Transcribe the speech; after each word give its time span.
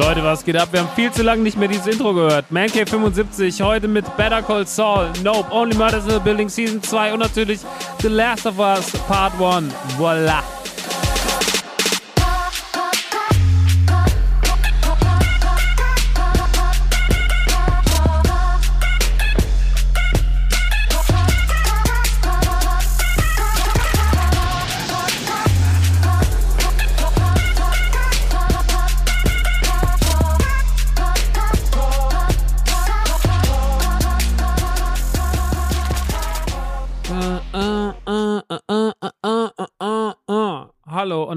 Leute, 0.00 0.24
was 0.24 0.42
geht 0.46 0.56
ab? 0.56 0.70
Wir 0.72 0.80
haben 0.80 0.88
viel 0.96 1.12
zu 1.12 1.22
lange 1.22 1.42
nicht 1.42 1.58
mehr 1.58 1.68
dieses 1.68 1.86
Intro 1.86 2.14
gehört. 2.14 2.50
Mancave 2.50 2.86
75, 2.86 3.60
heute 3.60 3.86
mit 3.86 4.16
Better 4.16 4.40
Call 4.40 4.66
Saul, 4.66 5.10
Nope, 5.22 5.46
Only 5.50 5.76
Murders 5.76 6.04
in 6.04 6.12
the 6.12 6.18
Building 6.20 6.48
Season 6.48 6.82
2 6.82 7.12
und 7.12 7.18
natürlich 7.18 7.60
The 8.00 8.08
Last 8.08 8.46
of 8.46 8.58
Us 8.58 8.92
Part 9.06 9.34
1. 9.38 9.70
Voila! 9.98 10.59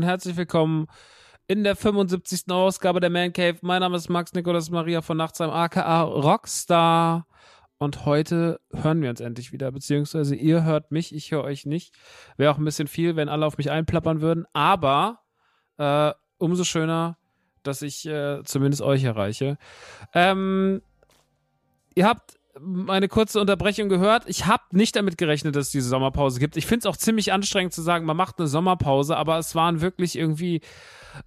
Herzlich 0.03 0.35
willkommen 0.35 0.87
in 1.47 1.63
der 1.63 1.75
75. 1.75 2.51
Ausgabe 2.51 2.99
der 2.99 3.09
Man 3.09 3.31
Cave. 3.31 3.57
Mein 3.61 3.79
Name 3.79 3.95
ist 3.95 4.09
Max 4.09 4.33
Nikolas 4.33 4.69
Maria 4.69 5.01
von 5.01 5.17
Nachtsheim, 5.17 5.49
aka 5.49 6.01
Rockstar. 6.01 7.25
Und 7.77 8.05
heute 8.05 8.59
hören 8.71 9.01
wir 9.01 9.09
uns 9.09 9.21
endlich 9.21 9.53
wieder, 9.53 9.71
beziehungsweise 9.71 10.35
ihr 10.35 10.63
hört 10.63 10.91
mich, 10.91 11.15
ich 11.15 11.31
höre 11.31 11.43
euch 11.43 11.65
nicht. 11.65 11.95
Wäre 12.37 12.51
auch 12.51 12.57
ein 12.57 12.65
bisschen 12.65 12.87
viel, 12.87 13.15
wenn 13.15 13.29
alle 13.29 13.45
auf 13.45 13.57
mich 13.57 13.71
einplappern 13.71 14.21
würden, 14.21 14.45
aber 14.53 15.21
äh, 15.77 16.11
umso 16.37 16.65
schöner, 16.65 17.17
dass 17.63 17.81
ich 17.81 18.05
äh, 18.05 18.43
zumindest 18.43 18.81
euch 18.81 19.03
erreiche. 19.05 19.57
Ähm, 20.13 20.81
ihr 21.95 22.07
habt 22.07 22.37
meine 22.59 23.07
kurze 23.07 23.39
Unterbrechung 23.39 23.89
gehört. 23.89 24.23
Ich 24.27 24.45
habe 24.45 24.63
nicht 24.71 24.95
damit 24.95 25.17
gerechnet, 25.17 25.55
dass 25.55 25.67
es 25.67 25.71
diese 25.71 25.89
Sommerpause 25.89 26.39
gibt. 26.39 26.55
Ich 26.55 26.65
finde 26.65 26.79
es 26.79 26.85
auch 26.85 26.97
ziemlich 26.97 27.33
anstrengend 27.33 27.73
zu 27.73 27.81
sagen, 27.81 28.05
man 28.05 28.17
macht 28.17 28.39
eine 28.39 28.47
Sommerpause, 28.47 29.17
aber 29.17 29.37
es 29.39 29.55
waren 29.55 29.81
wirklich 29.81 30.17
irgendwie 30.17 30.61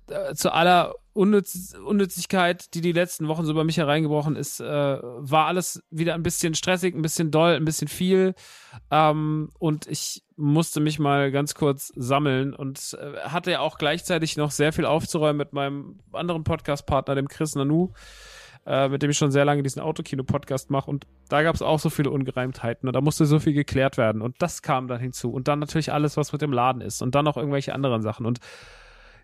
äh, 0.09 0.35
zu 0.35 0.53
aller 0.53 0.95
Unnütz 1.13 1.75
Unnützigkeit, 1.75 2.75
die 2.75 2.83
die 2.83 2.93
letzten 2.93 3.27
Wochen 3.27 3.45
so 3.45 3.53
über 3.53 3.65
mich 3.65 3.79
hereingebrochen 3.79 4.37
ist, 4.37 4.61
äh, 4.61 4.65
war 4.65 5.47
alles 5.47 5.83
wieder 5.91 6.15
ein 6.15 6.23
bisschen 6.23 6.55
stressig, 6.55 6.95
ein 6.95 7.03
bisschen 7.03 7.31
doll, 7.31 7.55
ein 7.55 7.65
bisschen 7.65 7.89
viel. 7.89 8.35
Ähm, 8.91 9.49
und 9.59 9.87
ich 9.87 10.23
musste 10.37 10.81
mich 10.81 10.99
mal 10.99 11.33
ganz 11.33 11.55
kurz 11.55 11.91
sammeln 11.97 12.55
und 12.55 12.99
äh, 13.01 13.21
hatte 13.21 13.51
ja 13.51 13.61
auch 13.61 13.79
gleichzeitig 13.79 14.37
noch 14.37 14.51
sehr 14.51 14.75
viel 14.75 14.85
aufzuräumen 14.85 15.39
mit 15.39 15.55
meinem 15.55 16.01
anderen 16.13 16.45
Podcast-Partner, 16.45 17.15
dem 17.15 17.29
Chris 17.29 17.55
Nanu 17.55 17.93
äh, 18.67 18.89
mit 18.89 19.03
dem 19.03 19.11
ich 19.11 19.19
schon 19.19 19.31
sehr 19.31 19.45
lange 19.45 19.63
diesen 19.63 19.81
Autokino-Podcast 19.81 20.71
mache. 20.71 20.91
Und 20.91 21.07
da 21.29 21.43
gab 21.43 21.55
es 21.55 21.63
auch 21.63 21.79
so 21.79 21.91
viele 21.91 22.11
Ungereimtheiten 22.11 22.89
und 22.89 22.95
da 22.95 23.01
musste 23.01 23.25
so 23.27 23.39
viel 23.39 23.53
geklärt 23.53 23.97
werden. 23.97 24.23
Und 24.23 24.37
das 24.41 24.63
kam 24.63 24.89
dann 24.89 25.01
hinzu. 25.01 25.31
Und 25.31 25.49
dann 25.49 25.61
natürlich 25.61 25.93
alles, 25.93 26.17
was 26.17 26.33
mit 26.33 26.43
dem 26.43 26.53
Laden 26.53 26.81
ist. 26.81 27.03
Und 27.03 27.15
dann 27.15 27.25
noch 27.25 27.37
irgendwelche 27.37 27.75
anderen 27.75 28.03
Sachen. 28.03 28.27
Und 28.27 28.41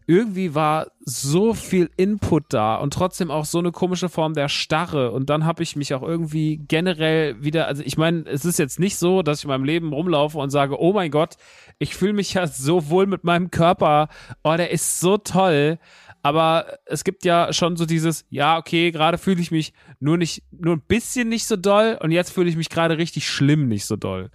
irgendwie 0.07 0.55
war 0.55 0.89
so 1.05 1.55
viel 1.55 1.91
Input 1.97 2.45
da 2.49 2.75
und 2.77 2.93
trotzdem 2.93 3.31
auch 3.31 3.45
so 3.45 3.59
eine 3.59 3.71
komische 3.71 4.09
Form 4.09 4.35
der 4.35 4.49
Starre. 4.49 5.13
Und 5.13 5.31
dann 5.31 5.45
habe 5.45 5.63
ich 5.63 5.77
mich 5.77 5.95
auch 5.95 6.03
irgendwie 6.03 6.57
generell 6.57 7.43
wieder, 7.43 7.67
also 7.67 7.83
ich 7.85 7.97
meine, 7.97 8.25
es 8.27 8.45
ist 8.45 8.59
jetzt 8.59 8.81
nicht 8.81 8.97
so, 8.97 9.23
dass 9.23 9.39
ich 9.39 9.45
in 9.45 9.49
meinem 9.49 9.65
Leben 9.65 9.93
rumlaufe 9.93 10.39
und 10.39 10.51
sage, 10.51 10.81
oh 10.81 10.93
mein 10.93 11.11
Gott, 11.11 11.37
ich 11.79 11.95
fühle 11.95 12.15
mich 12.15 12.35
ja 12.35 12.47
so 12.47 12.91
wohl 12.91 13.07
mit 13.07 13.25
meinem 13.25 13.51
Körper. 13.51 14.09
Oh, 14.43 14.57
der 14.57 14.71
ist 14.71 15.01
so 15.01 15.19
toll. 15.19 15.79
Aber 16.23 16.79
es 16.87 17.03
gibt 17.03 17.25
ja 17.25 17.53
schon 17.53 17.77
so 17.77 17.85
dieses, 17.85 18.25
ja, 18.31 18.57
okay, 18.57 18.93
gerade 18.93 19.19
fühle 19.19 19.41
ich 19.41 19.51
mich 19.51 19.73
nur 19.99 20.17
nicht, 20.17 20.45
nur 20.53 20.77
ein 20.77 20.83
bisschen 20.87 21.29
nicht 21.29 21.47
so 21.47 21.57
doll 21.57 21.99
und 22.01 22.13
jetzt 22.13 22.31
fühle 22.31 22.49
ich 22.49 22.57
mich 22.57 22.69
gerade 22.69 22.97
richtig 22.97 23.29
schlimm 23.29 23.67
nicht 23.67 23.87
so 23.87 23.97
doll. 23.97 24.31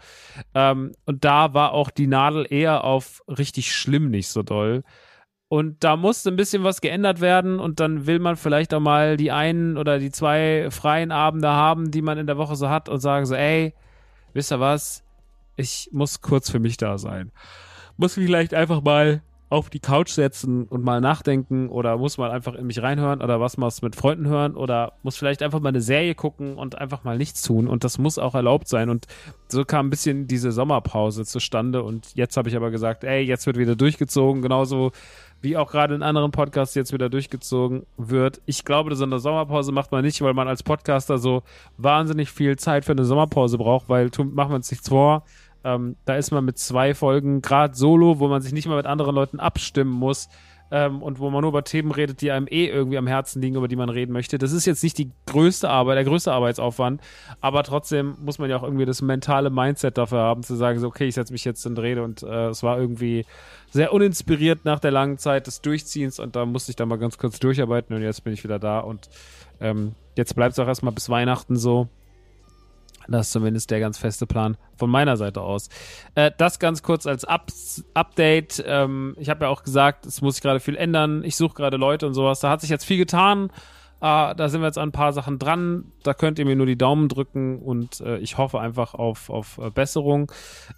Ähm, 0.53 0.91
und 1.05 1.23
da 1.23 1.53
war 1.53 1.71
auch 1.71 1.89
die 1.89 2.07
Nadel 2.07 2.45
eher 2.49 2.83
auf 2.83 3.23
richtig 3.29 3.73
schlimm 3.73 4.09
nicht 4.09 4.27
so 4.27 4.43
doll. 4.43 4.83
Und 5.49 5.81
da 5.85 5.95
musste 5.95 6.29
ein 6.29 6.35
bisschen 6.35 6.65
was 6.65 6.81
geändert 6.81 7.21
werden 7.21 7.57
und 7.59 7.79
dann 7.79 8.05
will 8.05 8.19
man 8.19 8.35
vielleicht 8.35 8.73
auch 8.73 8.81
mal 8.81 9.15
die 9.15 9.31
einen 9.31 9.77
oder 9.77 9.97
die 9.97 10.11
zwei 10.11 10.67
freien 10.71 11.13
Abende 11.13 11.47
haben, 11.47 11.89
die 11.89 12.01
man 12.01 12.17
in 12.17 12.27
der 12.27 12.37
Woche 12.37 12.57
so 12.57 12.67
hat 12.67 12.89
und 12.89 12.99
sagen 12.99 13.25
so, 13.25 13.33
ey, 13.33 13.73
wisst 14.33 14.51
ihr 14.51 14.59
was? 14.59 15.05
Ich 15.55 15.89
muss 15.93 16.19
kurz 16.19 16.51
für 16.51 16.59
mich 16.59 16.75
da 16.75 16.97
sein. 16.97 17.31
Muss 17.95 18.15
vielleicht 18.15 18.53
einfach 18.53 18.81
mal 18.81 19.21
auf 19.49 19.69
die 19.69 19.79
Couch 19.79 20.09
setzen 20.09 20.65
und 20.65 20.83
mal 20.83 20.99
nachdenken 20.99 21.69
oder 21.69 21.97
muss 21.97 22.17
mal 22.17 22.31
einfach 22.31 22.53
in 22.53 22.67
mich 22.67 22.81
reinhören 22.81 23.21
oder 23.21 23.39
was 23.39 23.55
mal 23.55 23.71
mit 23.81 23.95
Freunden 23.95 24.27
hören 24.27 24.55
oder 24.55 24.93
muss 25.03 25.15
vielleicht 25.15 25.41
einfach 25.41 25.61
mal 25.61 25.69
eine 25.69 25.81
Serie 25.81 26.15
gucken 26.15 26.55
und 26.55 26.77
einfach 26.77 27.05
mal 27.05 27.17
nichts 27.17 27.41
tun. 27.43 27.67
Und 27.67 27.85
das 27.85 27.97
muss 27.97 28.19
auch 28.19 28.35
erlaubt 28.35 28.67
sein. 28.67 28.89
Und 28.89 29.07
so 29.47 29.63
kam 29.63 29.87
ein 29.87 29.89
bisschen 29.89 30.27
diese 30.27 30.51
Sommerpause 30.51 31.23
zustande. 31.23 31.81
Und 31.83 32.13
jetzt 32.15 32.35
habe 32.35 32.49
ich 32.49 32.57
aber 32.57 32.71
gesagt, 32.71 33.05
ey, 33.05 33.21
jetzt 33.21 33.45
wird 33.45 33.57
wieder 33.57 33.77
durchgezogen, 33.77 34.41
genauso 34.41 34.91
wie 35.41 35.55
auch 35.55 35.71
gerade 35.71 35.95
in 35.95 36.03
anderen 36.03 36.31
Podcasts 36.31 36.75
jetzt 36.75 36.91
wieder 36.91 37.09
durchgezogen 37.09 37.85
wird. 37.95 38.41
Ich 38.45 38.65
glaube, 38.65 38.95
so 38.95 39.05
eine 39.05 39.19
Sommerpause 39.19 39.71
macht 39.71 39.91
man 39.91 40.03
nicht, 40.03 40.21
weil 40.21 40.33
man 40.33 40.47
als 40.47 40.63
Podcaster 40.63 41.19
so 41.19 41.43
wahnsinnig 41.77 42.31
viel 42.31 42.57
Zeit 42.57 42.83
für 42.83 42.93
eine 42.93 43.05
Sommerpause 43.05 43.57
braucht, 43.57 43.87
weil 43.87 44.09
machen 44.17 44.51
wir 44.51 44.55
uns 44.55 44.71
nichts 44.71 44.89
vor 44.89 45.23
ähm, 45.67 45.97
da 46.05 46.15
ist 46.15 46.31
man 46.31 46.45
mit 46.45 46.57
zwei 46.57 46.93
Folgen 46.93 47.41
gerade 47.41 47.75
solo, 47.75 48.19
wo 48.19 48.29
man 48.29 48.41
sich 48.41 48.53
nicht 48.53 48.67
mal 48.67 48.77
mit 48.77 48.85
anderen 48.85 49.13
Leuten 49.13 49.39
abstimmen 49.41 49.91
muss 49.91 50.29
ähm, 50.71 51.01
und 51.01 51.19
wo 51.19 51.29
man 51.29 51.41
nur 51.41 51.49
über 51.49 51.65
Themen 51.65 51.91
redet, 51.91 52.21
die 52.21 52.31
einem 52.31 52.47
eh 52.49 52.67
irgendwie 52.67 52.97
am 52.97 53.05
Herzen 53.05 53.41
liegen, 53.41 53.57
über 53.57 53.67
die 53.67 53.75
man 53.75 53.89
reden 53.89 54.13
möchte. 54.13 54.37
Das 54.37 54.53
ist 54.53 54.65
jetzt 54.65 54.81
nicht 54.81 54.97
die 54.97 55.11
größte 55.25 55.69
Arbeit, 55.69 55.97
der 55.97 56.05
größte 56.05 56.31
Arbeitsaufwand, 56.31 57.01
aber 57.41 57.63
trotzdem 57.63 58.15
muss 58.23 58.39
man 58.39 58.49
ja 58.49 58.55
auch 58.55 58.63
irgendwie 58.63 58.85
das 58.85 59.01
mentale 59.01 59.49
Mindset 59.49 59.97
dafür 59.97 60.19
haben, 60.19 60.41
zu 60.41 60.55
sagen, 60.55 60.79
so, 60.79 60.87
okay, 60.87 61.07
ich 61.07 61.15
setze 61.15 61.33
mich 61.33 61.43
jetzt 61.43 61.65
in 61.65 61.77
Rede 61.77 62.01
und 62.01 62.23
äh, 62.23 62.47
es 62.47 62.63
war 62.63 62.79
irgendwie 62.79 63.25
sehr 63.69 63.91
uninspiriert 63.91 64.63
nach 64.63 64.79
der 64.79 64.91
langen 64.91 65.17
Zeit 65.17 65.47
des 65.47 65.59
Durchziehens 65.59 66.17
und 66.17 66.37
da 66.37 66.45
musste 66.45 66.71
ich 66.71 66.77
dann 66.77 66.87
mal 66.87 66.97
ganz 66.97 67.17
kurz 67.17 67.39
durcharbeiten 67.39 67.93
und 67.93 68.01
jetzt 68.01 68.23
bin 68.23 68.31
ich 68.31 68.45
wieder 68.45 68.57
da 68.57 68.79
und 68.79 69.09
ähm, 69.59 69.95
jetzt 70.15 70.33
bleibt 70.33 70.53
es 70.53 70.59
auch 70.59 70.67
erstmal 70.67 70.93
bis 70.93 71.09
Weihnachten 71.09 71.57
so. 71.57 71.89
Das 73.07 73.27
ist 73.27 73.33
zumindest 73.33 73.71
der 73.71 73.79
ganz 73.79 73.97
feste 73.97 74.27
Plan 74.27 74.57
von 74.75 74.89
meiner 74.89 75.17
Seite 75.17 75.41
aus. 75.41 75.69
Äh, 76.15 76.31
das 76.37 76.59
ganz 76.59 76.83
kurz 76.83 77.07
als 77.07 77.25
Up 77.25 77.47
Update. 77.93 78.63
Ähm, 78.65 79.15
ich 79.19 79.29
habe 79.29 79.45
ja 79.45 79.49
auch 79.49 79.63
gesagt, 79.63 80.05
es 80.05 80.21
muss 80.21 80.35
sich 80.35 80.43
gerade 80.43 80.59
viel 80.59 80.75
ändern. 80.75 81.23
Ich 81.23 81.35
suche 81.35 81.55
gerade 81.55 81.77
Leute 81.77 82.07
und 82.07 82.13
sowas. 82.13 82.39
Da 82.39 82.49
hat 82.49 82.61
sich 82.61 82.69
jetzt 82.69 82.85
viel 82.85 82.97
getan. 82.97 83.49
Äh, 84.01 84.35
da 84.35 84.49
sind 84.49 84.61
wir 84.61 84.67
jetzt 84.67 84.77
an 84.77 84.89
ein 84.89 84.93
paar 84.93 85.13
Sachen 85.13 85.39
dran. 85.39 85.91
Da 86.03 86.13
könnt 86.13 86.39
ihr 86.39 86.45
mir 86.45 86.55
nur 86.55 86.65
die 86.65 86.77
Daumen 86.77 87.09
drücken 87.09 87.59
und 87.59 88.01
äh, 88.01 88.17
ich 88.17 88.37
hoffe 88.37 88.59
einfach 88.59 88.93
auf, 88.93 89.29
auf 89.29 89.57
äh, 89.57 89.69
Besserung. 89.69 90.31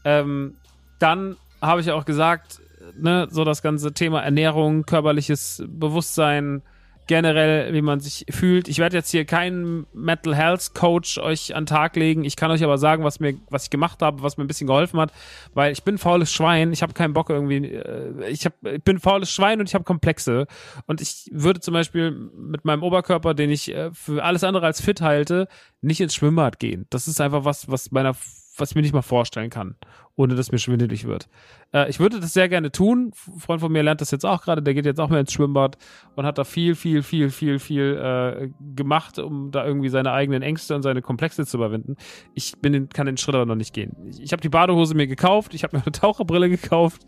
Ähm, 0.05 0.55
dann 0.99 1.35
habe 1.61 1.81
ich 1.81 1.91
auch 1.91 2.05
gesagt, 2.05 2.61
ne, 2.97 3.27
so 3.29 3.43
das 3.43 3.61
ganze 3.61 3.93
Thema 3.93 4.21
Ernährung, 4.21 4.85
körperliches 4.85 5.63
Bewusstsein, 5.67 6.61
generell, 7.09 7.73
wie 7.73 7.81
man 7.81 7.99
sich 7.99 8.23
fühlt. 8.29 8.67
Ich 8.67 8.77
werde 8.77 8.95
jetzt 8.95 9.09
hier 9.09 9.25
keinen 9.25 9.87
Mental 9.93 10.35
Health 10.35 10.75
Coach 10.75 11.17
euch 11.17 11.55
an 11.55 11.65
Tag 11.65 11.95
legen. 11.95 12.23
Ich 12.23 12.35
kann 12.35 12.51
euch 12.51 12.63
aber 12.63 12.77
sagen, 12.77 13.03
was 13.03 13.19
mir, 13.19 13.33
was 13.49 13.63
ich 13.63 13.69
gemacht 13.71 14.03
habe, 14.03 14.21
was 14.21 14.37
mir 14.37 14.43
ein 14.43 14.47
bisschen 14.47 14.67
geholfen 14.67 14.99
hat, 14.99 15.11
weil 15.55 15.71
ich 15.71 15.83
bin 15.83 15.97
faules 15.97 16.31
Schwein. 16.31 16.71
Ich 16.71 16.83
habe 16.83 16.93
keinen 16.93 17.13
Bock 17.13 17.31
irgendwie. 17.31 17.65
Äh, 17.65 18.29
ich, 18.29 18.45
hab, 18.45 18.53
ich 18.63 18.83
bin 18.83 18.99
faules 18.99 19.31
Schwein 19.31 19.59
und 19.59 19.67
ich 19.67 19.73
habe 19.73 19.83
Komplexe. 19.85 20.45
Und 20.85 21.01
ich 21.01 21.27
würde 21.31 21.59
zum 21.61 21.73
Beispiel 21.73 22.11
mit 22.11 22.63
meinem 22.63 22.83
Oberkörper, 22.83 23.33
den 23.33 23.49
ich 23.49 23.73
äh, 23.73 23.89
für 23.91 24.23
alles 24.23 24.43
andere 24.43 24.67
als 24.67 24.79
fit 24.79 25.01
halte, 25.01 25.47
nicht 25.81 26.01
ins 26.01 26.13
Schwimmbad 26.13 26.59
gehen. 26.59 26.85
Das 26.91 27.07
ist 27.07 27.19
einfach 27.19 27.43
was, 27.43 27.71
was 27.71 27.89
meiner 27.89 28.15
was 28.59 28.71
ich 28.71 28.75
mir 28.75 28.81
nicht 28.81 28.93
mal 28.93 29.01
vorstellen 29.01 29.49
kann, 29.49 29.75
ohne 30.19 30.35
dass 30.35 30.51
mir 30.51 30.57
schwindelig 30.57 31.07
wird. 31.07 31.29
Äh, 31.73 31.89
ich 31.89 32.01
würde 32.01 32.19
das 32.19 32.33
sehr 32.33 32.49
gerne 32.49 32.73
tun. 32.73 33.13
Ein 33.25 33.39
Freund 33.39 33.61
von 33.61 33.71
mir 33.71 33.83
lernt 33.83 34.01
das 34.01 34.11
jetzt 34.11 34.25
auch 34.25 34.41
gerade, 34.41 34.61
der 34.61 34.73
geht 34.73 34.85
jetzt 34.85 34.99
auch 34.99 35.07
mehr 35.07 35.21
ins 35.21 35.31
Schwimmbad 35.31 35.77
und 36.15 36.25
hat 36.25 36.37
da 36.37 36.43
viel, 36.43 36.75
viel, 36.75 37.03
viel, 37.03 37.29
viel, 37.29 37.57
viel 37.57 37.95
äh, 37.95 38.49
gemacht, 38.75 39.17
um 39.17 39.49
da 39.51 39.65
irgendwie 39.65 39.87
seine 39.87 40.11
eigenen 40.11 40.41
Ängste 40.41 40.75
und 40.75 40.81
seine 40.81 41.01
Komplexe 41.01 41.45
zu 41.45 41.55
überwinden. 41.55 41.95
Ich 42.33 42.51
bin 42.59 42.89
kann 42.89 43.05
den 43.05 43.15
Schritt 43.15 43.33
aber 43.33 43.45
noch 43.45 43.55
nicht 43.55 43.73
gehen. 43.73 43.95
Ich, 44.09 44.21
ich 44.21 44.31
habe 44.33 44.41
die 44.41 44.49
Badehose 44.49 44.93
mir 44.93 45.07
gekauft, 45.07 45.53
ich 45.53 45.63
habe 45.63 45.77
mir 45.77 45.83
eine 45.83 45.91
Taucherbrille 45.93 46.49
gekauft, 46.49 47.03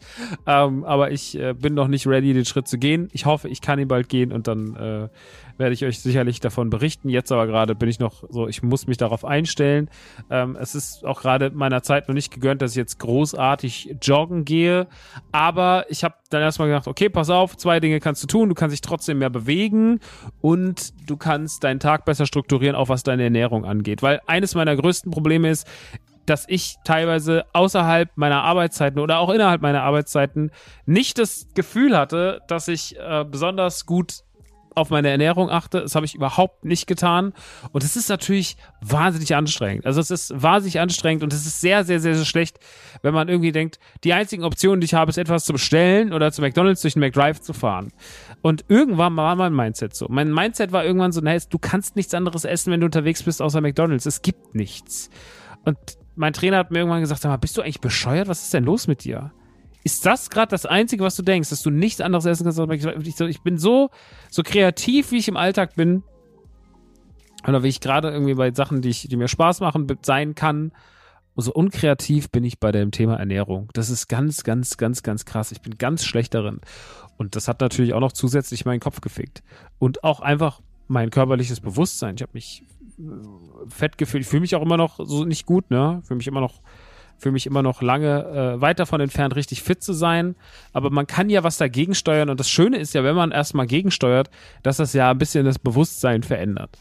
ähm, 0.47 0.85
aber 0.85 1.11
ich 1.11 1.37
äh, 1.37 1.53
bin 1.53 1.73
noch 1.73 1.89
nicht 1.89 2.07
ready, 2.07 2.33
den 2.33 2.45
Schritt 2.45 2.69
zu 2.69 2.77
gehen. 2.77 3.09
Ich 3.11 3.25
hoffe, 3.25 3.49
ich 3.49 3.59
kann 3.59 3.77
ihn 3.77 3.89
bald 3.89 4.07
gehen 4.07 4.31
und 4.31 4.47
dann 4.47 4.75
äh, 4.77 5.09
werde 5.57 5.73
ich 5.73 5.83
euch 5.85 5.99
sicherlich 5.99 6.39
davon 6.39 6.69
berichten. 6.69 7.09
Jetzt 7.09 7.31
aber 7.31 7.45
gerade 7.45 7.75
bin 7.75 7.89
ich 7.89 7.99
noch 7.99 8.23
so, 8.29 8.47
ich 8.47 8.63
muss 8.63 8.87
mich 8.87 8.97
darauf 8.97 9.25
einstellen. 9.25 9.89
Ähm, 10.29 10.57
es 10.59 10.75
ist 10.75 11.05
auch 11.05 11.21
gerade 11.21 11.51
meiner 11.51 11.83
Zeit 11.83 12.07
noch 12.07 12.15
nicht 12.15 12.33
gegönnt, 12.33 12.61
dass 12.61 12.71
ich 12.71 12.77
jetzt 12.77 13.00
großartig 13.01 13.97
joggen 14.01 14.45
gehe. 14.45 14.87
Aber 15.31 15.85
ich 15.89 16.03
habe 16.03 16.15
dann 16.29 16.41
erstmal 16.41 16.69
gedacht, 16.69 16.87
okay, 16.87 17.09
pass 17.09 17.29
auf, 17.29 17.57
zwei 17.57 17.79
Dinge 17.79 17.99
kannst 17.99 18.23
du 18.23 18.27
tun. 18.27 18.49
Du 18.49 18.55
kannst 18.55 18.73
dich 18.73 18.81
trotzdem 18.81 19.17
mehr 19.19 19.29
bewegen 19.29 19.99
und 20.39 20.93
du 21.09 21.17
kannst 21.17 21.63
deinen 21.63 21.79
Tag 21.79 22.05
besser 22.05 22.25
strukturieren, 22.25 22.75
auch 22.75 22.89
was 22.89 23.03
deine 23.03 23.23
Ernährung 23.23 23.65
angeht. 23.65 24.01
Weil 24.01 24.21
eines 24.27 24.55
meiner 24.55 24.75
größten 24.75 25.11
Probleme 25.11 25.49
ist, 25.49 25.67
dass 26.25 26.45
ich 26.47 26.75
teilweise 26.85 27.45
außerhalb 27.53 28.09
meiner 28.15 28.43
Arbeitszeiten 28.43 28.99
oder 28.99 29.19
auch 29.19 29.29
innerhalb 29.29 29.61
meiner 29.61 29.83
Arbeitszeiten 29.83 30.51
nicht 30.85 31.17
das 31.17 31.47
Gefühl 31.55 31.97
hatte, 31.97 32.41
dass 32.47 32.67
ich 32.67 32.97
äh, 32.97 33.25
besonders 33.29 33.85
gut 33.85 34.21
auf 34.75 34.89
meine 34.89 35.09
Ernährung 35.09 35.49
achte. 35.49 35.81
Das 35.81 35.95
habe 35.95 36.05
ich 36.05 36.15
überhaupt 36.15 36.65
nicht 36.65 36.87
getan. 36.87 37.33
Und 37.71 37.83
es 37.83 37.95
ist 37.95 38.09
natürlich 38.09 38.57
wahnsinnig 38.81 39.35
anstrengend. 39.35 39.85
Also 39.85 39.99
es 39.99 40.11
ist 40.11 40.41
wahnsinnig 40.41 40.79
anstrengend 40.79 41.23
und 41.23 41.33
es 41.33 41.45
ist 41.45 41.61
sehr, 41.61 41.83
sehr, 41.83 41.99
sehr, 41.99 42.15
sehr 42.15 42.25
schlecht, 42.25 42.59
wenn 43.01 43.13
man 43.13 43.29
irgendwie 43.29 43.51
denkt, 43.51 43.79
die 44.03 44.13
einzigen 44.13 44.43
Optionen, 44.43 44.81
die 44.81 44.85
ich 44.85 44.93
habe, 44.93 45.09
ist 45.09 45.17
etwas 45.17 45.45
zu 45.45 45.53
bestellen 45.53 46.13
oder 46.13 46.31
zu 46.31 46.41
McDonalds 46.41 46.81
durch 46.81 46.93
den 46.93 47.01
McDrive 47.01 47.41
zu 47.41 47.53
fahren. 47.53 47.91
Und 48.41 48.65
irgendwann 48.67 49.15
war 49.15 49.35
mein 49.35 49.53
Mindset 49.53 49.95
so. 49.95 50.07
Mein 50.09 50.33
Mindset 50.33 50.71
war 50.71 50.85
irgendwann 50.85 51.11
so, 51.11 51.21
naja, 51.21 51.39
du 51.49 51.59
kannst 51.59 51.95
nichts 51.95 52.13
anderes 52.13 52.45
essen, 52.45 52.71
wenn 52.71 52.79
du 52.79 52.85
unterwegs 52.85 53.23
bist, 53.23 53.41
außer 53.41 53.61
McDonalds. 53.61 54.05
Es 54.05 54.21
gibt 54.21 54.55
nichts. 54.55 55.09
Und 55.65 55.77
mein 56.15 56.33
Trainer 56.33 56.57
hat 56.57 56.71
mir 56.71 56.79
irgendwann 56.79 57.01
gesagt, 57.01 57.21
sag 57.21 57.29
mal, 57.29 57.37
bist 57.37 57.57
du 57.57 57.61
eigentlich 57.61 57.81
bescheuert? 57.81 58.27
Was 58.27 58.43
ist 58.43 58.53
denn 58.53 58.63
los 58.63 58.87
mit 58.87 59.03
dir? 59.03 59.31
Ist 59.83 60.05
das 60.05 60.29
gerade 60.29 60.49
das 60.49 60.65
Einzige, 60.65 61.03
was 61.03 61.15
du 61.15 61.23
denkst, 61.23 61.49
dass 61.49 61.61
du 61.61 61.69
nichts 61.69 62.01
anderes 62.01 62.25
essen 62.25 62.43
kannst? 62.43 63.21
Ich 63.21 63.41
bin 63.41 63.57
so, 63.57 63.89
so 64.29 64.43
kreativ, 64.43 65.11
wie 65.11 65.17
ich 65.17 65.27
im 65.27 65.37
Alltag 65.37 65.75
bin. 65.75 66.03
Oder 67.47 67.63
wie 67.63 67.69
ich 67.69 67.79
gerade 67.79 68.11
irgendwie 68.11 68.35
bei 68.35 68.53
Sachen, 68.53 68.81
die, 68.81 68.89
ich, 68.89 69.07
die 69.07 69.17
mir 69.17 69.27
Spaß 69.27 69.61
machen, 69.61 69.87
sein 70.03 70.35
kann. 70.35 70.71
So 71.35 71.51
unkreativ 71.53 72.29
bin 72.29 72.43
ich 72.43 72.59
bei 72.59 72.71
dem 72.71 72.91
Thema 72.91 73.15
Ernährung. 73.17 73.69
Das 73.73 73.89
ist 73.89 74.07
ganz, 74.07 74.43
ganz, 74.43 74.77
ganz, 74.77 75.01
ganz 75.01 75.25
krass. 75.25 75.51
Ich 75.51 75.61
bin 75.61 75.77
ganz 75.77 76.05
schlecht 76.05 76.35
darin. 76.35 76.59
Und 77.17 77.35
das 77.35 77.47
hat 77.47 77.61
natürlich 77.61 77.93
auch 77.93 77.99
noch 77.99 78.11
zusätzlich 78.11 78.65
meinen 78.65 78.79
Kopf 78.79 79.01
gefickt. 79.01 79.41
Und 79.79 80.03
auch 80.03 80.19
einfach 80.19 80.61
mein 80.87 81.09
körperliches 81.09 81.61
Bewusstsein. 81.61 82.15
Ich 82.15 82.21
habe 82.21 82.33
mich 82.33 82.63
äh, 82.99 83.03
fett 83.69 83.97
gefühlt. 83.97 84.23
Ich 84.23 84.29
fühle 84.29 84.41
mich 84.41 84.55
auch 84.55 84.61
immer 84.61 84.77
noch 84.77 84.99
so 85.03 85.25
nicht 85.25 85.47
gut, 85.47 85.71
ne? 85.71 86.01
Fühle 86.03 86.17
mich 86.17 86.27
immer 86.27 86.41
noch 86.41 86.61
für 87.21 87.31
mich 87.31 87.45
immer 87.45 87.61
noch 87.61 87.83
lange 87.83 88.55
äh, 88.57 88.61
weit 88.61 88.79
davon 88.79 88.99
entfernt, 88.99 89.35
richtig 89.35 89.61
fit 89.61 89.83
zu 89.83 89.93
sein. 89.93 90.35
Aber 90.73 90.89
man 90.89 91.05
kann 91.05 91.29
ja 91.29 91.43
was 91.43 91.57
dagegen 91.57 91.93
steuern. 91.93 92.31
Und 92.31 92.39
das 92.39 92.49
Schöne 92.49 92.77
ist 92.77 92.95
ja, 92.95 93.03
wenn 93.03 93.15
man 93.15 93.29
erstmal 93.29 93.67
gegensteuert, 93.67 94.31
dass 94.63 94.77
das 94.77 94.93
ja 94.93 95.11
ein 95.11 95.19
bisschen 95.19 95.45
das 95.45 95.59
Bewusstsein 95.59 96.23
verändert. 96.23 96.79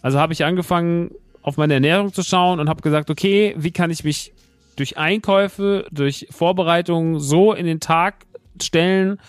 Also 0.00 0.18
habe 0.18 0.32
ich 0.32 0.42
angefangen, 0.42 1.10
auf 1.42 1.58
meine 1.58 1.74
Ernährung 1.74 2.14
zu 2.14 2.22
schauen 2.22 2.60
und 2.60 2.70
habe 2.70 2.80
gesagt, 2.80 3.10
okay, 3.10 3.54
wie 3.58 3.72
kann 3.72 3.90
ich 3.90 4.04
mich 4.04 4.32
durch 4.76 4.96
Einkäufe, 4.96 5.86
durch 5.90 6.28
Vorbereitungen 6.30 7.20
so 7.20 7.52
in 7.52 7.66
den 7.66 7.80
Tag 7.80 8.24
stellen, 8.62 9.20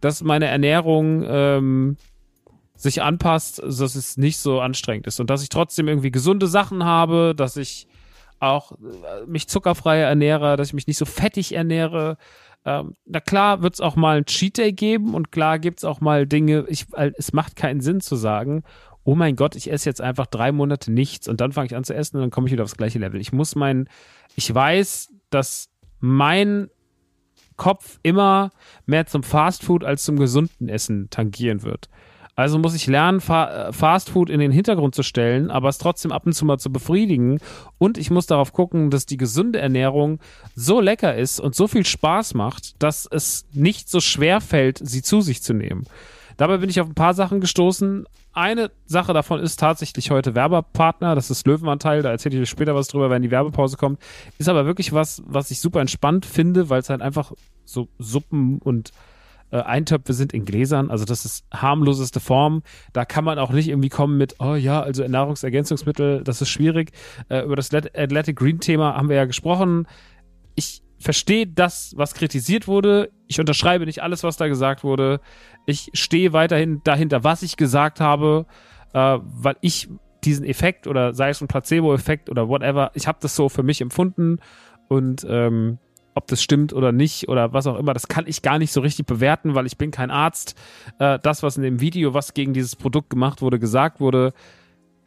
dass 0.00 0.22
meine 0.22 0.46
Ernährung 0.46 1.24
ähm, 1.26 1.96
sich 2.76 3.02
anpasst, 3.02 3.60
dass 3.60 3.96
es 3.96 4.16
nicht 4.16 4.38
so 4.38 4.60
anstrengend 4.60 5.08
ist 5.08 5.18
und 5.18 5.28
dass 5.28 5.42
ich 5.42 5.48
trotzdem 5.48 5.88
irgendwie 5.88 6.12
gesunde 6.12 6.46
Sachen 6.46 6.84
habe, 6.84 7.34
dass 7.36 7.56
ich 7.56 7.88
auch 8.46 8.72
äh, 8.72 9.26
mich 9.26 9.48
zuckerfrei 9.48 9.98
ernähre, 9.98 10.56
dass 10.56 10.68
ich 10.68 10.74
mich 10.74 10.86
nicht 10.86 10.98
so 10.98 11.04
fettig 11.04 11.54
ernähre. 11.54 12.16
Ähm, 12.64 12.94
na 13.04 13.20
klar 13.20 13.62
wird 13.62 13.74
es 13.74 13.80
auch 13.80 13.96
mal 13.96 14.18
ein 14.18 14.26
Cheat 14.26 14.58
Day 14.58 14.72
geben 14.72 15.14
und 15.14 15.32
klar 15.32 15.58
gibt 15.58 15.78
es 15.78 15.84
auch 15.84 16.00
mal 16.00 16.26
Dinge, 16.26 16.64
ich, 16.68 16.86
es 17.16 17.32
macht 17.32 17.56
keinen 17.56 17.80
Sinn 17.80 18.00
zu 18.00 18.16
sagen, 18.16 18.62
oh 19.04 19.14
mein 19.14 19.36
Gott, 19.36 19.54
ich 19.54 19.70
esse 19.70 19.88
jetzt 19.88 20.00
einfach 20.00 20.26
drei 20.26 20.50
Monate 20.50 20.90
nichts 20.90 21.28
und 21.28 21.40
dann 21.40 21.52
fange 21.52 21.66
ich 21.66 21.76
an 21.76 21.84
zu 21.84 21.94
essen 21.94 22.16
und 22.16 22.22
dann 22.22 22.30
komme 22.30 22.46
ich 22.46 22.52
wieder 22.52 22.64
aufs 22.64 22.76
gleiche 22.76 22.98
Level. 22.98 23.20
Ich 23.20 23.32
muss 23.32 23.54
meinen, 23.54 23.88
ich 24.34 24.52
weiß, 24.52 25.10
dass 25.30 25.68
mein 26.00 26.70
Kopf 27.56 27.98
immer 28.02 28.50
mehr 28.86 29.06
zum 29.06 29.22
Fastfood 29.22 29.84
als 29.84 30.04
zum 30.04 30.18
gesunden 30.18 30.68
Essen 30.68 31.08
tangieren 31.10 31.62
wird. 31.62 31.88
Also 32.36 32.58
muss 32.58 32.74
ich 32.74 32.86
lernen, 32.86 33.20
Fa 33.20 33.68
äh, 33.68 33.72
Fast 33.72 34.10
Food 34.10 34.28
in 34.28 34.40
den 34.40 34.50
Hintergrund 34.50 34.94
zu 34.94 35.02
stellen, 35.02 35.50
aber 35.50 35.68
es 35.68 35.78
trotzdem 35.78 36.10
ab 36.10 36.26
und 36.26 36.32
zu 36.32 36.44
mal 36.44 36.58
zu 36.58 36.72
befriedigen. 36.72 37.38
Und 37.78 37.96
ich 37.96 38.10
muss 38.10 38.26
darauf 38.26 38.52
gucken, 38.52 38.90
dass 38.90 39.06
die 39.06 39.16
gesunde 39.16 39.60
Ernährung 39.60 40.18
so 40.56 40.80
lecker 40.80 41.14
ist 41.14 41.38
und 41.38 41.54
so 41.54 41.68
viel 41.68 41.86
Spaß 41.86 42.34
macht, 42.34 42.82
dass 42.82 43.06
es 43.10 43.46
nicht 43.52 43.88
so 43.88 44.00
schwer 44.00 44.40
fällt, 44.40 44.78
sie 44.82 45.02
zu 45.02 45.20
sich 45.20 45.42
zu 45.42 45.54
nehmen. 45.54 45.84
Dabei 46.36 46.56
bin 46.56 46.68
ich 46.68 46.80
auf 46.80 46.88
ein 46.88 46.94
paar 46.94 47.14
Sachen 47.14 47.40
gestoßen. 47.40 48.06
Eine 48.32 48.72
Sache 48.86 49.12
davon 49.12 49.38
ist 49.38 49.60
tatsächlich 49.60 50.10
heute 50.10 50.34
Werbepartner. 50.34 51.14
Das 51.14 51.30
ist 51.30 51.46
Löwenanteil. 51.46 52.02
Da 52.02 52.10
erzähle 52.10 52.34
ich 52.34 52.42
euch 52.42 52.50
später 52.50 52.74
was 52.74 52.88
drüber, 52.88 53.08
wenn 53.10 53.22
die 53.22 53.30
Werbepause 53.30 53.76
kommt. 53.76 54.00
Ist 54.38 54.48
aber 54.48 54.66
wirklich 54.66 54.92
was, 54.92 55.22
was 55.26 55.52
ich 55.52 55.60
super 55.60 55.80
entspannt 55.80 56.26
finde, 56.26 56.68
weil 56.68 56.80
es 56.80 56.90
halt 56.90 57.02
einfach 57.02 57.32
so 57.64 57.86
Suppen 58.00 58.58
und 58.58 58.90
äh, 59.54 59.62
Eintöpfe 59.62 60.12
sind 60.14 60.32
in 60.32 60.44
Gläsern, 60.44 60.90
also 60.90 61.04
das 61.04 61.24
ist 61.24 61.44
harmloseste 61.54 62.18
Form. 62.18 62.64
Da 62.92 63.04
kann 63.04 63.24
man 63.24 63.38
auch 63.38 63.52
nicht 63.52 63.68
irgendwie 63.68 63.88
kommen 63.88 64.18
mit, 64.18 64.34
oh 64.40 64.56
ja, 64.56 64.82
also 64.82 65.06
Nahrungsergänzungsmittel, 65.06 66.24
das 66.24 66.42
ist 66.42 66.48
schwierig. 66.48 66.90
Äh, 67.28 67.44
über 67.44 67.54
das 67.54 67.72
Athletic 67.72 68.34
Green 68.36 68.58
Thema 68.58 68.96
haben 68.96 69.08
wir 69.08 69.14
ja 69.14 69.26
gesprochen. 69.26 69.86
Ich 70.56 70.82
verstehe 70.98 71.46
das, 71.46 71.94
was 71.96 72.14
kritisiert 72.14 72.66
wurde. 72.66 73.12
Ich 73.28 73.38
unterschreibe 73.38 73.86
nicht 73.86 74.02
alles, 74.02 74.24
was 74.24 74.36
da 74.36 74.48
gesagt 74.48 74.82
wurde. 74.82 75.20
Ich 75.66 75.90
stehe 75.94 76.32
weiterhin 76.32 76.80
dahinter, 76.82 77.22
was 77.22 77.42
ich 77.42 77.56
gesagt 77.56 78.00
habe, 78.00 78.46
äh, 78.92 79.18
weil 79.22 79.56
ich 79.60 79.88
diesen 80.24 80.44
Effekt 80.44 80.88
oder 80.88 81.14
sei 81.14 81.28
es 81.28 81.40
ein 81.40 81.46
Placebo-Effekt 81.46 82.28
oder 82.28 82.48
whatever, 82.48 82.90
ich 82.94 83.06
habe 83.06 83.18
das 83.20 83.36
so 83.36 83.48
für 83.48 83.62
mich 83.62 83.80
empfunden 83.80 84.38
und 84.88 85.24
ähm, 85.28 85.78
ob 86.14 86.26
das 86.28 86.42
stimmt 86.42 86.72
oder 86.72 86.92
nicht 86.92 87.28
oder 87.28 87.52
was 87.52 87.66
auch 87.66 87.78
immer, 87.78 87.92
das 87.92 88.08
kann 88.08 88.26
ich 88.26 88.42
gar 88.42 88.58
nicht 88.58 88.72
so 88.72 88.80
richtig 88.80 89.06
bewerten, 89.06 89.54
weil 89.54 89.66
ich 89.66 89.76
bin 89.76 89.90
kein 89.90 90.10
Arzt. 90.10 90.54
Äh, 90.98 91.18
das, 91.22 91.42
was 91.42 91.56
in 91.56 91.62
dem 91.62 91.80
Video, 91.80 92.14
was 92.14 92.34
gegen 92.34 92.54
dieses 92.54 92.76
Produkt 92.76 93.10
gemacht 93.10 93.42
wurde, 93.42 93.58
gesagt 93.58 94.00
wurde, 94.00 94.32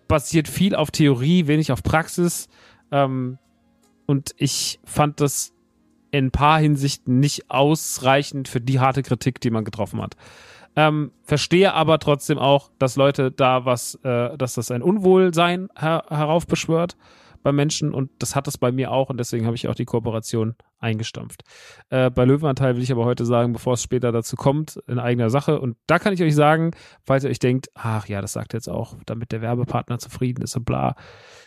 basiert 0.08 0.48
viel 0.48 0.76
auf 0.76 0.92
Theorie, 0.92 1.48
wenig 1.48 1.72
auf 1.72 1.84
Praxis. 1.84 2.48
Ähm, 2.92 3.38
und 4.06 4.34
ich 4.38 4.80
fand 4.86 5.20
das 5.22 5.54
in 6.12 6.28
ein 6.28 6.32
paar 6.32 6.60
Hinsichten 6.60 7.20
nicht 7.20 7.52
ausreichend 7.52 8.48
für 8.48 8.62
die 8.62 8.80
harte 8.80 9.04
Kritik, 9.04 9.42
die 9.42 9.50
man 9.50 9.66
getroffen 9.66 10.02
hat. 10.02 10.16
Ähm, 10.76 11.12
verstehe 11.24 11.74
aber 11.74 12.00
trotzdem 12.00 12.38
auch, 12.38 12.70
dass 12.80 12.96
Leute 12.96 13.32
da 13.32 13.66
was, 13.66 13.96
äh, 14.04 14.38
dass 14.38 14.54
das 14.54 14.72
ein 14.72 14.82
Unwohlsein 14.82 15.70
her 15.78 16.04
heraufbeschwört 16.08 16.96
bei 17.48 17.54
Menschen 17.54 17.94
und 17.94 18.12
das 18.20 18.36
hat 18.36 18.46
es 18.50 18.58
bei 18.58 18.74
mir 18.74 18.92
auch 18.92 19.10
und 19.10 19.18
deswegen 19.18 19.46
habe 19.46 19.56
ich 19.56 19.70
auch 19.70 19.74
die 19.74 19.86
Kooperation 19.86 20.56
eingestampft. 20.80 21.44
Äh, 21.90 22.12
bei 22.12 22.26
Löwenanteil 22.26 22.76
will 22.76 22.84
ich 22.84 22.92
aber 22.92 23.06
heute 23.06 23.26
sagen, 23.26 23.54
bevor 23.54 23.76
es 23.76 23.82
später 23.82 24.12
dazu 24.12 24.36
kommt, 24.36 24.76
in 24.86 25.00
eigener 25.00 25.30
Sache 25.30 25.62
und 25.62 25.78
da 25.88 25.98
kann 25.98 26.12
ich 26.12 26.22
euch 26.22 26.36
sagen, 26.36 26.72
falls 27.06 27.24
ihr 27.24 27.30
euch 27.30 27.40
denkt, 27.40 27.70
ach 27.74 28.06
ja, 28.10 28.20
das 28.20 28.34
sagt 28.34 28.54
jetzt 28.54 28.68
auch, 28.68 28.98
damit 29.06 29.32
der 29.32 29.40
Werbepartner 29.42 29.98
zufrieden 29.98 30.42
ist 30.42 30.58
und 30.58 30.66
bla, 30.66 30.98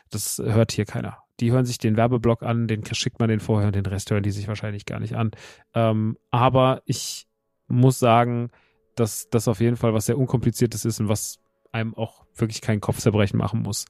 das 0.08 0.38
hört 0.42 0.72
hier 0.72 0.86
keiner. 0.86 1.18
Die 1.38 1.52
hören 1.52 1.66
sich 1.66 1.76
den 1.76 1.98
Werbeblock 1.98 2.44
an, 2.44 2.66
den 2.66 2.82
schickt 2.86 3.20
man 3.20 3.28
den 3.28 3.40
vorher 3.40 3.66
und 3.66 3.76
den 3.76 3.84
Rest 3.84 4.10
hören 4.10 4.22
die 4.22 4.30
sich 4.30 4.48
wahrscheinlich 4.48 4.86
gar 4.86 5.00
nicht 5.00 5.16
an. 5.16 5.32
Ähm, 5.74 6.16
aber 6.30 6.80
ich 6.86 7.26
muss 7.68 7.98
sagen, 7.98 8.48
dass 8.96 9.28
das 9.28 9.48
auf 9.48 9.60
jeden 9.60 9.76
Fall 9.76 9.92
was 9.92 10.06
sehr 10.06 10.16
unkompliziertes 10.16 10.86
ist 10.86 10.98
und 10.98 11.10
was 11.10 11.40
einem 11.72 11.94
auch 11.94 12.24
wirklich 12.34 12.62
keinen 12.62 12.80
Kopfzerbrechen 12.80 13.38
machen 13.38 13.60
muss. 13.60 13.84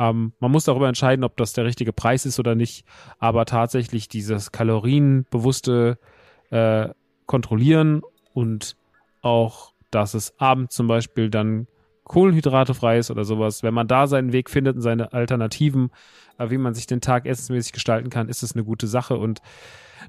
Ähm, 0.00 0.32
man 0.40 0.50
muss 0.50 0.64
darüber 0.64 0.88
entscheiden, 0.88 1.24
ob 1.24 1.36
das 1.36 1.52
der 1.52 1.66
richtige 1.66 1.92
Preis 1.92 2.24
ist 2.24 2.40
oder 2.40 2.54
nicht. 2.54 2.86
Aber 3.18 3.44
tatsächlich 3.44 4.08
dieses 4.08 4.50
kalorienbewusste 4.50 5.98
äh, 6.50 6.88
Kontrollieren 7.26 8.02
und 8.32 8.76
auch, 9.20 9.72
dass 9.92 10.14
es 10.14 10.34
abends 10.40 10.74
zum 10.74 10.88
Beispiel 10.88 11.30
dann 11.30 11.68
Kohlenhydrate 12.04 12.74
frei 12.74 12.98
ist 12.98 13.12
oder 13.12 13.24
sowas. 13.24 13.62
Wenn 13.62 13.74
man 13.74 13.86
da 13.86 14.08
seinen 14.08 14.32
Weg 14.32 14.50
findet 14.50 14.74
und 14.74 14.82
seine 14.82 15.12
Alternativen, 15.12 15.90
äh, 16.38 16.50
wie 16.50 16.58
man 16.58 16.74
sich 16.74 16.86
den 16.86 17.02
Tag 17.02 17.26
essensmäßig 17.26 17.72
gestalten 17.72 18.08
kann, 18.08 18.28
ist 18.28 18.42
es 18.42 18.54
eine 18.54 18.64
gute 18.64 18.86
Sache. 18.86 19.16
Und 19.16 19.42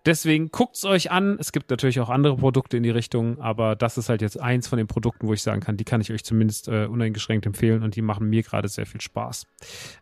Deswegen 0.05 0.49
guckt 0.49 0.75
es 0.75 0.85
euch 0.85 1.11
an. 1.11 1.37
Es 1.39 1.51
gibt 1.51 1.69
natürlich 1.69 1.99
auch 1.99 2.09
andere 2.09 2.37
Produkte 2.37 2.77
in 2.77 2.83
die 2.83 2.89
Richtung, 2.89 3.39
aber 3.39 3.75
das 3.75 3.97
ist 3.97 4.09
halt 4.09 4.21
jetzt 4.21 4.39
eins 4.39 4.67
von 4.67 4.77
den 4.77 4.87
Produkten, 4.87 5.27
wo 5.27 5.33
ich 5.33 5.41
sagen 5.41 5.61
kann, 5.61 5.77
die 5.77 5.83
kann 5.83 6.01
ich 6.01 6.11
euch 6.11 6.23
zumindest 6.23 6.67
äh, 6.67 6.85
uneingeschränkt 6.85 7.45
empfehlen 7.45 7.83
und 7.83 7.95
die 7.95 8.01
machen 8.01 8.29
mir 8.29 8.43
gerade 8.43 8.67
sehr 8.67 8.85
viel 8.85 9.01
Spaß. 9.01 9.45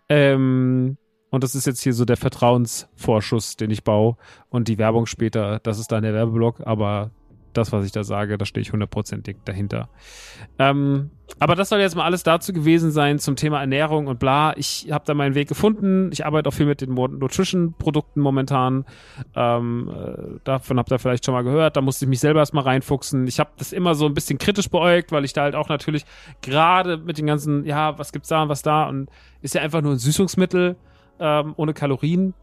Ähm, 0.10 0.98
und 1.32 1.44
das 1.44 1.56
ist 1.56 1.68
jetzt 1.68 1.82
hier 1.82 1.94
so 1.94 2.06
der 2.06 2.18
Vertrauensvorschuss, 2.18 3.56
den 3.56 3.70
ich 3.70 3.84
baue. 3.84 4.18
Und 4.50 4.68
die 4.68 4.78
Werbung 4.78 5.06
später, 5.06 5.60
das 5.60 5.80
ist 5.80 5.92
dann 5.92 6.04
der 6.04 6.14
Werbeblock, 6.14 6.62
aber 6.66 7.12
das, 7.54 7.72
was 7.72 7.86
ich 7.86 7.92
da 7.92 8.04
sage, 8.04 8.38
da 8.38 8.46
stehe 8.46 8.62
ich 8.62 8.72
hundertprozentig 8.72 9.38
dahinter. 9.46 9.90
Ähm, 10.58 11.10
aber 11.40 11.56
das 11.56 11.70
soll 11.70 11.80
jetzt 11.80 11.96
mal 11.96 12.04
alles 12.04 12.24
dazu 12.24 12.54
gewesen 12.54 12.92
sein 12.92 13.20
zum 13.20 13.36
Thema 13.36 13.60
Ernährung 13.60 14.08
und 14.08 14.20
bla. 14.20 14.54
Ich 14.58 14.88
habe 14.92 15.06
da 15.06 15.14
meinen 15.14 15.36
Weg 15.36 15.48
gefunden. 15.48 16.10
Ich 16.12 16.26
arbeite 16.26 16.50
auch 16.50 16.54
viel 16.54 16.66
mit 16.66 16.82
den 16.82 16.94
Nutrition-Produkten 16.94 18.20
momentan. 18.20 18.86
Ähm, 19.36 19.90
äh, 19.90 20.40
davon 20.44 20.80
habt 20.80 20.92
ihr 20.92 21.00
vielleicht 21.00 21.26
schon 21.26 21.34
mal 21.34 21.44
gehört. 21.44 21.78
Da 21.78 21.82
musste 21.82 22.06
ich 22.06 22.10
mich 22.10 22.20
selber 22.20 22.40
erstmal 22.40 22.64
reinfuchsen. 22.64 23.28
Ich 23.28 23.40
habe 23.40 23.52
das 23.58 23.72
immer 23.72 23.96
so 23.96 24.06
ein 24.06 24.14
bisschen 24.14 24.38
kritisch 24.38 24.70
beäugt, 24.70 25.12
weil 25.12 25.24
ich 25.24 25.34
da 25.34 25.44
halt 25.44 25.56
auch 25.56 25.70
natürlich 25.70 26.06
gerade 26.42 26.98
mit 26.98 27.18
den 27.18 27.28
ganzen, 27.28 27.66
ja, 27.66 27.98
was 27.98 28.12
gibt's 28.12 28.30
da 28.30 28.44
und 28.44 28.50
was 28.50 28.62
da 28.62 28.90
und 28.90 29.10
ist 29.42 29.56
ja 29.56 29.62
einfach 29.62 29.82
nur 29.82 29.94
ein 29.94 30.00
Süßungsmittel 30.00 30.76
ähm, 31.20 31.54
ohne 31.58 31.74
Kalorien 31.74 32.34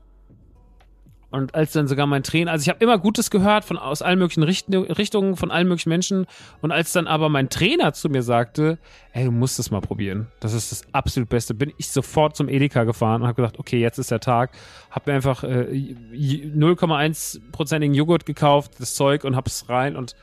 und 1.31 1.55
als 1.57 1.73
dann 1.73 1.89
sogar 1.89 2.07
mein 2.07 2.23
Trainer, 2.23 2.53
also 2.53 2.63
ich 2.63 2.69
habe 2.69 2.79
immer 2.83 2.99
Gutes 2.99 3.31
gehört 3.31 3.65
von 3.65 3.77
aus 3.79 4.01
allen 4.01 4.19
möglichen 4.19 4.45
Richt 4.45 4.67
Richtungen, 4.71 5.37
von 5.37 5.51
allen 5.51 5.67
möglichen 5.67 5.89
Menschen. 5.89 6.27
Und 6.63 6.71
als 6.71 6.93
dann 6.93 7.09
aber 7.09 7.29
mein 7.29 7.49
Trainer 7.49 7.93
zu 7.93 8.09
mir 8.09 8.23
sagte, 8.23 8.79
ey, 9.13 9.25
du 9.25 9.33
musst 9.33 9.59
das 9.59 9.73
mal 9.73 9.81
probieren. 9.81 10.29
Das 10.39 10.53
ist 10.53 10.71
das 10.71 10.85
absolut 10.93 11.29
Beste, 11.29 11.53
bin 11.55 11.73
ich 11.79 11.91
sofort 11.91 12.37
zum 12.37 12.49
Edeka 12.49 12.85
gefahren 12.85 13.23
und 13.23 13.29
habe 13.29 13.43
gedacht, 13.43 13.59
okay, 13.59 13.81
jetzt 13.81 13.99
ist 13.99 14.13
der 14.13 14.21
Tag. 14.21 14.53
Hab 14.91 15.09
mir 15.09 15.15
einfach 15.15 15.43
äh, 15.43 15.95
0,1%igen 16.15 17.95
Joghurt 17.95 18.25
gekauft, 18.25 18.75
das 18.79 18.95
Zeug 18.95 19.25
und 19.25 19.35
hab's 19.35 19.69
rein 19.69 19.97
und 19.97 20.15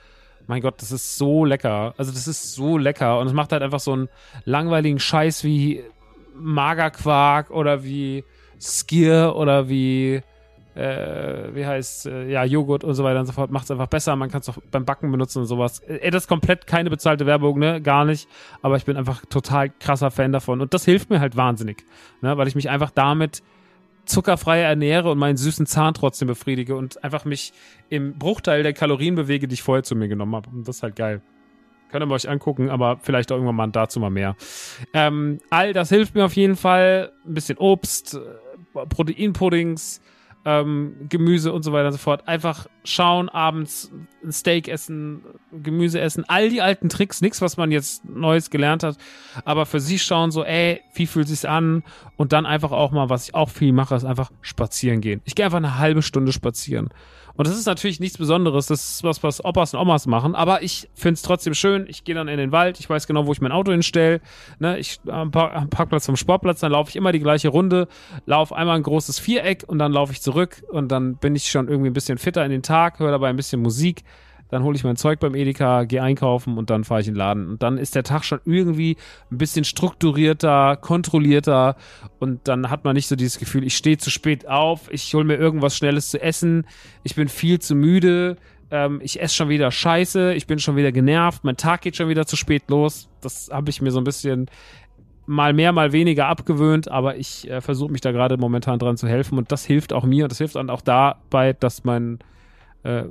mein 0.47 0.61
Gott, 0.61 0.81
das 0.81 0.91
ist 0.91 1.17
so 1.17 1.43
lecker. 1.45 1.93
Also 1.97 2.11
das 2.11 2.27
ist 2.27 2.53
so 2.53 2.77
lecker 2.77 3.19
und 3.19 3.27
es 3.27 3.33
macht 3.33 3.51
halt 3.51 3.61
einfach 3.61 3.79
so 3.81 3.91
einen 3.93 4.09
langweiligen 4.45 4.99
Scheiß 4.99 5.43
wie 5.43 5.83
Magerquark 6.35 7.51
oder 7.51 7.83
wie 7.83 8.23
Skier 8.59 9.33
oder 9.35 9.67
wie 9.67 10.21
äh, 10.75 11.53
wie 11.53 11.65
heißt, 11.65 12.07
äh, 12.07 12.29
ja, 12.29 12.43
Joghurt 12.43 12.83
und 12.83 12.93
so 12.95 13.03
weiter 13.03 13.19
und 13.19 13.25
so 13.25 13.33
fort, 13.33 13.51
macht 13.51 13.65
es 13.65 13.71
einfach 13.71 13.87
besser. 13.87 14.15
Man 14.15 14.29
kann 14.31 14.41
es 14.41 14.49
auch 14.49 14.57
beim 14.71 14.85
Backen 14.85 15.11
benutzen 15.11 15.39
und 15.39 15.45
sowas. 15.45 15.79
Ey, 15.79 16.09
das 16.09 16.23
ist 16.23 16.27
komplett 16.27 16.67
keine 16.67 16.89
bezahlte 16.89 17.25
Werbung, 17.25 17.59
ne? 17.59 17.81
Gar 17.81 18.05
nicht. 18.05 18.27
Aber 18.61 18.75
ich 18.77 18.85
bin 18.85 18.97
einfach 18.97 19.23
total 19.25 19.69
krasser 19.69 20.11
Fan 20.11 20.31
davon. 20.31 20.61
Und 20.61 20.73
das 20.73 20.85
hilft 20.85 21.09
mir 21.09 21.19
halt 21.19 21.35
wahnsinnig, 21.35 21.85
ne? 22.21 22.37
Weil 22.37 22.47
ich 22.47 22.55
mich 22.55 22.69
einfach 22.69 22.91
damit 22.91 23.43
zuckerfrei 24.05 24.59
ernähre 24.59 25.11
und 25.11 25.17
meinen 25.17 25.37
süßen 25.37 25.65
Zahn 25.65 25.93
trotzdem 25.93 26.27
befriedige 26.27 26.75
und 26.75 27.03
einfach 27.03 27.25
mich 27.25 27.53
im 27.89 28.17
Bruchteil 28.17 28.63
der 28.63 28.73
Kalorien 28.73 29.15
bewege, 29.15 29.47
die 29.47 29.53
ich 29.53 29.63
vorher 29.63 29.83
zu 29.83 29.95
mir 29.95 30.07
genommen 30.07 30.35
habe. 30.35 30.49
Und 30.49 30.67
das 30.67 30.77
ist 30.77 30.83
halt 30.83 30.95
geil. 30.95 31.21
Könnt 31.89 32.03
ihr 32.03 32.11
euch 32.11 32.27
angucken, 32.27 32.69
aber 32.69 32.97
vielleicht 33.01 33.31
auch 33.31 33.35
irgendwann 33.35 33.55
mal 33.55 33.67
dazu 33.67 33.99
mal 33.99 34.09
mehr. 34.09 34.35
Ähm, 34.93 35.37
all 35.51 35.73
das 35.73 35.89
hilft 35.89 36.15
mir 36.15 36.25
auf 36.25 36.35
jeden 36.35 36.55
Fall. 36.55 37.11
Ein 37.25 37.35
bisschen 37.35 37.57
Obst, 37.59 38.15
äh, 38.15 38.85
Proteinpuddings, 38.87 40.01
ähm, 40.45 40.95
Gemüse 41.09 41.53
und 41.53 41.63
so 41.63 41.71
weiter 41.71 41.87
und 41.87 41.93
so 41.93 41.97
fort. 41.97 42.27
Einfach 42.27 42.67
schauen, 42.83 43.29
abends 43.29 43.91
ein 44.23 44.31
Steak 44.31 44.67
essen, 44.67 45.23
Gemüse 45.51 45.99
essen, 45.99 46.25
all 46.27 46.49
die 46.49 46.61
alten 46.61 46.89
Tricks, 46.89 47.21
nichts, 47.21 47.41
was 47.41 47.57
man 47.57 47.71
jetzt 47.71 48.05
Neues 48.05 48.49
gelernt 48.49 48.83
hat, 48.83 48.97
aber 49.45 49.65
für 49.65 49.79
sich 49.79 50.03
schauen, 50.03 50.31
so, 50.31 50.43
ey, 50.43 50.81
wie 50.95 51.07
fühlt 51.07 51.27
sich's 51.27 51.45
an? 51.45 51.83
Und 52.17 52.33
dann 52.33 52.45
einfach 52.45 52.71
auch 52.71 52.91
mal, 52.91 53.09
was 53.09 53.27
ich 53.27 53.35
auch 53.35 53.49
viel 53.49 53.73
mache, 53.73 53.95
ist 53.95 54.05
einfach 54.05 54.31
spazieren 54.41 55.01
gehen. 55.01 55.21
Ich 55.25 55.35
gehe 55.35 55.45
einfach 55.45 55.57
eine 55.57 55.77
halbe 55.77 56.01
Stunde 56.01 56.31
spazieren. 56.31 56.89
Und 57.35 57.47
das 57.47 57.57
ist 57.57 57.65
natürlich 57.65 57.99
nichts 57.99 58.17
Besonderes. 58.17 58.67
Das 58.67 58.83
ist 58.83 59.03
was, 59.03 59.23
was 59.23 59.43
Opas 59.43 59.73
und 59.73 59.79
Omas 59.79 60.05
machen. 60.05 60.35
Aber 60.35 60.61
ich 60.61 60.89
finde 60.93 61.15
es 61.15 61.23
trotzdem 61.23 61.55
schön. 61.55 61.85
Ich 61.87 62.03
gehe 62.03 62.13
dann 62.13 62.27
in 62.27 62.37
den 62.37 62.51
Wald. 62.51 62.79
Ich 62.79 62.89
weiß 62.89 63.07
genau, 63.07 63.25
wo 63.25 63.31
ich 63.31 63.41
mein 63.41 63.51
Auto 63.51 63.71
hinstelle. 63.71 64.21
Ne, 64.59 64.77
ich 64.77 64.99
am, 65.07 65.31
Park, 65.31 65.55
am 65.55 65.69
Parkplatz 65.69 66.05
vom 66.05 66.15
Sportplatz. 66.15 66.59
Dann 66.59 66.71
laufe 66.71 66.89
ich 66.89 66.95
immer 66.95 67.11
die 67.11 67.19
gleiche 67.19 67.49
Runde. 67.49 67.87
Laufe 68.25 68.55
einmal 68.55 68.75
ein 68.75 68.83
großes 68.83 69.17
Viereck 69.17 69.63
und 69.65 69.79
dann 69.79 69.91
laufe 69.91 70.11
ich 70.11 70.21
zurück. 70.21 70.63
Und 70.69 70.91
dann 70.91 71.15
bin 71.15 71.35
ich 71.35 71.49
schon 71.49 71.67
irgendwie 71.67 71.89
ein 71.89 71.93
bisschen 71.93 72.19
fitter 72.19 72.45
in 72.45 72.51
den 72.51 72.63
Tag. 72.63 72.99
Höre 72.99 73.11
dabei 73.11 73.29
ein 73.29 73.35
bisschen 73.35 73.61
Musik 73.61 74.03
dann 74.53 74.63
hole 74.63 74.75
ich 74.75 74.83
mein 74.83 74.95
Zeug 74.95 75.19
beim 75.19 75.33
Edeka, 75.33 75.83
gehe 75.85 76.03
einkaufen 76.03 76.59
und 76.59 76.69
dann 76.69 76.83
fahre 76.83 77.01
ich 77.01 77.07
in 77.07 77.15
den 77.15 77.17
Laden. 77.17 77.47
Und 77.49 77.63
dann 77.63 77.79
ist 77.79 77.95
der 77.95 78.03
Tag 78.03 78.23
schon 78.23 78.39
irgendwie 78.45 78.97
ein 79.31 79.39
bisschen 79.39 79.65
strukturierter, 79.65 80.77
kontrollierter 80.77 81.75
und 82.19 82.47
dann 82.47 82.69
hat 82.69 82.83
man 82.83 82.93
nicht 82.93 83.07
so 83.07 83.15
dieses 83.15 83.39
Gefühl, 83.39 83.63
ich 83.63 83.75
stehe 83.75 83.97
zu 83.97 84.11
spät 84.11 84.47
auf, 84.47 84.91
ich 84.91 85.11
hole 85.15 85.23
mir 85.25 85.37
irgendwas 85.37 85.75
Schnelles 85.75 86.09
zu 86.09 86.21
essen, 86.21 86.67
ich 87.01 87.15
bin 87.15 87.29
viel 87.29 87.57
zu 87.57 87.73
müde, 87.73 88.37
ähm, 88.69 88.99
ich 89.03 89.19
esse 89.19 89.33
schon 89.33 89.49
wieder 89.49 89.71
Scheiße, 89.71 90.35
ich 90.35 90.45
bin 90.45 90.59
schon 90.59 90.75
wieder 90.75 90.91
genervt, 90.91 91.43
mein 91.43 91.57
Tag 91.57 91.81
geht 91.81 91.95
schon 91.95 92.07
wieder 92.07 92.27
zu 92.27 92.35
spät 92.35 92.69
los. 92.69 93.09
Das 93.21 93.49
habe 93.51 93.71
ich 93.71 93.81
mir 93.81 93.89
so 93.89 93.99
ein 93.99 94.03
bisschen 94.03 94.51
mal 95.25 95.53
mehr, 95.53 95.71
mal 95.71 95.93
weniger 95.93 96.27
abgewöhnt, 96.27 96.91
aber 96.91 97.17
ich 97.17 97.49
äh, 97.49 97.59
versuche 97.59 97.91
mich 97.91 98.01
da 98.01 98.11
gerade 98.11 98.37
momentan 98.37 98.77
dran 98.77 98.97
zu 98.97 99.07
helfen 99.07 99.39
und 99.39 99.51
das 99.51 99.65
hilft 99.65 99.93
auch 99.93 100.03
mir 100.03 100.25
und 100.25 100.31
das 100.31 100.37
hilft 100.37 100.57
dann 100.57 100.69
auch 100.69 100.81
dabei, 100.81 101.53
dass 101.53 101.85
mein 101.85 102.19
äh, 102.83 103.05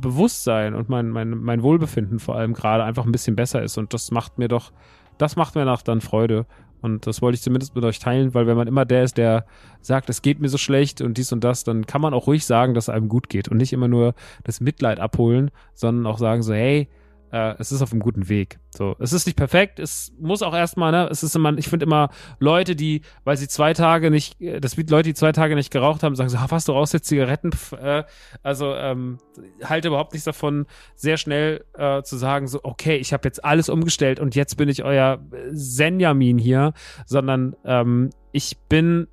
Bewusstsein 0.00 0.74
und 0.74 0.88
mein, 0.88 1.08
mein, 1.08 1.30
mein 1.30 1.62
Wohlbefinden 1.62 2.18
vor 2.18 2.36
allem 2.36 2.54
gerade 2.54 2.84
einfach 2.84 3.04
ein 3.04 3.12
bisschen 3.12 3.36
besser 3.36 3.62
ist. 3.62 3.78
Und 3.78 3.94
das 3.94 4.10
macht 4.10 4.38
mir 4.38 4.48
doch, 4.48 4.72
das 5.18 5.36
macht 5.36 5.54
mir 5.54 5.64
nach 5.64 5.82
dann 5.82 6.00
Freude. 6.00 6.46
Und 6.80 7.06
das 7.06 7.22
wollte 7.22 7.34
ich 7.34 7.42
zumindest 7.42 7.74
mit 7.74 7.84
euch 7.84 7.98
teilen, 7.98 8.34
weil 8.34 8.46
wenn 8.46 8.56
man 8.56 8.68
immer 8.68 8.84
der 8.84 9.02
ist, 9.02 9.18
der 9.18 9.46
sagt, 9.80 10.08
es 10.10 10.22
geht 10.22 10.40
mir 10.40 10.48
so 10.48 10.58
schlecht 10.58 11.00
und 11.00 11.18
dies 11.18 11.32
und 11.32 11.42
das, 11.42 11.64
dann 11.64 11.86
kann 11.86 12.00
man 12.00 12.14
auch 12.14 12.26
ruhig 12.28 12.46
sagen, 12.46 12.74
dass 12.74 12.84
es 12.84 12.88
einem 12.94 13.08
gut 13.08 13.28
geht 13.28 13.48
und 13.48 13.56
nicht 13.56 13.72
immer 13.72 13.88
nur 13.88 14.14
das 14.44 14.60
Mitleid 14.60 15.00
abholen, 15.00 15.50
sondern 15.74 16.06
auch 16.06 16.18
sagen 16.18 16.42
so, 16.42 16.54
hey, 16.54 16.88
äh, 17.32 17.54
es 17.58 17.72
ist 17.72 17.82
auf 17.82 17.92
einem 17.92 18.00
guten 18.00 18.28
Weg. 18.28 18.58
So, 18.70 18.96
es 18.98 19.12
ist 19.12 19.26
nicht 19.26 19.36
perfekt, 19.36 19.78
es 19.78 20.12
muss 20.18 20.42
auch 20.42 20.54
erstmal, 20.54 20.92
ne, 20.92 21.08
es 21.10 21.22
ist 21.22 21.34
immer, 21.34 21.56
ich 21.58 21.68
finde 21.68 21.86
immer 21.86 22.10
Leute, 22.38 22.76
die, 22.76 23.02
weil 23.24 23.36
sie 23.36 23.48
zwei 23.48 23.74
Tage 23.74 24.10
nicht, 24.10 24.40
äh, 24.40 24.60
das 24.60 24.76
wird 24.76 24.90
Leute, 24.90 25.08
die 25.08 25.14
zwei 25.14 25.32
Tage 25.32 25.54
nicht 25.54 25.70
geraucht 25.70 26.02
haben, 26.02 26.14
sagen 26.14 26.30
so, 26.30 26.38
was 26.48 26.64
du 26.64 26.72
raus 26.72 26.92
jetzt 26.92 27.08
Zigaretten, 27.08 27.50
äh, 27.80 28.04
also 28.42 28.74
ähm, 28.74 29.18
halte 29.64 29.88
überhaupt 29.88 30.12
nichts 30.12 30.24
davon, 30.24 30.66
sehr 30.94 31.16
schnell 31.16 31.64
äh, 31.74 32.02
zu 32.02 32.16
sagen 32.16 32.46
so, 32.46 32.60
okay, 32.62 32.96
ich 32.96 33.12
habe 33.12 33.26
jetzt 33.26 33.44
alles 33.44 33.68
umgestellt 33.68 34.20
und 34.20 34.34
jetzt 34.34 34.56
bin 34.56 34.68
ich 34.68 34.84
euer 34.84 35.18
Senjamin 35.50 36.38
hier, 36.38 36.72
sondern 37.06 37.56
ähm, 37.64 38.10
ich 38.32 38.58
bin 38.68 39.08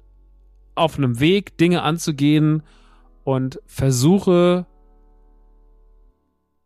auf 0.75 0.97
einem 0.97 1.19
Weg, 1.19 1.57
Dinge 1.57 1.81
anzugehen 1.81 2.63
und 3.23 3.59
versuche 3.65 4.65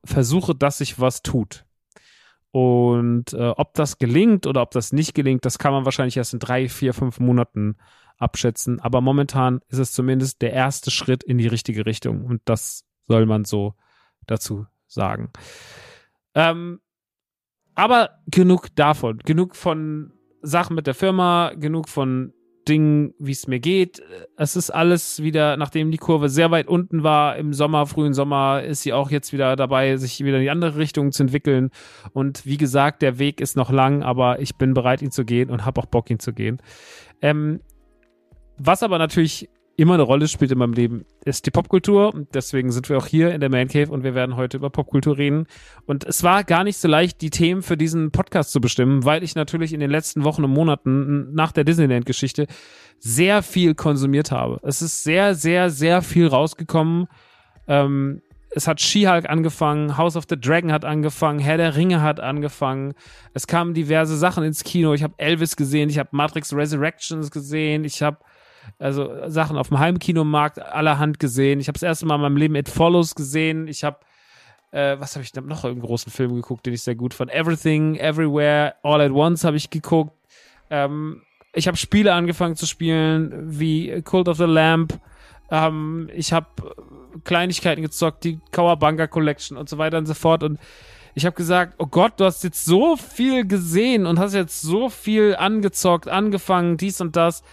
versuche, 0.06 0.56
dass 0.56 0.80
sich 0.80 1.00
was 1.00 1.22
tut. 1.22 1.66
Und 2.52 3.34
äh, 3.34 3.50
ob 3.50 3.74
das 3.76 4.00
gelingt 4.00 4.48
oder 4.48 4.62
ob 4.62 4.72
das 4.72 4.92
nicht 4.92 5.14
gelingt, 5.14 5.46
das 5.46 5.60
kann 5.60 5.72
man 5.72 5.86
wahrscheinlich 5.86 6.18
erst 6.18 6.34
in 6.34 6.40
drei, 6.40 6.68
vier, 6.68 6.94
fünf 6.94 7.20
Monaten 7.20 7.78
abschätzen. 8.18 8.80
Aber 8.80 9.02
momentan 9.02 9.62
ist 9.68 9.78
es 9.78 9.94
zumindest 9.94 10.42
der 10.42 10.54
erste 10.54 10.92
Schritt 10.92 11.24
in 11.24 11.38
die 11.38 11.48
richtige 11.48 11.86
Richtung. 11.86 12.26
Und 12.26 12.42
das 12.46 12.86
soll 13.08 13.26
man 13.26 13.46
so 13.46 13.76
dazu 14.26 14.66
sagen. 14.88 15.32
Ähm, 16.34 16.82
aber 17.76 18.20
genug 18.28 18.76
davon. 18.76 19.20
Genug 19.20 19.56
von 19.56 20.14
Sachen 20.42 20.76
mit 20.76 20.88
der 20.88 20.96
Firma, 20.96 21.54
genug 21.56 21.88
von 21.88 22.34
Ding, 22.70 23.14
wie 23.18 23.32
es 23.32 23.48
mir 23.48 23.60
geht. 23.60 24.02
Es 24.38 24.56
ist 24.56 24.70
alles 24.70 25.24
wieder, 25.24 25.58
nachdem 25.58 25.92
die 25.92 25.98
Kurve 25.98 26.30
sehr 26.30 26.52
weit 26.52 26.68
unten 26.68 27.04
war 27.04 27.36
im 27.36 27.54
Sommer, 27.54 27.88
frühen 27.88 28.14
Sommer, 28.14 28.64
ist 28.64 28.84
sie 28.84 28.94
auch 28.94 29.10
jetzt 29.10 29.34
wieder 29.34 29.56
dabei, 29.56 29.98
sich 29.98 30.24
wieder 30.24 30.38
in 30.38 30.44
die 30.44 30.50
andere 30.50 30.78
Richtung 30.78 31.12
zu 31.12 31.24
entwickeln. 31.24 31.72
Und 32.14 32.46
wie 32.46 32.58
gesagt, 32.58 33.02
der 33.02 33.20
Weg 33.20 33.42
ist 33.42 33.58
noch 33.58 33.72
lang, 33.72 34.04
aber 34.04 34.40
ich 34.40 34.56
bin 34.56 34.74
bereit, 34.74 35.02
ihn 35.02 35.12
zu 35.12 35.26
gehen 35.26 35.50
und 35.50 35.66
habe 35.66 35.82
auch 35.82 35.88
Bock, 35.88 36.10
ihn 36.10 36.20
zu 36.20 36.32
gehen. 36.32 36.62
Ähm, 37.22 37.62
was 38.58 38.84
aber 38.84 39.00
natürlich 39.00 39.50
immer 39.80 39.94
eine 39.94 40.04
Rolle 40.04 40.28
spielt 40.28 40.52
in 40.52 40.58
meinem 40.58 40.74
Leben, 40.74 41.06
ist 41.24 41.46
die 41.46 41.52
Popkultur. 41.52 42.14
Deswegen 42.34 42.72
sind 42.72 42.90
wir 42.90 42.98
auch 42.98 43.08
hier 43.08 43.34
in 43.34 43.40
der 43.40 43.50
Man 43.50 43.70
Cave 43.70 43.92
und 43.92 44.04
wir 44.04 44.14
werden 44.14 44.36
heute 44.36 44.58
über 44.58 44.70
Popkultur 44.70 45.18
reden. 45.18 45.48
Und 45.86 46.04
es 46.04 46.22
war 46.24 46.44
gar 46.44 46.64
nicht 46.64 46.78
so 46.78 46.88
leicht, 46.88 47.22
die 47.22 47.30
Themen 47.30 47.62
für 47.62 47.78
diesen 47.78 48.12
Podcast 48.12 48.52
zu 48.52 48.60
bestimmen, 48.60 49.06
weil 49.06 49.24
ich 49.24 49.36
natürlich 49.36 49.74
in 49.74 49.80
den 49.80 49.90
letzten 49.90 50.24
Wochen 50.24 50.44
und 50.44 50.52
Monaten 50.52 51.34
nach 51.34 51.54
der 51.54 51.64
Disneyland-Geschichte 51.64 52.48
sehr 53.00 53.42
viel 53.42 53.74
konsumiert 53.74 54.32
habe. 54.32 54.60
Es 54.64 54.82
ist 54.82 55.04
sehr, 55.04 55.34
sehr, 55.34 55.70
sehr 55.70 56.02
viel 56.02 56.28
rausgekommen. 56.28 57.08
Ähm, 57.68 58.22
es 58.52 58.68
hat 58.68 58.82
She-Hulk 58.82 59.30
angefangen, 59.30 59.98
House 59.98 60.18
of 60.18 60.26
the 60.28 60.40
Dragon 60.40 60.72
hat 60.72 60.84
angefangen, 60.84 61.40
Herr 61.40 61.58
der 61.58 61.76
Ringe 61.76 62.02
hat 62.02 62.20
angefangen. 62.20 62.96
Es 63.34 63.48
kamen 63.48 63.74
diverse 63.74 64.18
Sachen 64.18 64.44
ins 64.44 64.64
Kino. 64.64 64.94
Ich 64.94 65.04
habe 65.04 65.14
Elvis 65.18 65.56
gesehen, 65.56 65.90
ich 65.90 66.00
habe 66.00 66.10
Matrix 66.12 66.54
Resurrections 66.54 67.32
gesehen, 67.32 67.86
ich 67.86 68.02
habe 68.02 68.18
also 68.78 69.30
Sachen 69.30 69.58
auf 69.58 69.70
dem 69.70 69.80
Heimkinomarkt 69.80 70.60
allerhand 70.62 71.20
gesehen. 71.20 71.60
Ich 71.60 71.68
habe 71.68 71.74
das 71.74 71.84
erste 71.84 72.06
Mal 72.06 72.16
in 72.16 72.22
meinem 72.22 72.38
Leben 72.38 72.56
It 72.56 72.70
Follows 72.70 73.16
gesehen. 73.16 73.68
Ich 73.68 73.84
habe 73.84 73.98
äh, 74.72 75.00
was 75.00 75.16
habe 75.16 75.24
ich 75.24 75.34
noch 75.34 75.66
einen 75.66 75.82
großen 75.82 76.12
Film 76.12 76.36
geguckt, 76.36 76.66
den 76.66 76.74
ich 76.74 76.84
sehr 76.84 76.96
gut 76.96 77.14
fand. 77.14 77.32
Everything, 77.32 77.96
Everywhere, 77.96 78.76
All 78.84 79.02
at 79.02 79.12
Once 79.12 79.44
habe 79.44 79.58
ich 79.58 79.70
geguckt. 79.70 80.14
Ähm, 80.70 81.24
ich 81.54 81.68
habe 81.68 81.78
Spiele 81.78 82.14
angefangen 82.14 82.56
zu 82.56 82.68
spielen, 82.68 83.60
wie 83.60 84.02
Cult 84.04 84.28
of 84.28 84.38
the 84.38 84.44
Lamp. 84.44 85.00
Ähm, 85.50 86.10
ich 86.14 86.32
habe 86.32 86.48
Kleinigkeiten 87.24 87.82
gezockt, 87.82 88.24
die 88.24 88.40
Kawabanga 88.52 89.08
Collection 89.08 89.58
und 89.58 89.68
so 89.68 89.80
weiter 89.80 89.98
und 89.98 90.06
so 90.06 90.14
fort. 90.14 90.44
Und 90.44 90.60
ich 91.16 91.26
habe 91.26 91.36
gesagt, 91.36 91.74
oh 91.80 91.88
Gott, 91.88 92.14
du 92.18 92.26
hast 92.26 92.44
jetzt 92.44 92.66
so 92.66 92.96
viel 92.96 93.48
gesehen 93.48 94.06
und 94.06 94.20
hast 94.20 94.36
jetzt 94.36 94.62
so 94.62 94.90
viel 94.90 95.36
angezockt, 95.36 96.08
angefangen, 96.08 96.78
dies 96.78 97.02
und 97.02 97.16
das. 97.16 97.44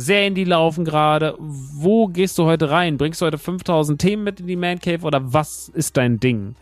Serien, 0.00 0.36
die 0.36 0.44
laufen 0.44 0.84
gerade. 0.84 1.34
Wo 1.38 2.06
gehst 2.06 2.38
du 2.38 2.44
heute 2.44 2.70
rein? 2.70 2.98
Bringst 2.98 3.20
du 3.20 3.26
heute 3.26 3.36
5000 3.36 4.00
Themen 4.00 4.22
mit 4.22 4.38
in 4.38 4.46
die 4.46 4.54
Man 4.54 4.78
Cave 4.78 5.04
oder 5.04 5.32
was 5.32 5.68
ist 5.68 5.96
dein 5.96 6.20
Ding? 6.20 6.54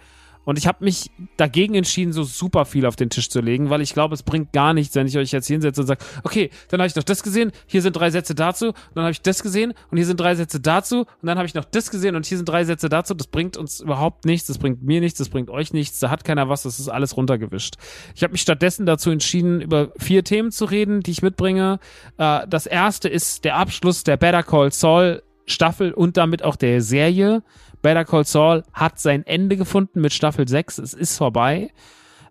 Und 0.46 0.58
ich 0.58 0.66
habe 0.66 0.84
mich 0.84 1.10
dagegen 1.36 1.74
entschieden, 1.74 2.12
so 2.12 2.22
super 2.22 2.64
viel 2.64 2.86
auf 2.86 2.96
den 2.96 3.10
Tisch 3.10 3.28
zu 3.28 3.40
legen, 3.40 3.68
weil 3.68 3.82
ich 3.82 3.92
glaube, 3.92 4.14
es 4.14 4.22
bringt 4.22 4.52
gar 4.52 4.72
nichts, 4.72 4.94
wenn 4.94 5.06
ich 5.06 5.18
euch 5.18 5.32
jetzt 5.32 5.48
hinsetze 5.48 5.80
und 5.80 5.88
sage, 5.88 6.02
okay, 6.22 6.50
dann 6.68 6.80
habe 6.80 6.86
ich 6.86 6.94
noch 6.94 7.02
das 7.02 7.22
gesehen, 7.24 7.50
hier 7.66 7.82
sind 7.82 7.94
drei 7.94 8.10
Sätze 8.10 8.34
dazu, 8.34 8.72
dann 8.94 9.02
habe 9.02 9.10
ich 9.10 9.20
das 9.20 9.42
gesehen 9.42 9.74
und 9.90 9.98
hier 9.98 10.06
sind 10.06 10.18
drei 10.18 10.36
Sätze 10.36 10.60
dazu 10.60 11.00
und 11.00 11.26
dann 11.26 11.36
habe 11.36 11.46
ich 11.46 11.54
noch 11.54 11.64
das 11.64 11.90
gesehen 11.90 12.14
und 12.14 12.24
hier 12.24 12.38
sind 12.38 12.48
drei 12.48 12.64
Sätze 12.64 12.88
dazu. 12.88 13.12
Das 13.14 13.26
bringt 13.26 13.56
uns 13.56 13.80
überhaupt 13.80 14.24
nichts, 14.24 14.46
das 14.46 14.58
bringt 14.58 14.82
mir 14.84 15.00
nichts, 15.00 15.18
das 15.18 15.28
bringt 15.28 15.50
euch 15.50 15.72
nichts, 15.72 15.98
da 15.98 16.10
hat 16.10 16.22
keiner 16.24 16.48
was, 16.48 16.62
das 16.62 16.78
ist 16.78 16.88
alles 16.88 17.16
runtergewischt. 17.16 17.74
Ich 18.14 18.22
habe 18.22 18.32
mich 18.32 18.42
stattdessen 18.42 18.86
dazu 18.86 19.10
entschieden, 19.10 19.60
über 19.60 19.90
vier 19.98 20.22
Themen 20.22 20.52
zu 20.52 20.64
reden, 20.64 21.00
die 21.00 21.10
ich 21.10 21.22
mitbringe. 21.22 21.80
Äh, 22.18 22.46
das 22.48 22.66
erste 22.66 23.08
ist 23.08 23.44
der 23.44 23.56
Abschluss 23.56 24.04
der 24.04 24.16
Better 24.16 24.44
Call 24.44 24.70
Saul 24.72 25.22
Staffel 25.46 25.92
und 25.92 26.16
damit 26.16 26.42
auch 26.42 26.56
der 26.56 26.80
Serie. 26.82 27.42
Better 27.82 28.04
Call 28.04 28.24
Saul 28.24 28.64
hat 28.72 28.98
sein 28.98 29.24
Ende 29.26 29.56
gefunden 29.56 30.00
mit 30.00 30.12
Staffel 30.12 30.46
6. 30.46 30.78
Es 30.78 30.94
ist 30.94 31.16
vorbei. 31.16 31.70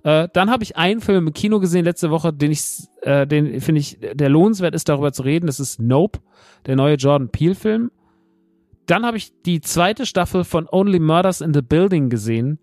Äh, 0.04 0.28
dann 0.34 0.52
habe 0.52 0.64
ich 0.64 0.78
einen 0.78 1.02
Film 1.02 1.28
im 1.28 1.34
Kino 1.34 1.60
gesehen 1.60 1.86
letzte 1.86 2.12
Woche, 2.12 2.32
den 2.32 2.52
ich, 2.52 2.88
äh, 3.02 3.26
den 3.26 3.60
finde 3.62 3.82
ich, 3.82 3.98
der 4.14 4.30
lohnenswert 4.30 4.76
ist, 4.76 4.88
darüber 4.88 5.12
zu 5.12 5.24
reden. 5.24 5.48
Das 5.48 5.60
ist 5.60 5.80
Nope, 5.80 6.20
der 6.68 6.76
neue 6.76 6.96
Jordan 6.96 7.30
Peele-Film. 7.30 7.90
Dann 8.86 9.06
habe 9.06 9.18
ich 9.18 9.32
die 9.44 9.62
zweite 9.62 10.06
Staffel 10.06 10.44
von 10.44 10.68
Only 10.70 11.00
Murders 11.00 11.42
in 11.42 11.54
the 11.54 11.62
Building 11.62 12.10
gesehen. 12.10 12.60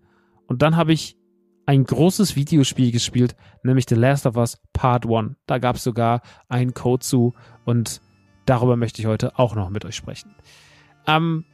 Und 0.47 0.61
dann 0.61 0.77
habe 0.77 0.93
ich 0.93 1.17
ein 1.65 1.83
großes 1.83 2.35
Videospiel 2.35 2.91
gespielt, 2.91 3.35
nämlich 3.63 3.85
The 3.89 3.95
Last 3.95 4.25
of 4.25 4.37
Us 4.37 4.61
Part 4.71 5.05
1. 5.05 5.35
Da 5.45 5.57
gab 5.57 5.77
es 5.77 5.83
sogar 5.83 6.21
einen 6.47 6.73
Code 6.73 7.03
zu 7.03 7.33
und 7.65 8.01
darüber 8.45 8.75
möchte 8.75 9.01
ich 9.01 9.07
heute 9.07 9.37
auch 9.37 9.55
noch 9.55 9.69
mit 9.69 9.85
euch 9.85 9.95
sprechen. 9.95 10.35
Ähm, 11.07 11.45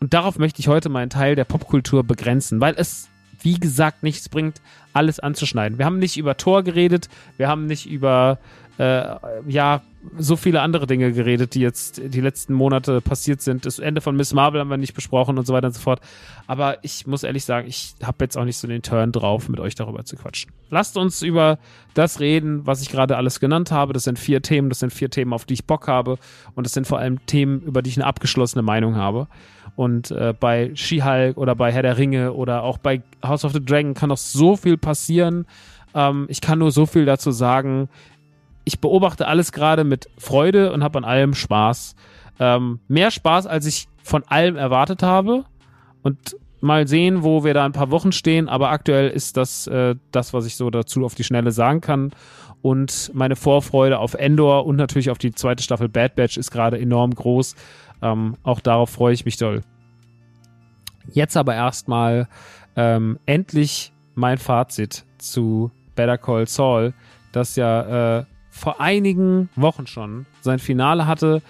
und 0.00 0.14
darauf 0.14 0.38
möchte 0.38 0.60
ich 0.60 0.68
heute 0.68 0.88
meinen 0.88 1.10
Teil 1.10 1.36
der 1.36 1.44
Popkultur 1.44 2.04
begrenzen, 2.04 2.60
weil 2.60 2.74
es, 2.76 3.08
wie 3.40 3.58
gesagt, 3.58 4.02
nichts 4.02 4.28
bringt, 4.28 4.60
alles 4.92 5.20
anzuschneiden. 5.20 5.78
Wir 5.78 5.86
haben 5.86 5.98
nicht 5.98 6.16
über 6.16 6.36
Thor 6.36 6.62
geredet, 6.62 7.08
wir 7.36 7.48
haben 7.48 7.66
nicht 7.66 7.88
über 7.88 8.38
äh, 8.78 9.14
ja, 9.46 9.82
so 10.18 10.36
viele 10.36 10.60
andere 10.60 10.86
Dinge 10.86 11.12
geredet, 11.12 11.54
die 11.54 11.60
jetzt 11.60 12.00
die 12.04 12.20
letzten 12.20 12.54
Monate 12.54 13.00
passiert 13.00 13.40
sind. 13.40 13.64
Das 13.66 13.78
Ende 13.78 14.00
von 14.00 14.16
Miss 14.16 14.34
Marvel 14.34 14.60
haben 14.60 14.70
wir 14.70 14.76
nicht 14.76 14.94
besprochen 14.94 15.38
und 15.38 15.46
so 15.46 15.52
weiter 15.52 15.68
und 15.68 15.74
so 15.74 15.80
fort. 15.80 16.00
Aber 16.46 16.82
ich 16.82 17.06
muss 17.06 17.22
ehrlich 17.22 17.44
sagen, 17.44 17.68
ich 17.68 17.94
habe 18.02 18.24
jetzt 18.24 18.36
auch 18.36 18.44
nicht 18.44 18.56
so 18.56 18.66
den 18.66 18.82
Turn 18.82 19.12
drauf, 19.12 19.48
mit 19.48 19.60
euch 19.60 19.74
darüber 19.74 20.04
zu 20.04 20.16
quatschen. 20.16 20.52
Lasst 20.70 20.96
uns 20.96 21.22
über 21.22 21.58
das 21.94 22.20
reden, 22.20 22.66
was 22.66 22.82
ich 22.82 22.90
gerade 22.90 23.16
alles 23.16 23.40
genannt 23.40 23.70
habe. 23.70 23.92
Das 23.92 24.04
sind 24.04 24.18
vier 24.18 24.42
Themen, 24.42 24.68
das 24.68 24.80
sind 24.80 24.92
vier 24.92 25.10
Themen, 25.10 25.32
auf 25.32 25.44
die 25.44 25.54
ich 25.54 25.66
Bock 25.66 25.86
habe. 25.86 26.18
Und 26.54 26.66
das 26.66 26.72
sind 26.72 26.86
vor 26.86 26.98
allem 26.98 27.24
Themen, 27.26 27.60
über 27.60 27.82
die 27.82 27.90
ich 27.90 27.96
eine 27.96 28.06
abgeschlossene 28.06 28.62
Meinung 28.62 28.96
habe. 28.96 29.28
Und 29.76 30.10
äh, 30.10 30.34
bei 30.38 30.72
She-Hulk 30.74 31.36
oder 31.36 31.54
bei 31.54 31.72
Herr 31.72 31.82
der 31.82 31.96
Ringe 31.96 32.32
oder 32.32 32.62
auch 32.62 32.78
bei 32.78 33.02
House 33.24 33.44
of 33.44 33.52
the 33.52 33.64
Dragon 33.64 33.94
kann 33.94 34.08
noch 34.08 34.18
so 34.18 34.56
viel 34.56 34.76
passieren. 34.76 35.46
Ähm, 35.94 36.26
ich 36.28 36.40
kann 36.40 36.58
nur 36.58 36.70
so 36.70 36.86
viel 36.86 37.04
dazu 37.04 37.30
sagen 37.30 37.88
ich 38.64 38.80
beobachte 38.80 39.26
alles 39.26 39.52
gerade 39.52 39.84
mit 39.84 40.08
Freude 40.18 40.72
und 40.72 40.82
habe 40.82 40.98
an 40.98 41.04
allem 41.04 41.34
Spaß. 41.34 41.96
Ähm, 42.38 42.80
mehr 42.88 43.10
Spaß, 43.10 43.46
als 43.46 43.66
ich 43.66 43.88
von 44.02 44.24
allem 44.24 44.56
erwartet 44.56 45.02
habe. 45.02 45.44
Und 46.02 46.36
mal 46.60 46.86
sehen, 46.86 47.22
wo 47.22 47.44
wir 47.44 47.54
da 47.54 47.64
ein 47.64 47.72
paar 47.72 47.90
Wochen 47.90 48.12
stehen. 48.12 48.48
Aber 48.48 48.70
aktuell 48.70 49.10
ist 49.10 49.36
das 49.36 49.66
äh, 49.66 49.96
das, 50.10 50.32
was 50.32 50.46
ich 50.46 50.56
so 50.56 50.70
dazu 50.70 51.04
auf 51.04 51.14
die 51.14 51.24
Schnelle 51.24 51.50
sagen 51.50 51.80
kann. 51.80 52.12
Und 52.62 53.10
meine 53.14 53.34
Vorfreude 53.34 53.98
auf 53.98 54.14
Endor 54.14 54.66
und 54.66 54.76
natürlich 54.76 55.10
auf 55.10 55.18
die 55.18 55.32
zweite 55.32 55.62
Staffel 55.62 55.88
Bad 55.88 56.14
Batch 56.14 56.36
ist 56.36 56.52
gerade 56.52 56.78
enorm 56.78 57.14
groß. 57.14 57.56
Ähm, 58.00 58.36
auch 58.44 58.60
darauf 58.60 58.90
freue 58.90 59.14
ich 59.14 59.24
mich 59.24 59.36
doll. 59.36 59.62
Jetzt 61.12 61.36
aber 61.36 61.54
erstmal 61.54 62.28
ähm, 62.76 63.18
endlich 63.26 63.92
mein 64.14 64.38
Fazit 64.38 65.04
zu 65.18 65.72
Better 65.96 66.18
Call 66.18 66.46
Saul, 66.46 66.94
das 67.32 67.56
ja 67.56 68.18
äh, 68.20 68.24
vor 68.52 68.80
einigen 68.80 69.48
Wochen 69.56 69.88
schon 69.88 70.26
sein 70.42 70.60
Finale 70.60 71.06
hatte. 71.06 71.42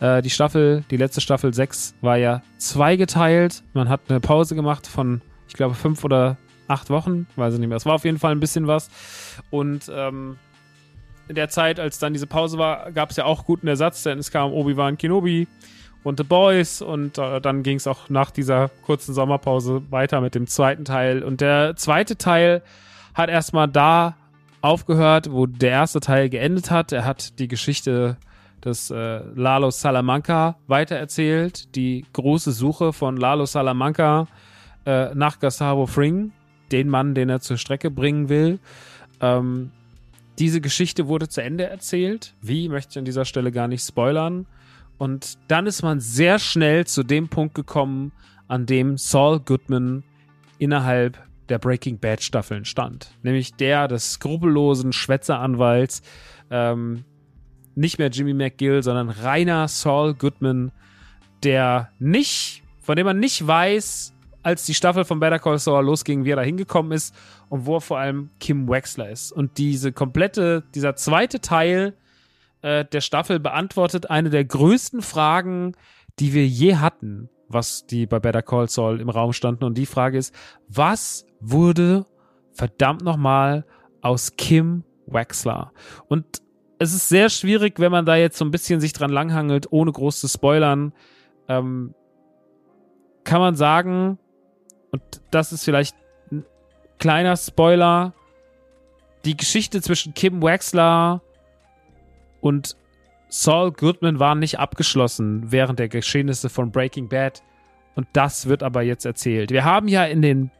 Äh, 0.00 0.22
die 0.22 0.30
Staffel, 0.30 0.82
die 0.90 0.96
letzte 0.96 1.20
Staffel 1.20 1.54
6 1.54 1.94
war 2.00 2.16
ja 2.16 2.42
zweigeteilt. 2.56 3.62
Man 3.74 3.88
hat 3.88 4.00
eine 4.08 4.20
Pause 4.20 4.56
gemacht 4.56 4.86
von, 4.86 5.20
ich 5.46 5.54
glaube, 5.54 5.74
fünf 5.74 6.02
oder 6.02 6.38
acht 6.66 6.90
Wochen, 6.90 7.26
weiß 7.36 7.54
ich 7.54 7.60
nicht 7.60 7.68
mehr. 7.68 7.76
Es 7.76 7.86
war 7.86 7.94
auf 7.94 8.04
jeden 8.04 8.18
Fall 8.18 8.32
ein 8.32 8.40
bisschen 8.40 8.66
was. 8.66 8.88
Und 9.50 9.90
ähm, 9.94 10.38
in 11.28 11.34
der 11.34 11.48
Zeit, 11.50 11.78
als 11.78 11.98
dann 11.98 12.14
diese 12.14 12.26
Pause 12.26 12.58
war, 12.58 12.90
gab 12.90 13.10
es 13.10 13.16
ja 13.16 13.26
auch 13.26 13.44
guten 13.44 13.68
Ersatz, 13.68 14.02
denn 14.02 14.18
es 14.18 14.30
kam 14.30 14.52
Obi-Wan 14.52 14.96
Kenobi 14.96 15.46
und 16.04 16.18
The 16.18 16.24
Boys 16.24 16.80
und 16.82 17.18
äh, 17.18 17.40
dann 17.40 17.62
ging 17.62 17.76
es 17.76 17.86
auch 17.86 18.08
nach 18.08 18.30
dieser 18.30 18.70
kurzen 18.86 19.12
Sommerpause 19.12 19.82
weiter 19.90 20.20
mit 20.20 20.34
dem 20.34 20.46
zweiten 20.46 20.84
Teil. 20.84 21.22
Und 21.22 21.40
der 21.40 21.76
zweite 21.76 22.16
Teil 22.16 22.62
hat 23.14 23.28
erstmal 23.28 23.68
da 23.68 24.16
aufgehört, 24.60 25.30
wo 25.30 25.46
der 25.46 25.70
erste 25.70 26.00
Teil 26.00 26.28
geendet 26.28 26.70
hat. 26.70 26.92
Er 26.92 27.04
hat 27.04 27.38
die 27.38 27.48
Geschichte 27.48 28.16
des 28.64 28.90
äh, 28.90 29.20
Lalo 29.34 29.70
Salamanca 29.70 30.56
weitererzählt, 30.66 31.74
die 31.76 32.04
große 32.12 32.52
Suche 32.52 32.92
von 32.92 33.16
Lalo 33.16 33.46
Salamanca 33.46 34.26
äh, 34.84 35.14
nach 35.14 35.38
Gustavo 35.38 35.86
Fring, 35.86 36.32
den 36.72 36.88
Mann, 36.88 37.14
den 37.14 37.28
er 37.28 37.40
zur 37.40 37.58
Strecke 37.58 37.90
bringen 37.90 38.28
will. 38.28 38.58
Ähm, 39.20 39.70
diese 40.38 40.60
Geschichte 40.60 41.06
wurde 41.06 41.28
zu 41.28 41.42
Ende 41.42 41.64
erzählt. 41.64 42.34
Wie 42.42 42.68
möchte 42.68 42.92
ich 42.92 42.98
an 42.98 43.04
dieser 43.04 43.24
Stelle 43.24 43.52
gar 43.52 43.68
nicht 43.68 43.86
spoilern. 43.86 44.46
Und 44.98 45.38
dann 45.48 45.66
ist 45.66 45.82
man 45.82 46.00
sehr 46.00 46.38
schnell 46.38 46.86
zu 46.86 47.02
dem 47.02 47.28
Punkt 47.28 47.54
gekommen, 47.54 48.12
an 48.48 48.66
dem 48.66 48.96
Saul 48.96 49.40
Goodman 49.40 50.04
innerhalb 50.58 51.18
der 51.48 51.58
Breaking 51.58 51.98
Bad 51.98 52.22
Staffeln 52.22 52.64
stand. 52.64 53.10
Nämlich 53.22 53.54
der 53.54 53.88
des 53.88 54.12
skrupellosen 54.12 54.92
Schwätzeranwalts, 54.92 56.02
ähm, 56.50 57.04
nicht 57.74 57.98
mehr 57.98 58.08
Jimmy 58.08 58.34
McGill, 58.34 58.82
sondern 58.82 59.10
reiner 59.10 59.68
Saul 59.68 60.14
Goodman, 60.14 60.72
der 61.42 61.90
nicht, 61.98 62.62
von 62.80 62.96
dem 62.96 63.06
man 63.06 63.20
nicht 63.20 63.46
weiß, 63.46 64.14
als 64.42 64.64
die 64.64 64.74
Staffel 64.74 65.04
von 65.04 65.20
Better 65.20 65.38
Call 65.38 65.58
Saul 65.58 65.84
losging, 65.84 66.24
wie 66.24 66.30
er 66.30 66.36
da 66.36 66.42
hingekommen 66.42 66.92
ist 66.92 67.14
und 67.48 67.66
wo 67.66 67.80
vor 67.80 67.98
allem 67.98 68.30
Kim 68.38 68.68
Wexler 68.68 69.10
ist. 69.10 69.32
Und 69.32 69.58
diese 69.58 69.92
komplette, 69.92 70.62
dieser 70.74 70.94
zweite 70.94 71.40
Teil 71.40 71.94
äh, 72.62 72.84
der 72.84 73.00
Staffel 73.00 73.40
beantwortet 73.40 74.08
eine 74.08 74.30
der 74.30 74.44
größten 74.44 75.02
Fragen, 75.02 75.72
die 76.18 76.32
wir 76.32 76.46
je 76.46 76.76
hatten, 76.76 77.28
was 77.48 77.86
die 77.86 78.06
bei 78.06 78.18
Better 78.18 78.42
Call 78.42 78.68
Saul 78.68 79.00
im 79.00 79.08
Raum 79.08 79.32
standen. 79.32 79.64
Und 79.64 79.78
die 79.78 79.86
Frage 79.86 80.18
ist, 80.18 80.34
was 80.68 81.26
wurde 81.40 82.06
verdammt 82.52 83.02
nochmal 83.02 83.64
aus 84.00 84.36
Kim 84.36 84.84
Wexler? 85.06 85.72
Und 86.08 86.42
es 86.78 86.92
ist 86.92 87.08
sehr 87.08 87.30
schwierig, 87.30 87.78
wenn 87.78 87.92
man 87.92 88.04
da 88.04 88.16
jetzt 88.16 88.36
so 88.36 88.44
ein 88.44 88.50
bisschen 88.50 88.80
sich 88.80 88.92
dran 88.92 89.10
langhangelt, 89.10 89.66
ohne 89.70 89.92
groß 89.92 90.20
zu 90.20 90.28
spoilern. 90.28 90.92
Ähm, 91.48 91.94
kann 93.24 93.40
man 93.40 93.56
sagen, 93.56 94.18
und 94.90 95.02
das 95.30 95.52
ist 95.52 95.64
vielleicht 95.64 95.96
ein 96.30 96.44
kleiner 96.98 97.36
Spoiler, 97.36 98.14
die 99.24 99.36
Geschichte 99.36 99.82
zwischen 99.82 100.14
Kim 100.14 100.42
Wexler 100.42 101.22
und 102.40 102.76
Saul 103.28 103.72
Goodman 103.72 104.18
war 104.18 104.34
nicht 104.34 104.58
abgeschlossen 104.58 105.50
während 105.50 105.78
der 105.78 105.88
Geschehnisse 105.88 106.48
von 106.48 106.70
Breaking 106.70 107.08
Bad. 107.08 107.42
Und 107.94 108.06
das 108.12 108.46
wird 108.46 108.62
aber 108.62 108.82
jetzt 108.82 109.06
erzählt. 109.06 109.50
Wir 109.50 109.64
haben 109.64 109.88
ja 109.88 110.04
in 110.04 110.22
den 110.22 110.50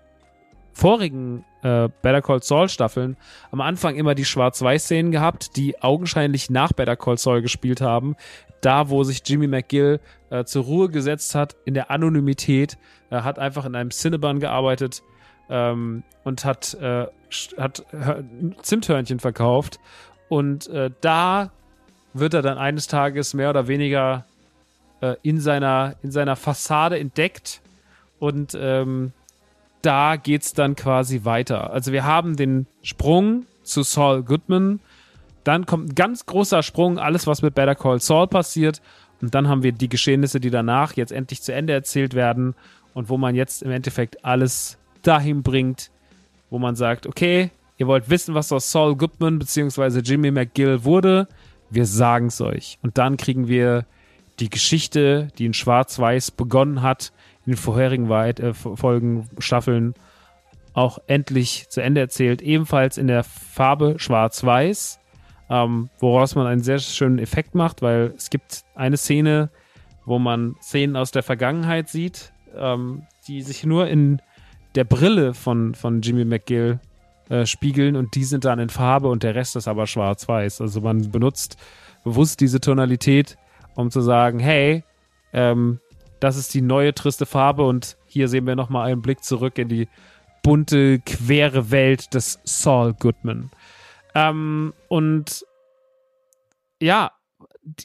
vorigen 0.73 1.45
äh, 1.63 1.89
Better 2.03 2.23
Call 2.23 2.43
Saul 2.43 2.69
Staffeln 2.69 3.17
am 3.51 3.61
Anfang 3.61 3.97
immer 3.97 4.15
die 4.15 4.25
Schwarz-Weiß-Szenen 4.25 5.11
gehabt, 5.13 5.57
die 5.57 5.81
augenscheinlich 5.83 6.51
nach 6.51 6.73
Better 6.73 6.97
Call 6.97 7.19
Saul 7.19 7.43
gespielt 7.43 7.81
haben. 7.81 8.17
Da, 8.61 8.89
wo 8.89 9.05
sich 9.05 9.23
Jimmy 9.25 9.47
McGill 9.47 10.01
äh, 10.31 10.45
zur 10.45 10.65
Ruhe 10.65 10.89
gesetzt 10.89 11.35
hat, 11.35 11.57
in 11.65 11.75
der 11.75 11.91
Anonymität, 11.91 12.79
äh, 13.11 13.21
hat 13.21 13.39
einfach 13.39 13.65
in 13.65 13.75
einem 13.75 13.91
Cinnabon 13.91 14.41
gearbeitet 14.41 15.03
ähm, 15.49 16.03
und 16.25 16.45
hat, 16.45 16.75
äh, 16.75 17.07
hat 17.59 17.85
Zimthörnchen 18.63 19.19
verkauft. 19.19 19.79
Und 20.29 20.69
äh, 20.69 20.91
da 21.01 21.53
wird 22.19 22.35
er 22.35 22.43
dann 22.43 22.59
eines 22.59 22.87
Tages 22.87 23.35
mehr 23.35 23.51
oder 23.51 23.69
weniger 23.69 24.25
äh, 25.01 25.17
in, 25.23 25.41
seiner, 25.41 25.97
in 26.03 26.11
seiner 26.11 26.37
Fassade 26.37 26.99
entdeckt 26.99 27.61
und 28.19 28.57
ähm, 28.59 29.13
da 29.83 30.17
geht's 30.17 30.53
dann 30.53 30.75
quasi 30.75 31.25
weiter. 31.25 31.71
Also 31.73 31.93
wir 31.93 32.05
haben 32.05 32.37
den 32.37 32.67
Sprung 32.83 33.47
zu 33.63 33.83
Saul 33.83 34.23
Goodman, 34.23 34.81
dann 35.45 35.67
kommt 35.67 35.91
ein 35.91 35.95
ganz 35.95 36.27
großer 36.27 36.63
Sprung, 36.63 36.99
alles 36.99 37.27
was 37.27 37.43
mit 37.43 37.55
Better 37.55 37.75
Call 37.75 38.01
Saul 38.01 38.27
passiert 38.27 38.81
und 39.21 39.35
dann 39.35 39.49
haben 39.49 39.63
wir 39.63 39.73
die 39.73 39.89
Geschehnisse, 39.89 40.41
die 40.41 40.51
danach 40.51 40.95
jetzt 40.95 41.13
endlich 41.13 41.43
zu 41.43 41.53
Ende 41.53 41.73
erzählt 41.73 42.15
werden 42.15 42.55
und 42.95 43.09
wo 43.09 43.17
man 43.17 43.35
jetzt 43.35 43.63
im 43.63 43.71
Endeffekt 43.71 44.25
alles 44.25 44.79
dahin 45.03 45.43
bringt, 45.43 45.91
wo 46.51 46.59
man 46.59 46.77
sagt, 46.77 47.07
okay, 47.07 47.51
ihr 47.79 47.87
wollt 47.87 48.09
wissen, 48.11 48.35
was 48.35 48.53
aus 48.53 48.71
Saul 48.71 48.97
Goodman 48.97 49.39
bzw. 49.39 50.01
Jimmy 50.01 50.31
McGill 50.31 50.85
wurde, 50.85 51.29
wir 51.71 51.87
sagen 51.87 52.27
es 52.27 52.41
euch. 52.41 52.79
Und 52.83 52.99
dann 52.99 53.17
kriegen 53.17 53.49
wir 53.49 53.87
die 54.39 54.51
Geschichte, 54.51 55.29
die 55.39 55.47
in 55.47 55.55
Schwarz-Weiß 55.55 56.31
begonnen 56.33 56.83
hat, 56.83 57.13
in 57.45 57.53
den 57.53 57.59
vorherigen 57.59 58.09
Weit 58.09 58.41
äh, 58.41 58.55
Folgen, 58.55 59.29
Staffeln 59.39 59.95
auch 60.75 60.99
endlich 61.07 61.69
zu 61.71 61.81
Ende 61.81 62.01
erzählt. 62.01 62.43
Ebenfalls 62.43 62.99
in 62.99 63.07
der 63.07 63.25
Farbe 63.25 63.95
Schwarz-Weiß, 63.99 65.01
ähm, 65.49 65.89
woraus 65.99 66.35
man 66.35 66.47
einen 66.47 66.63
sehr 66.63 66.79
schönen 66.79 67.19
Effekt 67.19 67.55
macht, 67.55 67.81
weil 67.81 68.13
es 68.17 68.31
gibt 68.31 68.65
eine 68.75 68.97
Szene, 68.97 69.51
wo 70.05 70.19
man 70.19 70.57
Szenen 70.61 70.97
aus 70.97 71.13
der 71.13 71.23
Vergangenheit 71.23 71.89
sieht, 71.89 72.33
ähm, 72.55 73.07
die 73.27 73.43
sich 73.43 73.65
nur 73.65 73.89
in 73.89 74.21
der 74.75 74.85
Brille 74.85 75.33
von, 75.33 75.75
von 75.75 76.03
Jimmy 76.03 76.25
McGill 76.25 76.79
äh, 77.29 77.47
spiegeln 77.47 77.97
und 77.97 78.15
die 78.15 78.25
sind 78.25 78.45
dann 78.45 78.59
in 78.59 78.69
Farbe 78.69 79.09
und 79.09 79.23
der 79.23 79.35
Rest 79.35 79.57
ist 79.57 79.69
aber 79.69 79.87
schwarz-weiß. 79.87 80.61
Also 80.61 80.81
man 80.81 81.11
benutzt 81.11 81.57
bewusst 82.05 82.41
diese 82.41 82.61
Tonalität, 82.61 83.37
um 83.75 83.91
zu 83.91 84.01
sagen, 84.01 84.39
hey, 84.39 84.85
ähm, 85.33 85.81
das 86.21 86.37
ist 86.37 86.55
die 86.55 86.62
neue 86.62 86.95
triste 86.95 87.27
Farbe 87.27 87.67
und 87.67 87.97
hier 88.07 88.29
sehen 88.29 88.47
wir 88.47 88.57
nochmal 88.57 88.91
einen 88.91 89.03
Blick 89.03 89.25
zurück 89.25 89.59
in 89.59 89.69
die 89.69 89.89
bunte, 90.43 91.01
quere 91.01 91.71
Welt 91.71 92.15
des 92.15 92.39
Saul 92.45 92.95
Goodman. 92.95 93.51
Ähm, 94.15 94.73
und 94.89 95.45
ja, 96.81 97.11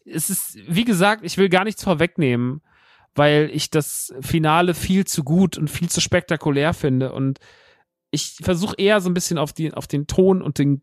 es 0.05 0.29
ist, 0.29 0.59
wie 0.67 0.85
gesagt, 0.85 1.25
ich 1.25 1.37
will 1.37 1.49
gar 1.49 1.63
nichts 1.63 1.83
vorwegnehmen, 1.83 2.61
weil 3.15 3.49
ich 3.51 3.69
das 3.71 4.13
Finale 4.21 4.73
viel 4.73 5.05
zu 5.05 5.23
gut 5.23 5.57
und 5.57 5.69
viel 5.69 5.89
zu 5.89 5.99
spektakulär 5.99 6.73
finde 6.73 7.11
und 7.11 7.39
ich 8.11 8.35
versuche 8.41 8.75
eher 8.77 9.01
so 9.01 9.09
ein 9.09 9.13
bisschen 9.13 9.37
auf, 9.37 9.53
die, 9.53 9.73
auf 9.73 9.87
den 9.87 10.05
Ton 10.05 10.41
und 10.41 10.59
den, 10.59 10.81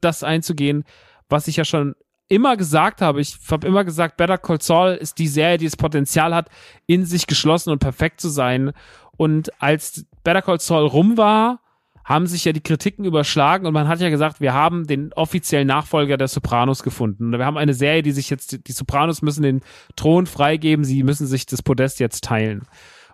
das 0.00 0.22
einzugehen, 0.22 0.84
was 1.28 1.48
ich 1.48 1.56
ja 1.56 1.64
schon 1.64 1.94
immer 2.28 2.56
gesagt 2.56 3.00
habe, 3.00 3.20
ich 3.20 3.38
habe 3.50 3.66
immer 3.66 3.84
gesagt, 3.84 4.16
Better 4.16 4.38
Call 4.38 4.60
Saul 4.60 4.90
ist 4.92 5.18
die 5.18 5.28
Serie, 5.28 5.58
die 5.58 5.64
das 5.64 5.76
Potenzial 5.76 6.34
hat, 6.34 6.50
in 6.86 7.06
sich 7.06 7.26
geschlossen 7.26 7.70
und 7.70 7.78
perfekt 7.78 8.20
zu 8.20 8.28
sein. 8.28 8.72
Und 9.16 9.50
als 9.62 10.04
Better 10.24 10.42
Call 10.42 10.60
Saul 10.60 10.86
rum 10.86 11.16
war, 11.16 11.60
haben 12.04 12.26
sich 12.26 12.44
ja 12.44 12.52
die 12.52 12.62
Kritiken 12.62 13.04
überschlagen 13.04 13.66
und 13.66 13.74
man 13.74 13.86
hat 13.86 14.00
ja 14.00 14.08
gesagt, 14.08 14.40
wir 14.40 14.54
haben 14.54 14.86
den 14.86 15.12
offiziellen 15.12 15.68
Nachfolger 15.68 16.16
der 16.16 16.28
Sopranos 16.28 16.82
gefunden. 16.82 17.32
Wir 17.32 17.44
haben 17.44 17.58
eine 17.58 17.74
Serie, 17.74 18.02
die 18.02 18.12
sich 18.12 18.30
jetzt, 18.30 18.66
die 18.66 18.72
Sopranos 18.72 19.20
müssen 19.20 19.42
den 19.42 19.60
Thron 19.94 20.26
freigeben, 20.26 20.84
sie 20.84 21.02
müssen 21.02 21.26
sich 21.26 21.44
das 21.44 21.62
Podest 21.62 22.00
jetzt 22.00 22.24
teilen. 22.24 22.62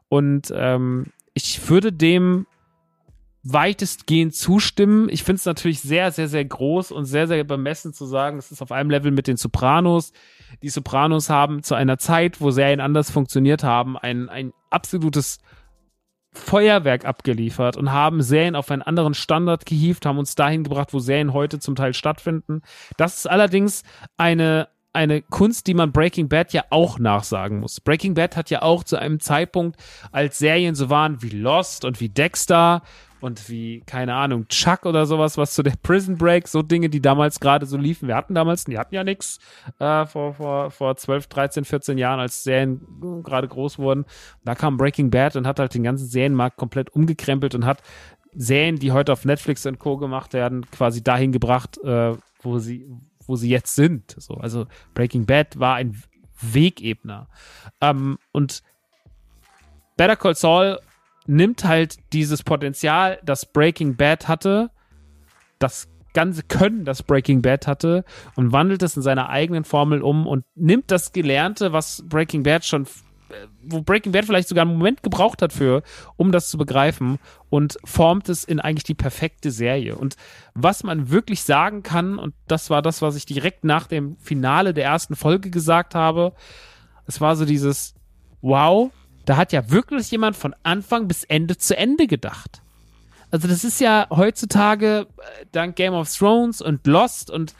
Und 0.09 0.53
ähm, 0.55 1.07
ich 1.35 1.69
würde 1.69 1.93
dem 1.93 2.47
weitestgehend 3.45 4.35
zustimmen. 4.35 5.09
Ich 5.11 5.23
finde 5.23 5.39
es 5.39 5.45
natürlich 5.45 5.81
sehr, 5.81 6.11
sehr, 6.11 6.29
sehr 6.29 6.45
groß 6.45 6.91
und 6.91 7.05
sehr, 7.05 7.27
sehr 7.27 7.45
bemessen 7.45 7.93
zu 7.93 8.07
sagen, 8.07 8.39
es 8.39 8.51
ist 8.51 8.63
auf 8.63 8.73
einem 8.73 8.89
Level 8.91 9.11
mit 9.11 9.27
den 9.27 9.37
Sopranos. 9.37 10.13
Die 10.63 10.71
Sopranos 10.71 11.29
haben 11.29 11.63
zu 11.63 11.75
einer 11.75 11.99
Zeit, 11.99 12.41
wo 12.41 12.51
Serien 12.51 12.81
anders 12.81 13.11
funktioniert 13.11 13.63
haben, 13.63 13.99
ein, 13.99 14.31
ein 14.31 14.53
absolutes 14.71 15.41
Feuerwerk 16.33 17.05
abgeliefert 17.05 17.77
und 17.77 17.93
haben 17.93 18.23
Serien 18.23 18.57
auf 18.57 18.71
einen 18.71 18.83
anderen 18.83 19.15
Standard 19.15 19.67
gehievt, 19.67 20.07
haben 20.07 20.19
uns 20.19 20.35
dahin 20.35 20.65
gebracht, 20.65 20.93
wo 20.93 20.99
Serien 20.99 21.35
heute 21.35 21.61
zum 21.61 21.77
Teil 21.77 21.93
stattfinden. 21.93 22.63
Das 22.97 23.19
ist 23.19 23.27
allerdings 23.31 23.85
eine, 24.17 24.69
eine 24.95 25.21
Kunst, 25.21 25.67
die 25.67 25.75
man 25.75 25.93
Breaking 25.93 26.29
Bad 26.29 26.53
ja 26.55 26.65
auch 26.71 26.99
nachsagen 26.99 27.61
muss. 27.61 27.81
Breaking 27.81 28.15
Bad 28.15 28.37
hat 28.37 28.49
ja 28.51 28.63
auch 28.63 28.85
zu 28.85 28.97
einem 28.97 29.21
Zeitpunkt, 29.21 29.79
als 30.13 30.39
Serien 30.39 30.75
so 30.75 30.89
waren 30.89 31.23
wie 31.23 31.29
Lost 31.31 31.85
und 31.85 32.01
wie 32.01 32.09
Dexter 32.09 32.83
und 33.25 33.49
wie, 33.49 33.81
keine 33.87 34.15
Ahnung, 34.15 34.49
Chuck 34.49 34.85
oder 34.85 35.07
sowas, 35.07 35.39
was 35.39 35.55
zu 35.55 35.63
der 35.63 35.73
Prison 35.83 36.19
Break, 36.19 36.47
so 36.47 36.61
Dinge, 36.61 36.91
die 36.91 37.01
damals 37.01 37.41
gerade 37.41 37.65
so 37.65 37.79
liefen. 37.79 38.07
Wir 38.07 38.17
hatten 38.17 38.35
damals, 38.35 38.65
die 38.65 38.79
hatten 38.79 38.95
ja 38.95 39.03
nichts 39.03 39.39
äh, 39.79 40.05
vor, 40.05 40.35
vor, 40.35 40.71
vor 40.71 40.95
12, 40.95 41.29
13, 41.29 41.65
14 41.65 41.97
Jahren, 41.97 42.21
als 42.21 42.45
Serien 42.45 42.83
gerade 43.25 43.49
groß 43.49 43.79
wurden. 43.79 44.05
Da 44.45 44.55
kam 44.55 44.77
Breaking 44.77 45.11
Bad 45.11 45.37
und 45.37 45.47
hat 45.47 45.59
halt 45.59 45.73
den 45.73 45.85
ganzen 45.85 46.07
Serienmarkt 46.07 46.59
komplett 46.59 46.91
umgekrempelt 46.91 47.55
und 47.55 47.65
hat 47.65 47.83
Serien, 48.35 48.79
die 48.79 48.93
heute 48.93 49.11
auf 49.11 49.25
Netflix 49.25 49.65
und 49.65 49.79
Co. 49.79 49.97
gemacht 49.97 50.35
werden, 50.35 50.71
quasi 50.71 51.03
dahin 51.03 51.33
gebracht, 51.33 51.79
äh, 51.83 52.13
wo 52.43 52.59
sie, 52.59 52.87
wo 53.27 53.37
sie 53.37 53.49
jetzt 53.49 53.75
sind. 53.75 54.17
So, 54.19 54.35
also 54.35 54.67
Breaking 54.93 55.25
Bad 55.25 55.59
war 55.59 55.77
ein 55.77 56.03
Wegebner. 56.43 57.29
Ähm, 57.81 58.19
und 58.33 58.63
Better 59.97 60.17
Call 60.17 60.35
Saul 60.35 60.79
nimmt 61.27 61.65
halt 61.65 61.97
dieses 62.13 62.43
Potenzial, 62.43 63.19
das 63.25 63.47
Breaking 63.47 63.97
Bad 63.97 64.29
hatte, 64.29 64.71
das 65.59 65.89
ganze 66.13 66.43
Können, 66.43 66.85
das 66.85 67.03
Breaking 67.03 67.43
Bad 67.43 67.67
hatte, 67.67 68.05
und 68.37 68.53
wandelt 68.53 68.83
es 68.83 68.97
in 68.97 69.03
seiner 69.03 69.31
eigenen 69.31 69.65
Formel 69.65 70.03
um 70.03 70.27
und 70.27 70.45
nimmt 70.55 70.91
das 70.91 71.13
Gelernte, 71.13 71.73
was 71.73 72.05
Breaking 72.07 72.43
Bad 72.43 72.65
schon 72.65 72.87
wo 73.63 73.83
Breaking 73.83 74.13
Bad 74.13 74.25
vielleicht 74.25 74.49
sogar 74.49 74.63
einen 74.63 74.77
Moment 74.77 75.03
gebraucht 75.03 75.43
hat 75.43 75.53
für, 75.53 75.83
um 76.17 76.33
das 76.33 76.49
zu 76.49 76.59
begreifen 76.59 77.19
und 77.49 77.79
formt 77.85 78.29
es 78.29 78.45
in 78.45 78.61
eigentlich 78.61 78.85
die 78.85 78.95
perfekte 78.95 79.51
Serie. 79.51 79.97
Und 79.97 80.17
was 80.55 80.85
man 80.85 81.11
wirklich 81.11 81.43
sagen 81.43 81.83
kann, 81.83 82.19
und 82.19 82.35
das 82.47 82.71
war 82.71 82.83
das, 82.83 83.03
was 83.03 83.17
ich 83.17 83.27
direkt 83.27 83.65
nach 83.65 83.87
dem 83.87 84.17
Finale 84.19 84.75
der 84.75 84.85
ersten 84.85 85.17
Folge 85.17 85.51
gesagt 85.51 85.95
habe, 85.95 86.35
es 87.07 87.21
war 87.21 87.37
so 87.37 87.45
dieses, 87.45 87.95
wow, 88.41 88.91
da 89.25 89.37
hat 89.37 89.53
ja 89.53 89.71
wirklich 89.71 90.11
jemand 90.11 90.37
von 90.37 90.55
Anfang 90.63 91.09
bis 91.09 91.25
Ende 91.25 91.57
zu 91.57 91.77
Ende 91.77 92.07
gedacht. 92.07 92.63
Also 93.31 93.49
das 93.49 93.65
ist 93.65 93.81
ja 93.81 94.07
heutzutage 94.11 95.07
äh, 95.19 95.47
dank 95.51 95.77
Game 95.77 95.95
of 95.95 96.15
Thrones 96.15 96.61
und 96.61 96.87
Lost 96.87 97.31
und 97.31 97.55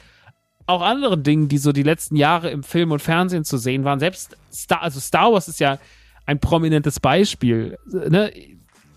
auch 0.67 0.83
anderen 0.83 1.23
Dingen, 1.23 1.49
die 1.49 1.59
so 1.59 1.73
die 1.73 1.83
letzten 1.83 2.17
Jahre 2.17 2.51
im 2.51 2.63
Film 2.63 2.93
und 2.93 3.03
Fernsehen 3.03 3.45
zu 3.45 3.59
sehen 3.59 3.85
waren. 3.85 3.99
Selbst 4.01 4.37
Star, 4.53 4.83
also 4.83 5.01
Star 5.01 5.33
Wars 5.33 5.49
ist 5.49 5.61
ja 5.61 5.79
ein 6.27 6.39
prominentes 6.39 7.01
Beispiel. 7.01 7.77
Ne? 7.87 8.33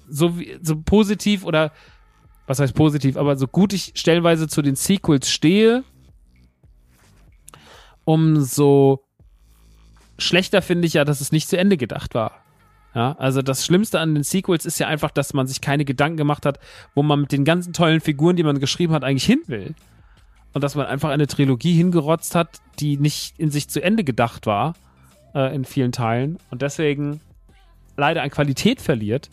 So, 0.07 0.39
wie, 0.39 0.59
so 0.61 0.81
positiv 0.81 1.43
oder 1.43 1.71
was 2.45 2.59
heißt 2.59 2.75
positiv, 2.75 3.17
aber 3.17 3.35
so 3.35 3.47
gut 3.47 3.73
ich 3.73 3.91
stellenweise 3.95 4.47
zu 4.47 4.61
den 4.61 4.75
Sequels 4.75 5.29
stehe, 5.29 5.83
umso 8.05 9.03
schlechter 10.17 10.61
finde 10.61 10.87
ich 10.87 10.93
ja, 10.93 11.03
dass 11.03 11.19
es 11.19 11.33
nicht 11.33 11.49
zu 11.49 11.57
Ende 11.57 11.75
gedacht 11.75 12.13
war. 12.13 12.43
Ja, 12.97 13.11
also 13.19 13.43
das 13.43 13.63
Schlimmste 13.63 13.99
an 13.99 14.15
den 14.15 14.23
Sequels 14.23 14.65
ist 14.65 14.79
ja 14.79 14.87
einfach, 14.87 15.11
dass 15.11 15.31
man 15.35 15.45
sich 15.45 15.61
keine 15.61 15.85
Gedanken 15.85 16.17
gemacht 16.17 16.47
hat, 16.47 16.59
wo 16.95 17.03
man 17.03 17.21
mit 17.21 17.31
den 17.31 17.45
ganzen 17.45 17.71
tollen 17.71 18.01
Figuren, 18.01 18.37
die 18.37 18.41
man 18.41 18.59
geschrieben 18.59 18.91
hat, 18.91 19.03
eigentlich 19.03 19.23
hin 19.23 19.43
will 19.45 19.75
und 20.53 20.63
dass 20.63 20.73
man 20.73 20.87
einfach 20.87 21.11
eine 21.11 21.27
Trilogie 21.27 21.75
hingerotzt 21.75 22.33
hat, 22.33 22.59
die 22.79 22.97
nicht 22.97 23.37
in 23.37 23.51
sich 23.51 23.69
zu 23.69 23.83
Ende 23.83 24.03
gedacht 24.03 24.47
war 24.47 24.73
äh, 25.35 25.53
in 25.55 25.63
vielen 25.63 25.91
Teilen 25.91 26.39
und 26.49 26.63
deswegen 26.63 27.21
leider 27.97 28.23
an 28.23 28.31
Qualität 28.31 28.81
verliert. 28.81 29.29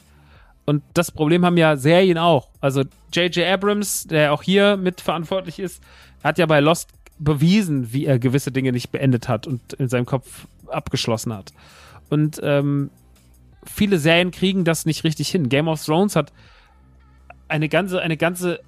Und 0.67 0.83
das 0.93 1.11
Problem 1.11 1.47
haben 1.47 1.57
ja 1.57 1.79
Serien 1.79 2.19
auch. 2.19 2.51
Also 2.61 2.83
J.J. 3.15 3.47
Abrams, 3.47 4.07
der 4.07 4.35
auch 4.35 4.43
hier 4.43 4.77
mitverantwortlich 4.77 5.59
ist, 5.59 5.83
hat 6.23 6.37
ja 6.37 6.45
bei 6.45 6.61
Lost 6.61 6.91
bewiesen, 7.19 7.95
wie 7.95 8.05
er 8.05 8.19
gewisse 8.19 8.53
Dinge 8.53 8.73
nicht 8.73 8.91
beendet 8.91 9.27
hat 9.27 9.47
und 9.47 9.73
in 9.73 9.89
seinem 9.89 10.05
Kopf 10.05 10.49
abgeschlossen 10.67 11.33
hat. 11.33 11.55
Und 12.11 12.39
ähm, 12.43 12.91
viele 13.67 13.99
Serien 13.99 14.31
kriegen 14.31 14.65
das 14.65 14.87
nicht 14.87 15.05
richtig 15.05 15.29
hin. 15.29 15.49
Game 15.49 15.69
of 15.69 15.85
Thrones 15.85 16.17
hat 16.17 16.33
eine 17.49 17.69
ganze, 17.69 18.01
eine 18.01 18.17
ganze 18.17 18.61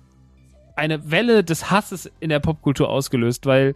eine 0.76 1.10
Welle 1.10 1.42
des 1.42 1.70
Hasses 1.70 2.10
in 2.20 2.28
der 2.28 2.38
Popkultur 2.38 2.88
ausgelöst, 2.88 3.46
weil 3.46 3.74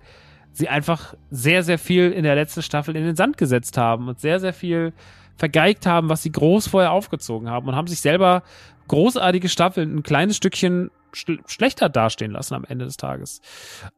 sie 0.52 0.68
einfach 0.68 1.14
sehr, 1.30 1.62
sehr 1.62 1.78
viel 1.78 2.12
in 2.12 2.24
der 2.24 2.34
letzten 2.34 2.62
Staffel 2.62 2.94
in 2.96 3.04
den 3.04 3.16
Sand 3.16 3.38
gesetzt 3.38 3.78
haben 3.78 4.08
und 4.08 4.20
sehr, 4.20 4.38
sehr 4.38 4.52
viel 4.52 4.92
vergeigt 5.36 5.86
haben, 5.86 6.10
was 6.10 6.22
sie 6.22 6.32
groß 6.32 6.68
vorher 6.68 6.92
aufgezogen 6.92 7.48
haben 7.48 7.66
und 7.68 7.74
haben 7.74 7.86
sich 7.86 8.00
selber 8.00 8.42
großartige 8.88 9.48
Staffeln 9.48 9.96
ein 9.96 10.02
kleines 10.02 10.36
Stückchen 10.36 10.90
sch 11.12 11.26
schlechter 11.46 11.88
dastehen 11.88 12.32
lassen 12.32 12.54
am 12.54 12.64
Ende 12.64 12.84
des 12.84 12.96
Tages. 12.96 13.40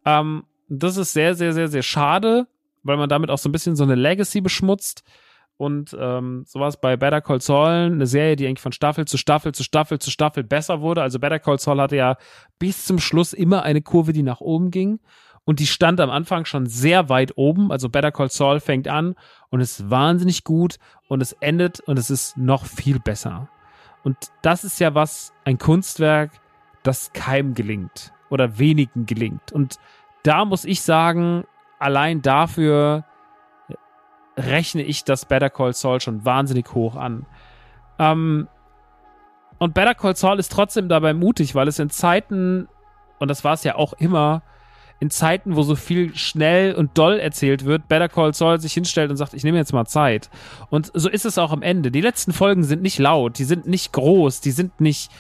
Ähm, 0.05 0.45
das 0.69 0.97
ist 0.97 1.13
sehr, 1.13 1.35
sehr, 1.35 1.53
sehr, 1.53 1.69
sehr 1.69 1.83
schade, 1.83 2.47
weil 2.83 2.97
man 2.97 3.09
damit 3.09 3.31
auch 3.31 3.39
so 3.39 3.49
ein 3.49 3.53
bisschen 3.53 3.77
so 3.77 3.83
eine 3.83 3.97
Legacy 3.97 4.41
beschmutzt. 4.41 5.03
Und 5.57 5.97
ähm, 5.99 6.45
sowas 6.47 6.81
bei 6.81 6.97
Better 6.97 7.21
Call 7.21 7.41
Saul, 7.41 7.69
eine 7.93 8.07
Serie, 8.07 8.37
die 8.37 8.47
eigentlich 8.47 8.61
von 8.61 8.73
Staffel 8.73 9.05
zu 9.05 9.17
Staffel 9.17 9.53
zu 9.53 9.63
Staffel 9.63 9.99
zu 9.99 10.11
Staffel 10.11 10.43
besser 10.43 10.81
wurde. 10.81 11.03
Also 11.03 11.19
Better 11.19 11.39
Call 11.39 11.59
Saul 11.59 11.81
hatte 11.81 11.97
ja 11.97 12.17
bis 12.59 12.85
zum 12.85 12.99
Schluss 12.99 13.33
immer 13.33 13.63
eine 13.63 13.83
Kurve, 13.83 14.13
die 14.13 14.23
nach 14.23 14.41
oben 14.41 14.71
ging. 14.71 14.99
Und 15.45 15.59
die 15.61 15.67
stand 15.67 16.01
am 16.01 16.11
Anfang 16.11 16.45
schon 16.45 16.67
sehr 16.67 17.09
weit 17.09 17.37
oben. 17.37 17.73
Also 17.73 17.89
Better 17.89 18.13
Call 18.13 18.31
Saul 18.31 18.61
fängt 18.61 18.89
an 18.89 19.15
und 19.51 19.61
ist 19.61 19.91
wahnsinnig 19.91 20.45
gut 20.45 20.77
und 21.09 21.21
es 21.21 21.33
endet 21.35 21.81
und 21.81 21.99
es 21.99 22.11
ist 22.11 22.37
noch 22.37 22.65
viel 22.67 22.99
besser. 22.99 23.49
Und 24.05 24.17
das 24.43 24.65
ist 24.65 24.81
ja 24.81 24.95
was, 24.95 25.33
ein 25.45 25.59
Kunstwerk, 25.59 26.33
das 26.83 27.13
keinem 27.13 27.55
gelingt 27.55 28.13
oder 28.31 28.59
wenigen 28.59 29.07
gelingt. 29.07 29.53
Und 29.53 29.77
da 30.23 30.45
muss 30.45 30.65
ich 30.65 30.83
sagen, 30.83 31.45
allein 31.79 32.23
dafür 32.23 33.05
rechne 34.37 34.83
ich 34.83 35.05
das 35.05 35.27
Better 35.27 35.51
Call 35.51 35.75
Saul 35.75 36.01
schon 36.01 36.25
wahnsinnig 36.25 36.73
hoch 36.75 36.97
an. 36.97 37.27
Ähm, 37.99 38.49
und 39.59 39.75
Better 39.75 39.95
Call 39.95 40.17
Saul 40.17 40.39
ist 40.39 40.51
trotzdem 40.53 40.89
dabei 40.89 41.15
mutig, 41.15 41.55
weil 41.55 41.69
es 41.69 41.79
in 41.79 41.91
Zeiten, 41.91 42.69
und 43.19 43.29
das 43.29 43.45
war 43.45 43.55
es 43.55 43.65
ja 43.65 43.77
auch 43.77 43.93
immer, 43.95 44.43
in 45.03 45.11
Zeiten, 45.11 45.57
wo 45.57 45.63
so 45.63 45.75
viel 45.75 46.15
schnell 46.15 46.75
und 46.75 46.97
doll 46.97 47.19
erzählt 47.19 47.65
wird, 47.65 47.89
Better 47.89 48.09
Call 48.09 48.35
Saul 48.35 48.61
sich 48.61 48.73
hinstellt 48.73 49.11
und 49.11 49.17
sagt, 49.17 49.35
ich 49.35 49.43
nehme 49.43 49.59
jetzt 49.59 49.73
mal 49.73 49.85
Zeit. 49.85 50.31
Und 50.71 50.93
so 50.95 51.09
ist 51.09 51.25
es 51.25 51.39
auch 51.39 51.51
am 51.51 51.63
Ende. 51.63 51.91
Die 51.91 52.01
letzten 52.01 52.33
Folgen 52.33 52.63
sind 52.63 52.83
nicht 52.83 53.01
laut, 53.01 53.39
die 53.39 53.45
sind 53.45 53.67
nicht 53.67 53.93
groß, 53.93 54.41
die 54.41 54.53
sind 54.53 54.81
nicht 54.81 55.11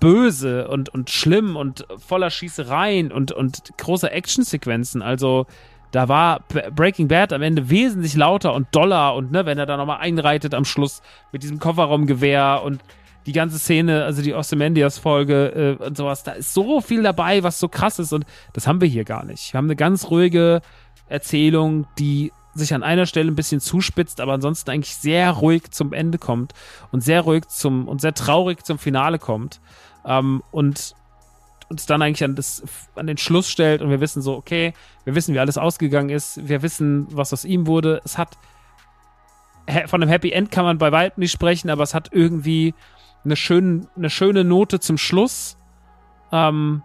böse 0.00 0.68
und, 0.68 0.88
und 0.90 1.08
schlimm 1.08 1.56
und 1.56 1.86
voller 1.96 2.28
Schießereien 2.28 3.10
und, 3.10 3.32
und 3.32 3.76
großer 3.78 4.12
Actionsequenzen. 4.12 5.00
Also 5.00 5.46
da 5.92 6.08
war 6.08 6.40
Breaking 6.74 7.06
Bad 7.06 7.32
am 7.32 7.42
Ende 7.42 7.70
wesentlich 7.70 8.16
lauter 8.16 8.54
und 8.54 8.66
doller 8.72 9.14
und 9.14 9.30
ne, 9.30 9.46
wenn 9.46 9.58
er 9.58 9.66
da 9.66 9.76
nochmal 9.76 10.00
einreitet 10.00 10.54
am 10.54 10.64
Schluss 10.64 11.02
mit 11.30 11.42
diesem 11.42 11.58
Kofferraumgewehr 11.58 12.62
und 12.64 12.80
die 13.26 13.32
ganze 13.32 13.58
Szene, 13.58 14.04
also 14.04 14.22
die 14.22 14.34
Ozymandias-Folge 14.34 15.78
äh, 15.80 15.84
und 15.84 15.96
sowas, 15.96 16.24
da 16.24 16.32
ist 16.32 16.54
so 16.54 16.80
viel 16.80 17.02
dabei, 17.02 17.42
was 17.42 17.60
so 17.60 17.68
krass 17.68 17.98
ist 17.98 18.12
und 18.12 18.24
das 18.54 18.66
haben 18.66 18.80
wir 18.80 18.88
hier 18.88 19.04
gar 19.04 19.24
nicht. 19.24 19.52
Wir 19.52 19.58
haben 19.58 19.66
eine 19.66 19.76
ganz 19.76 20.10
ruhige 20.10 20.62
Erzählung, 21.08 21.86
die 21.98 22.32
sich 22.54 22.74
an 22.74 22.82
einer 22.82 23.06
Stelle 23.06 23.30
ein 23.30 23.36
bisschen 23.36 23.60
zuspitzt, 23.60 24.20
aber 24.20 24.32
ansonsten 24.32 24.70
eigentlich 24.70 24.96
sehr 24.96 25.30
ruhig 25.30 25.70
zum 25.70 25.92
Ende 25.92 26.18
kommt 26.18 26.52
und 26.90 27.02
sehr 27.02 27.20
ruhig 27.20 27.48
zum 27.48 27.86
und 27.86 28.00
sehr 28.00 28.14
traurig 28.14 28.64
zum 28.64 28.78
Finale 28.78 29.18
kommt. 29.18 29.60
Ähm, 30.04 30.42
und 30.50 30.94
uns 31.72 31.86
dann 31.86 32.02
eigentlich 32.02 32.22
an, 32.22 32.36
das, 32.36 32.62
an 32.94 33.06
den 33.06 33.16
Schluss 33.16 33.48
stellt 33.50 33.82
und 33.82 33.90
wir 33.90 34.00
wissen 34.00 34.22
so, 34.22 34.36
okay, 34.36 34.74
wir 35.04 35.14
wissen, 35.14 35.34
wie 35.34 35.38
alles 35.38 35.58
ausgegangen 35.58 36.10
ist, 36.10 36.46
wir 36.46 36.62
wissen, 36.62 37.06
was 37.10 37.32
aus 37.32 37.44
ihm 37.44 37.66
wurde. 37.66 38.00
Es 38.04 38.18
hat, 38.18 38.36
von 39.86 40.02
einem 40.02 40.10
Happy 40.10 40.30
End 40.30 40.50
kann 40.50 40.64
man 40.64 40.78
bei 40.78 40.92
weitem 40.92 41.22
nicht 41.22 41.32
sprechen, 41.32 41.70
aber 41.70 41.82
es 41.82 41.94
hat 41.94 42.10
irgendwie 42.12 42.74
eine, 43.24 43.36
schön, 43.36 43.88
eine 43.96 44.10
schöne 44.10 44.44
Note 44.44 44.80
zum 44.80 44.98
Schluss, 44.98 45.56
ähm, 46.30 46.82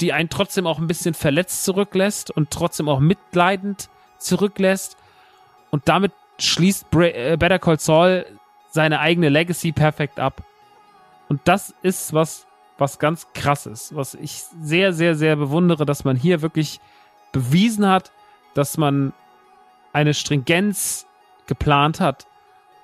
die 0.00 0.14
einen 0.14 0.30
trotzdem 0.30 0.66
auch 0.66 0.78
ein 0.78 0.86
bisschen 0.86 1.14
verletzt 1.14 1.64
zurücklässt 1.64 2.30
und 2.30 2.50
trotzdem 2.50 2.88
auch 2.88 3.00
mitleidend 3.00 3.90
zurücklässt. 4.18 4.96
Und 5.70 5.88
damit 5.88 6.12
schließt 6.38 6.86
äh, 6.94 7.36
Better 7.36 7.58
Call 7.58 7.78
Saul 7.78 8.24
seine 8.70 9.00
eigene 9.00 9.28
Legacy 9.28 9.72
perfekt 9.72 10.18
ab. 10.18 10.42
Und 11.28 11.42
das 11.44 11.74
ist 11.82 12.14
was, 12.14 12.46
was 12.80 12.98
ganz 12.98 13.26
krass 13.34 13.66
ist, 13.66 13.94
was 13.94 14.14
ich 14.14 14.42
sehr, 14.60 14.92
sehr, 14.92 15.14
sehr 15.14 15.36
bewundere, 15.36 15.84
dass 15.84 16.04
man 16.04 16.16
hier 16.16 16.42
wirklich 16.42 16.80
bewiesen 17.32 17.86
hat, 17.86 18.10
dass 18.54 18.78
man 18.78 19.12
eine 19.92 20.14
Stringenz 20.14 21.06
geplant 21.46 22.00
hat 22.00 22.26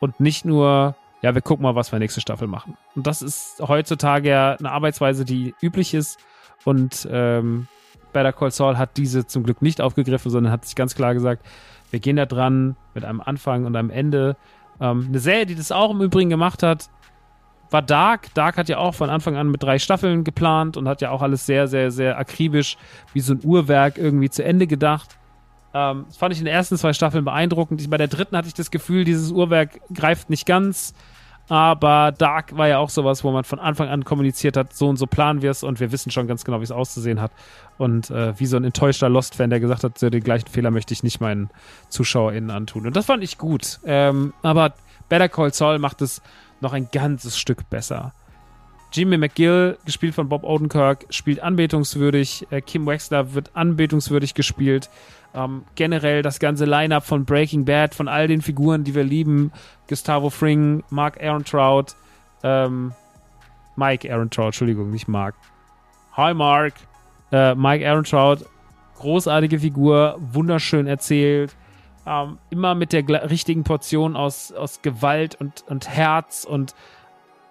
und 0.00 0.20
nicht 0.20 0.44
nur, 0.44 0.94
ja, 1.22 1.35
wir 1.35 1.42
gucken 1.42 1.62
mal, 1.62 1.74
was 1.74 1.92
wir 1.92 1.98
nächste 1.98 2.20
Staffel 2.20 2.46
machen. 2.46 2.76
Und 2.94 3.06
das 3.06 3.22
ist 3.22 3.61
heutzutage 3.66 4.28
ja 4.28 4.52
eine 4.52 4.70
Arbeitsweise, 4.70 5.24
die 5.24 5.54
üblich 5.62 5.94
ist 5.94 6.18
und 6.64 7.09
ähm, 7.11 7.68
Better 8.12 8.32
Call 8.32 8.50
Saul 8.50 8.78
hat 8.78 8.96
diese 8.96 9.26
zum 9.26 9.44
Glück 9.44 9.62
nicht 9.62 9.80
aufgegriffen, 9.80 10.30
sondern 10.30 10.52
hat 10.52 10.64
sich 10.64 10.74
ganz 10.74 10.94
klar 10.94 11.14
gesagt, 11.14 11.46
wir 11.90 12.00
gehen 12.00 12.16
da 12.16 12.26
dran 12.26 12.76
mit 12.94 13.04
einem 13.04 13.20
Anfang 13.20 13.64
und 13.64 13.76
einem 13.76 13.90
Ende. 13.90 14.37
Ähm, 14.80 15.06
eine 15.09 15.18
Serie, 15.18 15.46
die 15.46 15.54
das 15.54 15.70
auch 15.70 15.90
im 15.90 16.00
Übrigen 16.00 16.30
gemacht 16.30 16.62
hat, 16.62 16.90
war 17.70 17.83
Dark. 17.83 18.33
Dark 18.35 18.57
hat 18.57 18.68
ja 18.68 18.79
auch 18.79 18.94
von 18.94 19.11
Anfang 19.11 19.37
an 19.37 19.50
mit 19.50 19.62
drei 19.62 19.79
Staffeln 19.79 20.24
geplant 20.24 20.76
und 20.76 20.88
hat 20.88 21.00
ja 21.00 21.11
auch 21.11 21.22
alles 21.22 21.46
sehr, 21.46 21.68
sehr, 21.68 21.90
sehr 21.90 22.18
akribisch 22.18 22.76
wie 23.12 23.20
so 23.20 23.35
ein 23.35 23.40
Uhrwerk 23.42 23.98
irgendwie 23.98 24.31
zu 24.31 24.44
Ende 24.44 24.66
gedacht. 24.66 25.16
Ähm, 25.74 26.05
das 26.09 26.16
fand 26.16 26.33
ich 26.33 26.38
in 26.38 26.46
den 26.46 26.55
ersten 26.55 26.76
zwei 26.76 26.92
Staffeln 26.92 27.24
beeindruckend. 27.24 27.88
Bei 27.90 27.98
der 27.98 28.09
dritten 28.09 28.37
hatte 28.37 28.48
ich 28.48 28.55
das 28.55 28.70
Gefühl, 28.70 29.05
dieses 29.05 29.31
Uhrwerk 29.31 29.81
greift 29.92 30.31
nicht 30.31 30.46
ganz. 30.46 30.94
Aber 31.48 32.12
Dark 32.16 32.57
war 32.57 32.66
ja 32.66 32.79
auch 32.79 32.90
sowas, 32.90 33.22
wo 33.22 33.31
man 33.31 33.44
von 33.44 33.61
Anfang 33.61 33.88
an 33.88 34.05
kommuniziert 34.05 34.57
hat, 34.57 34.72
so 34.72 34.88
und 34.88 34.96
so 34.96 35.07
planen 35.07 35.42
wir 35.42 35.52
es 35.52 35.62
und 35.62 35.79
wir 35.79 35.92
wissen 35.92 36.11
schon 36.11 36.26
ganz 36.26 36.44
genau, 36.44 36.59
wie 36.59 36.64
es 36.64 36.72
auszusehen 36.72 37.20
hat. 37.20 37.31
Und 37.79 38.11
äh, 38.11 38.38
wie 38.38 38.46
so 38.46 38.57
ein 38.57 38.64
enttäuschter 38.64 39.09
Lost-Fan, 39.09 39.50
der 39.50 39.61
gesagt 39.61 39.85
hat, 39.85 39.96
so 39.96 40.11
den 40.11 40.24
gleichen 40.24 40.48
Fehler 40.48 40.72
möchte 40.72 40.92
ich 40.92 41.05
nicht 41.05 41.20
meinen 41.20 41.50
ZuschauerInnen 41.88 42.50
antun. 42.50 42.87
Und 42.87 42.96
das 42.96 43.07
fand 43.07 43.22
ich 43.22 43.38
gut. 43.38 43.79
Ähm, 43.85 44.33
aber 44.42 44.72
Better 45.09 45.29
Call 45.29 45.52
Saul 45.52 45.79
macht 45.79 46.02
es 46.02 46.20
noch 46.61 46.73
ein 46.73 46.88
ganzes 46.90 47.38
Stück 47.38 47.69
besser. 47.71 48.12
Jimmy 48.92 49.19
McGill, 49.19 49.77
gespielt 49.85 50.14
von 50.14 50.29
Bob 50.29 50.45
Odenkirk, 50.45 51.07
spielt 51.11 51.40
anbetungswürdig. 51.40 52.47
Äh, 52.51 52.61
Kim 52.61 52.87
Wexler 52.87 53.35
wird 53.35 53.51
anbetungswürdig 53.55 54.35
gespielt. 54.35 54.88
Ähm, 55.35 55.64
generell 55.75 56.23
das 56.23 56.38
ganze 56.38 56.64
Line-Up 56.64 57.05
von 57.05 57.25
Breaking 57.25 57.64
Bad, 57.64 57.95
von 57.95 58.09
all 58.09 58.27
den 58.27 58.40
Figuren, 58.40 58.85
die 58.85 58.95
wir 58.95 59.05
lieben. 59.05 59.53
Gustavo 59.88 60.31
Fring, 60.31 60.83
Mark 60.88 61.23
Aaron 61.23 61.45
ähm, 62.42 62.92
Mike 63.77 64.11
Aaron 64.11 64.31
Trout, 64.31 64.47
Entschuldigung, 64.47 64.90
nicht 64.90 65.09
Mark. 65.09 65.35
Hi 66.16 66.33
Mark. 66.33 66.75
Äh, 67.31 67.55
Mike 67.55 67.87
Aaron 67.87 68.05
großartige 68.97 69.59
Figur, 69.59 70.16
wunderschön 70.33 70.87
erzählt. 70.87 71.55
Ähm, 72.07 72.38
immer 72.51 72.75
mit 72.77 72.92
der 72.92 73.05
richtigen 73.31 73.64
Portion 73.64 74.14
aus, 74.14 74.53
aus 74.53 74.81
Gewalt 74.81 75.35
und, 75.40 75.64
und 75.66 75.88
Herz 75.88 76.45
und 76.49 76.75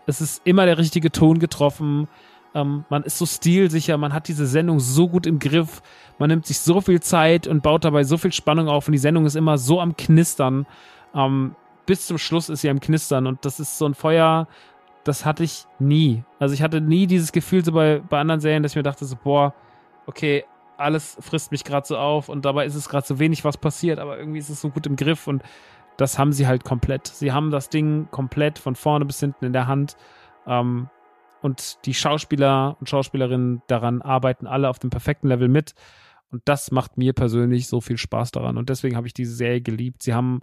es 0.05 0.21
ist 0.21 0.41
immer 0.45 0.65
der 0.65 0.77
richtige 0.77 1.11
Ton 1.11 1.39
getroffen. 1.39 2.07
Ähm, 2.53 2.85
man 2.89 3.03
ist 3.03 3.17
so 3.17 3.25
stilsicher, 3.25 3.97
man 3.97 4.13
hat 4.13 4.29
diese 4.29 4.47
Sendung 4.47 4.79
so 4.79 5.09
gut 5.09 5.27
im 5.27 5.39
Griff, 5.39 5.81
man 6.19 6.29
nimmt 6.29 6.45
sich 6.45 6.59
so 6.59 6.79
viel 6.79 7.01
Zeit 7.01 7.47
und 7.47 7.63
baut 7.63 7.83
dabei 7.83 8.05
so 8.05 8.17
viel 8.17 8.31
Spannung 8.31 8.69
auf 8.69 8.87
und 8.87 8.93
die 8.93 8.97
Sendung 8.97 9.25
ist 9.25 9.35
immer 9.35 9.57
so 9.57 9.81
am 9.81 9.97
Knistern. 9.97 10.65
Ähm, 11.13 11.55
bis 11.85 12.07
zum 12.07 12.17
Schluss 12.17 12.47
ist 12.47 12.61
sie 12.61 12.69
am 12.69 12.79
Knistern 12.79 13.27
und 13.27 13.43
das 13.43 13.59
ist 13.59 13.77
so 13.77 13.85
ein 13.85 13.93
Feuer, 13.93 14.47
das 15.03 15.25
hatte 15.25 15.43
ich 15.43 15.65
nie. 15.79 16.23
Also 16.39 16.53
ich 16.53 16.61
hatte 16.61 16.79
nie 16.79 17.07
dieses 17.07 17.33
Gefühl 17.33 17.63
so 17.65 17.73
bei, 17.73 18.01
bei 18.09 18.21
anderen 18.21 18.39
Serien, 18.39 18.63
dass 18.63 18.71
ich 18.71 18.77
mir 18.77 18.83
dachte 18.83 19.03
so, 19.03 19.17
boah, 19.21 19.53
okay, 20.07 20.45
alles 20.77 21.17
frisst 21.19 21.51
mich 21.51 21.63
gerade 21.63 21.87
so 21.87 21.97
auf 21.97 22.29
und 22.29 22.45
dabei 22.45 22.65
ist 22.65 22.75
es 22.75 22.89
gerade 22.89 23.05
so 23.05 23.19
wenig, 23.19 23.43
was 23.43 23.57
passiert, 23.57 23.99
aber 23.99 24.17
irgendwie 24.17 24.39
ist 24.39 24.49
es 24.49 24.61
so 24.61 24.69
gut 24.69 24.85
im 24.85 24.95
Griff 24.95 25.27
und 25.27 25.43
das 25.97 26.19
haben 26.19 26.33
sie 26.33 26.47
halt 26.47 26.63
komplett. 26.63 27.07
Sie 27.07 27.31
haben 27.31 27.51
das 27.51 27.69
Ding 27.69 28.07
komplett 28.11 28.59
von 28.59 28.75
vorne 28.75 29.05
bis 29.05 29.19
hinten 29.19 29.45
in 29.45 29.53
der 29.53 29.67
Hand. 29.67 29.95
Ähm, 30.45 30.89
und 31.41 31.85
die 31.85 31.93
Schauspieler 31.93 32.75
und 32.79 32.89
Schauspielerinnen 32.89 33.61
daran 33.67 34.01
arbeiten 34.01 34.47
alle 34.47 34.69
auf 34.69 34.79
dem 34.79 34.89
perfekten 34.89 35.27
Level 35.27 35.47
mit. 35.47 35.73
Und 36.31 36.41
das 36.45 36.71
macht 36.71 36.97
mir 36.97 37.13
persönlich 37.13 37.67
so 37.67 37.81
viel 37.81 37.97
Spaß 37.97 38.31
daran. 38.31 38.57
Und 38.57 38.69
deswegen 38.69 38.95
habe 38.95 39.07
ich 39.07 39.13
diese 39.13 39.35
Serie 39.35 39.61
geliebt. 39.61 40.03
Sie 40.03 40.13
haben 40.13 40.41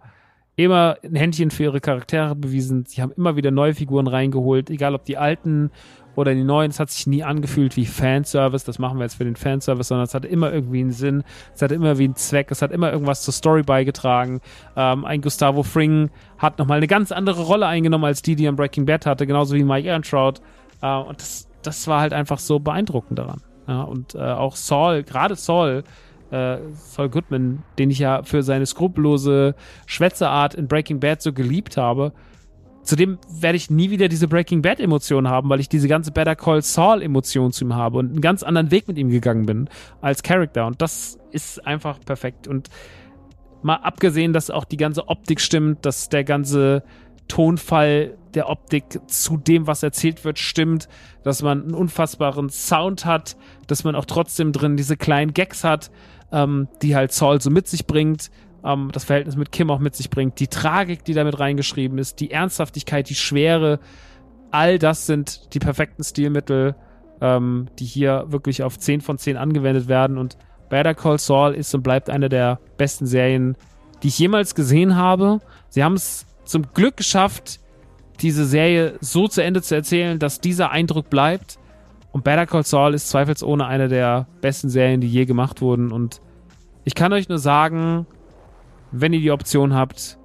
immer 0.57 0.97
ein 1.03 1.17
Händchen 1.17 1.51
für 1.51 1.65
ihre 1.65 1.81
Charaktere 1.81 2.37
bewiesen. 2.37 2.85
Sie 2.87 3.03
haben 3.03 3.13
immer 3.13 3.37
wieder 3.37 3.51
neue 3.51 3.75
Figuren 3.75 4.07
reingeholt, 4.07 4.71
egal 4.71 4.95
ob 4.95 5.05
die 5.05 5.17
alten 5.17 5.71
oder 6.17 6.35
die 6.35 6.45
neuen. 6.45 6.71
Es 6.71 6.81
hat 6.81 6.91
sich 6.91 7.07
nie 7.07 7.23
angefühlt 7.23 7.77
wie 7.77 7.87
Fanservice. 7.87 8.65
Das 8.65 8.79
machen 8.79 8.99
wir 8.99 9.05
jetzt 9.05 9.15
für 9.15 9.25
den 9.25 9.37
Fanservice, 9.37 9.89
sondern 9.89 10.05
es 10.05 10.15
hatte 10.15 10.29
immer 10.29 10.53
irgendwie 10.53 10.81
einen 10.81 10.93
Sinn. 10.93 11.25
Es 11.55 11.63
hatte 11.63 11.75
immer 11.75 11.87
irgendwie 11.87 12.05
einen 12.05 12.17
Zweck. 12.17 12.51
Es 12.51 12.63
hat 12.63 12.73
immer 12.73 12.93
irgendwas 12.93 13.23
zur 13.23 13.33
Story 13.33 13.63
beigetragen. 13.63 14.41
Ähm, 14.77 15.05
ein 15.05 15.21
Gustavo 15.21 15.63
Fring 15.63 16.11
hat 16.39 16.59
nochmal 16.59 16.79
eine 16.79 16.87
ganz 16.87 17.13
andere 17.13 17.43
Rolle 17.43 17.67
eingenommen 17.67 18.05
als 18.05 18.23
die, 18.23 18.37
die 18.37 18.47
er 18.47 18.53
Breaking 18.53 18.87
Bad 18.87 19.07
hatte, 19.07 19.27
genauso 19.27 19.55
wie 19.55 19.65
Mike 19.65 19.87
Ehrentraut. 19.87 20.41
Äh, 20.83 20.97
und 20.97 21.21
das, 21.21 21.49
das 21.63 21.87
war 21.89 22.01
halt 22.01 22.13
einfach 22.13 22.39
so 22.39 22.59
beeindruckend 22.59 23.19
daran. 23.19 23.41
Ja, 23.69 23.83
und 23.83 24.15
äh, 24.15 24.19
auch 24.19 24.57
Saul, 24.57 25.05
gerade 25.05 25.37
Saul, 25.37 25.85
äh, 26.31 26.59
Saul 26.75 27.09
Goodman, 27.09 27.63
den 27.79 27.91
ich 27.91 28.01
ja 28.01 28.23
für 28.25 28.43
seine 28.43 28.67
skrupellose 28.67 29.55
Schwätzeart 29.87 30.55
in 30.55 30.67
Breaking 30.67 30.99
Bad 30.99 31.23
so 31.23 31.33
geliebt 31.33 31.77
habe, 31.77 32.13
zudem 32.83 33.19
werde 33.29 33.57
ich 33.57 33.71
nie 33.71 33.91
wieder 33.91 34.09
diese 34.09 34.29
Breaking 34.29 34.63
Bad 34.63 34.81
Emotionen 34.81 35.29
haben, 35.29 35.49
weil 35.49 35.61
ich 35.61 35.69
diese 35.69 35.89
ganze 35.89 36.11
Better 36.11 36.37
Call 36.37 36.63
Saul 36.63 37.03
Emotion 37.03 37.53
zu 37.53 37.65
ihm 37.65 37.75
habe 37.75 37.99
und 37.99 38.11
einen 38.11 38.21
ganz 38.21 38.43
anderen 38.43 38.71
Weg 38.71 38.89
mit 38.89 38.99
ihm 38.99 39.11
gegangen 39.11 39.47
bin 39.47 39.69
als 40.01 40.23
Character. 40.23 40.67
Und 40.67 40.83
das 40.83 41.19
ist 41.31 41.65
einfach 41.67 41.99
perfekt. 42.05 42.49
Und 42.49 42.69
mal 43.63 43.77
abgesehen, 43.77 44.33
dass 44.33 44.51
auch 44.51 44.65
die 44.65 44.77
ganze 44.77 45.09
Optik 45.09 45.41
stimmt, 45.41 45.87
dass 45.87 46.09
der 46.09 46.25
ganze 46.25 46.83
Tonfall 47.29 48.19
der 48.35 48.49
Optik 48.49 48.85
zu 49.07 49.37
dem, 49.37 49.67
was 49.67 49.83
erzählt 49.83 50.25
wird, 50.25 50.39
stimmt, 50.39 50.89
dass 51.23 51.43
man 51.43 51.63
einen 51.63 51.75
unfassbaren 51.75 52.51
Sound 52.51 53.05
hat, 53.05 53.37
dass 53.67 53.85
man 53.85 53.95
auch 53.95 54.07
trotzdem 54.07 54.53
drin 54.53 54.77
diese 54.77 54.97
kleinen 54.97 55.35
Gags 55.35 55.65
hat, 55.65 55.91
ähm, 56.33 56.69
die 56.83 56.97
halt 56.97 57.13
Saul 57.13 57.41
so 57.41 57.51
mit 57.51 57.69
sich 57.69 57.87
bringt, 57.87 58.31
ähm, 58.65 58.91
das 58.93 59.05
Verhältnis 59.05 59.37
mit 59.37 59.53
Kim 59.53 59.71
auch 59.71 59.79
mit 59.79 59.95
sich 59.95 60.11
bringt, 60.11 60.41
die 60.41 60.49
Tragik, 60.49 61.05
die 61.05 61.15
damit 61.15 61.39
reingeschrieben 61.39 61.99
ist, 61.99 62.21
die 62.21 62.31
Ernsthaftigkeit, 62.31 63.09
die 63.09 63.15
Schwere, 63.15 63.81
all 64.51 64.79
das 64.79 65.07
sind 65.07 65.55
die 65.55 65.59
perfekten 65.59 66.05
Stilmittel, 66.05 66.75
ähm, 67.21 67.69
die 67.79 67.85
hier 67.85 68.27
wirklich 68.29 68.63
auf 68.63 68.79
10 68.79 69.01
von 69.01 69.19
10 69.19 69.37
angewendet 69.37 69.89
werden 69.89 70.19
und 70.19 70.37
Better 70.69 70.95
Call 70.95 71.19
Saul 71.19 71.55
ist 71.55 71.75
und 71.75 71.83
bleibt 71.83 72.09
eine 72.09 72.29
der 72.29 72.59
besten 72.79 73.07
Serien, 73.07 73.57
die 74.03 74.09
ich 74.09 74.19
jemals 74.19 74.55
gesehen 74.55 74.97
habe. 74.97 75.41
Sie 75.69 75.85
haben 75.85 75.95
es 75.95 76.27
zum 76.45 76.73
Glück 76.73 76.97
geschafft, 76.97 77.61
diese 78.21 78.47
Serie 78.47 78.95
so 79.01 79.29
zu 79.29 79.43
Ende 79.43 79.63
zu 79.63 79.75
erzählen, 79.75 80.19
dass 80.19 80.41
dieser 80.41 80.71
Eindruck 80.71 81.11
bleibt. 81.11 81.59
Und 82.13 82.25
Better 82.25 82.47
Call 82.47 82.65
Saul 82.65 82.95
ist 82.95 83.09
zweifelsohne 83.09 83.67
eine 83.67 83.89
der 83.89 84.27
besten 84.41 84.69
Serien, 84.69 85.01
die 85.01 85.09
je 85.09 85.25
gemacht 85.25 85.61
wurden. 85.61 85.93
Und 85.93 86.21
ich 86.85 86.95
kann 86.95 87.13
euch 87.13 87.29
nur 87.29 87.39
sagen, 87.39 88.07
wenn 88.93 89.13
ihr 89.13 89.21
die 89.21 89.31
Option 89.31 89.75
habt, 89.75 90.19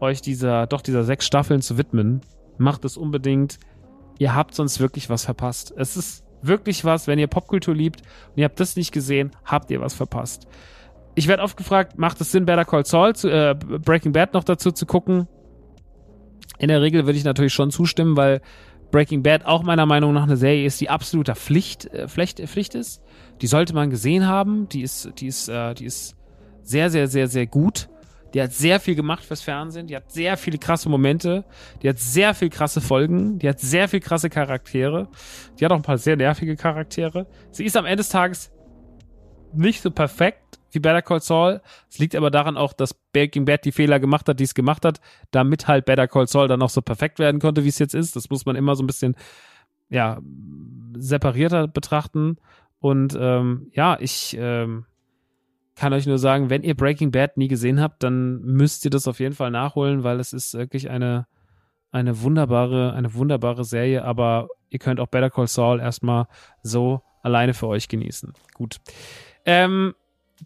euch 0.00 0.20
dieser, 0.20 0.66
doch 0.66 0.80
dieser 0.80 1.04
sechs 1.04 1.26
Staffeln 1.26 1.62
zu 1.62 1.78
widmen, 1.78 2.20
macht 2.58 2.84
es 2.84 2.96
unbedingt. 2.96 3.58
Ihr 4.18 4.34
habt 4.34 4.54
sonst 4.54 4.80
wirklich 4.80 5.10
was 5.10 5.24
verpasst. 5.24 5.72
Es 5.76 5.96
ist 5.96 6.24
wirklich 6.42 6.84
was, 6.84 7.06
wenn 7.06 7.18
ihr 7.18 7.26
Popkultur 7.26 7.74
liebt 7.74 8.00
und 8.00 8.38
ihr 8.38 8.44
habt 8.44 8.60
das 8.60 8.76
nicht 8.76 8.92
gesehen, 8.92 9.30
habt 9.44 9.70
ihr 9.70 9.80
was 9.80 9.94
verpasst. 9.94 10.46
Ich 11.14 11.28
werde 11.28 11.42
oft 11.42 11.56
gefragt, 11.56 11.98
macht 11.98 12.20
es 12.20 12.32
Sinn, 12.32 12.44
Better 12.44 12.64
Call 12.64 12.84
Saul 12.84 13.14
zu, 13.14 13.28
äh, 13.28 13.54
Breaking 13.54 14.12
Bad 14.12 14.34
noch 14.34 14.44
dazu 14.44 14.70
zu 14.70 14.84
gucken? 14.84 15.28
In 16.58 16.68
der 16.68 16.82
Regel 16.82 17.06
würde 17.06 17.18
ich 17.18 17.24
natürlich 17.24 17.52
schon 17.52 17.70
zustimmen, 17.70 18.16
weil 18.16 18.40
Breaking 18.90 19.22
Bad 19.22 19.44
auch 19.44 19.62
meiner 19.62 19.86
Meinung 19.86 20.12
nach 20.12 20.24
eine 20.24 20.36
Serie 20.36 20.66
ist, 20.66 20.80
die 20.80 20.90
absoluter 20.90 21.34
Pflicht, 21.34 21.86
äh, 21.86 22.08
Pflicht, 22.08 22.40
Pflicht 22.40 22.74
ist. 22.74 23.02
Die 23.40 23.46
sollte 23.46 23.74
man 23.74 23.90
gesehen 23.90 24.26
haben. 24.26 24.68
Die 24.68 24.82
ist, 24.82 25.10
die 25.18 25.26
ist, 25.26 25.48
äh, 25.48 25.74
die 25.74 25.86
ist 25.86 26.16
sehr, 26.62 26.90
sehr, 26.90 27.08
sehr, 27.08 27.28
sehr 27.28 27.46
gut. 27.46 27.88
Die 28.36 28.42
hat 28.42 28.52
sehr 28.52 28.80
viel 28.80 28.94
gemacht 28.94 29.24
fürs 29.24 29.40
Fernsehen. 29.40 29.86
Die 29.86 29.96
hat 29.96 30.12
sehr 30.12 30.36
viele 30.36 30.58
krasse 30.58 30.90
Momente. 30.90 31.46
Die 31.80 31.88
hat 31.88 31.98
sehr 31.98 32.34
viel 32.34 32.50
krasse 32.50 32.82
Folgen. 32.82 33.38
Die 33.38 33.48
hat 33.48 33.60
sehr 33.60 33.88
viel 33.88 34.00
krasse 34.00 34.28
Charaktere. 34.28 35.08
Die 35.58 35.64
hat 35.64 35.72
auch 35.72 35.76
ein 35.76 35.82
paar 35.82 35.96
sehr 35.96 36.16
nervige 36.16 36.54
Charaktere. 36.54 37.26
Sie 37.50 37.64
ist 37.64 37.78
am 37.78 37.86
Ende 37.86 37.96
des 37.96 38.10
Tages 38.10 38.52
nicht 39.54 39.80
so 39.80 39.90
perfekt 39.90 40.58
wie 40.70 40.80
Better 40.80 41.00
Call 41.00 41.22
Saul. 41.22 41.62
Es 41.88 41.98
liegt 41.98 42.14
aber 42.14 42.30
daran 42.30 42.58
auch, 42.58 42.74
dass 42.74 42.92
Breaking 42.92 43.46
Bad 43.46 43.64
die 43.64 43.72
Fehler 43.72 44.00
gemacht 44.00 44.28
hat, 44.28 44.38
die 44.38 44.44
es 44.44 44.52
gemacht 44.52 44.84
hat, 44.84 45.00
damit 45.30 45.66
halt 45.66 45.86
Better 45.86 46.06
Call 46.06 46.26
Saul 46.26 46.46
dann 46.46 46.60
auch 46.60 46.68
so 46.68 46.82
perfekt 46.82 47.18
werden 47.18 47.40
konnte, 47.40 47.64
wie 47.64 47.70
es 47.70 47.78
jetzt 47.78 47.94
ist. 47.94 48.16
Das 48.16 48.28
muss 48.28 48.44
man 48.44 48.54
immer 48.54 48.76
so 48.76 48.82
ein 48.82 48.86
bisschen, 48.86 49.16
ja, 49.88 50.20
separierter 50.92 51.68
betrachten. 51.68 52.36
Und 52.80 53.16
ähm, 53.18 53.70
ja, 53.72 53.96
ich 53.98 54.36
ähm, 54.38 54.84
kann 55.76 55.92
euch 55.92 56.06
nur 56.06 56.18
sagen, 56.18 56.50
wenn 56.50 56.62
ihr 56.62 56.74
Breaking 56.74 57.10
Bad 57.10 57.36
nie 57.36 57.48
gesehen 57.48 57.80
habt, 57.80 58.02
dann 58.02 58.40
müsst 58.40 58.84
ihr 58.84 58.90
das 58.90 59.06
auf 59.06 59.20
jeden 59.20 59.34
Fall 59.34 59.50
nachholen, 59.50 60.02
weil 60.02 60.18
es 60.18 60.32
ist 60.32 60.54
wirklich 60.54 60.90
eine, 60.90 61.26
eine 61.92 62.22
wunderbare, 62.22 62.94
eine 62.94 63.14
wunderbare 63.14 63.64
Serie, 63.64 64.04
aber 64.04 64.48
ihr 64.70 64.78
könnt 64.78 65.00
auch 65.00 65.06
Better 65.06 65.30
Call 65.30 65.46
Saul 65.46 65.80
erstmal 65.80 66.26
so 66.62 67.02
alleine 67.22 67.54
für 67.54 67.68
euch 67.68 67.88
genießen. 67.88 68.32
Gut. 68.54 68.78
Ähm, 69.44 69.94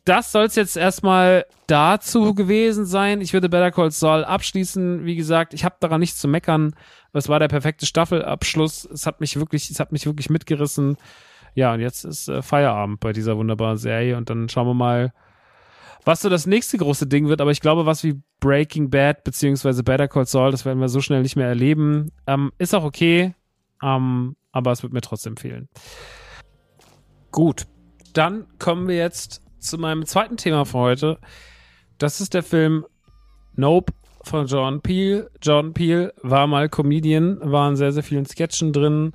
das 0.05 0.33
soll 0.33 0.47
es 0.47 0.57
jetzt 0.57 0.77
erstmal 0.77 1.47
dazu 1.67 2.35
gewesen 2.35 2.85
sein. 2.85 3.21
Ich 3.21 3.33
würde 3.33 3.49
Better 3.49 3.71
Call 3.71 3.91
Saul 3.91 4.25
abschließen. 4.25 5.05
Wie 5.05 5.17
gesagt, 5.17 5.55
ich 5.55 5.65
habe 5.65 5.77
daran 5.81 6.01
nichts 6.01 6.19
zu 6.19 6.29
meckern. 6.29 6.75
Es 7.13 7.29
war 7.29 7.39
der 7.39 7.49
perfekte 7.49 7.87
Staffelabschluss. 7.87 8.85
Es 8.85 9.07
hat 9.07 9.21
mich 9.21 9.37
wirklich, 9.37 9.71
es 9.71 9.81
hat 9.81 9.93
mich 9.93 10.07
wirklich 10.07 10.31
mitgerissen. 10.31 10.97
Ja, 11.55 11.75
und 11.75 11.81
jetzt 11.81 12.05
ist 12.05 12.29
äh, 12.29 12.43
Feierabend 12.43 13.01
bei 13.01 13.13
dieser 13.13 13.37
wunderbaren 13.37 13.77
Serie 13.77 14.17
und 14.17 14.31
dann 14.31 14.49
schauen 14.49 14.67
wir 14.67 14.75
mal, 14.75 15.13
was 16.05 16.23
so 16.23 16.29
das 16.29 16.47
nächste 16.47 16.79
große 16.79 17.07
Ding 17.07 17.29
wird. 17.29 17.41
Aber 17.41 17.51
ich 17.51 17.61
glaube, 17.61 17.87
was 17.87 18.05
wie 18.05 18.21
Breaking 18.41 18.91
Bad 18.91 19.25
beziehungsweise 19.25 19.83
Better 19.83 20.09
Call 20.09 20.27
Saul, 20.27 20.51
das 20.51 20.65
werden 20.65 20.81
wir 20.81 20.89
so 20.89 21.01
schnell 21.01 21.23
nicht 21.23 21.37
mehr 21.37 21.49
erleben. 21.49 22.11
Ähm, 22.27 22.53
ist 22.59 22.75
auch 22.75 22.85
okay, 22.85 23.35
ähm, 23.83 24.37
aber 24.53 24.73
es 24.73 24.83
wird 24.83 24.93
mir 24.93 25.03
trotzdem 25.03 25.37
fehlen. 25.37 25.69
Gut, 27.31 27.67
dann 28.13 28.47
kommen 28.59 28.89
wir 28.89 28.97
jetzt 28.97 29.43
zu 29.59 29.79
meinem 29.79 30.07
zweiten 30.07 30.37
Thema 30.37 30.65
für 30.65 30.79
heute. 30.79 31.19
Das 31.99 32.21
ist 32.21 32.35
der 32.35 32.43
Film 32.43 32.87
Nope 33.55 33.93
von 34.23 34.47
John 34.47 34.81
Peel. 34.81 35.31
John 35.43 35.75
Peel 35.75 36.13
war 36.23 36.47
mal 36.47 36.69
Comedian, 36.69 37.39
war 37.43 37.69
in 37.69 37.77
sehr, 37.77 37.93
sehr 37.93 38.03
vielen 38.03 38.27
Sketchen 38.27 38.73
drin, 38.73 39.13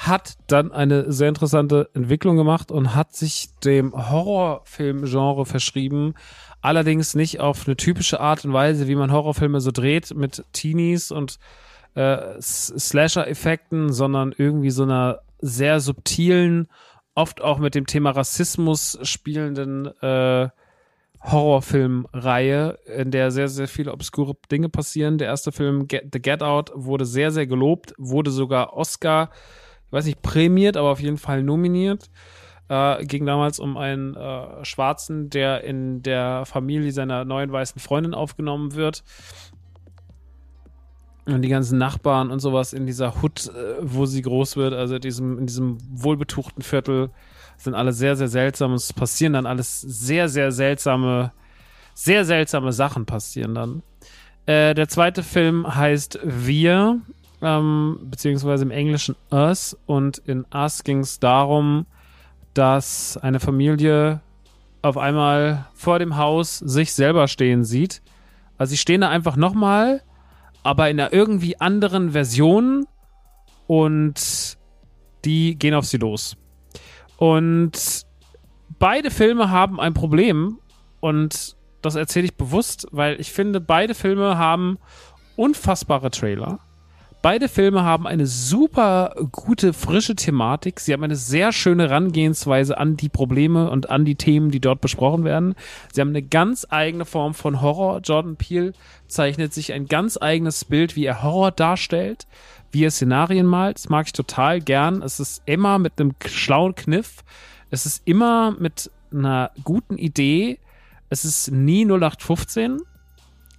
hat 0.00 0.38
dann 0.46 0.72
eine 0.72 1.12
sehr 1.12 1.28
interessante 1.28 1.90
Entwicklung 1.92 2.36
gemacht 2.36 2.70
und 2.72 2.94
hat 2.94 3.14
sich 3.14 3.50
dem 3.64 3.92
Horrorfilm-Genre 3.92 5.44
verschrieben. 5.44 6.14
Allerdings 6.62 7.14
nicht 7.14 7.40
auf 7.40 7.66
eine 7.66 7.76
typische 7.76 8.18
Art 8.18 8.44
und 8.44 8.52
Weise, 8.54 8.88
wie 8.88 8.94
man 8.94 9.12
Horrorfilme 9.12 9.60
so 9.60 9.70
dreht, 9.70 10.14
mit 10.14 10.42
Teenies 10.52 11.10
und 11.10 11.38
äh, 11.94 12.40
Slasher-Effekten, 12.40 13.92
sondern 13.92 14.34
irgendwie 14.36 14.70
so 14.70 14.84
einer 14.84 15.20
sehr 15.40 15.80
subtilen 15.80 16.68
oft 17.14 17.42
auch 17.42 17.58
mit 17.58 17.74
dem 17.74 17.86
Thema 17.86 18.10
Rassismus 18.12 18.98
spielenden 19.02 19.86
äh, 20.00 20.48
Horrorfilmreihe, 21.22 22.78
in 22.86 23.10
der 23.10 23.30
sehr, 23.30 23.48
sehr 23.48 23.68
viele 23.68 23.92
obskure 23.92 24.34
Dinge 24.50 24.70
passieren. 24.70 25.18
Der 25.18 25.28
erste 25.28 25.52
Film, 25.52 25.86
Get, 25.86 26.08
The 26.12 26.22
Get 26.22 26.42
Out, 26.42 26.72
wurde 26.74 27.04
sehr, 27.04 27.30
sehr 27.30 27.46
gelobt, 27.46 27.92
wurde 27.98 28.30
sogar 28.30 28.72
Oscar, 28.72 29.30
ich 29.90 29.92
weiß 29.92 30.04
nicht, 30.04 30.22
prämiert, 30.22 30.76
aber 30.76 30.90
auf 30.90 31.00
jeden 31.00 31.18
Fall 31.18 31.42
nominiert. 31.42 32.10
Äh, 32.68 33.04
ging 33.06 33.26
damals 33.26 33.58
um 33.58 33.76
einen 33.76 34.14
äh, 34.14 34.64
Schwarzen, 34.64 35.30
der 35.30 35.64
in 35.64 36.04
der 36.04 36.44
Familie 36.46 36.92
seiner 36.92 37.24
neuen 37.24 37.50
weißen 37.50 37.80
Freundin 37.80 38.14
aufgenommen 38.14 38.76
wird. 38.76 39.02
und 41.26 41.42
die 41.42 41.48
ganzen 41.48 41.78
Nachbarn 41.78 42.30
und 42.30 42.38
sowas 42.38 42.72
in 42.72 42.86
dieser 42.86 43.20
Hut, 43.20 43.48
äh, 43.48 43.74
wo 43.80 44.06
sie 44.06 44.22
groß 44.22 44.56
wird, 44.56 44.74
also 44.74 45.00
diesem, 45.00 45.40
in 45.40 45.46
diesem 45.48 45.78
wohlbetuchten 45.90 46.62
Viertel, 46.62 47.10
sind 47.56 47.74
alle 47.74 47.92
sehr, 47.92 48.14
sehr 48.14 48.28
seltsam. 48.28 48.74
Es 48.74 48.92
passieren 48.92 49.32
dann 49.32 49.46
alles 49.46 49.80
sehr, 49.80 50.28
sehr 50.28 50.52
seltsame, 50.52 51.32
sehr 51.94 52.24
seltsame 52.24 52.72
Sachen 52.72 53.04
passieren 53.04 53.56
dann. 53.56 53.82
Äh, 54.46 54.74
der 54.74 54.88
zweite 54.88 55.24
Film 55.24 55.74
heißt 55.74 56.20
Wir, 56.22 57.00
ähm, 57.42 57.98
beziehungsweise 58.02 58.64
im 58.64 58.70
Englischen 58.70 59.16
Us. 59.30 59.76
Und 59.86 60.18
in 60.18 60.44
Us 60.54 60.84
ging 60.84 61.00
es 61.00 61.20
darum, 61.20 61.86
dass 62.54 63.16
eine 63.16 63.40
Familie 63.40 64.20
auf 64.82 64.96
einmal 64.96 65.66
vor 65.74 65.98
dem 65.98 66.16
Haus 66.16 66.58
sich 66.58 66.92
selber 66.92 67.28
stehen 67.28 67.64
sieht. 67.64 68.02
Also 68.58 68.70
sie 68.70 68.76
stehen 68.78 69.02
da 69.02 69.08
einfach 69.08 69.36
nochmal 69.36 70.02
aber 70.62 70.90
in 70.90 71.00
einer 71.00 71.12
irgendwie 71.12 71.60
anderen 71.60 72.10
Version 72.10 72.86
und 73.66 74.58
die 75.24 75.56
gehen 75.58 75.74
auf 75.74 75.86
sie 75.86 75.98
los. 75.98 76.36
Und 77.16 78.06
beide 78.78 79.10
Filme 79.10 79.50
haben 79.50 79.80
ein 79.80 79.94
Problem 79.94 80.58
und 81.00 81.56
das 81.82 81.94
erzähle 81.94 82.26
ich 82.26 82.36
bewusst, 82.36 82.86
weil 82.90 83.20
ich 83.20 83.32
finde, 83.32 83.60
beide 83.60 83.94
Filme 83.94 84.36
haben 84.36 84.78
unfassbare 85.36 86.10
Trailer. 86.10 86.58
Beide 87.22 87.50
Filme 87.50 87.84
haben 87.84 88.06
eine 88.06 88.26
super 88.26 89.14
gute, 89.30 89.74
frische 89.74 90.16
Thematik. 90.16 90.80
Sie 90.80 90.94
haben 90.94 91.04
eine 91.04 91.16
sehr 91.16 91.52
schöne 91.52 91.90
Herangehensweise 91.90 92.78
an 92.78 92.96
die 92.96 93.10
Probleme 93.10 93.70
und 93.70 93.90
an 93.90 94.06
die 94.06 94.14
Themen, 94.14 94.50
die 94.50 94.60
dort 94.60 94.80
besprochen 94.80 95.24
werden. 95.24 95.54
Sie 95.92 96.00
haben 96.00 96.08
eine 96.08 96.22
ganz 96.22 96.66
eigene 96.70 97.04
Form 97.04 97.34
von 97.34 97.60
Horror. 97.60 98.00
Jordan 98.02 98.36
Peele 98.36 98.72
zeichnet 99.06 99.52
sich 99.52 99.74
ein 99.74 99.84
ganz 99.84 100.16
eigenes 100.16 100.64
Bild, 100.64 100.96
wie 100.96 101.04
er 101.04 101.22
Horror 101.22 101.50
darstellt, 101.50 102.26
wie 102.72 102.86
er 102.86 102.90
Szenarien 102.90 103.44
malt. 103.44 103.76
Das 103.76 103.90
mag 103.90 104.06
ich 104.06 104.14
total 104.14 104.62
gern. 104.62 105.02
Es 105.02 105.20
ist 105.20 105.42
immer 105.44 105.78
mit 105.78 106.00
einem 106.00 106.14
schlauen 106.26 106.74
Kniff. 106.74 107.22
Es 107.68 107.84
ist 107.84 108.00
immer 108.06 108.52
mit 108.52 108.90
einer 109.12 109.50
guten 109.62 109.98
Idee. 109.98 110.58
Es 111.10 111.26
ist 111.26 111.50
nie 111.50 111.84
0815. 111.84 112.78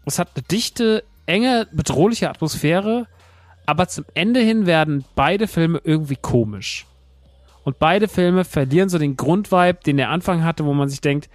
Es 0.05 0.18
hat 0.18 0.30
eine 0.34 0.41
dichte, 0.41 1.03
enge, 1.28 1.68
bedrohliche 1.72 2.28
Atmosphäre 2.28 3.05
aber 3.72 3.88
zum 3.88 4.03
Ende 4.15 4.41
hin 4.41 4.65
werden 4.65 5.05
beide 5.15 5.47
Filme 5.47 5.80
irgendwie 5.86 6.17
komisch. 6.17 6.86
Und 7.63 7.80
beide 7.80 8.09
Filme 8.09 8.43
verlieren 8.43 8.89
so 8.89 8.97
den 8.97 9.15
Grundvibe, 9.15 9.80
den 9.86 9.95
der 9.95 10.09
Anfang 10.09 10.43
hatte, 10.43 10.65
wo 10.65 10.74
man 10.74 10.89
sich 10.89 10.99
denkt, 10.99 11.30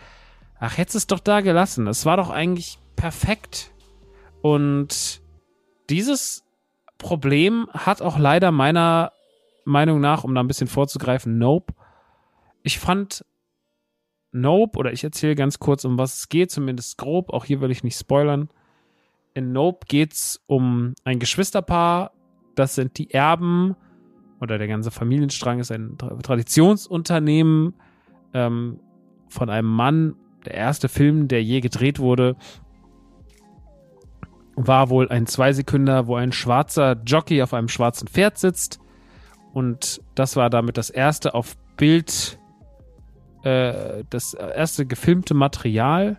ach, 0.61 0.77
hättest 0.77 0.97
es 0.97 1.07
doch 1.07 1.21
da 1.21 1.41
gelassen. 1.41 1.87
Es 1.87 2.05
war 2.05 2.19
doch 2.19 2.29
eigentlich 2.29 2.79
perfekt. 2.95 3.71
Und 4.43 5.23
dieses 5.89 6.45
Problem 6.99 7.71
hat 7.73 8.03
auch 8.03 8.19
leider 8.19 8.53
meiner 8.53 9.13
Meinung 9.65 10.03
nach, 10.03 10.23
um 10.23 10.35
da 10.35 10.43
ein 10.43 10.47
bisschen 10.47 10.69
vorzugreifen, 10.69 11.39
Nope. 11.39 11.73
Ich 12.63 12.79
fand 12.79 13.25
Nope, 14.31 14.79
oder 14.79 14.93
ich 14.93 15.03
erzähle 15.03 15.37
ganz 15.37 15.59
kurz, 15.59 15.87
um 15.87 15.97
was 15.97 16.19
es 16.19 16.29
geht, 16.29 16.51
zumindest 16.51 16.99
grob, 16.99 17.31
auch 17.31 17.47
hier 17.47 17.63
will 17.63 17.71
ich 17.71 17.83
nicht 17.83 17.99
spoilern. 17.99 18.51
In 19.33 19.53
Nope 19.53 19.87
geht 19.89 20.13
es 20.13 20.43
um 20.47 20.93
ein 21.03 21.19
Geschwisterpaar, 21.19 22.13
das 22.57 22.75
sind 22.75 22.99
die 22.99 23.13
Erben 23.13 23.77
oder 24.41 24.59
der 24.59 24.69
ganze 24.69 24.91
Familienstrang 24.91 25.61
ist 25.61 25.71
ein 25.71 25.97
Traditionsunternehmen 25.99 27.75
ähm, 28.35 28.81
von 29.29 29.49
einem 29.49 29.69
Mann. 29.69 30.17
Der 30.45 30.55
erste 30.55 30.89
Film, 30.89 31.29
der 31.29 31.43
je 31.43 31.61
gedreht 31.61 31.99
wurde, 31.99 32.37
war 34.55 34.91
wohl 34.91 35.09
ein 35.09 35.27
Zweisekünder, 35.27 36.07
wo 36.07 36.17
ein 36.17 36.33
schwarzer 36.33 36.97
Jockey 37.05 37.43
auf 37.43 37.55
einem 37.55 37.69
schwarzen 37.69 38.09
Pferd 38.09 38.39
sitzt. 38.39 38.81
Und 39.53 40.03
das 40.15 40.37
war 40.37 40.51
damit 40.51 40.77
das 40.77 40.91
erste 40.91 41.35
auf 41.35 41.57
Bild, 41.77 42.39
äh, 43.43 44.05
das 44.11 44.35
erste 44.35 44.87
gefilmte 44.87 45.35
Material. 45.35 46.19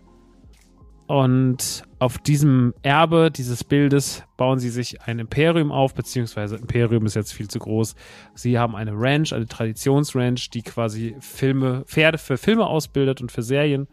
Und 1.06 1.82
auf 2.00 2.18
diesem 2.18 2.74
Erbe 2.82 3.30
dieses 3.30 3.64
Bildes 3.64 4.22
bauen 4.36 4.60
sie 4.60 4.70
sich 4.70 5.02
ein 5.02 5.18
Imperium 5.18 5.72
auf, 5.72 5.94
beziehungsweise 5.94 6.56
Imperium 6.56 7.06
ist 7.06 7.16
jetzt 7.16 7.32
viel 7.32 7.48
zu 7.48 7.58
groß. 7.58 7.96
Sie 8.34 8.58
haben 8.58 8.76
eine 8.76 8.92
Ranch, 8.94 9.32
eine 9.32 9.46
Traditionsranch, 9.46 10.50
die 10.50 10.62
quasi 10.62 11.16
Filme, 11.18 11.84
Pferde 11.86 12.18
für 12.18 12.36
Filme 12.36 12.66
ausbildet 12.66 13.20
und 13.20 13.32
für 13.32 13.42
Serien 13.42 13.88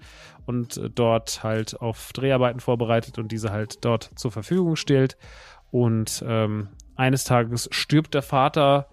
und 0.45 0.77
äh, 0.77 0.89
dort 0.89 1.43
halt 1.43 1.81
auf 1.81 2.13
Dreharbeiten 2.13 2.59
vorbereitet 2.59 3.17
und 3.17 3.31
diese 3.31 3.51
halt 3.51 3.83
dort 3.83 4.11
zur 4.15 4.31
Verfügung 4.31 4.75
stellt. 4.75 5.17
Und 5.71 6.23
ähm, 6.27 6.69
eines 6.95 7.23
Tages 7.23 7.67
stirbt 7.71 8.13
der 8.13 8.21
Vater 8.21 8.87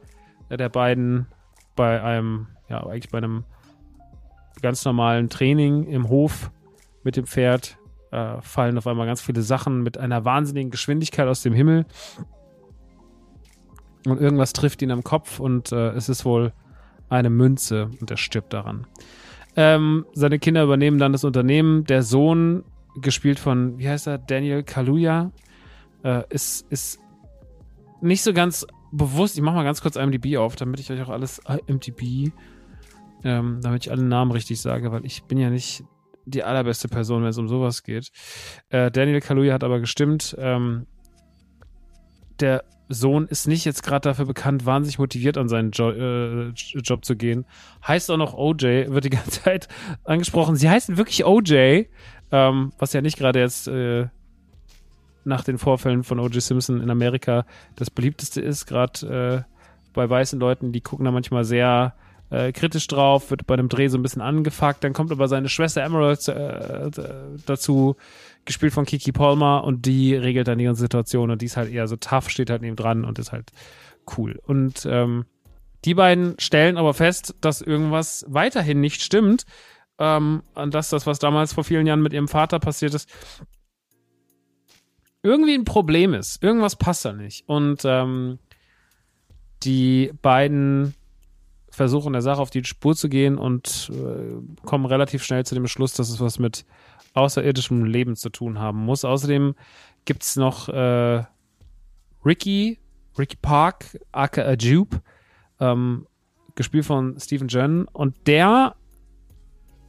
der 0.50 0.68
beiden 0.68 1.26
bei 1.76 2.02
einem, 2.02 2.48
ja, 2.68 2.84
eigentlich 2.86 3.10
bei 3.10 3.18
einem 3.18 3.44
ganz 4.62 4.84
normalen 4.84 5.28
Training 5.28 5.84
im 5.84 6.08
Hof 6.08 6.50
mit 7.04 7.16
dem 7.16 7.26
Pferd 7.26 7.78
äh, 8.12 8.40
fallen 8.40 8.78
auf 8.78 8.86
einmal 8.86 9.06
ganz 9.06 9.20
viele 9.20 9.42
Sachen 9.42 9.82
mit 9.82 9.98
einer 9.98 10.24
wahnsinnigen 10.24 10.70
Geschwindigkeit 10.70 11.26
aus 11.26 11.42
dem 11.42 11.54
Himmel. 11.54 11.86
Und 14.06 14.20
irgendwas 14.20 14.52
trifft 14.52 14.82
ihn 14.82 14.90
am 14.90 15.02
Kopf 15.02 15.40
und 15.40 15.72
äh, 15.72 15.90
es 15.90 16.08
ist 16.08 16.24
wohl 16.24 16.52
eine 17.08 17.30
Münze 17.30 17.90
und 18.00 18.10
er 18.10 18.16
stirbt 18.16 18.52
daran. 18.52 18.86
Ähm, 19.56 20.06
seine 20.12 20.38
Kinder 20.38 20.62
übernehmen 20.62 20.98
dann 20.98 21.12
das 21.12 21.24
Unternehmen. 21.24 21.84
Der 21.84 22.02
Sohn, 22.02 22.64
gespielt 22.96 23.38
von, 23.38 23.78
wie 23.78 23.88
heißt 23.88 24.06
er, 24.06 24.18
Daniel 24.18 24.62
Kaluuya, 24.62 25.30
äh, 26.04 26.22
ist, 26.30 26.66
ist 26.70 27.00
nicht 28.00 28.22
so 28.22 28.32
ganz 28.32 28.66
bewusst. 28.92 29.36
Ich 29.36 29.42
mache 29.42 29.56
mal 29.56 29.64
ganz 29.64 29.80
kurz 29.80 29.96
IMDb 29.96 30.36
auf, 30.36 30.56
damit 30.56 30.80
ich 30.80 30.90
euch 30.90 31.00
auch 31.02 31.08
alles 31.08 31.40
IMDb, 31.66 32.32
ähm, 33.24 33.60
damit 33.62 33.86
ich 33.86 33.92
alle 33.92 34.02
Namen 34.02 34.32
richtig 34.32 34.60
sage, 34.60 34.90
weil 34.90 35.04
ich 35.06 35.22
bin 35.24 35.38
ja 35.38 35.48
nicht 35.48 35.84
die 36.24 36.42
allerbeste 36.42 36.88
Person, 36.88 37.22
wenn 37.22 37.30
es 37.30 37.38
um 37.38 37.48
sowas 37.48 37.82
geht. 37.82 38.10
Äh, 38.68 38.90
Daniel 38.90 39.20
Kaluuya 39.20 39.54
hat 39.54 39.64
aber 39.64 39.80
gestimmt. 39.80 40.36
Ähm, 40.38 40.86
der 42.40 42.64
Sohn 42.88 43.26
ist 43.26 43.46
nicht 43.48 43.64
jetzt 43.64 43.82
gerade 43.82 44.08
dafür 44.08 44.26
bekannt, 44.26 44.66
wahnsinnig 44.66 44.98
motiviert 44.98 45.38
an 45.38 45.48
seinen 45.48 45.70
jo 45.72 45.90
äh, 45.90 46.48
Job 46.50 47.04
zu 47.04 47.16
gehen. 47.16 47.46
Heißt 47.86 48.10
auch 48.10 48.16
noch 48.16 48.34
OJ, 48.34 48.88
wird 48.88 49.04
die 49.04 49.10
ganze 49.10 49.42
Zeit 49.42 49.68
angesprochen. 50.04 50.56
Sie 50.56 50.68
heißen 50.68 50.96
wirklich 50.96 51.24
OJ, 51.24 51.86
ähm, 52.30 52.72
was 52.78 52.92
ja 52.92 53.00
nicht 53.00 53.18
gerade 53.18 53.40
jetzt 53.40 53.68
äh, 53.68 54.08
nach 55.24 55.44
den 55.44 55.58
Vorfällen 55.58 56.02
von 56.02 56.18
OJ 56.18 56.40
Simpson 56.40 56.80
in 56.80 56.90
Amerika 56.90 57.46
das 57.76 57.90
beliebteste 57.90 58.40
ist, 58.40 58.66
gerade 58.66 59.46
äh, 59.46 59.52
bei 59.92 60.08
weißen 60.08 60.38
Leuten, 60.40 60.72
die 60.72 60.80
gucken 60.80 61.04
da 61.04 61.10
manchmal 61.10 61.44
sehr 61.44 61.94
äh, 62.32 62.50
kritisch 62.52 62.86
drauf, 62.86 63.30
wird 63.30 63.46
bei 63.46 63.56
dem 63.56 63.68
Dreh 63.68 63.88
so 63.88 63.98
ein 63.98 64.02
bisschen 64.02 64.22
angefuckt. 64.22 64.82
Dann 64.82 64.94
kommt 64.94 65.12
aber 65.12 65.28
seine 65.28 65.48
Schwester 65.48 65.82
Emerald 65.82 66.26
äh, 66.28 66.90
dazu, 67.46 67.96
gespielt 68.44 68.72
von 68.72 68.86
Kiki 68.86 69.12
Palmer, 69.12 69.64
und 69.64 69.86
die 69.86 70.14
regelt 70.14 70.48
dann 70.48 70.58
die 70.58 70.64
ganze 70.64 70.80
Situation 70.80 71.30
und 71.30 71.42
die 71.42 71.46
ist 71.46 71.56
halt 71.56 71.70
eher 71.70 71.86
so 71.86 71.96
tough, 71.96 72.30
steht 72.30 72.50
halt 72.50 72.62
neben 72.62 72.74
dran 72.74 73.04
und 73.04 73.18
ist 73.18 73.32
halt 73.32 73.50
cool. 74.16 74.40
Und 74.44 74.86
ähm, 74.90 75.26
die 75.84 75.94
beiden 75.94 76.34
stellen 76.38 76.78
aber 76.78 76.94
fest, 76.94 77.34
dass 77.40 77.60
irgendwas 77.60 78.24
weiterhin 78.28 78.80
nicht 78.80 79.02
stimmt. 79.02 79.44
Ähm, 79.98 80.42
und 80.54 80.74
dass 80.74 80.88
das, 80.88 81.06
was 81.06 81.18
damals 81.18 81.52
vor 81.52 81.64
vielen 81.64 81.86
Jahren 81.86 82.02
mit 82.02 82.12
ihrem 82.12 82.28
Vater 82.28 82.58
passiert 82.58 82.94
ist, 82.94 83.08
irgendwie 85.22 85.54
ein 85.54 85.64
Problem 85.64 86.14
ist. 86.14 86.42
Irgendwas 86.42 86.76
passt 86.76 87.04
da 87.04 87.12
nicht. 87.12 87.46
Und 87.46 87.82
ähm, 87.84 88.38
die 89.62 90.12
beiden 90.22 90.94
versuchen 91.72 92.12
der 92.12 92.22
Sache 92.22 92.40
auf 92.40 92.50
die 92.50 92.64
Spur 92.64 92.94
zu 92.94 93.08
gehen 93.08 93.38
und 93.38 93.90
äh, 93.94 94.66
kommen 94.66 94.84
relativ 94.84 95.24
schnell 95.24 95.44
zu 95.46 95.54
dem 95.54 95.66
Schluss, 95.66 95.94
dass 95.94 96.10
es 96.10 96.20
was 96.20 96.38
mit 96.38 96.66
außerirdischem 97.14 97.84
Leben 97.84 98.14
zu 98.14 98.28
tun 98.28 98.58
haben 98.58 98.78
muss. 98.84 99.04
Außerdem 99.04 99.54
gibt 100.04 100.22
es 100.22 100.36
noch 100.36 100.68
äh, 100.68 101.24
Ricky, 102.24 102.78
Ricky 103.18 103.36
Park, 103.40 103.98
aka 104.12 104.52
Jupe, 104.52 105.00
ähm, 105.60 106.06
gespielt 106.54 106.84
von 106.84 107.18
Stephen 107.18 107.48
Jen 107.48 107.86
und 107.86 108.14
der 108.26 108.74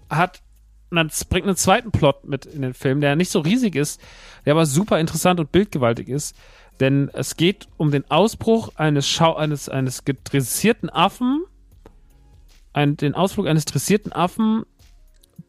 hat 0.10 0.42
das 0.90 1.26
bringt 1.26 1.48
einen 1.48 1.56
zweiten 1.56 1.92
Plot 1.92 2.24
mit 2.28 2.46
in 2.46 2.62
den 2.62 2.76
Film, 2.76 3.02
der 3.02 3.16
nicht 3.16 3.32
so 3.32 3.40
riesig 3.40 3.76
ist, 3.76 4.00
der 4.46 4.54
aber 4.54 4.68
super 4.68 5.00
interessant 5.00 5.40
und 5.40 5.52
bildgewaltig 5.52 6.08
ist. 6.08 6.36
Denn 6.80 7.10
es 7.14 7.36
geht 7.36 7.68
um 7.78 7.90
den 7.90 8.10
Ausbruch 8.12 8.70
eines 8.76 9.08
Schau 9.08 9.36
eines, 9.36 9.70
eines 9.70 10.04
dressierten 10.04 10.92
Affen 10.92 11.46
ein, 12.74 12.98
den 12.98 13.16
Ausflug 13.16 13.48
eines 13.48 13.66
dressierten 13.66 14.12
Affen 14.12 14.64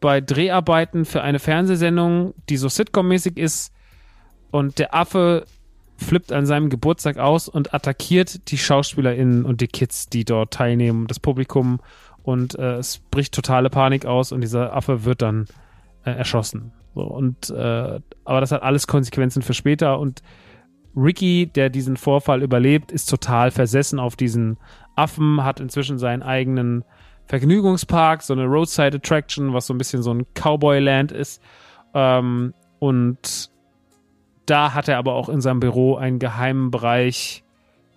bei 0.01 0.21
Dreharbeiten 0.21 1.05
für 1.05 1.23
eine 1.23 1.39
Fernsehsendung, 1.39 2.35
die 2.49 2.57
so 2.57 2.69
Sitcom-mäßig 2.69 3.39
ist. 3.39 3.73
Und 4.51 4.79
der 4.79 4.95
Affe 4.95 5.47
flippt 5.97 6.33
an 6.33 6.47
seinem 6.47 6.71
Geburtstag 6.71 7.19
aus 7.19 7.49
und 7.49 7.75
attackiert 7.75 8.51
die 8.51 8.59
SchauspielerInnen 8.59 9.45
und 9.45 9.61
die 9.61 9.69
Kids, 9.69 10.09
die 10.09 10.25
dort 10.25 10.53
teilnehmen, 10.53 11.07
das 11.07 11.21
Publikum. 11.21 11.81
Und 12.23 12.59
äh, 12.59 12.77
es 12.77 12.99
bricht 13.11 13.35
totale 13.35 13.71
Panik 13.71 14.07
aus 14.07 14.33
und 14.33 14.41
dieser 14.41 14.75
Affe 14.75 15.05
wird 15.05 15.23
dann 15.23 15.47
äh, 16.05 16.11
erschossen. 16.11 16.73
So, 16.95 17.03
und, 17.03 17.51
äh, 17.51 18.01
aber 18.25 18.41
das 18.41 18.53
hat 18.53 18.63
alles 18.63 18.87
Konsequenzen 18.87 19.43
für 19.43 19.55
später 19.55 19.99
und 19.99 20.23
Ricky, 20.97 21.47
der 21.47 21.71
diesen 21.71 21.97
Vorfall 21.97 22.43
überlebt, 22.43 22.93
ist 22.93 23.11
total 23.11 23.51
versessen 23.51 23.99
auf 23.99 24.15
diesen 24.15 24.59
Affen, 24.95 25.43
hat 25.43 25.59
inzwischen 25.59 25.99
seinen 25.99 26.23
eigenen 26.23 26.85
Vergnügungspark, 27.27 28.23
so 28.23 28.35
eine 28.35 28.45
Roadside 28.45 28.97
Attraction, 28.97 29.53
was 29.53 29.67
so 29.67 29.75
ein 29.75 29.79
bisschen 29.79 30.03
so 30.03 30.13
ein 30.13 30.27
Cowboy-Land 30.35 31.13
ist. 31.13 31.43
Ähm, 31.95 32.55
und 32.79 33.51
da 34.47 34.75
hat 34.75 34.89
er 34.89 34.99
aber 34.99 35.15
auch 35.15 35.29
in 35.29 35.41
seinem 35.41 35.61
Büro 35.61 35.97
einen 35.97 36.19
geheimen 36.19 36.71
Bereich 36.71 37.45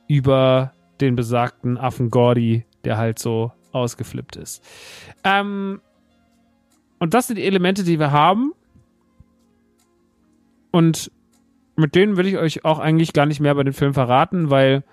über 0.07 0.71
den 1.01 1.15
besagten 1.15 1.77
Affen 1.77 2.09
Gordy, 2.09 2.65
der 2.85 2.97
halt 2.97 3.19
so 3.19 3.51
ausgeflippt 3.71 4.37
ist. 4.37 4.63
Ähm, 5.23 5.81
und 6.99 7.13
das 7.13 7.27
sind 7.27 7.35
die 7.35 7.45
Elemente, 7.45 7.83
die 7.83 7.99
wir 7.99 8.11
haben. 8.11 8.53
Und 10.71 11.11
mit 11.75 11.95
denen 11.95 12.17
will 12.17 12.27
ich 12.27 12.37
euch 12.37 12.65
auch 12.65 12.79
eigentlich 12.79 13.13
gar 13.13 13.25
nicht 13.25 13.39
mehr 13.39 13.53
bei 13.53 13.63
dem 13.63 13.73
Film 13.73 13.93
verraten, 13.93 14.49
weil 14.49 14.83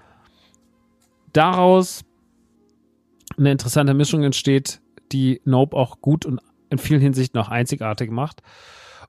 daraus 1.32 2.05
eine 3.39 3.53
interessante 3.53 3.95
Mischung 3.95 4.22
entsteht, 4.22 4.80
die 5.12 5.41
Nope 5.45 5.76
auch 5.76 6.01
gut 6.01 6.26
und 6.26 6.41
in 6.70 6.78
vielen 6.78 7.01
Hinsichten 7.01 7.39
auch 7.41 7.49
einzigartig 7.49 8.11
macht. 8.11 8.43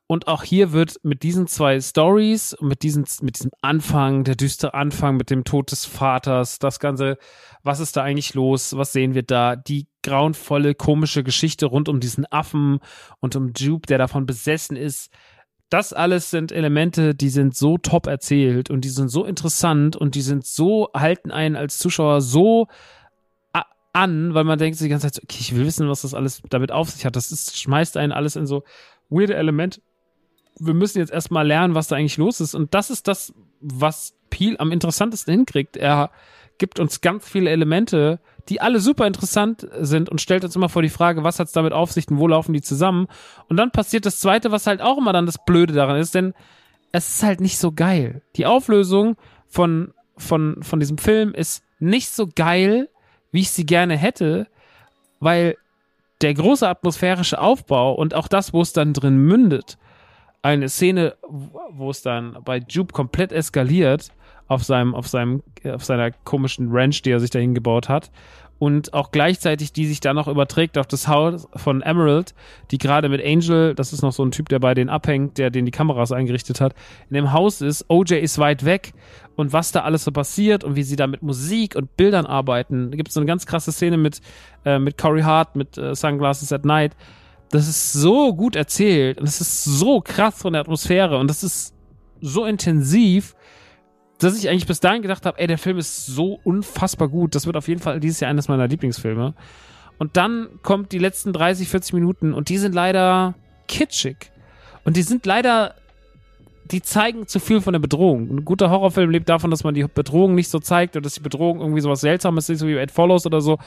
Und 0.07 0.27
auch 0.27 0.43
hier 0.43 0.71
wird 0.71 0.97
mit 1.01 1.23
diesen 1.23 1.47
zwei 1.47 1.81
Stories 1.81 2.53
und 2.53 2.67
mit, 2.67 2.83
diesen, 2.83 3.05
mit 3.21 3.39
diesem 3.39 3.51
Anfang, 3.61 4.23
der 4.23 4.35
düstere 4.35 4.75
Anfang 4.75 5.17
mit 5.17 5.31
dem 5.31 5.43
Tod 5.43 5.71
des 5.71 5.85
Vaters, 5.85 6.59
das 6.59 6.79
Ganze, 6.79 7.17
was 7.63 7.79
ist 7.79 7.97
da 7.97 8.03
eigentlich 8.03 8.35
los, 8.35 8.77
was 8.77 8.93
sehen 8.93 9.15
wir 9.15 9.23
da, 9.23 9.55
die 9.55 9.87
grauenvolle, 10.03 10.75
komische 10.75 11.23
Geschichte 11.23 11.65
rund 11.65 11.89
um 11.89 11.99
diesen 11.99 12.31
Affen 12.31 12.79
und 13.19 13.35
um 13.35 13.53
Jupe, 13.57 13.87
der 13.87 13.97
davon 13.97 14.27
besessen 14.27 14.77
ist. 14.77 15.11
Das 15.71 15.91
alles 15.91 16.29
sind 16.29 16.51
Elemente, 16.51 17.15
die 17.15 17.29
sind 17.29 17.55
so 17.55 17.79
top 17.79 18.05
erzählt 18.05 18.69
und 18.69 18.81
die 18.81 18.89
sind 18.89 19.09
so 19.09 19.25
interessant 19.25 19.95
und 19.95 20.13
die 20.13 20.21
sind 20.21 20.45
so, 20.45 20.89
halten 20.95 21.31
einen 21.31 21.55
als 21.55 21.79
Zuschauer 21.79 22.21
so 22.21 22.67
an, 23.95 24.33
weil 24.33 24.43
man 24.43 24.59
denkt 24.59 24.77
sich 24.77 24.85
die 24.85 24.89
ganze 24.89 25.11
Zeit, 25.11 25.23
okay, 25.23 25.37
ich 25.39 25.55
will 25.55 25.65
wissen, 25.65 25.89
was 25.89 26.01
das 26.01 26.13
alles 26.13 26.41
damit 26.49 26.71
auf 26.71 26.89
sich 26.89 27.05
hat. 27.05 27.15
Das 27.15 27.31
ist, 27.31 27.57
schmeißt 27.57 27.97
einen 27.97 28.11
alles 28.11 28.35
in 28.35 28.45
so 28.45 28.63
weirde 29.09 29.35
Elemente. 29.35 29.81
Wir 30.59 30.73
müssen 30.73 30.99
jetzt 30.99 31.11
erstmal 31.11 31.47
lernen, 31.47 31.75
was 31.75 31.87
da 31.87 31.95
eigentlich 31.95 32.17
los 32.17 32.41
ist. 32.41 32.55
Und 32.55 32.73
das 32.73 32.89
ist 32.89 33.07
das, 33.07 33.33
was 33.61 34.13
Peel 34.29 34.57
am 34.59 34.71
interessantesten 34.71 35.33
hinkriegt. 35.33 35.77
Er 35.77 36.11
gibt 36.57 36.79
uns 36.79 37.01
ganz 37.01 37.27
viele 37.27 37.49
Elemente, 37.49 38.19
die 38.49 38.61
alle 38.61 38.79
super 38.79 39.07
interessant 39.07 39.67
sind 39.79 40.09
und 40.09 40.21
stellt 40.21 40.43
uns 40.43 40.55
immer 40.55 40.69
vor 40.69 40.81
die 40.81 40.89
Frage, 40.89 41.23
was 41.23 41.39
hat's 41.39 41.51
damit 41.51 41.73
auf 41.73 41.91
sich 41.91 42.07
und 42.09 42.19
wo 42.19 42.27
laufen 42.27 42.53
die 42.53 42.61
zusammen? 42.61 43.07
Und 43.49 43.57
dann 43.57 43.71
passiert 43.71 44.05
das 44.05 44.19
zweite, 44.19 44.51
was 44.51 44.67
halt 44.67 44.81
auch 44.81 44.97
immer 44.97 45.13
dann 45.13 45.25
das 45.25 45.43
Blöde 45.45 45.73
daran 45.73 45.97
ist, 45.97 46.15
denn 46.15 46.33
es 46.91 47.15
ist 47.15 47.23
halt 47.23 47.41
nicht 47.41 47.57
so 47.57 47.71
geil. 47.71 48.21
Die 48.35 48.45
Auflösung 48.45 49.17
von, 49.47 49.93
von, 50.17 50.61
von 50.61 50.79
diesem 50.79 50.97
Film 50.97 51.33
ist 51.33 51.63
nicht 51.79 52.09
so 52.09 52.27
geil, 52.33 52.89
wie 53.35 53.41
ich 53.41 53.51
sie 53.51 53.65
gerne 53.65 53.97
hätte, 53.97 54.47
weil 55.19 55.57
der 56.21 56.33
große 56.33 56.67
atmosphärische 56.67 57.39
Aufbau 57.39 57.93
und 57.93 58.13
auch 58.13 58.29
das, 58.29 58.53
wo 58.53 58.61
es 58.61 58.71
dann 58.71 58.93
drin 58.93 59.17
mündet, 59.17 59.77
eine 60.41 60.69
Szene, 60.69 61.15
wo 61.71 61.89
es 61.89 62.01
dann 62.01 62.37
bei 62.45 62.61
Jupe 62.69 62.93
komplett 62.93 63.31
eskaliert 63.33 64.09
auf 64.47 64.63
seinem, 64.63 64.95
auf 64.95 65.07
seinem, 65.07 65.43
auf 65.65 65.83
seiner 65.83 66.11
komischen 66.11 66.69
Ranch, 66.71 67.01
die 67.01 67.11
er 67.11 67.19
sich 67.19 67.29
dahin 67.29 67.53
gebaut 67.53 67.89
hat, 67.89 68.09
und 68.57 68.93
auch 68.93 69.11
gleichzeitig 69.11 69.73
die 69.73 69.85
sich 69.85 69.99
dann 69.99 70.15
noch 70.15 70.27
überträgt 70.27 70.77
auf 70.77 70.87
das 70.87 71.07
Haus 71.07 71.47
von 71.55 71.81
Emerald, 71.81 72.33
die 72.71 72.77
gerade 72.77 73.09
mit 73.09 73.23
Angel, 73.23 73.75
das 73.75 73.91
ist 73.91 74.01
noch 74.01 74.13
so 74.13 74.23
ein 74.23 74.31
Typ, 74.31 74.47
der 74.49 74.59
bei 74.59 74.73
denen 74.73 74.89
abhängt, 74.89 75.37
der 75.37 75.49
den 75.49 75.65
die 75.65 75.71
Kameras 75.71 76.11
eingerichtet 76.11 76.61
hat, 76.61 76.73
in 77.09 77.15
dem 77.15 77.33
Haus 77.33 77.61
ist. 77.61 77.85
OJ 77.89 78.15
ist 78.15 78.37
weit 78.39 78.63
weg 78.63 78.93
und 79.35 79.51
was 79.51 79.71
da 79.71 79.81
alles 79.81 80.05
so 80.05 80.11
passiert 80.11 80.63
und 80.63 80.75
wie 80.75 80.83
sie 80.83 80.95
da 80.95 81.07
mit 81.07 81.21
Musik 81.21 81.75
und 81.75 81.97
Bildern 81.97 82.25
arbeiten. 82.25 82.91
Da 82.91 82.97
gibt 82.97 83.09
es 83.09 83.13
so 83.13 83.19
eine 83.19 83.27
ganz 83.27 83.45
krasse 83.45 83.73
Szene 83.73 83.97
mit, 83.97 84.21
äh, 84.63 84.79
mit 84.79 84.97
Corey 84.97 85.23
Hart, 85.23 85.55
mit 85.57 85.77
äh, 85.77 85.93
Sunglasses 85.93 86.53
at 86.53 86.63
Night. 86.63 86.95
Das 87.51 87.67
ist 87.67 87.91
so 87.91 88.33
gut 88.33 88.55
erzählt 88.55 89.19
und 89.19 89.27
es 89.27 89.41
ist 89.41 89.65
so 89.65 89.99
krass 89.99 90.41
von 90.41 90.53
der 90.53 90.61
Atmosphäre 90.61 91.17
und 91.17 91.29
das 91.29 91.43
ist 91.43 91.73
so 92.21 92.45
intensiv 92.45 93.35
dass 94.19 94.37
ich 94.37 94.49
eigentlich 94.49 94.67
bis 94.67 94.79
dahin 94.79 95.01
gedacht 95.01 95.25
habe, 95.25 95.39
ey, 95.39 95.47
der 95.47 95.57
Film 95.57 95.77
ist 95.77 96.05
so 96.05 96.39
unfassbar 96.43 97.09
gut. 97.09 97.35
Das 97.35 97.45
wird 97.45 97.57
auf 97.57 97.67
jeden 97.67 97.81
Fall 97.81 97.99
dieses 97.99 98.21
Jahr 98.21 98.31
eines 98.31 98.47
meiner 98.47 98.67
Lieblingsfilme. 98.67 99.33
Und 99.97 100.17
dann 100.17 100.49
kommt 100.61 100.91
die 100.91 100.99
letzten 100.99 101.33
30, 101.33 101.67
40 101.67 101.93
Minuten 101.93 102.33
und 102.33 102.49
die 102.49 102.57
sind 102.57 102.75
leider 102.75 103.35
kitschig. 103.67 104.31
Und 104.83 104.97
die 104.97 105.01
sind 105.01 105.25
leider, 105.25 105.75
die 106.71 106.81
zeigen 106.81 107.27
zu 107.27 107.39
viel 107.39 107.61
von 107.61 107.73
der 107.73 107.79
Bedrohung. 107.79 108.29
Ein 108.29 108.45
guter 108.45 108.69
Horrorfilm 108.69 109.09
lebt 109.09 109.29
davon, 109.29 109.51
dass 109.51 109.63
man 109.63 109.73
die 109.73 109.83
Bedrohung 109.83 110.35
nicht 110.35 110.49
so 110.49 110.59
zeigt 110.59 110.95
oder 110.95 111.03
dass 111.03 111.15
die 111.15 111.21
Bedrohung 111.21 111.59
irgendwie 111.59 111.81
sowas 111.81 112.01
Seltsames 112.01 112.49
ist, 112.49 112.59
so 112.59 112.67
wie 112.67 112.75
It 112.75 112.91
Follows 112.91 113.25
oder 113.25 113.41
so. 113.41 113.57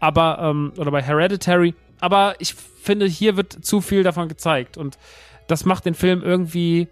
Aber, 0.00 0.38
ähm, 0.40 0.72
oder 0.76 0.90
bei 0.90 1.02
Hereditary. 1.02 1.74
Aber 2.00 2.34
ich 2.38 2.54
finde, 2.54 3.06
hier 3.06 3.36
wird 3.36 3.52
zu 3.64 3.80
viel 3.80 4.02
davon 4.02 4.28
gezeigt. 4.28 4.76
Und 4.76 4.98
das 5.48 5.64
macht 5.64 5.84
den 5.86 5.94
Film 5.94 6.22
irgendwie 6.22 6.88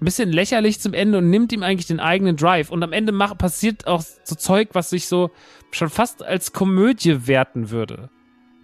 ein 0.00 0.04
bisschen 0.04 0.30
lächerlich 0.30 0.80
zum 0.80 0.94
Ende 0.94 1.18
und 1.18 1.30
nimmt 1.30 1.52
ihm 1.52 1.62
eigentlich 1.62 1.86
den 1.86 2.00
eigenen 2.00 2.36
Drive. 2.36 2.70
Und 2.70 2.82
am 2.82 2.92
Ende 2.92 3.12
mach, 3.12 3.36
passiert 3.36 3.86
auch 3.86 4.02
so 4.02 4.34
Zeug, 4.34 4.70
was 4.72 4.90
sich 4.90 5.06
so 5.06 5.30
schon 5.70 5.88
fast 5.88 6.22
als 6.22 6.52
Komödie 6.52 7.26
werten 7.26 7.70
würde. 7.70 8.10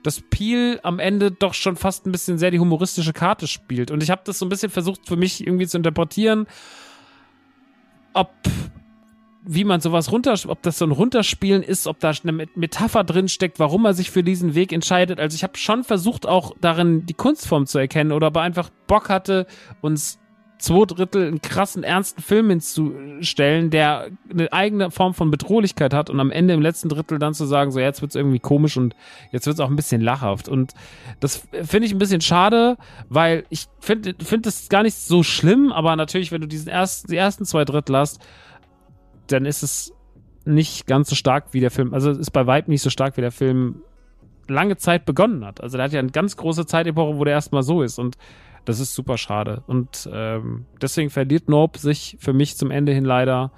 Dass 0.03 0.21
Peel 0.21 0.81
am 0.83 0.99
Ende 0.99 1.31
doch 1.31 1.55
schon 1.55 1.77
fast 1.77 2.07
ein 2.07 2.13
bisschen 2.13 2.39
sehr 2.39 2.51
die 2.51 2.61
humoristische 2.61 3.13
Karte 3.13 3.47
spielt. 3.47 3.91
Und 3.91 4.03
ich 4.03 4.11
habe 4.11 4.23
das 4.25 4.39
so 4.39 4.47
ein 4.47 4.49
bisschen 4.49 4.71
versucht 4.71 5.09
für 5.09 5.17
mich 5.17 5.45
irgendwie 5.45 5.67
zu 5.67 5.77
interpretieren, 5.77 6.47
ob 8.13 8.31
wie 9.47 9.65
man 9.65 9.81
sowas 9.81 10.11
runter, 10.11 10.35
ob 10.47 10.63
das 10.63 10.79
so 10.79 10.87
ein 10.87 10.91
Runterspielen 10.91 11.63
ist, 11.63 11.87
ob 11.87 12.01
da 12.01 12.13
eine 12.23 12.47
Metapher 12.55 13.05
drin 13.05 13.29
steckt, 13.29 13.59
warum 13.59 13.85
er 13.85 13.93
sich 13.93 14.11
für 14.11 14.23
diesen 14.23 14.55
Weg 14.55 14.73
entscheidet. 14.73 15.21
Also 15.21 15.35
ich 15.35 15.43
habe 15.43 15.59
schon 15.59 15.85
versucht, 15.85 16.27
auch 16.27 16.55
darin 16.63 17.05
die 17.05 17.15
Kunstform 17.15 17.67
zu 17.67 17.79
erkennen 17.79 18.13
oder 18.13 18.29
aber 18.29 18.41
einfach 18.41 18.71
Bock 18.87 19.11
hatte, 19.11 19.47
uns 19.83 20.19
zwei 20.65 20.87
Drittel 20.87 21.29
einen 21.29 21.43
krassen, 21.43 21.85
ernsten 21.85 22.23
Film 22.23 22.49
hinzustellen, 22.49 23.71
der 23.71 24.09
eine 24.31 24.53
eigene 24.53 24.91
Form 24.91 25.13
von 25.13 25.31
Bedrohlichkeit 25.31 25.93
hat 25.93 26.09
und 26.09 26.19
am 26.21 26.31
Ende 26.31 26.55
im 26.55 26.63
letzten 26.63 26.89
Drittel 26.89 27.19
dann 27.19 27.35
zu 27.35 27.45
sagen, 27.45 27.71
so 27.71 27.81
jetzt 27.81 28.01
wird's 28.01 28.15
irgendwie 28.15 28.39
komisch 28.39 28.77
und 28.77 28.97
jetzt 29.31 29.47
wird's 29.47 29.61
auch 29.61 29.69
ein 29.69 29.77
bisschen 29.77 30.01
lachhaft. 30.01 30.49
Und 30.49 30.73
das 31.21 31.47
finde 31.63 31.87
ich 31.87 31.93
ein 31.93 31.99
bisschen 31.99 32.23
schade, 32.23 32.77
weil 33.11 33.45
ich 33.51 33.67
finde 33.81 34.15
finde 34.25 34.49
das 34.49 34.69
gar 34.71 34.83
nicht 34.83 34.97
so 34.97 35.23
schlimm, 35.23 35.71
aber 35.71 35.97
natürlich, 35.97 36.33
wenn 36.33 36.41
du 36.41 36.49
diesen 36.49 36.69
ersten, 36.69 37.11
die 37.11 37.17
ersten 37.17 37.45
zwei 37.45 37.65
Drittel 37.65 37.97
hast, 37.97 38.21
dann 39.27 39.45
ist 39.45 39.63
es 39.63 39.93
nicht 40.47 40.87
ganz 40.87 41.11
so 41.11 41.15
stark 41.15 41.49
wie 41.53 41.61
der 41.61 41.71
Film, 41.71 41.93
also 41.93 42.11
ist 42.11 42.31
bei 42.31 42.47
Vibe 42.47 42.71
nicht 42.71 42.83
so 42.83 42.91
stark 42.91 43.17
wie 43.17 43.23
der 43.23 43.33
Film 43.33 43.83
lange 44.49 44.77
Zeit 44.77 45.05
begonnen 45.05 45.45
hat. 45.45 45.61
Also 45.61 45.77
der 45.77 45.85
hat 45.85 45.93
ja 45.93 46.01
eine 46.01 46.11
ganz 46.11 46.37
große 46.37 46.67
Zeitepoche, 46.67 47.17
wo 47.19 47.25
der 47.25 47.35
erstmal 47.35 47.63
so 47.63 47.83
ist 47.83 47.99
und 47.99 48.17
das 48.65 48.81
ist 48.81 48.95
super 48.95 49.19
schade. 49.19 49.63
Und 49.67 50.09
ähm, 50.13 50.67
deswegen 50.81 51.11
verliert 51.11 51.49
Nope 51.49 51.79
sich 51.79 52.17
für 52.21 52.33
mich 52.33 52.57
zum 52.57 52.71
Ende 52.71 52.93
hin 52.93 53.05
leider. 53.05 53.53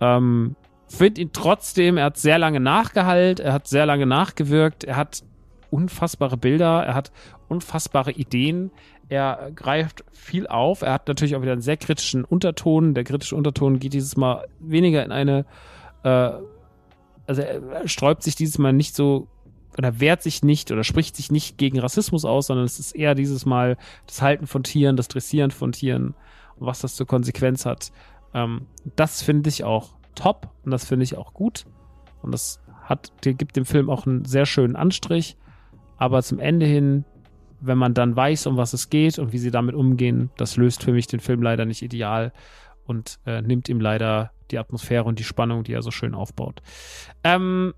Ähm, 0.00 0.56
Finde 0.88 1.20
ihn 1.20 1.30
trotzdem, 1.32 1.98
er 1.98 2.06
hat 2.06 2.16
sehr 2.16 2.38
lange 2.38 2.60
nachgeheilt, 2.60 3.40
er 3.40 3.52
hat 3.52 3.68
sehr 3.68 3.84
lange 3.84 4.06
nachgewirkt, 4.06 4.84
er 4.84 4.96
hat 4.96 5.22
unfassbare 5.70 6.38
Bilder, 6.38 6.82
er 6.82 6.94
hat 6.94 7.12
unfassbare 7.48 8.12
Ideen, 8.12 8.70
er 9.10 9.50
greift 9.54 10.04
viel 10.12 10.46
auf, 10.46 10.80
er 10.80 10.94
hat 10.94 11.08
natürlich 11.08 11.36
auch 11.36 11.42
wieder 11.42 11.52
einen 11.52 11.60
sehr 11.60 11.76
kritischen 11.76 12.24
Unterton. 12.24 12.94
Der 12.94 13.04
kritische 13.04 13.36
Unterton 13.36 13.78
geht 13.78 13.92
dieses 13.92 14.16
Mal 14.16 14.46
weniger 14.60 15.04
in 15.04 15.12
eine, 15.12 15.44
äh, 16.04 16.30
also 17.26 17.42
er 17.42 17.86
sträubt 17.86 18.22
sich 18.22 18.34
dieses 18.34 18.58
Mal 18.58 18.72
nicht 18.72 18.96
so 18.96 19.28
oder 19.78 20.00
wehrt 20.00 20.22
sich 20.22 20.42
nicht 20.42 20.72
oder 20.72 20.82
spricht 20.82 21.16
sich 21.16 21.30
nicht 21.30 21.56
gegen 21.56 21.78
Rassismus 21.78 22.24
aus, 22.24 22.48
sondern 22.48 22.66
es 22.66 22.80
ist 22.80 22.92
eher 22.92 23.14
dieses 23.14 23.46
Mal 23.46 23.76
das 24.06 24.20
Halten 24.20 24.46
von 24.46 24.64
Tieren, 24.64 24.96
das 24.96 25.08
Dressieren 25.08 25.52
von 25.52 25.72
Tieren 25.72 26.14
und 26.56 26.66
was 26.66 26.80
das 26.80 26.96
zur 26.96 27.06
Konsequenz 27.06 27.64
hat. 27.64 27.92
Ähm, 28.34 28.66
das 28.96 29.22
finde 29.22 29.48
ich 29.48 29.62
auch 29.62 29.90
top 30.16 30.50
und 30.64 30.72
das 30.72 30.84
finde 30.84 31.04
ich 31.04 31.16
auch 31.16 31.32
gut. 31.32 31.64
Und 32.22 32.32
das 32.32 32.60
hat, 32.82 33.12
gibt 33.22 33.54
dem 33.54 33.64
Film 33.64 33.88
auch 33.88 34.06
einen 34.06 34.24
sehr 34.24 34.46
schönen 34.46 34.74
Anstrich. 34.74 35.36
Aber 35.96 36.22
zum 36.22 36.40
Ende 36.40 36.66
hin, 36.66 37.04
wenn 37.60 37.78
man 37.78 37.94
dann 37.94 38.16
weiß, 38.16 38.46
um 38.48 38.56
was 38.56 38.72
es 38.72 38.90
geht 38.90 39.18
und 39.18 39.32
wie 39.32 39.38
sie 39.38 39.50
damit 39.50 39.74
umgehen, 39.74 40.30
das 40.36 40.56
löst 40.56 40.82
für 40.82 40.92
mich 40.92 41.06
den 41.06 41.20
Film 41.20 41.42
leider 41.42 41.64
nicht 41.64 41.82
ideal 41.82 42.32
und 42.84 43.20
äh, 43.26 43.42
nimmt 43.42 43.68
ihm 43.68 43.80
leider 43.80 44.32
die 44.50 44.58
Atmosphäre 44.58 45.04
und 45.04 45.18
die 45.18 45.24
Spannung, 45.24 45.62
die 45.62 45.72
er 45.72 45.82
so 45.82 45.90
schön 45.90 46.14
aufbaut. 46.14 46.62
Ähm, 47.22 47.74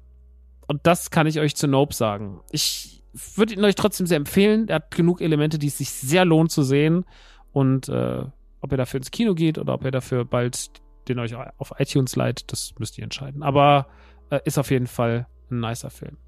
und 0.71 0.87
das 0.87 1.11
kann 1.11 1.27
ich 1.27 1.41
euch 1.41 1.57
zu 1.57 1.67
Nope 1.67 1.93
sagen. 1.93 2.43
Ich 2.53 3.03
würde 3.35 3.55
ihn 3.55 3.65
euch 3.65 3.75
trotzdem 3.75 4.07
sehr 4.07 4.19
empfehlen. 4.19 4.69
Er 4.69 4.77
hat 4.77 4.93
genug 4.93 5.21
Elemente, 5.21 5.59
die 5.59 5.67
es 5.67 5.79
sich 5.79 5.91
sehr 5.91 6.25
lohnt 6.25 6.53
zu 6.53 6.63
sehen. 6.63 7.05
Und 7.51 7.89
äh, 7.89 8.23
ob 8.61 8.71
ihr 8.71 8.77
dafür 8.77 8.99
ins 8.99 9.11
Kino 9.11 9.35
geht 9.35 9.59
oder 9.59 9.75
ob 9.75 9.85
ihr 9.85 9.91
dafür 9.91 10.25
bald 10.25 10.71
den 11.09 11.19
euch 11.19 11.35
auf 11.35 11.73
iTunes 11.79 12.15
leiht, 12.15 12.53
das 12.53 12.73
müsst 12.79 12.97
ihr 12.99 13.03
entscheiden. 13.03 13.43
Aber 13.43 13.89
äh, 14.31 14.39
ist 14.45 14.59
auf 14.59 14.71
jeden 14.71 14.87
Fall 14.87 15.27
ein 15.51 15.59
nicer 15.59 15.91
Film. 15.91 16.19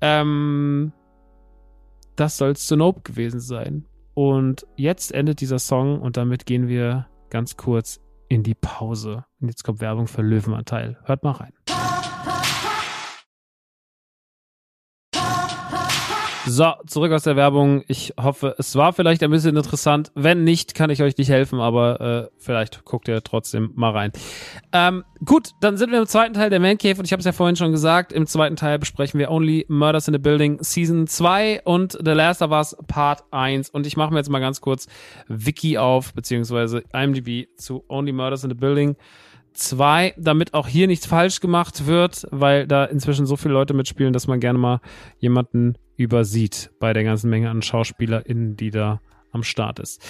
Ähm, 0.00 0.92
das 2.14 2.36
soll 2.36 2.50
es 2.50 2.66
zu 2.66 2.76
Nope 2.76 3.00
gewesen 3.00 3.40
sein. 3.40 3.88
Und 4.14 4.64
jetzt 4.76 5.10
endet 5.10 5.40
dieser 5.40 5.58
Song 5.58 6.00
und 6.00 6.16
damit 6.16 6.46
gehen 6.46 6.68
wir 6.68 7.08
ganz 7.30 7.56
kurz 7.56 8.00
in 8.28 8.44
die 8.44 8.54
Pause. 8.54 9.24
Und 9.40 9.48
jetzt 9.48 9.64
kommt 9.64 9.80
Werbung 9.80 10.06
für 10.06 10.22
Löwenanteil. 10.22 10.98
Hört 11.02 11.24
mal 11.24 11.32
rein. 11.32 11.55
So, 16.48 16.74
zurück 16.86 17.10
aus 17.10 17.24
der 17.24 17.34
Werbung. 17.34 17.82
Ich 17.88 18.14
hoffe, 18.20 18.54
es 18.56 18.76
war 18.76 18.92
vielleicht 18.92 19.20
ein 19.24 19.30
bisschen 19.32 19.56
interessant. 19.56 20.12
Wenn 20.14 20.44
nicht, 20.44 20.76
kann 20.76 20.90
ich 20.90 21.02
euch 21.02 21.16
nicht 21.16 21.28
helfen, 21.28 21.58
aber 21.58 22.00
äh, 22.00 22.30
vielleicht 22.38 22.84
guckt 22.84 23.08
ihr 23.08 23.20
trotzdem 23.24 23.72
mal 23.74 23.90
rein. 23.90 24.12
Ähm, 24.72 25.02
gut, 25.24 25.50
dann 25.60 25.76
sind 25.76 25.90
wir 25.90 25.98
im 25.98 26.06
zweiten 26.06 26.34
Teil 26.34 26.48
der 26.48 26.60
Man 26.60 26.78
Cave 26.78 27.00
und 27.00 27.04
ich 27.04 27.10
habe 27.10 27.18
es 27.18 27.26
ja 27.26 27.32
vorhin 27.32 27.56
schon 27.56 27.72
gesagt, 27.72 28.12
im 28.12 28.28
zweiten 28.28 28.54
Teil 28.54 28.78
besprechen 28.78 29.18
wir 29.18 29.32
Only 29.32 29.66
Murders 29.68 30.06
in 30.06 30.14
the 30.14 30.20
Building 30.20 30.62
Season 30.62 31.08
2 31.08 31.62
und 31.64 31.98
The 32.04 32.12
Last 32.12 32.42
of 32.42 32.52
Us 32.52 32.76
Part 32.86 33.24
1 33.32 33.70
und 33.70 33.84
ich 33.84 33.96
mache 33.96 34.12
mir 34.12 34.20
jetzt 34.20 34.30
mal 34.30 34.38
ganz 34.38 34.60
kurz 34.60 34.86
Wiki 35.26 35.78
auf, 35.78 36.14
beziehungsweise 36.14 36.84
IMDb 36.94 37.48
zu 37.56 37.84
Only 37.88 38.12
Murders 38.12 38.44
in 38.44 38.50
the 38.50 38.56
Building. 38.56 38.94
2, 39.56 40.14
damit 40.16 40.54
auch 40.54 40.68
hier 40.68 40.86
nichts 40.86 41.06
falsch 41.06 41.40
gemacht 41.40 41.86
wird, 41.86 42.26
weil 42.30 42.66
da 42.66 42.84
inzwischen 42.84 43.26
so 43.26 43.36
viele 43.36 43.54
Leute 43.54 43.74
mitspielen, 43.74 44.12
dass 44.12 44.26
man 44.26 44.40
gerne 44.40 44.58
mal 44.58 44.80
jemanden 45.18 45.76
übersieht 45.96 46.70
bei 46.78 46.92
der 46.92 47.04
ganzen 47.04 47.30
Menge 47.30 47.50
an 47.50 47.62
SchauspielerInnen, 47.62 48.56
die 48.56 48.70
da 48.70 49.00
am 49.32 49.42
Start 49.42 49.78
ist. 49.78 50.02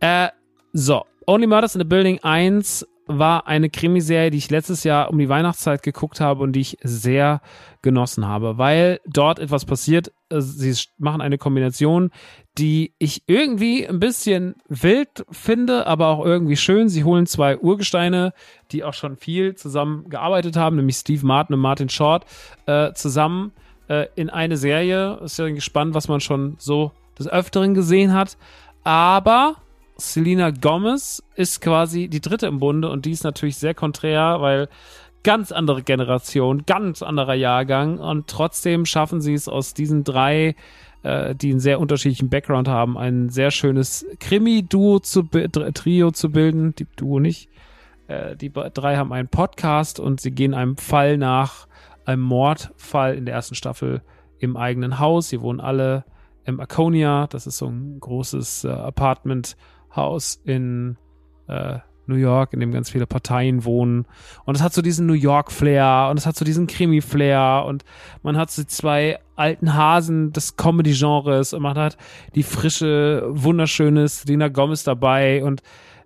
Äh, 0.00 0.28
so, 0.72 1.04
Only 1.26 1.46
Murders 1.46 1.74
in 1.74 1.80
the 1.80 1.86
Building 1.86 2.18
1 2.22 2.86
war 3.06 3.46
eine 3.46 3.70
Krimiserie, 3.70 4.30
die 4.30 4.38
ich 4.38 4.50
letztes 4.50 4.84
Jahr 4.84 5.10
um 5.10 5.18
die 5.18 5.28
Weihnachtszeit 5.28 5.82
geguckt 5.82 6.20
habe 6.20 6.42
und 6.42 6.52
die 6.52 6.60
ich 6.60 6.78
sehr 6.82 7.40
genossen 7.82 8.26
habe, 8.26 8.58
weil 8.58 9.00
dort 9.06 9.38
etwas 9.38 9.64
passiert. 9.64 10.12
Äh, 10.34 10.40
sie 10.42 10.74
machen 10.98 11.20
eine 11.20 11.38
Kombination, 11.38 12.10
die 12.58 12.94
ich 12.98 13.22
irgendwie 13.26 13.86
ein 13.86 14.00
bisschen 14.00 14.54
wild 14.68 15.24
finde, 15.30 15.86
aber 15.86 16.08
auch 16.08 16.24
irgendwie 16.24 16.56
schön. 16.56 16.88
Sie 16.88 17.04
holen 17.04 17.26
zwei 17.26 17.58
Urgesteine, 17.58 18.32
die 18.70 18.84
auch 18.84 18.94
schon 18.94 19.16
viel 19.16 19.54
zusammen 19.54 20.08
gearbeitet 20.08 20.56
haben, 20.56 20.76
nämlich 20.76 20.96
Steve 20.96 21.24
Martin 21.26 21.54
und 21.54 21.60
Martin 21.60 21.88
Short, 21.88 22.24
äh, 22.66 22.92
zusammen 22.92 23.52
äh, 23.88 24.06
in 24.14 24.30
eine 24.30 24.56
Serie. 24.56 25.18
Ist 25.24 25.38
ja 25.38 25.48
gespannt, 25.48 25.94
was 25.94 26.08
man 26.08 26.20
schon 26.20 26.56
so 26.58 26.92
des 27.18 27.28
Öfteren 27.28 27.74
gesehen 27.74 28.12
hat. 28.12 28.36
Aber 28.82 29.56
Selena 29.96 30.50
Gomez 30.50 31.22
ist 31.36 31.60
quasi 31.60 32.08
die 32.08 32.20
dritte 32.20 32.46
im 32.46 32.58
Bunde 32.58 32.90
und 32.90 33.06
die 33.06 33.12
ist 33.12 33.24
natürlich 33.24 33.56
sehr 33.56 33.74
konträr, 33.74 34.40
weil 34.40 34.68
ganz 35.24 35.50
andere 35.50 35.82
Generation, 35.82 36.64
ganz 36.66 37.02
anderer 37.02 37.34
Jahrgang 37.34 37.98
und 37.98 38.28
trotzdem 38.28 38.86
schaffen 38.86 39.20
sie 39.20 39.34
es 39.34 39.48
aus 39.48 39.74
diesen 39.74 40.04
drei, 40.04 40.54
äh, 41.02 41.34
die 41.34 41.50
einen 41.50 41.60
sehr 41.60 41.80
unterschiedlichen 41.80 42.28
Background 42.28 42.68
haben, 42.68 42.96
ein 42.96 43.30
sehr 43.30 43.50
schönes 43.50 44.06
Krimi-Duo 44.20 45.00
zu 45.00 45.22
Trio 45.24 46.10
zu 46.12 46.30
bilden. 46.30 46.74
Die 46.76 46.86
Duo 46.96 47.18
nicht. 47.18 47.48
Äh, 48.06 48.36
die 48.36 48.52
drei 48.52 48.96
haben 48.96 49.12
einen 49.12 49.28
Podcast 49.28 49.98
und 49.98 50.20
sie 50.20 50.30
gehen 50.30 50.54
einem 50.54 50.76
Fall 50.76 51.16
nach, 51.16 51.66
einem 52.04 52.22
Mordfall 52.22 53.14
in 53.14 53.24
der 53.24 53.34
ersten 53.34 53.54
Staffel 53.54 54.02
im 54.38 54.56
eigenen 54.56 54.98
Haus. 54.98 55.30
Sie 55.30 55.40
wohnen 55.40 55.60
alle 55.60 56.04
im 56.44 56.60
Akonia. 56.60 57.26
Das 57.28 57.46
ist 57.46 57.56
so 57.56 57.66
ein 57.66 57.98
großes 57.98 58.64
äh, 58.64 58.68
Apartmenthaus 58.68 60.40
in 60.44 60.98
äh, 61.48 61.78
New 62.06 62.16
York, 62.16 62.52
in 62.52 62.60
dem 62.60 62.72
ganz 62.72 62.90
viele 62.90 63.06
Parteien 63.06 63.64
wohnen. 63.64 64.06
Und 64.44 64.56
es 64.56 64.62
hat 64.62 64.72
so 64.72 64.82
diesen 64.82 65.06
New 65.06 65.14
York-Flair 65.14 66.08
und 66.10 66.18
es 66.18 66.26
hat 66.26 66.36
so 66.36 66.44
diesen 66.44 66.66
Krimi-Flair 66.66 67.64
und 67.66 67.84
man 68.22 68.36
hat 68.36 68.50
so 68.50 68.64
zwei 68.64 69.18
alten 69.36 69.74
Hasen 69.74 70.32
des 70.32 70.56
Comedy-Genres 70.56 71.52
und 71.52 71.62
man 71.62 71.76
hat 71.76 71.96
die 72.34 72.42
frische, 72.42 73.24
wunderschöne 73.28 74.06
Selena 74.08 74.48
Gomez 74.48 74.84
dabei 74.84 75.42
und 75.44 75.62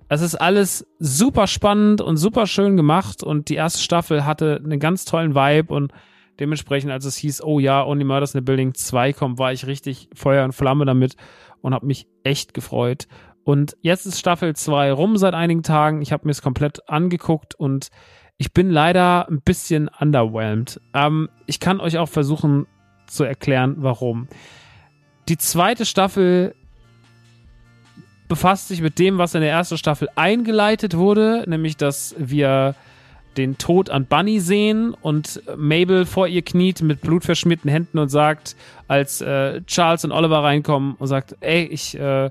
es 0.09 0.23
ist 0.23 0.37
alles 0.37 0.87
super 0.99 1.47
spannend 1.47 2.01
und 2.01 2.17
super 2.17 2.47
schön 2.47 2.77
gemacht 2.77 3.23
und 3.23 3.51
die 3.51 3.57
erste 3.57 3.83
Staffel 3.83 4.25
hatte 4.25 4.61
einen 4.65 4.81
ganz 4.81 5.05
tollen 5.05 5.35
Vibe 5.35 5.75
und 5.75 5.93
dementsprechend, 6.41 6.91
als 6.91 7.05
es 7.05 7.17
hieß, 7.17 7.43
oh 7.43 7.59
ja, 7.59 7.85
Only 7.85 8.05
Murders 8.05 8.35
in 8.35 8.41
the 8.41 8.45
Building 8.45 8.75
2 8.75 9.13
kommt, 9.13 9.39
war 9.39 9.53
ich 9.53 9.67
richtig 9.67 10.09
Feuer 10.15 10.45
und 10.45 10.53
Flamme 10.53 10.87
damit 10.87 11.17
und 11.61 11.75
habe 11.75 11.87
mich 11.87 12.07
echt 12.23 12.55
gefreut. 12.55 13.07
Und 13.49 13.79
jetzt 13.81 14.05
ist 14.05 14.19
Staffel 14.19 14.55
2 14.55 14.93
rum 14.93 15.17
seit 15.17 15.33
einigen 15.33 15.63
Tagen. 15.63 16.03
Ich 16.03 16.13
habe 16.13 16.27
mir 16.27 16.33
es 16.33 16.43
komplett 16.43 16.87
angeguckt 16.87 17.55
und 17.55 17.89
ich 18.37 18.53
bin 18.53 18.69
leider 18.69 19.27
ein 19.27 19.41
bisschen 19.41 19.89
underwhelmed. 20.01 20.83
Ähm, 20.93 21.31
ich 21.47 21.59
kann 21.59 21.81
euch 21.81 21.97
auch 21.97 22.11
versuchen 22.11 22.67
zu 23.07 23.25
erklären, 23.25 23.77
warum. 23.79 24.29
Die 25.31 25.39
zweite 25.39 25.87
Staffel 25.87 26.55
befasst 28.29 28.69
sich 28.69 28.83
mit 28.83 28.99
dem, 28.99 29.17
was 29.17 29.35
in 29.35 29.41
der 29.41 29.51
ersten 29.51 29.79
Staffel 29.79 30.11
eingeleitet 30.15 30.99
wurde, 30.99 31.45
nämlich 31.47 31.79
dass 31.79 32.15
wir 32.19 32.75
den 33.39 33.57
Tod 33.57 33.89
an 33.89 34.05
Bunny 34.05 34.41
sehen 34.41 34.93
und 34.93 35.41
Mabel 35.57 36.05
vor 36.05 36.27
ihr 36.27 36.43
kniet 36.43 36.83
mit 36.83 37.01
blutverschmierten 37.01 37.71
Händen 37.71 37.99
und 37.99 38.11
sagt, 38.11 38.57
als 38.89 39.23
äh, 39.23 39.63
Charles 39.63 40.05
und 40.05 40.13
Oliver 40.13 40.43
reinkommen 40.43 40.97
und 40.99 41.07
sagt, 41.07 41.35
ey, 41.41 41.65
ich 41.65 41.99
äh, 41.99 42.29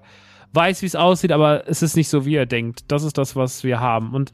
weiß, 0.53 0.81
wie 0.81 0.87
es 0.87 0.95
aussieht, 0.95 1.31
aber 1.31 1.67
es 1.67 1.81
ist 1.81 1.95
nicht 1.95 2.09
so, 2.09 2.25
wie 2.25 2.35
er 2.35 2.45
denkt. 2.45 2.85
Das 2.87 3.03
ist 3.03 3.17
das, 3.17 3.35
was 3.35 3.63
wir 3.63 3.79
haben. 3.79 4.13
Und 4.13 4.31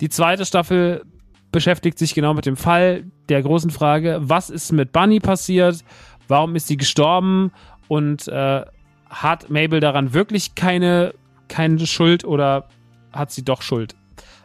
die 0.00 0.08
zweite 0.08 0.44
Staffel 0.44 1.04
beschäftigt 1.52 1.98
sich 1.98 2.14
genau 2.14 2.34
mit 2.34 2.46
dem 2.46 2.56
Fall 2.56 3.04
der 3.28 3.42
großen 3.42 3.70
Frage, 3.70 4.18
was 4.22 4.50
ist 4.50 4.72
mit 4.72 4.92
Bunny 4.92 5.20
passiert? 5.20 5.84
Warum 6.28 6.54
ist 6.56 6.68
sie 6.68 6.76
gestorben? 6.76 7.52
Und 7.88 8.28
äh, 8.28 8.64
hat 9.08 9.50
Mabel 9.50 9.80
daran 9.80 10.14
wirklich 10.14 10.54
keine, 10.54 11.14
keine 11.48 11.86
Schuld 11.86 12.24
oder 12.24 12.68
hat 13.12 13.32
sie 13.32 13.44
doch 13.44 13.62
Schuld? 13.62 13.96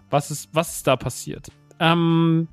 Was 0.09 0.31
ist, 0.31 0.49
was 0.53 0.77
ist 0.77 0.87
da 0.87 0.95
passiert? 0.95 1.51
Ähm, 1.79 2.47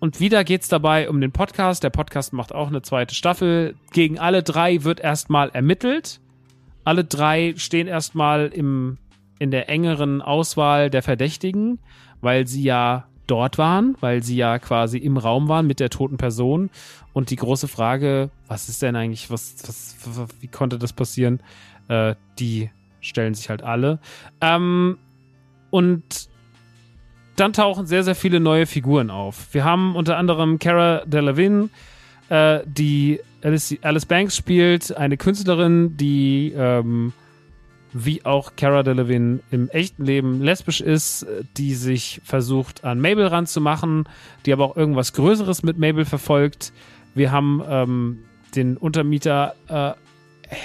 und 0.00 0.20
wieder 0.20 0.44
geht 0.44 0.62
es 0.62 0.68
dabei 0.68 1.08
um 1.08 1.20
den 1.20 1.32
Podcast. 1.32 1.84
Der 1.84 1.90
Podcast 1.90 2.32
macht 2.32 2.54
auch 2.54 2.68
eine 2.68 2.82
zweite 2.82 3.14
Staffel. 3.14 3.76
Gegen 3.92 4.18
alle 4.18 4.42
drei 4.42 4.82
wird 4.84 5.00
erstmal 5.00 5.50
ermittelt. 5.50 6.20
Alle 6.84 7.04
drei 7.04 7.54
stehen 7.56 7.86
erstmal 7.86 8.48
im, 8.48 8.98
in 9.38 9.50
der 9.50 9.68
engeren 9.68 10.22
Auswahl 10.22 10.90
der 10.90 11.02
Verdächtigen, 11.02 11.78
weil 12.20 12.46
sie 12.46 12.62
ja 12.62 13.06
dort 13.26 13.56
waren, 13.58 13.96
weil 14.00 14.22
sie 14.22 14.36
ja 14.36 14.58
quasi 14.58 14.98
im 14.98 15.16
Raum 15.16 15.48
waren 15.48 15.66
mit 15.66 15.80
der 15.80 15.90
toten 15.90 16.16
Person. 16.16 16.70
Und 17.12 17.30
die 17.30 17.36
große 17.36 17.68
Frage, 17.68 18.30
was 18.48 18.68
ist 18.68 18.82
denn 18.82 18.96
eigentlich, 18.96 19.30
was, 19.30 19.56
was, 19.66 20.28
wie 20.40 20.48
konnte 20.48 20.78
das 20.78 20.92
passieren? 20.92 21.40
Äh, 21.88 22.14
die 22.38 22.70
stellen 23.00 23.34
sich 23.34 23.48
halt 23.48 23.62
alle. 23.62 24.00
Ähm, 24.40 24.98
und 25.70 26.28
dann 27.36 27.52
tauchen 27.52 27.86
sehr, 27.86 28.04
sehr 28.04 28.14
viele 28.14 28.40
neue 28.40 28.66
Figuren 28.66 29.10
auf. 29.10 29.52
Wir 29.52 29.64
haben 29.64 29.96
unter 29.96 30.16
anderem 30.16 30.58
Cara 30.58 31.02
Delevingne, 31.06 31.70
äh, 32.28 32.60
die 32.66 33.20
Alice, 33.42 33.76
Alice, 33.82 34.06
Banks 34.06 34.36
spielt, 34.36 34.96
eine 34.96 35.16
Künstlerin, 35.16 35.96
die 35.96 36.52
ähm, 36.56 37.12
wie 37.92 38.24
auch 38.24 38.56
Cara 38.56 38.82
Delevingne 38.82 39.40
im 39.50 39.68
echten 39.68 40.04
Leben 40.04 40.40
lesbisch 40.40 40.80
ist, 40.80 41.26
die 41.56 41.74
sich 41.74 42.20
versucht 42.24 42.84
an 42.84 43.00
Mabel 43.00 43.26
ranzumachen, 43.26 44.08
die 44.46 44.52
aber 44.52 44.64
auch 44.64 44.76
irgendwas 44.76 45.12
Größeres 45.12 45.62
mit 45.62 45.78
Mabel 45.78 46.04
verfolgt. 46.04 46.72
Wir 47.14 47.32
haben 47.32 47.62
ähm, 47.68 48.18
den 48.54 48.76
Untermieter 48.76 49.54
äh, 49.68 49.92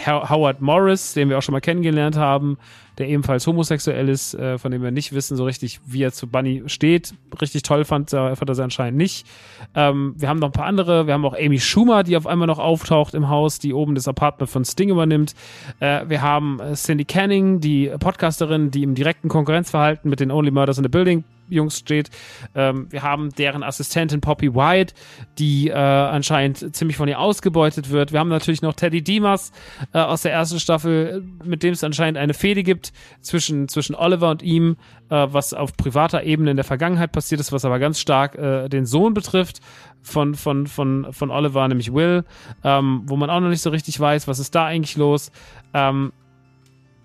Howard 0.06 0.62
Morris, 0.62 1.14
den 1.14 1.30
wir 1.30 1.38
auch 1.38 1.42
schon 1.42 1.54
mal 1.54 1.62
kennengelernt 1.62 2.18
haben, 2.18 2.58
der 2.98 3.08
ebenfalls 3.08 3.46
homosexuell 3.46 4.10
ist, 4.10 4.34
äh, 4.34 4.58
von 4.58 4.72
dem 4.72 4.82
wir 4.82 4.92
nicht 4.92 5.14
wissen 5.14 5.38
so 5.38 5.46
richtig, 5.46 5.80
wie 5.86 6.02
er 6.02 6.12
zu 6.12 6.28
Bunny 6.28 6.64
steht. 6.66 7.14
Richtig 7.40 7.64
toll 7.64 7.86
fand, 7.86 8.12
äh, 8.14 8.36
fand 8.36 8.50
er 8.50 8.56
sie 8.56 8.64
anscheinend 8.64 8.98
nicht. 8.98 9.28
Ähm, 9.76 10.16
wir 10.18 10.30
haben 10.30 10.40
noch 10.40 10.50
ein 10.50 10.54
paar 10.54 10.66
andere. 10.66 11.08
Wir 11.08 11.14
haben 11.14 11.26
auch 11.26 11.36
Amy 11.38 11.60
Schumer, 11.60 12.04
die 12.04 12.18
auf 12.18 12.26
einmal 12.26 12.48
noch 12.48 12.60
auftaucht 12.60 13.14
im 13.14 13.30
Haus, 13.30 13.60
die 13.60 13.74
oben 13.74 13.96
das 13.96 14.08
Apartment 14.08 14.50
von 14.50 14.66
Sting 14.66 14.90
übernimmt. 14.90 15.36
Äh, 15.80 16.06
wir 16.08 16.22
haben 16.22 16.60
äh, 16.60 16.74
Cindy 16.74 17.06
Canning, 17.06 17.60
die 17.60 17.92
Podcasterin, 18.00 18.72
die 18.72 18.84
im 18.84 18.96
direkten 18.96 19.30
Konkurrenzverhalten 19.30 20.10
mit 20.10 20.20
den 20.20 20.32
Only 20.32 20.52
Murders 20.52 20.78
in 20.78 20.84
the 20.84 20.90
Building 20.90 21.24
Jungs 21.50 21.78
steht. 21.78 22.10
Ähm, 22.56 22.88
wir 22.90 23.04
haben 23.04 23.30
deren 23.32 23.64
Assistentin 23.64 24.22
Poppy 24.22 24.54
White, 24.54 24.94
die 25.38 25.70
äh, 25.70 25.74
anscheinend 25.74 26.76
ziemlich 26.76 26.98
von 26.98 27.08
ihr 27.08 27.20
ausgebeutet 27.20 27.90
wird. 27.90 28.12
Wir 28.12 28.20
haben 28.20 28.30
natürlich 28.30 28.62
noch 28.62 28.74
Teddy 28.74 29.02
Dimas 29.02 29.52
äh, 29.94 30.00
aus 30.00 30.22
der 30.22 30.34
ersten 30.34 30.60
Staffel, 30.60 31.24
mit 31.44 31.64
dem 31.64 31.74
es 31.74 31.84
anscheinend 31.84 32.18
eine 32.18 32.34
Fehde 32.34 32.64
gibt 32.64 32.92
zwischen, 33.22 33.68
zwischen 33.68 33.96
Oliver 33.96 34.32
und 34.32 34.42
ihm, 34.42 34.78
äh, 35.10 35.28
was 35.30 35.54
auf 35.54 35.76
privater 35.76 36.24
Ebene 36.24 36.52
in 36.52 36.58
der 36.58 36.66
Vergangenheit 36.66 37.12
passiert 37.12 37.42
ist, 37.42 37.52
was 37.52 37.66
aber 37.66 37.80
ganz 37.80 38.00
stark 38.00 38.36
äh, 38.36 38.70
den 38.70 38.86
Sohn 38.86 39.14
betrifft 39.14 39.62
von, 40.02 40.36
von, 40.36 40.68
von, 40.68 41.08
von 41.12 41.32
Oliver, 41.32 41.68
nämlich 41.68 41.94
Will, 41.94 42.24
ähm, 42.64 43.04
wo 43.06 43.18
man 43.18 43.30
auch 43.30 43.40
noch 43.40 43.50
nicht 43.50 43.62
so 43.62 43.70
richtig 43.70 44.00
weiß, 44.00 44.28
was 44.28 44.40
ist 44.40 44.56
da 44.56 44.66
eigentlich 44.66 44.98
los. 44.98 45.32
Ähm, 45.74 46.12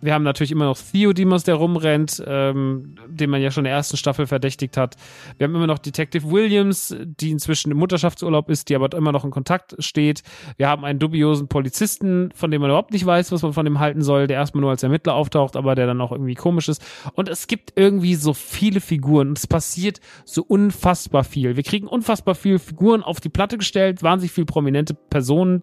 wir 0.02 0.14
haben 0.14 0.24
natürlich 0.24 0.50
immer 0.50 0.64
noch 0.64 0.76
Theodemos, 0.76 1.44
der 1.44 1.54
rumrennt, 1.54 2.22
ähm, 2.26 2.96
den 3.06 3.30
man 3.30 3.40
ja 3.40 3.50
schon 3.52 3.62
in 3.62 3.70
der 3.70 3.74
ersten 3.74 3.96
Staffel 3.96 4.26
verdächtigt 4.26 4.76
hat. 4.76 4.96
Wir 5.38 5.46
haben 5.46 5.54
immer 5.54 5.68
noch 5.68 5.78
Detective 5.78 6.28
Williams, 6.28 6.94
die 7.00 7.30
inzwischen 7.30 7.70
im 7.70 7.78
Mutterschaftsurlaub 7.78 8.50
ist, 8.50 8.68
die 8.68 8.74
aber 8.74 8.92
immer 8.96 9.12
noch 9.12 9.24
in 9.24 9.30
Kontakt 9.30 9.76
steht. 9.78 10.22
Wir 10.56 10.68
haben 10.68 10.84
einen 10.84 10.98
dubiosen 10.98 11.46
Polizisten, 11.46 12.30
von 12.34 12.50
dem 12.50 12.60
man 12.60 12.70
überhaupt 12.70 12.92
nicht 12.92 13.06
weiß, 13.06 13.30
was 13.30 13.42
man 13.42 13.52
von 13.52 13.64
dem 13.64 13.78
halten 13.78 14.02
soll, 14.02 14.26
der 14.26 14.38
erstmal 14.38 14.62
nur 14.62 14.70
als 14.70 14.82
Ermittler 14.82 15.14
auftaucht, 15.14 15.54
aber 15.54 15.76
der 15.76 15.86
dann 15.86 16.00
auch 16.00 16.10
irgendwie 16.10 16.34
komisch 16.34 16.68
ist. 16.68 16.82
Und 17.14 17.28
es 17.28 17.46
gibt 17.46 17.72
irgendwie 17.76 18.16
so 18.16 18.34
viele 18.34 18.80
Figuren 18.80 19.28
und 19.28 19.38
es 19.38 19.46
passiert 19.46 20.00
so 20.24 20.42
unfassbar 20.42 21.22
viel. 21.22 21.56
Wir 21.56 21.62
kriegen 21.62 21.86
unfassbar 21.86 22.34
viele 22.34 22.58
Figuren 22.58 23.04
auf 23.04 23.20
die 23.20 23.28
Platte 23.28 23.56
gestellt, 23.56 24.02
wahnsinnig 24.02 24.32
viele 24.32 24.46
prominente 24.46 24.94
Personen. 24.94 25.62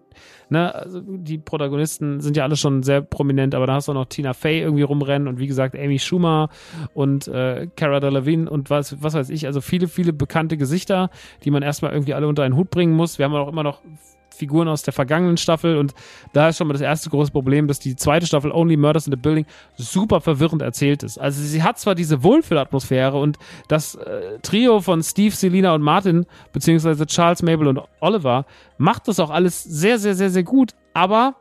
Ne? 0.50 0.74
Also 0.74 1.00
die 1.00 1.38
Protagonisten 1.38 2.20
sind 2.20 2.36
ja 2.36 2.44
alle 2.44 2.56
schon 2.56 2.82
sehr 2.82 3.00
prominent, 3.00 3.54
aber 3.54 3.66
da 3.66 3.74
hast 3.74 3.88
du 3.88 3.92
auch 3.92 3.96
noch 3.96 4.06
Tina 4.06 4.32
Fey 4.32 4.60
irgendwie 4.60 4.82
rumrennen 4.82 5.28
und 5.28 5.38
wie 5.38 5.46
gesagt 5.46 5.76
Amy 5.76 5.98
Schumer 5.98 6.48
und 6.94 7.28
äh, 7.28 7.68
Cara 7.76 8.00
Delevingne 8.00 8.50
und 8.50 8.70
was, 8.70 9.02
was 9.02 9.14
weiß 9.14 9.30
ich, 9.30 9.46
also 9.46 9.60
viele, 9.60 9.88
viele 9.88 10.12
bekannte 10.12 10.56
Gesichter, 10.56 11.10
die 11.44 11.50
man 11.50 11.62
erstmal 11.62 11.92
irgendwie 11.92 12.14
alle 12.14 12.28
unter 12.28 12.42
einen 12.42 12.56
Hut 12.56 12.70
bringen 12.70 12.94
muss. 12.94 13.18
Wir 13.18 13.26
haben 13.26 13.34
auch 13.34 13.48
immer 13.48 13.62
noch 13.62 13.80
Figuren 14.40 14.68
aus 14.68 14.82
der 14.82 14.92
vergangenen 14.92 15.36
Staffel 15.36 15.76
und 15.76 15.94
da 16.32 16.48
ist 16.48 16.58
schon 16.58 16.66
mal 16.66 16.72
das 16.72 16.82
erste 16.82 17.10
große 17.10 17.30
Problem, 17.30 17.68
dass 17.68 17.78
die 17.78 17.94
zweite 17.94 18.26
Staffel 18.26 18.50
Only 18.50 18.76
Murders 18.76 19.06
in 19.06 19.12
the 19.12 19.16
Building 19.16 19.46
super 19.76 20.20
verwirrend 20.20 20.62
erzählt 20.62 21.02
ist. 21.02 21.18
Also 21.18 21.40
sie 21.42 21.62
hat 21.62 21.78
zwar 21.78 21.94
diese 21.94 22.22
Wohlfühlatmosphäre 22.22 23.18
und 23.18 23.38
das 23.68 23.94
äh, 23.94 24.38
Trio 24.42 24.80
von 24.80 25.02
Steve, 25.02 25.34
Selina 25.34 25.74
und 25.74 25.82
Martin, 25.82 26.26
beziehungsweise 26.52 27.06
Charles, 27.06 27.42
Mabel 27.42 27.68
und 27.68 27.80
Oliver, 28.00 28.46
macht 28.78 29.06
das 29.06 29.20
auch 29.20 29.30
alles 29.30 29.62
sehr, 29.62 29.98
sehr, 29.98 30.14
sehr, 30.14 30.30
sehr 30.30 30.42
gut, 30.42 30.74
aber 30.94 31.36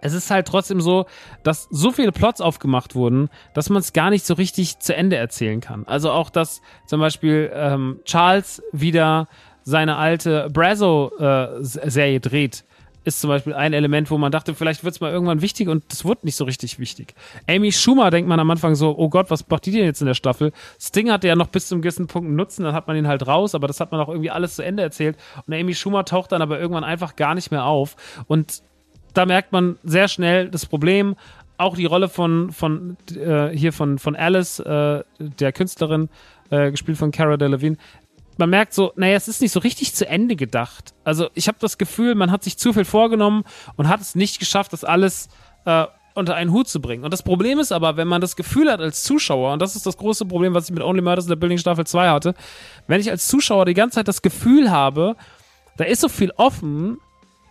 es 0.00 0.12
ist 0.12 0.30
halt 0.30 0.46
trotzdem 0.46 0.80
so, 0.80 1.06
dass 1.42 1.66
so 1.70 1.90
viele 1.90 2.12
Plots 2.12 2.40
aufgemacht 2.40 2.94
wurden, 2.94 3.28
dass 3.54 3.68
man 3.68 3.80
es 3.80 3.92
gar 3.92 4.10
nicht 4.10 4.24
so 4.24 4.34
richtig 4.34 4.78
zu 4.78 4.94
Ende 4.94 5.16
erzählen 5.16 5.60
kann. 5.60 5.84
Also 5.86 6.10
auch, 6.10 6.30
dass 6.30 6.60
zum 6.86 7.00
Beispiel 7.00 7.50
ähm, 7.52 8.00
Charles 8.04 8.62
wieder 8.72 9.28
seine 9.68 9.96
alte 9.96 10.48
Brazo-Serie 10.50 12.16
äh, 12.16 12.20
dreht, 12.20 12.64
ist 13.04 13.20
zum 13.20 13.28
Beispiel 13.28 13.52
ein 13.52 13.74
Element, 13.74 14.10
wo 14.10 14.16
man 14.16 14.32
dachte, 14.32 14.54
vielleicht 14.54 14.82
wird 14.82 14.94
es 14.94 15.00
mal 15.00 15.12
irgendwann 15.12 15.42
wichtig 15.42 15.68
und 15.68 15.84
es 15.92 16.06
wurde 16.06 16.20
nicht 16.22 16.36
so 16.36 16.44
richtig 16.44 16.78
wichtig. 16.78 17.14
Amy 17.46 17.70
Schumer 17.70 18.10
denkt 18.10 18.30
man 18.30 18.40
am 18.40 18.50
Anfang 18.50 18.74
so, 18.74 18.96
oh 18.96 19.10
Gott, 19.10 19.30
was 19.30 19.46
macht 19.46 19.66
die 19.66 19.72
denn 19.72 19.84
jetzt 19.84 20.00
in 20.00 20.06
der 20.06 20.14
Staffel? 20.14 20.52
Sting 20.80 21.10
hatte 21.10 21.28
ja 21.28 21.36
noch 21.36 21.48
bis 21.48 21.68
zum 21.68 21.82
gewissen 21.82 22.06
Punkt 22.06 22.28
einen 22.28 22.36
Nutzen, 22.36 22.64
dann 22.64 22.74
hat 22.74 22.86
man 22.86 22.96
ihn 22.96 23.06
halt 23.06 23.26
raus, 23.26 23.54
aber 23.54 23.66
das 23.66 23.78
hat 23.78 23.92
man 23.92 24.00
auch 24.00 24.08
irgendwie 24.08 24.30
alles 24.30 24.56
zu 24.56 24.64
Ende 24.64 24.82
erzählt. 24.82 25.18
Und 25.46 25.52
Amy 25.52 25.74
Schumer 25.74 26.06
taucht 26.06 26.32
dann 26.32 26.40
aber 26.40 26.58
irgendwann 26.58 26.84
einfach 26.84 27.14
gar 27.14 27.34
nicht 27.34 27.50
mehr 27.50 27.66
auf. 27.66 27.96
Und 28.26 28.62
da 29.12 29.26
merkt 29.26 29.52
man 29.52 29.76
sehr 29.84 30.08
schnell 30.08 30.48
das 30.48 30.64
Problem, 30.64 31.14
auch 31.58 31.76
die 31.76 31.86
Rolle 31.86 32.08
von, 32.08 32.52
von 32.52 32.96
äh, 33.14 33.48
hier 33.48 33.74
von, 33.74 33.98
von 33.98 34.16
Alice, 34.16 34.60
äh, 34.60 35.02
der 35.18 35.52
Künstlerin, 35.52 36.08
äh, 36.48 36.70
gespielt 36.70 36.96
von 36.96 37.10
Cara 37.10 37.36
Delevingne, 37.36 37.76
man 38.38 38.50
merkt 38.50 38.72
so, 38.72 38.92
naja, 38.96 39.16
es 39.16 39.28
ist 39.28 39.40
nicht 39.40 39.52
so 39.52 39.60
richtig 39.60 39.94
zu 39.94 40.08
Ende 40.08 40.36
gedacht. 40.36 40.94
Also 41.04 41.28
ich 41.34 41.48
habe 41.48 41.58
das 41.60 41.78
Gefühl, 41.78 42.14
man 42.14 42.30
hat 42.30 42.44
sich 42.44 42.56
zu 42.56 42.72
viel 42.72 42.84
vorgenommen 42.84 43.44
und 43.76 43.88
hat 43.88 44.00
es 44.00 44.14
nicht 44.14 44.38
geschafft, 44.38 44.72
das 44.72 44.84
alles 44.84 45.28
äh, 45.64 45.86
unter 46.14 46.34
einen 46.34 46.52
Hut 46.52 46.68
zu 46.68 46.80
bringen. 46.80 47.04
Und 47.04 47.12
das 47.12 47.22
Problem 47.22 47.58
ist 47.58 47.72
aber, 47.72 47.96
wenn 47.96 48.08
man 48.08 48.20
das 48.20 48.36
Gefühl 48.36 48.70
hat 48.70 48.80
als 48.80 49.02
Zuschauer, 49.02 49.52
und 49.52 49.62
das 49.62 49.76
ist 49.76 49.86
das 49.86 49.96
große 49.96 50.26
Problem, 50.26 50.54
was 50.54 50.68
ich 50.68 50.74
mit 50.74 50.82
Only 50.82 51.00
Murders 51.00 51.24
in 51.24 51.30
der 51.30 51.36
Building 51.36 51.58
Staffel 51.58 51.86
2 51.86 52.08
hatte, 52.08 52.34
wenn 52.86 53.00
ich 53.00 53.10
als 53.10 53.28
Zuschauer 53.28 53.64
die 53.66 53.74
ganze 53.74 53.96
Zeit 53.96 54.08
das 54.08 54.22
Gefühl 54.22 54.70
habe, 54.70 55.16
da 55.76 55.84
ist 55.84 56.00
so 56.00 56.08
viel 56.08 56.32
offen, 56.36 56.98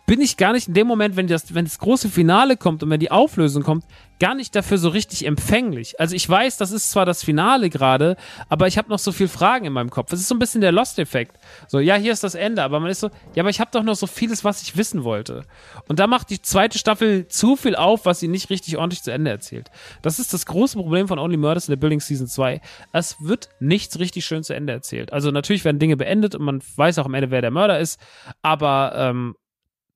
bin 0.08 0.22
ich 0.22 0.38
gar 0.38 0.54
nicht 0.54 0.70
in 0.70 0.74
dem 0.74 0.88
Moment, 0.88 1.18
wenn 1.18 1.28
das, 1.28 1.54
wenn 1.54 1.66
das 1.66 1.80
große 1.80 2.08
Finale 2.08 2.56
kommt 2.56 2.82
und 2.82 2.90
wenn 2.90 3.00
die 3.00 3.12
Auflösung 3.12 3.62
kommt, 3.62 3.84
gar 4.20 4.36
nicht 4.36 4.56
dafür 4.56 4.78
so 4.78 4.88
richtig 4.88 5.26
empfänglich. 5.26 6.00
Also 6.00 6.16
ich 6.16 6.28
weiß, 6.28 6.56
das 6.56 6.72
ist 6.72 6.92
zwar 6.92 7.06
das 7.06 7.24
Finale 7.24 7.70
gerade, 7.70 8.16
aber 8.48 8.68
ich 8.68 8.78
habe 8.78 8.90
noch 8.90 9.00
so 9.00 9.12
viel 9.12 9.28
Fragen 9.28 9.66
in 9.66 9.74
meinem 9.74 9.90
Kopf. 9.90 10.14
Es 10.14 10.22
ist 10.22 10.30
so 10.30 10.34
ein 10.34 10.40
bisschen 10.40 10.62
der 10.62 10.72
Lost-Effekt. 10.72 11.38
So, 11.68 11.80
ja, 11.80 11.96
hier 11.96 12.14
ist 12.14 12.24
das 12.24 12.36
Ende, 12.36 12.64
aber 12.64 12.80
man 12.80 12.90
ist 12.90 13.02
so, 13.02 13.10
ja, 13.36 13.44
aber 13.44 13.50
ich 13.50 13.60
habe 13.60 13.70
doch 13.74 13.84
noch 13.84 13.96
so 13.96 14.08
vieles, 14.08 14.46
was 14.46 14.62
ich 14.62 14.78
wissen 14.78 15.04
wollte. 15.04 15.44
Und 15.90 16.00
da 16.00 16.08
macht 16.08 16.30
die 16.30 16.42
zweite 16.42 16.80
Staffel 16.80 17.28
zu 17.28 17.58
viel 17.58 17.76
auf, 17.76 18.06
was 18.06 18.22
sie 18.22 18.30
nicht 18.30 18.50
richtig 18.50 18.78
ordentlich 18.78 19.04
zu 19.04 19.12
Ende 19.12 19.30
erzählt. 19.30 19.70
Das 20.02 20.20
ist 20.20 20.34
das 20.34 20.46
große 20.46 20.78
Problem 20.78 21.10
von 21.10 21.20
Only 21.20 21.38
Murders 21.38 21.68
in 21.68 21.74
the 21.74 21.80
Building 21.80 22.00
Season 22.00 22.28
2. 22.28 22.62
Es 22.94 23.18
wird 23.20 23.50
nichts 23.60 24.00
richtig 24.00 24.26
schön 24.26 24.44
zu 24.44 24.54
Ende 24.54 24.72
erzählt. 24.72 25.12
Also 25.12 25.32
natürlich 25.32 25.66
werden 25.66 25.80
Dinge 25.80 25.98
beendet 25.98 26.34
und 26.34 26.44
man 26.44 26.62
weiß 26.78 26.98
auch 27.00 27.06
am 27.06 27.14
Ende, 27.14 27.30
wer 27.30 27.42
der 27.42 27.52
Mörder 27.52 27.78
ist, 27.80 28.00
aber 28.42 28.94
ähm, 28.96 29.36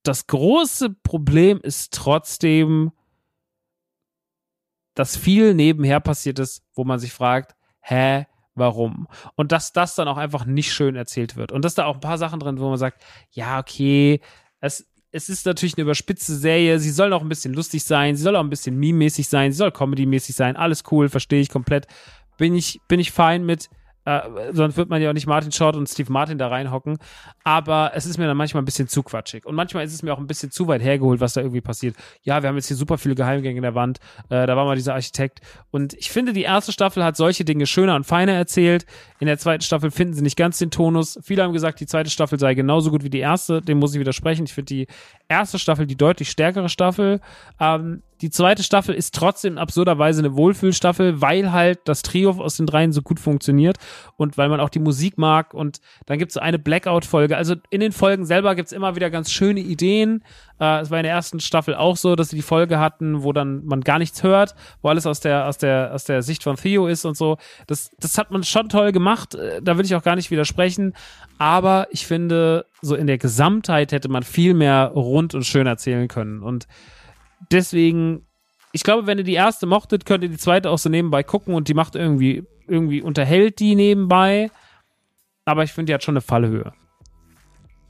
das 0.02 0.26
große 0.26 0.90
Problem 1.02 1.60
ist 1.62 1.92
trotzdem, 1.92 2.92
dass 4.94 5.16
viel 5.16 5.54
nebenher 5.54 6.00
passiert 6.00 6.38
ist, 6.38 6.62
wo 6.74 6.84
man 6.84 6.98
sich 6.98 7.12
fragt, 7.12 7.54
hä, 7.80 8.26
warum? 8.54 9.08
Und 9.36 9.52
dass 9.52 9.72
das 9.72 9.94
dann 9.94 10.08
auch 10.08 10.18
einfach 10.18 10.44
nicht 10.44 10.72
schön 10.72 10.96
erzählt 10.96 11.36
wird. 11.36 11.52
Und 11.52 11.64
dass 11.64 11.74
da 11.74 11.86
auch 11.86 11.94
ein 11.94 12.00
paar 12.00 12.18
Sachen 12.18 12.40
drin, 12.40 12.58
wo 12.58 12.68
man 12.68 12.78
sagt, 12.78 13.02
ja, 13.30 13.58
okay, 13.58 14.20
es, 14.60 14.86
es 15.10 15.28
ist 15.28 15.46
natürlich 15.46 15.76
eine 15.76 15.82
überspitzte 15.82 16.34
Serie, 16.34 16.78
sie 16.78 16.90
soll 16.90 17.12
auch 17.12 17.22
ein 17.22 17.28
bisschen 17.28 17.54
lustig 17.54 17.84
sein, 17.84 18.16
sie 18.16 18.22
soll 18.22 18.36
auch 18.36 18.42
ein 18.42 18.50
bisschen 18.50 18.78
meme-mäßig 18.78 19.28
sein, 19.28 19.52
sie 19.52 19.58
soll 19.58 19.70
comedy-mäßig 19.70 20.34
sein, 20.34 20.56
alles 20.56 20.84
cool, 20.90 21.08
verstehe 21.08 21.40
ich 21.40 21.48
komplett. 21.48 21.86
Bin 22.38 22.54
ich, 22.54 22.80
bin 22.88 23.00
ich 23.00 23.12
fein 23.12 23.44
mit. 23.44 23.68
Äh, 24.04 24.20
sonst 24.52 24.76
wird 24.76 24.90
man 24.90 25.00
ja 25.00 25.10
auch 25.10 25.14
nicht 25.14 25.26
Martin 25.26 25.52
Short 25.52 25.76
und 25.76 25.88
Steve 25.88 26.10
Martin 26.12 26.38
da 26.38 26.48
reinhocken. 26.48 26.98
Aber 27.44 27.92
es 27.94 28.06
ist 28.06 28.18
mir 28.18 28.26
dann 28.26 28.36
manchmal 28.36 28.62
ein 28.62 28.66
bisschen 28.66 28.88
zu 28.88 29.02
quatschig. 29.02 29.46
Und 29.46 29.54
manchmal 29.54 29.84
ist 29.84 29.94
es 29.94 30.02
mir 30.02 30.12
auch 30.12 30.18
ein 30.18 30.26
bisschen 30.26 30.50
zu 30.50 30.66
weit 30.68 30.82
hergeholt, 30.82 31.20
was 31.20 31.34
da 31.34 31.40
irgendwie 31.40 31.60
passiert. 31.60 31.96
Ja, 32.22 32.42
wir 32.42 32.48
haben 32.48 32.56
jetzt 32.56 32.68
hier 32.68 32.76
super 32.76 32.98
viele 32.98 33.14
Geheimgänge 33.14 33.56
in 33.56 33.62
der 33.62 33.74
Wand. 33.74 33.98
Äh, 34.28 34.46
da 34.46 34.56
war 34.56 34.64
mal 34.64 34.76
dieser 34.76 34.94
Architekt. 34.94 35.40
Und 35.70 35.94
ich 35.94 36.10
finde, 36.10 36.32
die 36.32 36.42
erste 36.42 36.72
Staffel 36.72 37.04
hat 37.04 37.16
solche 37.16 37.44
Dinge 37.44 37.66
schöner 37.66 37.94
und 37.94 38.04
feiner 38.04 38.32
erzählt. 38.32 38.86
In 39.20 39.26
der 39.26 39.38
zweiten 39.38 39.62
Staffel 39.62 39.90
finden 39.90 40.14
sie 40.14 40.22
nicht 40.22 40.36
ganz 40.36 40.58
den 40.58 40.70
Tonus. 40.70 41.18
Viele 41.22 41.42
haben 41.42 41.52
gesagt, 41.52 41.80
die 41.80 41.86
zweite 41.86 42.10
Staffel 42.10 42.38
sei 42.38 42.54
genauso 42.54 42.90
gut 42.90 43.04
wie 43.04 43.10
die 43.10 43.20
erste. 43.20 43.62
Dem 43.62 43.78
muss 43.78 43.94
ich 43.94 44.00
widersprechen. 44.00 44.44
Ich 44.44 44.52
finde 44.52 44.74
die 44.74 44.86
erste 45.28 45.58
Staffel 45.58 45.86
die 45.86 45.96
deutlich 45.96 46.30
stärkere 46.30 46.68
Staffel. 46.68 47.20
Ähm, 47.60 48.02
die 48.22 48.30
zweite 48.30 48.62
Staffel 48.62 48.94
ist 48.94 49.16
trotzdem 49.16 49.58
absurderweise 49.58 50.20
eine 50.20 50.36
Wohlfühlstaffel, 50.36 51.20
weil 51.20 51.50
halt 51.50 51.80
das 51.86 52.02
Trio 52.02 52.30
aus 52.30 52.56
den 52.56 52.66
dreien 52.66 52.92
so 52.92 53.02
gut 53.02 53.18
funktioniert 53.18 53.78
und 54.16 54.38
weil 54.38 54.48
man 54.48 54.60
auch 54.60 54.68
die 54.68 54.78
Musik 54.78 55.18
mag. 55.18 55.52
Und 55.54 55.80
dann 56.06 56.20
gibt 56.20 56.30
es 56.30 56.34
so 56.34 56.40
eine 56.40 56.60
Blackout-Folge. 56.60 57.36
Also 57.36 57.56
in 57.70 57.80
den 57.80 57.90
Folgen 57.90 58.24
selber 58.24 58.54
gibt 58.54 58.66
es 58.66 58.72
immer 58.72 58.94
wieder 58.94 59.10
ganz 59.10 59.32
schöne 59.32 59.58
Ideen. 59.58 60.22
Äh, 60.60 60.82
es 60.82 60.90
war 60.92 61.00
in 61.00 61.02
der 61.02 61.12
ersten 61.12 61.40
Staffel 61.40 61.74
auch 61.74 61.96
so, 61.96 62.14
dass 62.14 62.28
sie 62.28 62.36
die 62.36 62.42
Folge 62.42 62.78
hatten, 62.78 63.24
wo 63.24 63.32
dann 63.32 63.64
man 63.64 63.80
gar 63.80 63.98
nichts 63.98 64.22
hört, 64.22 64.54
wo 64.82 64.88
alles 64.88 65.04
aus 65.04 65.18
der, 65.18 65.48
aus 65.48 65.58
der, 65.58 65.92
aus 65.92 66.04
der 66.04 66.22
Sicht 66.22 66.44
von 66.44 66.54
Theo 66.54 66.86
ist 66.86 67.04
und 67.04 67.16
so. 67.16 67.38
Das, 67.66 67.90
das 67.98 68.18
hat 68.18 68.30
man 68.30 68.44
schon 68.44 68.68
toll 68.68 68.92
gemacht. 68.92 69.34
Äh, 69.34 69.60
da 69.60 69.76
will 69.78 69.84
ich 69.84 69.96
auch 69.96 70.04
gar 70.04 70.14
nicht 70.14 70.30
widersprechen. 70.30 70.94
Aber 71.38 71.88
ich 71.90 72.06
finde, 72.06 72.66
so 72.82 72.94
in 72.94 73.08
der 73.08 73.18
Gesamtheit 73.18 73.90
hätte 73.90 74.08
man 74.08 74.22
viel 74.22 74.54
mehr 74.54 74.92
rund 74.94 75.34
und 75.34 75.44
schön 75.44 75.66
erzählen 75.66 76.06
können. 76.06 76.40
Und 76.40 76.68
deswegen, 77.50 78.26
ich 78.72 78.82
glaube, 78.82 79.06
wenn 79.06 79.18
ihr 79.18 79.24
die 79.24 79.34
erste 79.34 79.66
mochtet, 79.66 80.06
könnt 80.06 80.24
ihr 80.24 80.30
die 80.30 80.38
zweite 80.38 80.70
auch 80.70 80.78
so 80.78 80.88
nebenbei 80.88 81.22
gucken 81.22 81.54
und 81.54 81.68
die 81.68 81.74
macht 81.74 81.94
irgendwie, 81.94 82.44
irgendwie 82.66 83.02
unterhält 83.02 83.58
die 83.58 83.74
nebenbei. 83.74 84.50
Aber 85.44 85.64
ich 85.64 85.72
finde, 85.72 85.90
die 85.90 85.94
hat 85.94 86.04
schon 86.04 86.14
eine 86.14 86.22
Fallhöhe. 86.22 86.72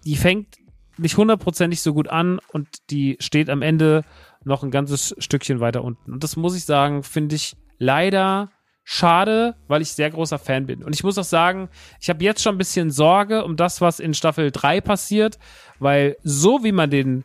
Die 0.04 0.16
fängt 0.16 0.56
nicht 0.98 1.16
hundertprozentig 1.16 1.82
so 1.82 1.94
gut 1.94 2.08
an 2.08 2.40
und 2.52 2.68
die 2.90 3.16
steht 3.20 3.50
am 3.50 3.62
Ende 3.62 4.04
noch 4.44 4.62
ein 4.62 4.70
ganzes 4.70 5.14
Stückchen 5.18 5.60
weiter 5.60 5.84
unten. 5.84 6.12
Und 6.12 6.24
das 6.24 6.36
muss 6.36 6.56
ich 6.56 6.64
sagen, 6.64 7.02
finde 7.02 7.36
ich 7.36 7.56
leider 7.78 8.50
schade, 8.84 9.54
weil 9.68 9.82
ich 9.82 9.92
sehr 9.92 10.10
großer 10.10 10.38
Fan 10.38 10.66
bin. 10.66 10.82
Und 10.82 10.94
ich 10.94 11.04
muss 11.04 11.18
auch 11.18 11.24
sagen, 11.24 11.68
ich 12.00 12.08
habe 12.08 12.24
jetzt 12.24 12.42
schon 12.42 12.56
ein 12.56 12.58
bisschen 12.58 12.90
Sorge 12.90 13.44
um 13.44 13.56
das, 13.56 13.80
was 13.80 14.00
in 14.00 14.14
Staffel 14.14 14.50
3 14.50 14.80
passiert, 14.80 15.38
weil 15.78 16.16
so 16.22 16.64
wie 16.64 16.72
man 16.72 16.90
den 16.90 17.24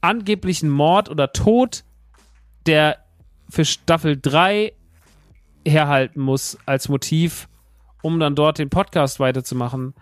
angeblichen 0.00 0.70
Mord 0.70 1.08
oder 1.08 1.32
Tod, 1.32 1.84
der 2.66 2.98
für 3.48 3.64
Staffel 3.64 4.18
3 4.20 4.72
herhalten 5.66 6.20
muss 6.20 6.58
als 6.66 6.88
Motiv, 6.88 7.48
um 8.02 8.20
dann 8.20 8.34
dort 8.34 8.58
den 8.58 8.70
Podcast 8.70 9.20
weiterzumachen, 9.20 9.94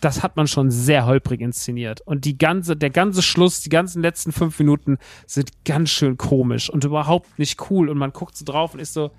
das 0.00 0.22
hat 0.22 0.36
man 0.36 0.46
schon 0.46 0.70
sehr 0.70 1.06
holprig 1.06 1.40
inszeniert. 1.40 2.00
Und 2.02 2.24
die 2.24 2.38
ganze, 2.38 2.76
der 2.76 2.90
ganze 2.90 3.22
Schluss, 3.22 3.60
die 3.60 3.68
ganzen 3.68 4.02
letzten 4.02 4.32
fünf 4.32 4.58
Minuten 4.58 4.98
sind 5.26 5.64
ganz 5.64 5.90
schön 5.90 6.16
komisch 6.16 6.70
und 6.70 6.84
überhaupt 6.84 7.38
nicht 7.38 7.70
cool. 7.70 7.88
Und 7.88 7.98
man 7.98 8.12
guckt 8.12 8.36
so 8.36 8.44
drauf 8.44 8.74
und 8.74 8.80
ist 8.80 8.94
so, 8.94 9.10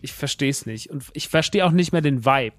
ich 0.00 0.12
verstehe 0.12 0.50
es 0.50 0.66
nicht. 0.66 0.90
Und 0.90 1.06
ich 1.14 1.28
verstehe 1.28 1.66
auch 1.66 1.72
nicht 1.72 1.92
mehr 1.92 2.00
den 2.00 2.24
Vibe. 2.24 2.56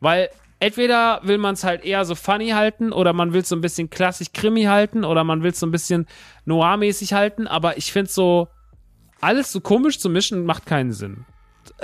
Weil 0.00 0.30
entweder 0.62 1.20
will 1.24 1.38
man 1.38 1.54
es 1.54 1.64
halt 1.64 1.84
eher 1.84 2.04
so 2.04 2.14
funny 2.14 2.50
halten 2.50 2.92
oder 2.92 3.12
man 3.12 3.32
will 3.32 3.40
es 3.40 3.48
so 3.48 3.56
ein 3.56 3.60
bisschen 3.60 3.90
klassisch 3.90 4.28
Krimi 4.32 4.62
halten 4.62 5.04
oder 5.04 5.24
man 5.24 5.42
will 5.42 5.50
es 5.50 5.58
so 5.58 5.66
ein 5.66 5.72
bisschen 5.72 6.06
noir-mäßig 6.44 7.14
halten, 7.14 7.48
aber 7.48 7.78
ich 7.78 7.90
finde 7.90 8.12
so, 8.12 8.46
alles 9.20 9.50
so 9.50 9.60
komisch 9.60 9.98
zu 9.98 10.08
mischen, 10.08 10.44
macht 10.44 10.64
keinen 10.64 10.92
Sinn. 10.92 11.24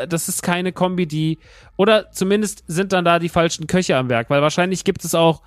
Das 0.08 0.28
ist 0.28 0.44
keine 0.44 0.72
Kombi, 0.72 1.06
die, 1.06 1.38
oder 1.76 2.12
zumindest 2.12 2.62
sind 2.68 2.92
dann 2.92 3.04
da 3.04 3.18
die 3.18 3.28
falschen 3.28 3.66
Köche 3.66 3.96
am 3.96 4.08
Werk, 4.08 4.30
weil 4.30 4.42
wahrscheinlich 4.42 4.84
gibt 4.84 5.04
es 5.04 5.16
auch 5.16 5.42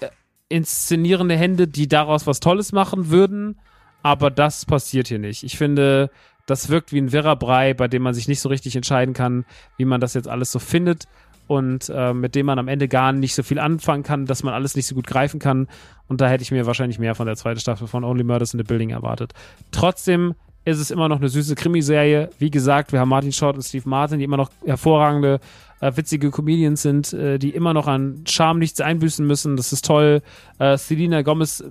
äh, 0.00 0.08
inszenierende 0.48 1.36
Hände, 1.36 1.68
die 1.68 1.86
daraus 1.86 2.26
was 2.26 2.40
Tolles 2.40 2.72
machen 2.72 3.08
würden, 3.08 3.60
aber 4.02 4.32
das 4.32 4.66
passiert 4.66 5.06
hier 5.06 5.20
nicht. 5.20 5.44
Ich 5.44 5.56
finde, 5.56 6.10
das 6.46 6.70
wirkt 6.70 6.92
wie 6.92 7.00
ein 7.00 7.12
wirrer 7.12 7.36
Brei, 7.36 7.72
bei 7.72 7.86
dem 7.86 8.02
man 8.02 8.14
sich 8.14 8.26
nicht 8.26 8.40
so 8.40 8.48
richtig 8.48 8.74
entscheiden 8.74 9.14
kann, 9.14 9.44
wie 9.76 9.84
man 9.84 10.00
das 10.00 10.14
jetzt 10.14 10.26
alles 10.26 10.50
so 10.50 10.58
findet 10.58 11.06
und 11.46 11.90
äh, 11.94 12.14
mit 12.14 12.34
dem 12.34 12.46
man 12.46 12.58
am 12.58 12.68
Ende 12.68 12.88
gar 12.88 13.12
nicht 13.12 13.34
so 13.34 13.42
viel 13.42 13.58
anfangen 13.58 14.02
kann, 14.02 14.26
dass 14.26 14.42
man 14.42 14.54
alles 14.54 14.76
nicht 14.76 14.86
so 14.86 14.94
gut 14.94 15.06
greifen 15.06 15.40
kann. 15.40 15.68
Und 16.08 16.20
da 16.20 16.28
hätte 16.28 16.42
ich 16.42 16.50
mir 16.50 16.66
wahrscheinlich 16.66 16.98
mehr 16.98 17.14
von 17.14 17.26
der 17.26 17.36
zweiten 17.36 17.60
Staffel 17.60 17.86
von 17.86 18.04
Only 18.04 18.24
Murders 18.24 18.54
in 18.54 18.58
the 18.58 18.64
Building 18.64 18.90
erwartet. 18.90 19.32
Trotzdem 19.70 20.34
ist 20.64 20.78
es 20.78 20.90
immer 20.90 21.08
noch 21.08 21.18
eine 21.18 21.28
süße 21.28 21.54
Krimiserie. 21.54 22.30
Wie 22.38 22.50
gesagt, 22.50 22.92
wir 22.92 23.00
haben 23.00 23.10
Martin 23.10 23.32
Short 23.32 23.56
und 23.56 23.62
Steve 23.62 23.88
Martin, 23.88 24.18
die 24.18 24.24
immer 24.24 24.38
noch 24.38 24.50
hervorragende, 24.64 25.40
äh, 25.80 25.92
witzige 25.94 26.30
Comedians 26.30 26.82
sind, 26.82 27.12
äh, 27.12 27.38
die 27.38 27.50
immer 27.50 27.74
noch 27.74 27.86
an 27.86 28.24
Charme 28.26 28.60
nichts 28.60 28.80
einbüßen 28.80 29.26
müssen. 29.26 29.56
Das 29.56 29.72
ist 29.72 29.84
toll. 29.84 30.22
Äh, 30.58 30.78
Selena 30.78 31.22
Gomez, 31.22 31.64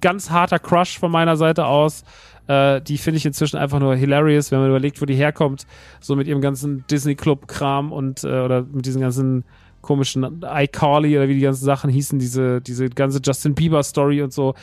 ganz 0.00 0.30
harter 0.30 0.58
Crush 0.58 0.98
von 0.98 1.10
meiner 1.10 1.36
Seite 1.36 1.66
aus. 1.66 2.04
Äh, 2.48 2.80
die 2.80 2.98
finde 2.98 3.18
ich 3.18 3.26
inzwischen 3.26 3.58
einfach 3.58 3.78
nur 3.78 3.94
hilarious, 3.94 4.50
wenn 4.50 4.58
man 4.58 4.70
überlegt, 4.70 5.00
wo 5.00 5.06
die 5.06 5.14
herkommt. 5.14 5.66
So 6.00 6.16
mit 6.16 6.26
ihrem 6.26 6.40
ganzen 6.40 6.84
Disney-Club-Kram 6.90 7.92
und 7.92 8.24
äh, 8.24 8.40
oder 8.40 8.62
mit 8.62 8.86
diesen 8.86 9.00
ganzen 9.00 9.44
komischen 9.80 10.42
iCarly 10.42 11.16
oder 11.16 11.28
wie 11.28 11.34
die 11.34 11.40
ganzen 11.40 11.64
Sachen 11.64 11.90
hießen, 11.90 12.18
diese, 12.18 12.60
diese 12.60 12.88
ganze 12.88 13.20
Justin 13.22 13.54
Bieber-Story 13.54 14.22
und 14.22 14.32
so. 14.32 14.54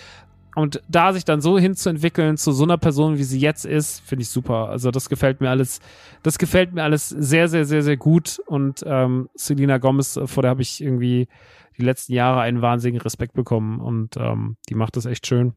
Und 0.55 0.81
da 0.87 1.11
sich 1.11 1.25
dann 1.25 1.41
so 1.41 1.59
hinzuentwickeln 1.59 2.37
zu 2.37 2.53
so 2.53 2.63
einer 2.63 2.77
Person, 2.77 3.17
wie 3.17 3.23
sie 3.23 3.39
jetzt 3.39 3.65
ist, 3.65 3.99
finde 4.01 4.23
ich 4.23 4.29
super. 4.29 4.69
Also 4.69 4.89
das 4.89 5.09
gefällt 5.09 5.41
mir 5.41 5.49
alles, 5.49 5.81
das 6.23 6.37
gefällt 6.37 6.73
mir 6.73 6.83
alles 6.83 7.09
sehr, 7.09 7.49
sehr, 7.49 7.65
sehr, 7.65 7.81
sehr 7.81 7.97
gut. 7.97 8.41
Und 8.45 8.81
ähm, 8.85 9.29
Selena 9.35 9.77
Gomez, 9.77 10.17
vor 10.25 10.43
der 10.43 10.51
habe 10.51 10.61
ich 10.61 10.81
irgendwie 10.81 11.27
die 11.77 11.83
letzten 11.83 12.13
Jahre 12.13 12.39
einen 12.39 12.61
wahnsinnigen 12.61 13.01
Respekt 13.01 13.33
bekommen 13.33 13.81
und 13.81 14.15
ähm, 14.15 14.55
die 14.69 14.75
macht 14.75 14.95
das 14.95 15.05
echt 15.05 15.27
schön. 15.27 15.53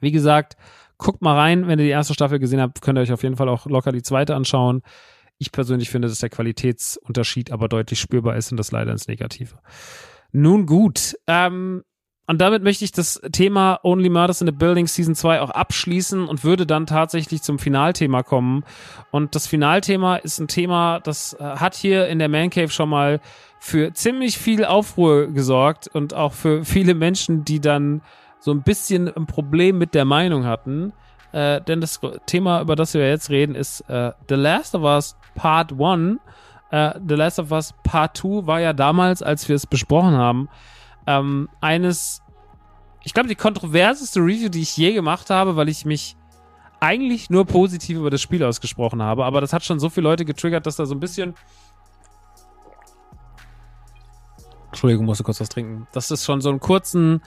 Wie 0.00 0.12
gesagt, 0.12 0.56
guckt 0.98 1.22
mal 1.22 1.36
rein, 1.36 1.66
wenn 1.66 1.78
ihr 1.78 1.84
die 1.84 1.90
erste 1.90 2.14
Staffel 2.14 2.38
gesehen 2.38 2.60
habt, 2.60 2.80
könnt 2.82 2.98
ihr 2.98 3.02
euch 3.02 3.12
auf 3.12 3.22
jeden 3.22 3.36
Fall 3.36 3.48
auch 3.48 3.66
locker 3.66 3.92
die 3.92 4.02
zweite 4.02 4.34
anschauen. 4.34 4.82
Ich 5.38 5.52
persönlich 5.52 5.90
finde, 5.90 6.08
dass 6.08 6.20
der 6.20 6.30
Qualitätsunterschied 6.30 7.50
aber 7.50 7.68
deutlich 7.68 8.00
spürbar 8.00 8.36
ist 8.36 8.50
und 8.52 8.56
das 8.56 8.70
leider 8.70 8.92
ins 8.92 9.08
Negative. 9.08 9.56
Nun 10.32 10.66
gut, 10.66 11.16
ähm, 11.26 11.82
und 12.26 12.40
damit 12.40 12.62
möchte 12.62 12.84
ich 12.84 12.92
das 12.92 13.20
Thema 13.32 13.78
Only 13.82 14.08
Murders 14.08 14.40
in 14.40 14.46
the 14.46 14.52
Building 14.52 14.86
Season 14.86 15.14
2 15.14 15.42
auch 15.42 15.50
abschließen 15.50 16.26
und 16.26 16.42
würde 16.42 16.66
dann 16.66 16.86
tatsächlich 16.86 17.42
zum 17.42 17.58
Finalthema 17.58 18.22
kommen. 18.22 18.64
Und 19.10 19.34
das 19.34 19.46
Finalthema 19.46 20.16
ist 20.16 20.38
ein 20.38 20.48
Thema, 20.48 21.00
das 21.00 21.34
äh, 21.34 21.42
hat 21.42 21.74
hier 21.74 22.08
in 22.08 22.18
der 22.18 22.30
Man 22.30 22.48
Cave 22.48 22.70
schon 22.70 22.88
mal 22.88 23.20
für 23.60 23.92
ziemlich 23.92 24.38
viel 24.38 24.64
Aufruhr 24.64 25.26
gesorgt 25.26 25.88
und 25.88 26.14
auch 26.14 26.32
für 26.32 26.64
viele 26.64 26.94
Menschen, 26.94 27.44
die 27.44 27.60
dann 27.60 28.00
so 28.44 28.50
ein 28.50 28.62
bisschen 28.62 29.08
ein 29.08 29.24
Problem 29.24 29.78
mit 29.78 29.94
der 29.94 30.04
Meinung 30.04 30.44
hatten. 30.44 30.92
Äh, 31.32 31.62
denn 31.62 31.80
das 31.80 31.98
Thema, 32.26 32.60
über 32.60 32.76
das 32.76 32.92
wir 32.92 33.08
jetzt 33.08 33.30
reden, 33.30 33.54
ist 33.54 33.80
äh, 33.88 34.12
The 34.28 34.34
Last 34.34 34.74
of 34.74 34.82
Us 34.82 35.16
Part 35.34 35.72
1. 35.80 36.18
Äh, 36.70 37.00
The 37.08 37.14
Last 37.14 37.38
of 37.38 37.50
Us 37.52 37.72
Part 37.84 38.18
2 38.18 38.46
war 38.46 38.60
ja 38.60 38.74
damals, 38.74 39.22
als 39.22 39.48
wir 39.48 39.56
es 39.56 39.66
besprochen 39.66 40.12
haben, 40.12 40.50
ähm, 41.06 41.48
eines, 41.62 42.20
ich 43.02 43.14
glaube, 43.14 43.30
die 43.30 43.34
kontroverseste 43.34 44.20
Review, 44.20 44.50
die 44.50 44.60
ich 44.60 44.76
je 44.76 44.92
gemacht 44.92 45.30
habe, 45.30 45.56
weil 45.56 45.70
ich 45.70 45.86
mich 45.86 46.14
eigentlich 46.80 47.30
nur 47.30 47.46
positiv 47.46 47.96
über 47.96 48.10
das 48.10 48.20
Spiel 48.20 48.44
ausgesprochen 48.44 49.02
habe. 49.02 49.24
Aber 49.24 49.40
das 49.40 49.54
hat 49.54 49.64
schon 49.64 49.80
so 49.80 49.88
viele 49.88 50.04
Leute 50.04 50.26
getriggert, 50.26 50.66
dass 50.66 50.76
da 50.76 50.84
so 50.84 50.94
ein 50.94 51.00
bisschen 51.00 51.34
Entschuldigung, 54.66 55.06
musste 55.06 55.24
kurz 55.24 55.40
was 55.40 55.48
trinken. 55.48 55.86
Dass 55.92 56.08
das 56.08 56.24
schon 56.24 56.42
so 56.42 56.50
einen 56.50 56.60
kurzen 56.60 57.22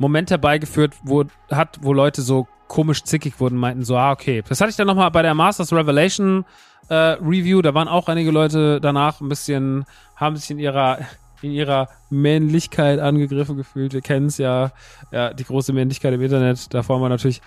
Moment 0.00 0.30
herbeigeführt 0.30 0.94
wo, 1.04 1.24
hat, 1.50 1.78
wo 1.82 1.92
Leute 1.92 2.22
so 2.22 2.48
komisch 2.68 3.04
zickig 3.04 3.38
wurden, 3.38 3.56
meinten 3.56 3.84
so, 3.84 3.96
ah, 3.96 4.12
okay. 4.12 4.42
Das 4.48 4.60
hatte 4.60 4.70
ich 4.70 4.76
dann 4.76 4.86
nochmal 4.86 5.10
bei 5.10 5.22
der 5.22 5.34
Masters 5.34 5.72
Revelation 5.72 6.44
äh, 6.88 6.94
Review, 6.94 7.62
da 7.62 7.74
waren 7.74 7.88
auch 7.88 8.08
einige 8.08 8.30
Leute 8.30 8.80
danach 8.80 9.20
ein 9.20 9.28
bisschen, 9.28 9.84
haben 10.16 10.36
sich 10.36 10.50
in 10.50 10.58
ihrer 10.58 10.98
in 11.42 11.52
ihrer 11.52 11.88
Männlichkeit 12.10 12.98
angegriffen 12.98 13.56
gefühlt. 13.56 13.94
Wir 13.94 14.02
kennen 14.02 14.26
es 14.26 14.36
ja, 14.36 14.72
ja, 15.10 15.32
die 15.32 15.44
große 15.44 15.72
Männlichkeit 15.72 16.12
im 16.12 16.20
Internet. 16.20 16.72
Davor 16.74 16.96
haben 16.96 17.02
wir 17.02 17.08
natürlich 17.08 17.40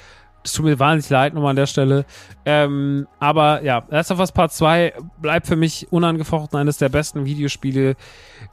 das 0.44 0.54
tut 0.54 0.66
mir 0.66 0.78
wahnsinnig 0.78 1.10
leid 1.10 1.34
nochmal 1.34 1.52
an 1.52 1.56
der 1.56 1.68
Stelle. 1.68 2.06
Ähm, 2.46 3.08
aber 3.20 3.64
ja, 3.64 3.84
Last 3.90 4.12
of 4.12 4.20
Us 4.20 4.32
Part 4.32 4.52
2 4.52 4.94
bleibt 5.22 5.48
für 5.48 5.56
mich 5.56 5.88
unangefochten 5.92 6.60
eines 6.60 6.78
der 6.78 6.90
besten 6.90 7.26
Videospiele, 7.26 7.96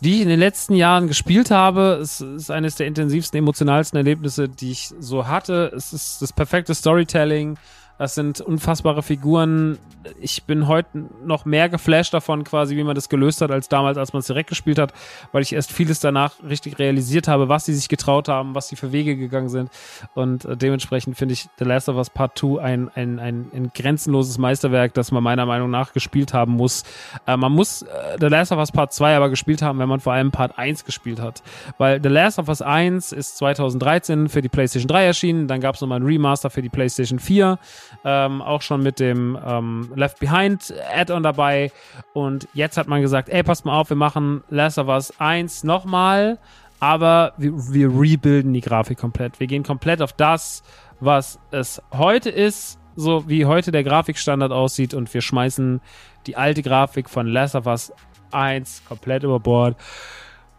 die 0.00 0.16
ich 0.16 0.20
in 0.22 0.28
den 0.28 0.38
letzten 0.38 0.74
Jahren 0.74 1.08
gespielt 1.08 1.50
habe. 1.50 1.98
Es 2.00 2.20
ist 2.20 2.50
eines 2.50 2.76
der 2.76 2.86
intensivsten, 2.86 3.38
emotionalsten 3.38 3.96
Erlebnisse, 3.96 4.48
die 4.48 4.70
ich 4.70 4.90
so 5.00 5.26
hatte. 5.26 5.72
Es 5.76 5.92
ist 5.92 6.22
das 6.22 6.32
perfekte 6.32 6.74
Storytelling. 6.74 7.58
Das 8.00 8.14
sind 8.14 8.40
unfassbare 8.40 9.02
Figuren. 9.02 9.78
Ich 10.18 10.44
bin 10.44 10.68
heute 10.68 11.04
noch 11.22 11.44
mehr 11.44 11.68
geflasht 11.68 12.14
davon, 12.14 12.44
quasi, 12.44 12.74
wie 12.74 12.82
man 12.82 12.94
das 12.94 13.10
gelöst 13.10 13.42
hat, 13.42 13.50
als 13.50 13.68
damals, 13.68 13.98
als 13.98 14.14
man 14.14 14.20
es 14.20 14.26
direkt 14.26 14.48
gespielt 14.48 14.78
hat, 14.78 14.94
weil 15.32 15.42
ich 15.42 15.52
erst 15.52 15.70
vieles 15.70 16.00
danach 16.00 16.32
richtig 16.42 16.78
realisiert 16.78 17.28
habe, 17.28 17.50
was 17.50 17.66
sie 17.66 17.74
sich 17.74 17.90
getraut 17.90 18.28
haben, 18.28 18.54
was 18.54 18.68
sie 18.68 18.76
für 18.76 18.92
Wege 18.92 19.16
gegangen 19.16 19.50
sind. 19.50 19.70
Und 20.14 20.46
äh, 20.46 20.56
dementsprechend 20.56 21.18
finde 21.18 21.34
ich 21.34 21.50
The 21.58 21.66
Last 21.66 21.90
of 21.90 21.96
Us 21.96 22.08
Part 22.08 22.38
2 22.38 22.62
ein, 22.62 22.88
ein, 22.94 23.18
ein, 23.18 23.50
ein 23.52 23.70
grenzenloses 23.74 24.38
Meisterwerk, 24.38 24.94
das 24.94 25.12
man 25.12 25.22
meiner 25.22 25.44
Meinung 25.44 25.68
nach 25.70 25.92
gespielt 25.92 26.32
haben 26.32 26.52
muss. 26.52 26.84
Äh, 27.26 27.36
man 27.36 27.52
muss 27.52 27.82
äh, 27.82 28.16
The 28.18 28.28
Last 28.28 28.50
of 28.50 28.58
Us 28.60 28.72
Part 28.72 28.94
2 28.94 29.14
aber 29.14 29.28
gespielt 29.28 29.60
haben, 29.60 29.78
wenn 29.78 29.90
man 29.90 30.00
vor 30.00 30.14
allem 30.14 30.30
Part 30.30 30.56
1 30.56 30.86
gespielt 30.86 31.20
hat. 31.20 31.42
Weil 31.76 32.00
The 32.02 32.08
Last 32.08 32.38
of 32.38 32.48
Us 32.48 32.62
1 32.62 33.12
ist 33.12 33.36
2013 33.36 34.30
für 34.30 34.40
die 34.40 34.48
PlayStation 34.48 34.88
3 34.88 35.04
erschienen, 35.04 35.48
dann 35.48 35.60
gab 35.60 35.74
es 35.74 35.82
nochmal 35.82 36.00
ein 36.00 36.06
Remaster 36.06 36.48
für 36.48 36.62
die 36.62 36.70
PlayStation 36.70 37.18
4 37.18 37.58
ähm, 38.04 38.42
auch 38.42 38.62
schon 38.62 38.82
mit 38.82 39.00
dem 39.00 39.38
ähm, 39.44 39.90
Left 39.94 40.18
Behind 40.20 40.72
Add-on 40.94 41.22
dabei. 41.22 41.72
Und 42.12 42.48
jetzt 42.54 42.76
hat 42.76 42.88
man 42.88 43.00
gesagt, 43.02 43.28
ey, 43.28 43.42
passt 43.42 43.64
mal 43.64 43.78
auf, 43.78 43.90
wir 43.90 43.96
machen 43.96 44.42
Last 44.48 44.78
of 44.78 44.88
Us 44.88 45.12
1 45.18 45.64
nochmal, 45.64 46.38
aber 46.78 47.34
wir, 47.36 47.52
wir 47.72 47.88
rebuilden 47.88 48.52
die 48.52 48.60
Grafik 48.60 48.98
komplett. 48.98 49.40
Wir 49.40 49.46
gehen 49.46 49.62
komplett 49.62 50.02
auf 50.02 50.12
das, 50.12 50.62
was 51.00 51.38
es 51.50 51.82
heute 51.92 52.30
ist, 52.30 52.78
so 52.96 53.28
wie 53.28 53.46
heute 53.46 53.72
der 53.72 53.84
Grafikstandard 53.84 54.52
aussieht 54.52 54.94
und 54.94 55.12
wir 55.12 55.20
schmeißen 55.20 55.80
die 56.26 56.36
alte 56.36 56.62
Grafik 56.62 57.08
von 57.08 57.26
Last 57.26 57.54
of 57.54 57.66
Us 57.66 57.92
1 58.32 58.82
komplett 58.86 59.22
über 59.22 59.40
Bord. 59.40 59.76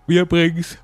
Wir 0.07 0.25
bringen 0.25 0.57
es 0.57 0.77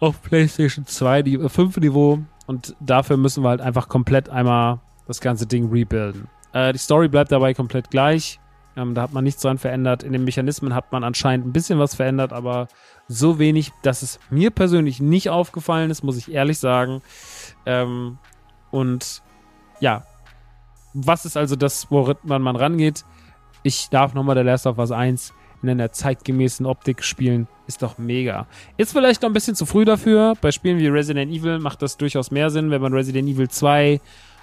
auf 0.00 0.22
PlayStation 0.22 0.86
2 0.86 1.22
die 1.22 1.48
5 1.48 1.78
Niveau 1.78 2.20
und 2.46 2.76
dafür 2.80 3.16
müssen 3.16 3.42
wir 3.42 3.50
halt 3.50 3.60
einfach 3.60 3.88
komplett 3.88 4.28
einmal 4.28 4.80
das 5.08 5.20
ganze 5.20 5.46
Ding 5.46 5.70
rebuilden. 5.70 6.28
Äh, 6.52 6.72
die 6.72 6.78
Story 6.78 7.08
bleibt 7.08 7.32
dabei 7.32 7.54
komplett 7.54 7.90
gleich. 7.90 8.38
Ähm, 8.76 8.94
da 8.94 9.02
hat 9.02 9.12
man 9.12 9.24
nichts 9.24 9.42
dran 9.42 9.58
verändert. 9.58 10.04
In 10.04 10.12
den 10.12 10.22
Mechanismen 10.22 10.74
hat 10.74 10.92
man 10.92 11.02
anscheinend 11.02 11.46
ein 11.46 11.52
bisschen 11.52 11.80
was 11.80 11.96
verändert, 11.96 12.32
aber 12.32 12.68
so 13.08 13.40
wenig, 13.40 13.72
dass 13.82 14.02
es 14.02 14.20
mir 14.30 14.50
persönlich 14.50 15.00
nicht 15.00 15.30
aufgefallen 15.30 15.90
ist, 15.90 16.04
muss 16.04 16.16
ich 16.16 16.30
ehrlich 16.30 16.60
sagen. 16.60 17.02
Ähm, 17.66 18.18
und 18.70 19.22
ja, 19.80 20.04
was 20.94 21.24
ist 21.24 21.36
also 21.36 21.56
das, 21.56 21.90
woran 21.90 22.16
man 22.42 22.54
rangeht? 22.54 23.04
Ich 23.62 23.88
darf 23.90 24.14
nochmal 24.14 24.36
der 24.36 24.44
Last 24.44 24.66
of 24.66 24.78
Us 24.78 24.92
1 24.92 25.34
in 25.62 25.70
einer 25.70 25.90
zeitgemäßen 25.90 26.66
Optik 26.66 27.02
spielen. 27.02 27.48
Ist 27.66 27.82
doch 27.82 27.98
mega. 27.98 28.46
Ist 28.76 28.92
vielleicht 28.92 29.22
noch 29.22 29.30
ein 29.30 29.32
bisschen 29.32 29.56
zu 29.56 29.66
früh 29.66 29.84
dafür. 29.84 30.34
Bei 30.40 30.52
Spielen 30.52 30.78
wie 30.78 30.86
Resident 30.86 31.32
Evil 31.32 31.58
macht 31.58 31.82
das 31.82 31.96
durchaus 31.96 32.30
mehr 32.30 32.50
Sinn, 32.50 32.70
wenn 32.70 32.80
man 32.80 32.94
Resident 32.94 33.28
Evil 33.28 33.48
2 33.48 34.00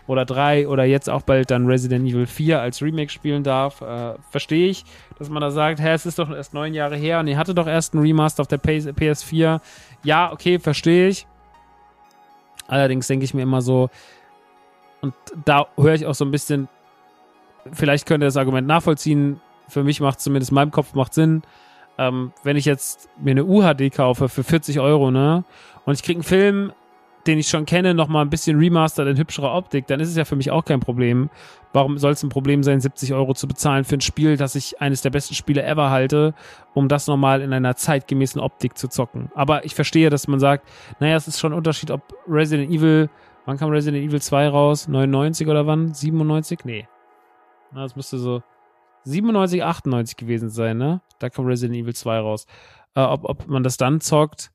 oder 0.08 0.26
3 0.26 0.68
oder 0.68 0.84
jetzt 0.84 1.10
auch 1.10 1.24
bald 1.24 1.52
dann 1.52 1.66
Resident 1.66 2.08
Evil 2.08 2.28
4 2.28 2.62
als 2.62 2.82
Remake 2.82 3.12
spielen 3.12 3.44
darf, 3.44 3.82
äh, 3.82 4.14
verstehe 4.30 4.70
ich, 4.70 4.86
dass 5.18 5.30
man 5.30 5.42
da 5.42 5.52
sagt, 5.52 5.80
hä, 5.80 5.94
es 5.94 6.06
ist 6.06 6.20
doch 6.20 6.30
erst 6.30 6.54
neun 6.54 6.74
Jahre 6.74 6.96
her 6.96 7.20
und 7.20 7.28
ihr 7.28 7.38
hatte 7.38 7.56
doch 7.56 7.68
erst 7.68 7.94
einen 7.94 8.04
Remaster 8.04 8.42
auf 8.42 8.48
der 8.48 8.60
PS4. 8.60 9.60
Ja, 10.04 10.32
okay, 10.32 10.60
verstehe 10.60 11.08
ich. 11.10 11.26
Allerdings 12.68 13.08
denke 13.08 13.26
ich 13.26 13.34
mir 13.34 13.44
immer 13.44 13.62
so, 13.62 13.90
und 15.02 15.14
da 15.46 15.68
höre 15.78 15.94
ich 15.94 16.06
auch 16.06 16.16
so 16.16 16.26
ein 16.26 16.32
bisschen, 16.32 16.68
vielleicht 17.72 18.08
könnt 18.08 18.24
ihr 18.24 18.28
das 18.28 18.38
Argument 18.38 18.68
nachvollziehen. 18.68 19.40
Für 19.68 19.84
mich 19.84 20.02
macht 20.02 20.20
zumindest 20.20 20.52
in 20.52 20.56
meinem 20.56 20.72
Kopf 20.72 20.94
macht 20.94 21.14
Sinn. 21.14 21.44
Ähm, 21.98 22.34
wenn 22.44 22.58
ich 22.58 22.66
jetzt 22.66 23.08
mir 23.20 23.32
eine 23.32 23.46
UHD 23.46 23.94
kaufe 23.94 24.30
für 24.30 24.44
40 24.44 24.80
Euro, 24.80 25.12
ne, 25.12 25.44
und 25.86 25.94
ich 25.94 26.04
kriege 26.04 26.18
einen 26.18 26.24
Film 26.24 26.74
den 27.28 27.40
ich 27.40 27.48
schon 27.48 27.66
kenne, 27.66 27.94
nochmal 27.94 28.24
ein 28.24 28.30
bisschen 28.30 28.58
remastered 28.60 29.08
in 29.08 29.18
hübscherer 29.18 29.56
Optik, 29.56 29.88
dann 29.88 30.00
ist 30.00 30.10
es 30.10 30.16
ja 30.16 30.26
für 30.26 30.36
mich 30.36 30.52
auch 30.52 30.66
kein 30.66 30.80
Problem. 30.80 31.30
Warum 31.74 31.98
soll 31.98 32.12
es 32.12 32.24
ein 32.24 32.30
Problem 32.30 32.64
sein, 32.64 32.80
70 32.80 33.14
Euro 33.14 33.34
zu 33.34 33.48
bezahlen 33.48 33.84
für 33.84 33.96
ein 33.96 34.02
Spiel, 34.02 34.38
das 34.38 34.56
ich 34.56 34.80
eines 34.82 35.02
der 35.02 35.10
besten 35.10 35.34
Spiele 35.34 35.64
ever 35.64 35.90
halte, 35.90 36.34
um 36.74 36.88
das 36.88 37.08
nochmal 37.08 37.42
in 37.42 37.52
einer 37.52 37.76
zeitgemäßen 37.76 38.40
Optik 38.40 38.78
zu 38.78 38.88
zocken? 38.88 39.32
Aber 39.36 39.66
ich 39.66 39.76
verstehe, 39.76 40.10
dass 40.10 40.28
man 40.28 40.40
sagt, 40.40 40.68
naja, 41.00 41.16
es 41.16 41.28
ist 41.28 41.40
schon 41.40 41.52
ein 41.52 41.58
Unterschied, 41.58 41.92
ob 41.92 42.02
Resident 42.28 42.72
Evil, 42.72 43.10
wann 43.46 43.58
kam 43.58 43.70
Resident 43.70 44.04
Evil 44.04 44.22
2 44.22 44.48
raus? 44.48 44.88
99 44.88 45.48
oder 45.48 45.68
wann? 45.68 45.94
97? 45.94 46.60
Nee. 46.64 46.88
Na, 47.72 47.84
das 47.84 47.96
müsste 47.96 48.18
so 48.18 48.42
97, 49.04 49.64
98 49.64 50.18
gewesen 50.18 50.50
sein, 50.50 50.78
ne? 50.78 51.02
Da 51.20 51.30
kam 51.30 51.46
Resident 51.46 51.78
Evil 51.78 51.96
2 51.96 52.20
raus. 52.20 52.48
Äh, 52.96 53.02
ob, 53.02 53.26
ob 53.26 53.48
man 53.48 53.64
das 53.64 53.78
dann 53.78 54.00
zockt 54.00 54.52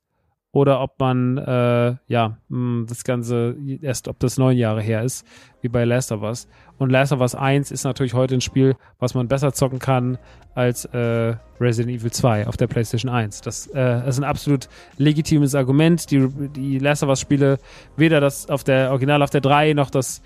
oder 0.53 0.81
ob 0.81 0.99
man 0.99 1.37
äh, 1.37 1.95
ja 2.07 2.37
mh, 2.49 2.85
das 2.87 3.03
Ganze 3.03 3.55
erst, 3.81 4.07
ob 4.07 4.19
das 4.19 4.37
neun 4.37 4.57
Jahre 4.57 4.81
her 4.81 5.03
ist, 5.03 5.25
wie 5.61 5.69
bei 5.69 5.85
Last 5.85 6.11
of 6.11 6.21
Us. 6.23 6.47
Und 6.77 6.89
Last 6.89 7.13
of 7.13 7.21
Us 7.21 7.35
1 7.35 7.71
ist 7.71 7.83
natürlich 7.83 8.13
heute 8.13 8.35
ein 8.35 8.41
Spiel, 8.41 8.75
was 8.99 9.13
man 9.13 9.27
besser 9.27 9.53
zocken 9.53 9.79
kann 9.79 10.17
als 10.53 10.85
äh, 10.85 11.35
Resident 11.59 12.01
Evil 12.01 12.11
2 12.11 12.47
auf 12.47 12.57
der 12.57 12.67
PlayStation 12.67 13.11
1. 13.11 13.41
Das 13.41 13.67
äh, 13.67 14.07
ist 14.07 14.17
ein 14.17 14.23
absolut 14.25 14.67
legitimes 14.97 15.55
Argument. 15.55 16.09
Die, 16.11 16.27
die 16.49 16.79
Last 16.79 17.03
of 17.03 17.09
Us 17.09 17.21
Spiele, 17.21 17.57
weder 17.95 18.19
das 18.19 18.49
auf 18.49 18.63
der 18.63 18.89
Original 18.91 19.21
auf 19.21 19.29
der 19.29 19.41
3 19.41 19.73
noch 19.73 19.89
das 19.89 20.21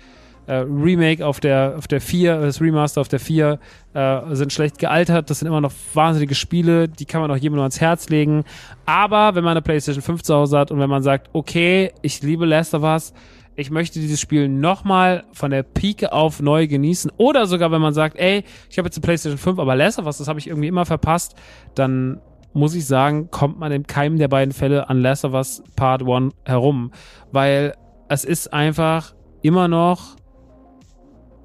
äh, 0.46 0.54
Remake 0.54 1.24
auf 1.24 1.40
der, 1.40 1.74
auf 1.76 1.88
der 1.88 2.00
4, 2.00 2.40
das 2.40 2.60
Remaster 2.60 3.00
auf 3.00 3.08
der 3.08 3.20
4 3.20 3.58
äh, 3.94 4.20
sind 4.30 4.52
schlecht 4.52 4.78
gealtert. 4.78 5.30
Das 5.30 5.40
sind 5.40 5.48
immer 5.48 5.60
noch 5.60 5.72
wahnsinnige 5.94 6.34
Spiele, 6.34 6.88
die 6.88 7.04
kann 7.04 7.20
man 7.20 7.30
auch 7.30 7.36
jedem 7.36 7.54
nur 7.54 7.62
ans 7.62 7.80
Herz 7.80 8.08
legen. 8.08 8.44
Aber 8.84 9.34
wenn 9.34 9.44
man 9.44 9.52
eine 9.52 9.62
PlayStation 9.62 10.02
5 10.02 10.22
zu 10.22 10.34
Hause 10.34 10.58
hat 10.58 10.70
und 10.70 10.78
wenn 10.78 10.90
man 10.90 11.02
sagt, 11.02 11.30
okay, 11.32 11.92
ich 12.02 12.22
liebe 12.22 12.46
Last 12.46 12.74
of 12.74 12.82
Us, 12.82 13.12
ich 13.58 13.70
möchte 13.70 13.98
dieses 13.98 14.20
Spiel 14.20 14.48
nochmal 14.48 15.24
von 15.32 15.50
der 15.50 15.62
Pike 15.62 16.12
auf 16.12 16.40
neu 16.40 16.66
genießen. 16.66 17.10
Oder 17.16 17.46
sogar, 17.46 17.72
wenn 17.72 17.80
man 17.80 17.94
sagt, 17.94 18.16
ey, 18.18 18.44
ich 18.68 18.78
habe 18.78 18.86
jetzt 18.86 18.98
eine 18.98 19.02
PlayStation 19.02 19.38
5, 19.38 19.58
aber 19.58 19.74
Last 19.74 19.98
of 19.98 20.04
Us, 20.04 20.18
das 20.18 20.28
habe 20.28 20.38
ich 20.38 20.46
irgendwie 20.46 20.68
immer 20.68 20.84
verpasst, 20.84 21.34
dann 21.74 22.20
muss 22.52 22.74
ich 22.74 22.86
sagen, 22.86 23.30
kommt 23.30 23.58
man 23.58 23.72
in 23.72 23.86
keinem 23.86 24.18
der 24.18 24.28
beiden 24.28 24.52
Fälle 24.52 24.88
an 24.88 25.00
Last 25.00 25.24
of 25.24 25.32
Us 25.32 25.62
Part 25.74 26.02
1 26.02 26.34
herum. 26.44 26.92
Weil 27.32 27.74
es 28.08 28.24
ist 28.24 28.52
einfach 28.52 29.14
immer 29.42 29.68
noch 29.68 30.16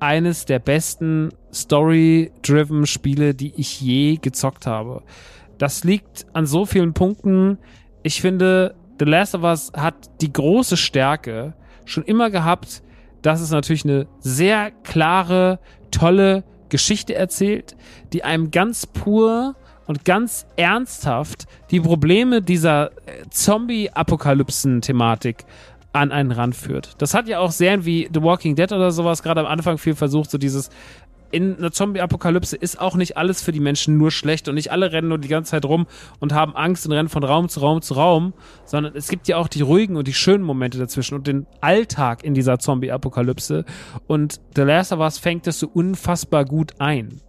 eines 0.02 0.46
der 0.46 0.60
besten 0.60 1.30
Story-driven 1.54 2.86
Spiele, 2.86 3.36
die 3.36 3.54
ich 3.56 3.80
je 3.80 4.18
gezockt 4.18 4.66
habe. 4.66 5.04
Das 5.58 5.84
liegt 5.84 6.26
an 6.34 6.48
so 6.48 6.66
vielen 6.66 6.94
Punkten. 6.94 7.60
Ich 8.02 8.20
finde, 8.20 8.74
The 9.00 9.06
Last 9.06 9.36
of 9.36 9.44
Us 9.44 9.72
hat 9.76 10.22
die 10.22 10.34
große 10.34 10.76
Stärke 10.76 11.54
schon 11.86 12.04
immer 12.04 12.32
gehabt, 12.32 12.82
dass 13.22 13.42
es 13.42 13.52
natürlich 13.52 13.86
eine 13.86 14.08
sehr 14.20 14.72
klare, 14.72 15.60
tolle 15.92 16.44
Geschichte 16.70 17.14
erzählt, 17.14 17.76
die 18.12 18.24
einem 18.24 18.50
ganz 18.50 18.88
pur 18.88 19.56
und 19.86 20.06
ganz 20.06 20.48
ernsthaft 20.56 21.46
die 21.70 21.82
Probleme 21.82 22.42
dieser 22.42 22.92
äh, 23.06 23.30
Zombie-Apokalypsen-Thematik 23.30 25.46
an 25.94 26.12
einen 26.12 26.32
Rand 26.32 26.56
führt. 26.56 26.96
Das 27.00 27.14
hat 27.14 27.28
ja 27.28 27.40
auch 27.40 27.52
Serien 27.52 27.86
wie 27.86 28.10
The 28.14 28.22
Walking 28.22 28.56
Dead 28.56 28.72
oder 28.72 28.92
sowas 28.92 29.24
gerade 29.24 29.42
am 29.42 29.48
Anfang 29.48 29.78
viel 29.78 29.96
versucht, 29.96 30.32
so 30.32 30.38
dieses 30.38 30.70
in 31.32 31.58
einer 31.58 31.72
Zombie-Apokalypse 31.72 32.56
ist 32.56 32.80
auch 32.80 32.96
nicht 32.96 33.18
alles 33.18 33.42
für 33.42 33.52
die 33.52 33.60
Menschen 33.60 33.98
nur 33.98 34.12
schlecht 34.12 34.50
und 34.50 34.56
nicht 34.56 34.72
alle 34.72 34.92
rennen 34.92 35.08
nur 35.08 35.18
die 35.18 35.28
ganze 35.28 35.52
Zeit 35.52 35.66
rum 35.66 35.88
und 36.20 36.34
haben 36.34 36.56
Angst 36.56 36.86
und 36.86 36.92
rennen 36.92 37.10
von 37.10 37.24
Raum 37.24 37.50
zu 37.50 37.62
Raum 37.62 37.82
zu 37.82 37.94
Raum, 37.94 38.34
sondern 38.66 38.96
es 38.96 39.08
gibt 39.08 39.28
ja 39.28 39.38
auch 39.38 39.48
die 39.48 39.62
ruhigen 39.62 39.96
und 39.96 40.08
die 40.08 40.14
schönen 40.14 40.44
Momente 40.44 40.78
dazwischen 40.78 41.16
und 41.16 41.28
den 41.28 41.48
Alltag 41.62 42.24
in 42.24 42.34
dieser 42.34 42.60
Zombie-Apokalypse 42.60 43.66
und 44.08 44.42
The 44.56 44.64
Last 44.64 44.92
of 44.92 45.00
Us 45.00 45.18
fängt 45.18 45.48
das 45.48 45.60
so 45.60 45.68
unfassbar 45.68 46.46
gut 46.46 46.74
ein. 46.80 47.22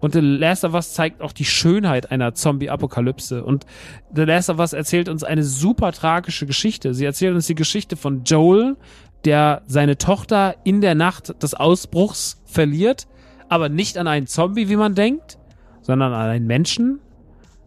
Und 0.00 0.14
The 0.14 0.20
Last 0.20 0.64
of 0.64 0.74
Us 0.74 0.94
zeigt 0.94 1.20
auch 1.20 1.32
die 1.32 1.44
Schönheit 1.44 2.10
einer 2.10 2.34
Zombie-Apokalypse. 2.34 3.44
Und 3.44 3.66
The 4.14 4.22
Last 4.22 4.50
of 4.50 4.58
Us 4.58 4.72
erzählt 4.72 5.08
uns 5.08 5.24
eine 5.24 5.42
super 5.42 5.92
tragische 5.92 6.46
Geschichte. 6.46 6.94
Sie 6.94 7.04
erzählt 7.04 7.34
uns 7.34 7.46
die 7.46 7.54
Geschichte 7.54 7.96
von 7.96 8.22
Joel, 8.24 8.76
der 9.24 9.62
seine 9.66 9.98
Tochter 9.98 10.54
in 10.64 10.80
der 10.80 10.94
Nacht 10.94 11.42
des 11.42 11.54
Ausbruchs 11.54 12.40
verliert, 12.44 13.08
aber 13.48 13.68
nicht 13.68 13.98
an 13.98 14.06
einen 14.06 14.26
Zombie, 14.26 14.68
wie 14.68 14.76
man 14.76 14.94
denkt, 14.94 15.38
sondern 15.82 16.12
an 16.12 16.28
einen 16.28 16.46
Menschen. 16.46 17.00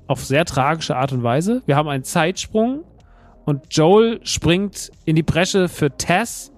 Auf 0.07 0.23
sehr 0.25 0.45
tragische 0.45 0.95
Art 0.95 1.11
und 1.11 1.23
Weise. 1.23 1.61
Wir 1.65 1.75
haben 1.75 1.87
einen 1.87 2.03
Zeitsprung 2.03 2.83
und 3.45 3.73
Joel 3.73 4.19
springt 4.23 4.91
in 5.05 5.15
die 5.15 5.23
Bresche 5.23 5.67
für 5.67 5.95
Tess, 5.97 6.51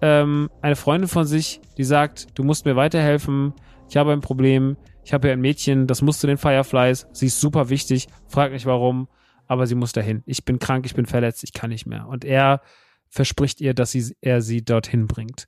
ähm, 0.00 0.50
eine 0.62 0.76
Freundin 0.76 1.08
von 1.08 1.24
sich, 1.24 1.60
die 1.76 1.84
sagt, 1.84 2.26
du 2.38 2.44
musst 2.44 2.66
mir 2.66 2.76
weiterhelfen, 2.76 3.54
ich 3.88 3.96
habe 3.96 4.12
ein 4.12 4.20
Problem, 4.20 4.76
ich 5.04 5.12
habe 5.12 5.28
ja 5.28 5.34
ein 5.34 5.40
Mädchen, 5.40 5.86
das 5.86 6.02
muss 6.02 6.18
zu 6.18 6.26
den 6.26 6.38
Fireflies, 6.38 7.06
sie 7.12 7.26
ist 7.26 7.40
super 7.40 7.68
wichtig, 7.68 8.08
frag 8.26 8.52
nicht 8.52 8.66
warum, 8.66 9.08
aber 9.46 9.66
sie 9.66 9.74
muss 9.74 9.92
dahin. 9.92 10.22
Ich 10.24 10.44
bin 10.44 10.58
krank, 10.58 10.86
ich 10.86 10.94
bin 10.94 11.06
verletzt, 11.06 11.44
ich 11.44 11.52
kann 11.52 11.70
nicht 11.70 11.86
mehr. 11.86 12.08
Und 12.08 12.24
er 12.24 12.62
verspricht 13.08 13.60
ihr, 13.60 13.74
dass 13.74 13.92
sie, 13.92 14.16
er 14.22 14.40
sie 14.40 14.64
dorthin 14.64 15.06
bringt. 15.06 15.46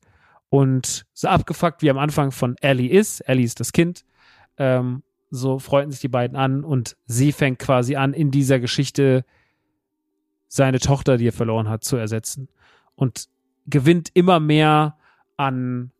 Und 0.50 1.06
so 1.12 1.28
abgefuckt 1.28 1.82
wie 1.82 1.90
am 1.90 1.98
Anfang 1.98 2.30
von 2.30 2.56
Ellie 2.60 2.90
ist, 2.90 3.20
Ellie 3.20 3.44
ist 3.44 3.58
das 3.58 3.72
Kind, 3.72 4.04
ähm, 4.58 5.02
so 5.30 5.58
freuten 5.58 5.90
sich 5.90 6.00
die 6.00 6.08
beiden 6.08 6.36
an 6.36 6.62
und 6.62 6.96
sie 7.06 7.32
fängt 7.32 7.58
quasi 7.58 7.96
an, 7.96 8.12
in 8.12 8.30
dieser 8.30 8.60
Geschichte 8.60 9.24
seine 10.48 10.78
Tochter, 10.78 11.16
die 11.16 11.28
er 11.28 11.32
verloren 11.32 11.68
hat, 11.68 11.82
zu 11.82 11.96
ersetzen. 11.96 12.48
Und 12.94 13.28
gewinnt 13.66 14.10
immer 14.14 14.38
mehr 14.38 14.96
an, 15.36 15.90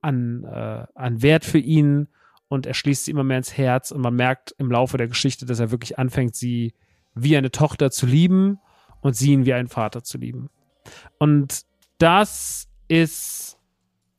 an, 0.00 0.44
äh, 0.44 0.86
an 0.94 1.22
Wert 1.22 1.44
für 1.44 1.58
ihn 1.58 2.08
und 2.54 2.66
er 2.66 2.74
schließt 2.74 3.04
sie 3.04 3.10
immer 3.10 3.24
mehr 3.24 3.38
ins 3.38 3.56
Herz 3.56 3.90
und 3.90 4.00
man 4.00 4.14
merkt 4.14 4.54
im 4.58 4.70
Laufe 4.70 4.96
der 4.96 5.08
Geschichte, 5.08 5.44
dass 5.44 5.60
er 5.60 5.70
wirklich 5.70 5.98
anfängt, 5.98 6.34
sie 6.34 6.72
wie 7.14 7.36
eine 7.36 7.50
Tochter 7.50 7.90
zu 7.90 8.06
lieben 8.06 8.58
und 9.00 9.14
sie 9.14 9.32
ihn 9.32 9.44
wie 9.44 9.52
einen 9.52 9.68
Vater 9.68 10.02
zu 10.02 10.18
lieben. 10.18 10.48
Und 11.18 11.62
das 11.98 12.68
ist 12.88 13.58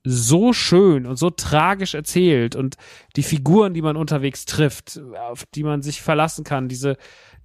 so 0.04 0.54
schön 0.54 1.08
und 1.08 1.18
so 1.18 1.32
tragisch 1.32 1.96
erzählt 1.96 2.56
und 2.56 2.76
die 3.16 3.24
Figuren, 3.24 3.74
die 3.74 3.82
man 3.82 3.98
unterwegs 3.98 4.46
trifft, 4.46 5.02
auf 5.18 5.46
die 5.56 5.64
man 5.64 5.82
sich 5.82 6.02
verlassen 6.02 6.44
kann, 6.44 6.70
diese, 6.70 6.98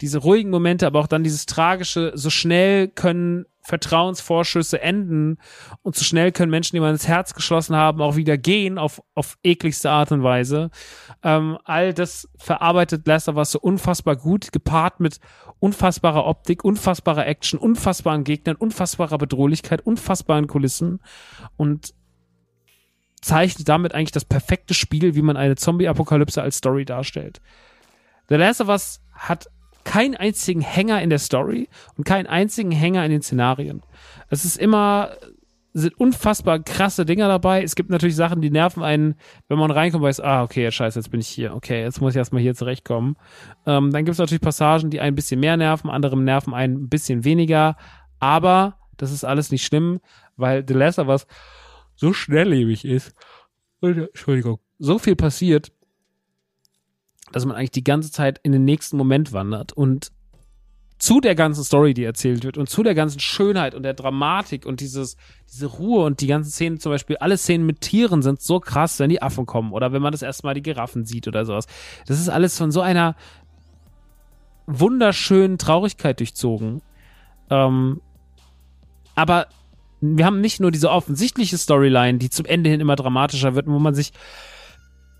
diese 0.02 0.18
ruhigen 0.18 0.50
Momente, 0.50 0.86
aber 0.86 1.00
auch 1.00 1.06
dann 1.06 1.24
dieses 1.24 1.46
tragische, 1.46 2.12
so 2.14 2.28
schnell 2.28 2.88
können 2.88 3.46
Vertrauensvorschüsse 3.62 4.80
enden 4.80 5.38
und 5.82 5.94
so 5.94 6.04
schnell 6.04 6.32
können 6.32 6.50
Menschen, 6.50 6.76
die 6.76 6.80
man 6.80 6.92
ins 6.92 7.06
Herz 7.06 7.34
geschlossen 7.34 7.76
haben, 7.76 8.00
auch 8.00 8.16
wieder 8.16 8.38
gehen 8.38 8.78
auf, 8.78 9.02
auf 9.14 9.36
ekligste 9.42 9.90
Art 9.90 10.12
und 10.12 10.22
Weise. 10.22 10.70
Ähm, 11.22 11.58
all 11.64 11.92
das 11.92 12.28
verarbeitet 12.38 13.06
Last 13.06 13.28
of 13.28 13.36
Us 13.36 13.52
so 13.52 13.60
unfassbar 13.60 14.16
gut, 14.16 14.52
gepaart 14.52 15.00
mit 15.00 15.20
unfassbarer 15.58 16.26
Optik, 16.26 16.64
unfassbarer 16.64 17.26
Action, 17.26 17.58
unfassbaren 17.58 18.24
Gegnern, 18.24 18.56
unfassbarer 18.56 19.18
Bedrohlichkeit, 19.18 19.86
unfassbaren 19.86 20.46
Kulissen 20.46 21.00
und 21.56 21.94
zeichnet 23.20 23.68
damit 23.68 23.94
eigentlich 23.94 24.12
das 24.12 24.24
perfekte 24.24 24.72
Spiel, 24.72 25.14
wie 25.14 25.22
man 25.22 25.36
eine 25.36 25.56
Zombie-Apokalypse 25.56 26.40
als 26.40 26.56
Story 26.56 26.86
darstellt. 26.86 27.40
The 28.30 28.36
Last 28.36 28.62
of 28.62 28.68
Us 28.68 29.02
hat 29.12 29.48
keinen 29.90 30.14
einzigen 30.14 30.60
Hänger 30.60 31.02
in 31.02 31.10
der 31.10 31.18
Story 31.18 31.68
und 31.96 32.04
keinen 32.04 32.28
einzigen 32.28 32.70
Hänger 32.70 33.04
in 33.04 33.10
den 33.10 33.22
Szenarien. 33.22 33.82
Es 34.28 34.44
ist 34.44 34.56
immer, 34.56 35.16
sind 35.72 35.98
unfassbar 35.98 36.60
krasse 36.60 37.04
Dinger 37.04 37.26
dabei. 37.26 37.64
Es 37.64 37.74
gibt 37.74 37.90
natürlich 37.90 38.14
Sachen, 38.14 38.40
die 38.40 38.50
nerven 38.50 38.84
einen, 38.84 39.16
wenn 39.48 39.58
man 39.58 39.72
reinkommt, 39.72 40.04
weiß, 40.04 40.20
ah, 40.20 40.44
okay, 40.44 40.62
ja, 40.62 40.70
scheiße, 40.70 40.96
jetzt 40.96 41.10
bin 41.10 41.18
ich 41.18 41.26
hier. 41.26 41.56
Okay, 41.56 41.82
jetzt 41.82 42.00
muss 42.00 42.12
ich 42.12 42.18
erstmal 42.18 42.40
hier 42.40 42.54
zurechtkommen. 42.54 43.16
Ähm, 43.66 43.90
dann 43.90 44.04
gibt 44.04 44.12
es 44.12 44.18
natürlich 44.18 44.40
Passagen, 44.40 44.90
die 44.90 45.00
einen 45.00 45.14
ein 45.14 45.16
bisschen 45.16 45.40
mehr 45.40 45.56
nerven, 45.56 45.90
andere 45.90 46.16
nerven 46.16 46.54
einen 46.54 46.84
ein 46.84 46.88
bisschen 46.88 47.24
weniger. 47.24 47.76
Aber 48.20 48.78
das 48.96 49.10
ist 49.10 49.24
alles 49.24 49.50
nicht 49.50 49.66
schlimm, 49.66 49.98
weil 50.36 50.64
The 50.64 50.74
Last 50.74 51.00
of 51.00 51.08
Us 51.08 51.26
so 51.96 52.12
schnelllebig 52.12 52.84
ist. 52.84 53.12
Entschuldigung. 53.82 54.60
So 54.78 55.00
viel 55.00 55.16
passiert, 55.16 55.72
dass 57.32 57.44
man 57.44 57.56
eigentlich 57.56 57.70
die 57.70 57.84
ganze 57.84 58.10
Zeit 58.10 58.40
in 58.42 58.52
den 58.52 58.64
nächsten 58.64 58.96
Moment 58.96 59.32
wandert 59.32 59.72
und 59.72 60.10
zu 61.00 61.22
der 61.22 61.34
ganzen 61.34 61.64
Story, 61.64 61.94
die 61.94 62.04
erzählt 62.04 62.44
wird 62.44 62.58
und 62.58 62.68
zu 62.68 62.82
der 62.82 62.94
ganzen 62.94 63.20
Schönheit 63.20 63.74
und 63.74 63.84
der 63.84 63.94
Dramatik 63.94 64.66
und 64.66 64.80
dieses, 64.80 65.16
diese 65.50 65.64
Ruhe 65.64 66.04
und 66.04 66.20
die 66.20 66.26
ganzen 66.26 66.50
Szenen 66.50 66.78
zum 66.78 66.92
Beispiel, 66.92 67.16
alle 67.16 67.38
Szenen 67.38 67.64
mit 67.64 67.80
Tieren 67.80 68.20
sind 68.20 68.42
so 68.42 68.60
krass, 68.60 68.98
wenn 68.98 69.08
die 69.08 69.22
Affen 69.22 69.46
kommen 69.46 69.72
oder 69.72 69.92
wenn 69.92 70.02
man 70.02 70.12
das 70.12 70.20
erste 70.20 70.46
Mal 70.46 70.52
die 70.52 70.62
Giraffen 70.62 71.06
sieht 71.06 71.26
oder 71.26 71.46
sowas. 71.46 71.66
Das 72.06 72.20
ist 72.20 72.28
alles 72.28 72.58
von 72.58 72.70
so 72.70 72.82
einer 72.82 73.16
wunderschönen 74.66 75.56
Traurigkeit 75.56 76.20
durchzogen. 76.20 76.82
Ähm, 77.48 78.02
aber 79.14 79.46
wir 80.02 80.26
haben 80.26 80.42
nicht 80.42 80.60
nur 80.60 80.70
diese 80.70 80.90
offensichtliche 80.90 81.56
Storyline, 81.56 82.18
die 82.18 82.28
zum 82.28 82.44
Ende 82.44 82.68
hin 82.68 82.80
immer 82.80 82.96
dramatischer 82.96 83.54
wird, 83.54 83.68
wo 83.68 83.78
man 83.78 83.94
sich 83.94 84.12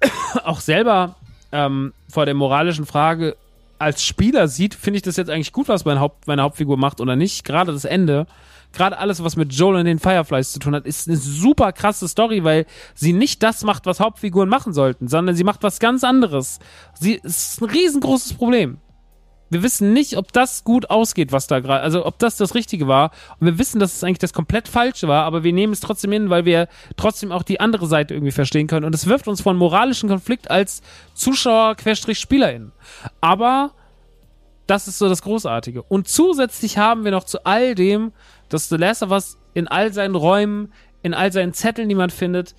auch 0.44 0.60
selber 0.60 1.16
ähm, 1.52 1.92
vor 2.08 2.26
der 2.26 2.34
moralischen 2.34 2.86
Frage 2.86 3.36
als 3.78 4.04
Spieler 4.04 4.46
sieht, 4.46 4.74
finde 4.74 4.98
ich 4.98 5.02
das 5.02 5.16
jetzt 5.16 5.30
eigentlich 5.30 5.52
gut, 5.52 5.68
was 5.68 5.86
mein 5.86 6.00
Haupt, 6.00 6.26
meine 6.26 6.42
Hauptfigur 6.42 6.76
macht 6.76 7.00
oder 7.00 7.16
nicht. 7.16 7.44
Gerade 7.44 7.72
das 7.72 7.86
Ende, 7.86 8.26
gerade 8.74 8.98
alles, 8.98 9.24
was 9.24 9.36
mit 9.36 9.54
Joel 9.54 9.76
und 9.76 9.86
den 9.86 9.98
Fireflies 9.98 10.52
zu 10.52 10.58
tun 10.58 10.74
hat, 10.74 10.84
ist 10.84 11.08
eine 11.08 11.16
super 11.16 11.72
krasse 11.72 12.06
Story, 12.06 12.44
weil 12.44 12.66
sie 12.94 13.14
nicht 13.14 13.42
das 13.42 13.64
macht, 13.64 13.86
was 13.86 13.98
Hauptfiguren 13.98 14.50
machen 14.50 14.74
sollten, 14.74 15.08
sondern 15.08 15.34
sie 15.34 15.44
macht 15.44 15.62
was 15.62 15.80
ganz 15.80 16.04
anderes. 16.04 16.58
Sie 16.98 17.14
ist 17.14 17.62
ein 17.62 17.70
riesengroßes 17.70 18.34
Problem 18.34 18.78
wir 19.50 19.62
wissen 19.62 19.92
nicht, 19.92 20.16
ob 20.16 20.32
das 20.32 20.64
gut 20.64 20.90
ausgeht, 20.90 21.32
was 21.32 21.48
da 21.48 21.58
gerade, 21.58 21.82
also 21.82 22.06
ob 22.06 22.18
das 22.18 22.36
das 22.36 22.54
Richtige 22.54 22.86
war. 22.86 23.10
Und 23.40 23.46
wir 23.46 23.58
wissen, 23.58 23.80
dass 23.80 23.94
es 23.94 24.04
eigentlich 24.04 24.18
das 24.18 24.32
komplett 24.32 24.68
Falsche 24.68 25.08
war, 25.08 25.24
aber 25.24 25.42
wir 25.42 25.52
nehmen 25.52 25.72
es 25.72 25.80
trotzdem 25.80 26.12
hin, 26.12 26.30
weil 26.30 26.44
wir 26.44 26.68
trotzdem 26.96 27.32
auch 27.32 27.42
die 27.42 27.60
andere 27.60 27.86
Seite 27.86 28.14
irgendwie 28.14 28.32
verstehen 28.32 28.68
können. 28.68 28.86
Und 28.86 28.94
es 28.94 29.06
wirft 29.06 29.26
uns 29.28 29.40
von 29.40 29.56
moralischen 29.56 30.08
Konflikt 30.08 30.50
als 30.50 30.82
Zuschauer, 31.14 31.74
Querstrich, 31.74 32.20
SpielerInnen. 32.20 32.72
Aber 33.20 33.72
das 34.68 34.86
ist 34.86 34.98
so 34.98 35.08
das 35.08 35.22
Großartige. 35.22 35.82
Und 35.82 36.06
zusätzlich 36.06 36.78
haben 36.78 37.04
wir 37.04 37.10
noch 37.10 37.24
zu 37.24 37.44
all 37.44 37.74
dem, 37.74 38.12
dass 38.48 38.68
The 38.68 38.76
Last 38.76 39.02
of 39.02 39.10
Us 39.10 39.36
in 39.52 39.66
all 39.66 39.92
seinen 39.92 40.14
Räumen, 40.14 40.72
in 41.02 41.12
all 41.12 41.32
seinen 41.32 41.54
Zetteln, 41.54 41.88
die 41.88 41.96
man 41.96 42.10
findet, 42.10 42.54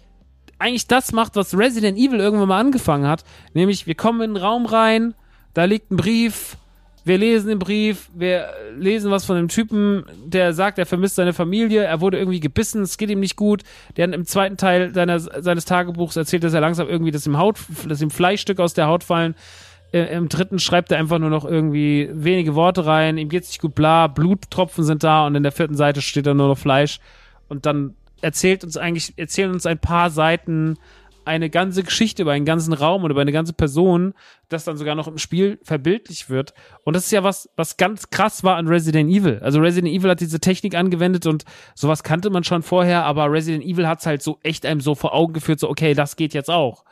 eigentlich 0.59 0.87
das 0.87 1.13
macht, 1.13 1.37
was 1.37 1.57
Resident 1.57 1.97
Evil 1.97 2.19
irgendwann 2.19 2.49
mal 2.49 2.59
angefangen 2.59 3.07
hat. 3.07 3.23
Nämlich, 3.53 3.87
wir 3.87 3.95
kommen 3.95 4.21
in 4.21 4.33
den 4.33 4.43
Raum 4.43 4.65
rein, 4.65 5.15
da 5.53 5.63
liegt 5.63 5.89
ein 5.91 5.97
Brief, 5.97 6.57
wir 7.03 7.17
lesen 7.17 7.47
den 7.47 7.59
Brief, 7.59 8.09
wir 8.13 8.49
lesen 8.77 9.11
was 9.11 9.25
von 9.25 9.35
dem 9.35 9.47
Typen, 9.47 10.05
der 10.23 10.53
sagt, 10.53 10.77
er 10.77 10.85
vermisst 10.85 11.15
seine 11.15 11.33
Familie, 11.33 11.83
er 11.83 11.99
wurde 12.01 12.19
irgendwie 12.19 12.39
gebissen, 12.39 12.83
es 12.83 12.97
geht 12.97 13.09
ihm 13.09 13.19
nicht 13.19 13.35
gut. 13.35 13.63
Der 13.97 14.11
im 14.13 14.25
zweiten 14.25 14.57
Teil 14.57 14.93
seiner, 14.93 15.19
seines 15.19 15.65
Tagebuchs 15.65 16.15
erzählt, 16.15 16.43
dass 16.43 16.53
er 16.53 16.61
langsam 16.61 16.87
irgendwie, 16.87 17.11
dass 17.11 17.25
ihm 17.25 17.37
Haut, 17.37 17.59
dass 17.87 18.01
ihm 18.01 18.11
Fleischstücke 18.11 18.61
aus 18.61 18.73
der 18.73 18.87
Haut 18.87 19.03
fallen. 19.03 19.35
Im 19.91 20.29
dritten 20.29 20.59
schreibt 20.59 20.91
er 20.91 20.99
einfach 20.99 21.19
nur 21.19 21.29
noch 21.29 21.43
irgendwie 21.43 22.09
wenige 22.13 22.55
Worte 22.55 22.85
rein, 22.85 23.17
ihm 23.17 23.27
geht's 23.27 23.49
nicht 23.49 23.61
gut, 23.61 23.75
bla, 23.75 24.07
Bluttropfen 24.07 24.85
sind 24.85 25.03
da 25.03 25.25
und 25.25 25.35
in 25.35 25.43
der 25.43 25.51
vierten 25.51 25.75
Seite 25.75 26.01
steht 26.01 26.27
dann 26.27 26.37
nur 26.37 26.47
noch 26.47 26.57
Fleisch. 26.57 26.99
Und 27.49 27.65
dann 27.65 27.95
erzählt 28.21 28.63
uns 28.63 28.77
eigentlich, 28.77 29.13
erzählen 29.17 29.51
uns 29.51 29.65
ein 29.65 29.79
paar 29.79 30.09
Seiten 30.09 30.77
eine 31.25 31.49
ganze 31.49 31.83
Geschichte 31.83 32.23
über 32.23 32.31
einen 32.31 32.45
ganzen 32.45 32.73
Raum 32.73 33.03
oder 33.03 33.11
über 33.11 33.21
eine 33.21 33.31
ganze 33.31 33.53
Person, 33.53 34.13
das 34.49 34.63
dann 34.63 34.77
sogar 34.77 34.95
noch 34.95 35.07
im 35.07 35.17
Spiel 35.17 35.59
verbildlich 35.63 36.29
wird. 36.29 36.53
Und 36.83 36.95
das 36.95 37.05
ist 37.05 37.11
ja 37.11 37.23
was, 37.23 37.49
was 37.55 37.77
ganz 37.77 38.09
krass 38.09 38.43
war 38.43 38.57
an 38.57 38.67
Resident 38.67 39.09
Evil. 39.09 39.39
Also 39.41 39.59
Resident 39.59 39.93
Evil 39.93 40.09
hat 40.09 40.21
diese 40.21 40.39
Technik 40.39 40.75
angewendet 40.75 41.25
und 41.25 41.45
sowas 41.75 42.03
kannte 42.03 42.29
man 42.29 42.43
schon 42.43 42.63
vorher, 42.63 43.05
aber 43.05 43.31
Resident 43.31 43.63
Evil 43.63 43.87
hat 43.87 43.99
es 43.99 44.05
halt 44.05 44.21
so 44.21 44.39
echt 44.43 44.65
einem 44.65 44.81
so 44.81 44.95
vor 44.95 45.13
Augen 45.13 45.33
geführt, 45.33 45.59
so 45.59 45.69
okay, 45.69 45.93
das 45.93 46.15
geht 46.15 46.33
jetzt 46.33 46.49
auch. 46.49 46.83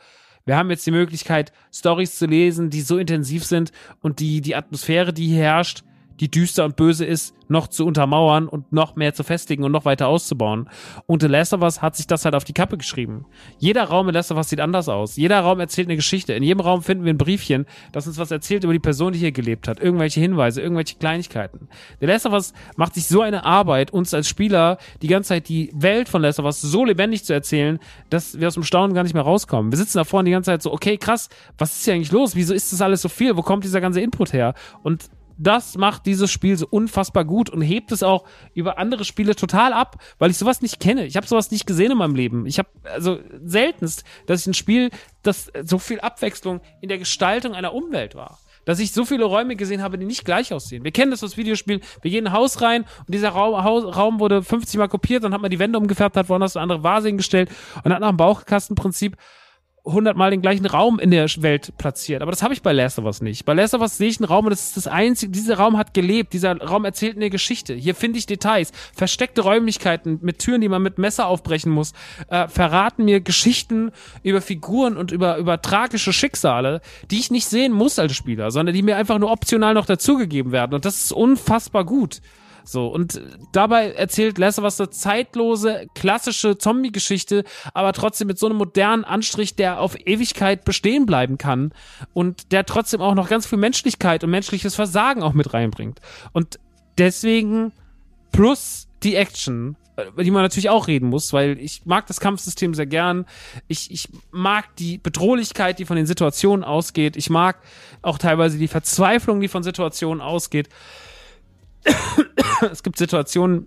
Wir 0.46 0.56
haben 0.56 0.70
jetzt 0.70 0.86
die 0.86 0.90
Möglichkeit, 0.90 1.52
Stories 1.72 2.16
zu 2.16 2.26
lesen, 2.26 2.70
die 2.70 2.80
so 2.80 2.98
intensiv 2.98 3.44
sind 3.44 3.72
und 4.00 4.20
die, 4.20 4.40
die 4.40 4.56
Atmosphäre, 4.56 5.12
die 5.12 5.26
hier 5.28 5.44
herrscht, 5.44 5.84
die 6.20 6.30
düster 6.30 6.64
und 6.64 6.76
böse 6.76 7.04
ist, 7.04 7.34
noch 7.48 7.66
zu 7.66 7.84
untermauern 7.84 8.46
und 8.46 8.72
noch 8.72 8.94
mehr 8.94 9.12
zu 9.12 9.24
festigen 9.24 9.64
und 9.64 9.72
noch 9.72 9.84
weiter 9.84 10.06
auszubauen. 10.06 10.68
Und 11.06 11.22
The 11.22 11.28
Last 11.28 11.52
of 11.52 11.62
Us 11.62 11.82
hat 11.82 11.96
sich 11.96 12.06
das 12.06 12.24
halt 12.24 12.34
auf 12.34 12.44
die 12.44 12.52
Kappe 12.52 12.78
geschrieben. 12.78 13.26
Jeder 13.58 13.84
Raum 13.84 14.08
in 14.08 14.14
Last 14.14 14.30
of 14.30 14.36
Us 14.36 14.48
sieht 14.48 14.60
anders 14.60 14.88
aus. 14.88 15.16
Jeder 15.16 15.40
Raum 15.40 15.58
erzählt 15.58 15.88
eine 15.88 15.96
Geschichte. 15.96 16.32
In 16.32 16.42
jedem 16.42 16.60
Raum 16.60 16.82
finden 16.82 17.04
wir 17.04 17.12
ein 17.12 17.18
Briefchen, 17.18 17.66
das 17.92 18.06
uns 18.06 18.18
was 18.18 18.30
erzählt 18.30 18.62
über 18.64 18.72
die 18.72 18.78
Person, 18.78 19.12
die 19.12 19.18
hier 19.18 19.32
gelebt 19.32 19.66
hat. 19.66 19.80
Irgendwelche 19.80 20.20
Hinweise, 20.20 20.60
irgendwelche 20.60 20.96
Kleinigkeiten. 20.96 21.68
The 22.00 22.06
Last 22.06 22.26
of 22.26 22.32
Us 22.32 22.52
macht 22.76 22.94
sich 22.94 23.06
so 23.06 23.22
eine 23.22 23.44
Arbeit, 23.44 23.90
uns 23.90 24.14
als 24.14 24.28
Spieler 24.28 24.78
die 25.02 25.08
ganze 25.08 25.28
Zeit 25.30 25.48
die 25.48 25.72
Welt 25.74 26.08
von 26.08 26.22
Last 26.22 26.38
of 26.38 26.44
Us 26.44 26.60
so 26.60 26.84
lebendig 26.84 27.24
zu 27.24 27.32
erzählen, 27.32 27.80
dass 28.10 28.38
wir 28.38 28.46
aus 28.46 28.54
dem 28.54 28.62
Staunen 28.62 28.94
gar 28.94 29.02
nicht 29.02 29.14
mehr 29.14 29.24
rauskommen. 29.24 29.72
Wir 29.72 29.78
sitzen 29.78 29.98
da 29.98 30.04
vorne 30.04 30.26
die 30.26 30.32
ganze 30.32 30.50
Zeit 30.50 30.62
so, 30.62 30.72
okay, 30.72 30.98
krass, 30.98 31.28
was 31.58 31.76
ist 31.76 31.84
hier 31.84 31.94
eigentlich 31.94 32.12
los? 32.12 32.36
Wieso 32.36 32.54
ist 32.54 32.72
das 32.72 32.80
alles 32.80 33.02
so 33.02 33.08
viel? 33.08 33.36
Wo 33.36 33.42
kommt 33.42 33.64
dieser 33.64 33.80
ganze 33.80 34.00
Input 34.00 34.32
her? 34.32 34.54
Und 34.82 35.10
das 35.40 35.78
macht 35.78 36.04
dieses 36.04 36.30
Spiel 36.30 36.56
so 36.56 36.66
unfassbar 36.68 37.24
gut 37.24 37.48
und 37.48 37.62
hebt 37.62 37.92
es 37.92 38.02
auch 38.02 38.24
über 38.52 38.78
andere 38.78 39.04
Spiele 39.04 39.34
total 39.34 39.72
ab, 39.72 39.96
weil 40.18 40.30
ich 40.30 40.36
sowas 40.36 40.60
nicht 40.60 40.80
kenne. 40.80 41.06
Ich 41.06 41.16
habe 41.16 41.26
sowas 41.26 41.50
nicht 41.50 41.66
gesehen 41.66 41.92
in 41.92 41.98
meinem 41.98 42.14
Leben. 42.14 42.44
Ich 42.44 42.58
habe 42.58 42.68
also 42.84 43.18
seltenst, 43.42 44.04
dass 44.26 44.42
ich 44.42 44.46
ein 44.48 44.54
Spiel, 44.54 44.90
das 45.22 45.50
so 45.64 45.78
viel 45.78 46.00
Abwechslung 46.00 46.60
in 46.82 46.90
der 46.90 46.98
Gestaltung 46.98 47.54
einer 47.54 47.72
Umwelt 47.72 48.14
war. 48.14 48.38
Dass 48.66 48.78
ich 48.78 48.92
so 48.92 49.06
viele 49.06 49.24
Räume 49.24 49.56
gesehen 49.56 49.82
habe, 49.82 49.96
die 49.96 50.04
nicht 50.04 50.26
gleich 50.26 50.52
aussehen. 50.52 50.84
Wir 50.84 50.92
kennen 50.92 51.10
das 51.10 51.24
aus 51.24 51.38
Videospielen. 51.38 51.80
Wir 52.02 52.10
gehen 52.10 52.26
in 52.26 52.28
ein 52.28 52.32
Haus 52.34 52.60
rein 52.60 52.84
und 53.06 53.14
dieser 53.14 53.30
Raum, 53.30 53.64
Haus, 53.64 53.96
Raum 53.96 54.20
wurde 54.20 54.42
50 54.42 54.78
Mal 54.78 54.88
kopiert, 54.88 55.24
dann 55.24 55.32
hat 55.32 55.40
man 55.40 55.50
die 55.50 55.58
Wände 55.58 55.78
umgefärbt, 55.78 56.18
hat 56.18 56.28
woanders 56.28 56.56
eine 56.56 56.64
andere 56.64 56.82
Vase 56.82 57.08
hingestellt 57.08 57.50
und 57.82 57.94
hat 57.94 58.00
nach 58.00 58.10
dem 58.10 58.18
Bauchkastenprinzip 58.18 59.16
hundertmal 59.84 60.30
den 60.30 60.42
gleichen 60.42 60.66
Raum 60.66 60.98
in 60.98 61.10
der 61.10 61.26
Welt 61.38 61.72
platziert. 61.78 62.22
Aber 62.22 62.30
das 62.30 62.42
habe 62.42 62.54
ich 62.54 62.62
bei 62.62 62.72
Last 62.72 62.98
of 62.98 63.04
Us 63.04 63.22
nicht. 63.22 63.44
Bei 63.44 63.54
Last 63.54 63.74
of 63.74 63.80
Us 63.80 63.96
sehe 63.96 64.08
ich 64.08 64.18
einen 64.18 64.26
Raum 64.26 64.46
und 64.46 64.50
das 64.50 64.66
ist 64.66 64.76
das 64.76 64.86
einzige, 64.86 65.32
dieser 65.32 65.56
Raum 65.56 65.76
hat 65.76 65.94
gelebt, 65.94 66.32
dieser 66.32 66.56
Raum 66.58 66.84
erzählt 66.84 67.16
eine 67.16 67.30
Geschichte. 67.30 67.74
Hier 67.74 67.94
finde 67.94 68.18
ich 68.18 68.26
Details, 68.26 68.72
versteckte 68.94 69.42
Räumlichkeiten 69.42 70.18
mit 70.22 70.38
Türen, 70.38 70.60
die 70.60 70.68
man 70.68 70.82
mit 70.82 70.98
Messer 70.98 71.26
aufbrechen 71.26 71.72
muss, 71.72 71.92
äh, 72.28 72.48
verraten 72.48 73.04
mir 73.04 73.20
Geschichten 73.20 73.90
über 74.22 74.40
Figuren 74.40 74.96
und 74.96 75.12
über, 75.12 75.38
über 75.38 75.62
tragische 75.62 76.12
Schicksale, 76.12 76.80
die 77.10 77.18
ich 77.18 77.30
nicht 77.30 77.46
sehen 77.46 77.72
muss 77.72 77.98
als 77.98 78.14
Spieler, 78.14 78.50
sondern 78.50 78.74
die 78.74 78.82
mir 78.82 78.96
einfach 78.96 79.18
nur 79.18 79.30
optional 79.30 79.74
noch 79.74 79.86
dazugegeben 79.86 80.52
werden. 80.52 80.74
Und 80.74 80.84
das 80.84 81.04
ist 81.04 81.12
unfassbar 81.12 81.84
gut. 81.84 82.20
So, 82.64 82.88
und 82.88 83.20
dabei 83.52 83.92
erzählt 83.92 84.38
of 84.38 84.58
Us 84.64 84.80
eine 84.80 84.90
zeitlose, 84.90 85.86
klassische 85.94 86.58
Zombie-Geschichte, 86.58 87.44
aber 87.74 87.92
trotzdem 87.92 88.28
mit 88.28 88.38
so 88.38 88.46
einem 88.46 88.56
modernen 88.56 89.04
Anstrich, 89.04 89.54
der 89.56 89.80
auf 89.80 89.96
Ewigkeit 90.06 90.64
bestehen 90.64 91.06
bleiben 91.06 91.38
kann 91.38 91.72
und 92.12 92.52
der 92.52 92.66
trotzdem 92.66 93.00
auch 93.00 93.14
noch 93.14 93.28
ganz 93.28 93.46
viel 93.46 93.58
Menschlichkeit 93.58 94.24
und 94.24 94.30
menschliches 94.30 94.74
Versagen 94.74 95.22
auch 95.22 95.32
mit 95.32 95.52
reinbringt. 95.52 96.00
Und 96.32 96.58
deswegen 96.98 97.72
plus 98.32 98.88
die 99.02 99.16
Action, 99.16 99.76
über 100.08 100.24
die 100.24 100.30
man 100.30 100.42
natürlich 100.42 100.70
auch 100.70 100.86
reden 100.86 101.08
muss, 101.08 101.32
weil 101.32 101.58
ich 101.58 101.84
mag 101.84 102.06
das 102.06 102.20
Kampfsystem 102.20 102.74
sehr 102.74 102.86
gern. 102.86 103.26
Ich, 103.68 103.90
ich 103.90 104.08
mag 104.30 104.74
die 104.76 104.98
Bedrohlichkeit, 104.98 105.78
die 105.78 105.84
von 105.84 105.96
den 105.96 106.06
Situationen 106.06 106.64
ausgeht. 106.64 107.16
Ich 107.16 107.30
mag 107.30 107.56
auch 108.02 108.18
teilweise 108.18 108.58
die 108.58 108.68
Verzweiflung, 108.68 109.40
die 109.40 109.48
von 109.48 109.62
Situationen 109.62 110.20
ausgeht. 110.20 110.68
es 112.70 112.82
gibt 112.82 112.98
Situationen 112.98 113.66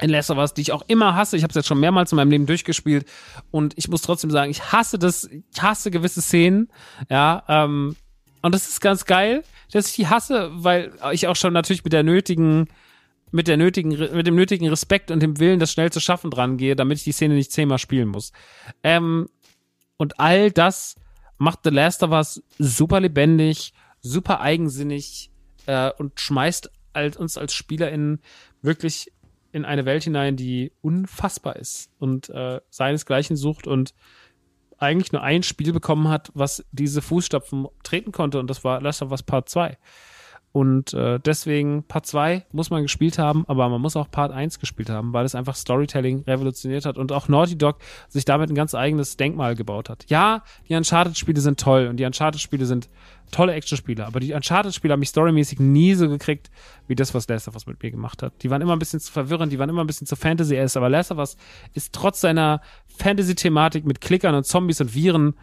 in 0.00 0.10
Last 0.10 0.30
of 0.30 0.38
Us, 0.38 0.54
die 0.54 0.62
ich 0.62 0.72
auch 0.72 0.82
immer 0.86 1.14
hasse. 1.14 1.36
Ich 1.36 1.42
habe 1.42 1.50
es 1.50 1.56
jetzt 1.56 1.66
schon 1.66 1.80
mehrmals 1.80 2.12
in 2.12 2.16
meinem 2.16 2.30
Leben 2.30 2.46
durchgespielt 2.46 3.06
und 3.50 3.74
ich 3.76 3.88
muss 3.88 4.02
trotzdem 4.02 4.30
sagen, 4.30 4.50
ich 4.50 4.72
hasse 4.72 4.98
das, 4.98 5.24
ich 5.24 5.62
hasse 5.62 5.90
gewisse 5.90 6.22
Szenen, 6.22 6.68
ja, 7.08 7.42
ähm, 7.48 7.96
und 8.42 8.54
das 8.54 8.68
ist 8.68 8.80
ganz 8.80 9.04
geil, 9.04 9.42
dass 9.72 9.88
ich 9.88 9.96
die 9.96 10.08
hasse, 10.08 10.50
weil 10.52 10.92
ich 11.12 11.26
auch 11.26 11.36
schon 11.36 11.52
natürlich 11.52 11.84
mit 11.84 11.92
der 11.92 12.02
nötigen, 12.02 12.68
mit 13.30 13.48
der 13.48 13.56
nötigen, 13.56 13.90
mit 13.90 14.26
dem 14.26 14.34
nötigen 14.34 14.68
Respekt 14.68 15.10
und 15.10 15.20
dem 15.20 15.38
Willen, 15.38 15.60
das 15.60 15.72
schnell 15.72 15.92
zu 15.92 16.00
schaffen 16.00 16.30
dran 16.30 16.56
gehe, 16.56 16.74
damit 16.74 16.98
ich 16.98 17.04
die 17.04 17.12
Szene 17.12 17.34
nicht 17.34 17.52
zehnmal 17.52 17.78
spielen 17.78 18.08
muss. 18.08 18.32
Ähm, 18.82 19.28
und 19.98 20.18
all 20.18 20.50
das 20.50 20.96
macht 21.36 21.60
The 21.64 21.70
Last 21.70 22.02
of 22.02 22.10
Us 22.10 22.42
super 22.58 23.00
lebendig, 23.00 23.72
super 24.00 24.40
eigensinnig 24.40 25.30
äh, 25.66 25.90
und 25.98 26.18
schmeißt 26.18 26.70
als, 26.92 27.16
uns 27.16 27.38
als 27.38 27.54
SpielerInnen 27.54 28.20
wirklich 28.62 29.12
in 29.52 29.64
eine 29.64 29.84
Welt 29.84 30.04
hinein, 30.04 30.36
die 30.36 30.72
unfassbar 30.80 31.56
ist 31.56 31.90
und 31.98 32.28
äh, 32.30 32.60
seinesgleichen 32.70 33.36
sucht 33.36 33.66
und 33.66 33.94
eigentlich 34.78 35.12
nur 35.12 35.22
ein 35.22 35.42
Spiel 35.42 35.72
bekommen 35.72 36.08
hat, 36.08 36.30
was 36.34 36.64
diese 36.72 37.02
Fußstapfen 37.02 37.66
treten 37.82 38.12
konnte 38.12 38.38
und 38.38 38.48
das 38.48 38.64
war 38.64 38.80
Last 38.80 39.02
of 39.02 39.10
Us 39.10 39.22
Part 39.22 39.48
2. 39.48 39.76
Und 40.52 40.94
äh, 40.94 41.20
deswegen 41.20 41.84
Part 41.84 42.06
2 42.06 42.44
muss 42.50 42.70
man 42.70 42.82
gespielt 42.82 43.18
haben, 43.18 43.44
aber 43.46 43.68
man 43.68 43.80
muss 43.80 43.94
auch 43.94 44.10
Part 44.10 44.32
1 44.32 44.58
gespielt 44.58 44.90
haben, 44.90 45.12
weil 45.12 45.24
es 45.24 45.36
einfach 45.36 45.54
Storytelling 45.54 46.24
revolutioniert 46.26 46.86
hat 46.86 46.98
und 46.98 47.12
auch 47.12 47.28
Naughty 47.28 47.56
Dog 47.56 47.76
sich 48.08 48.24
damit 48.24 48.50
ein 48.50 48.56
ganz 48.56 48.74
eigenes 48.74 49.16
Denkmal 49.16 49.54
gebaut 49.54 49.88
hat. 49.88 50.06
Ja, 50.08 50.42
die 50.68 50.74
Uncharted-Spiele 50.74 51.40
sind 51.40 51.60
toll 51.60 51.86
und 51.86 51.98
die 51.98 52.04
Uncharted-Spiele 52.04 52.66
sind 52.66 52.88
tolle 53.30 53.52
Actionspiele, 53.52 54.04
aber 54.04 54.18
die 54.18 54.32
Uncharted-Spiele 54.32 54.92
haben 54.92 54.98
mich 55.00 55.10
storymäßig 55.10 55.60
nie 55.60 55.94
so 55.94 56.08
gekriegt, 56.08 56.50
wie 56.88 56.96
das, 56.96 57.14
was 57.14 57.28
Last 57.28 57.46
of 57.46 57.54
Us 57.54 57.66
mit 57.66 57.80
mir 57.80 57.92
gemacht 57.92 58.20
hat. 58.22 58.32
Die 58.42 58.50
waren 58.50 58.60
immer 58.60 58.74
ein 58.74 58.80
bisschen 58.80 58.98
zu 58.98 59.12
verwirrend, 59.12 59.52
die 59.52 59.58
waren 59.60 59.68
immer 59.68 59.84
ein 59.84 59.86
bisschen 59.86 60.08
zu 60.08 60.16
Fantasy-S, 60.16 60.76
aber 60.76 60.88
Last 60.88 61.12
of 61.12 61.18
Us 61.18 61.36
ist 61.74 61.92
trotz 61.92 62.20
seiner 62.20 62.60
Fantasy-Thematik 62.98 63.84
mit 63.86 64.00
Klickern 64.00 64.34
und 64.34 64.44
Zombies 64.44 64.80
und 64.80 64.94
Viren 64.94 65.34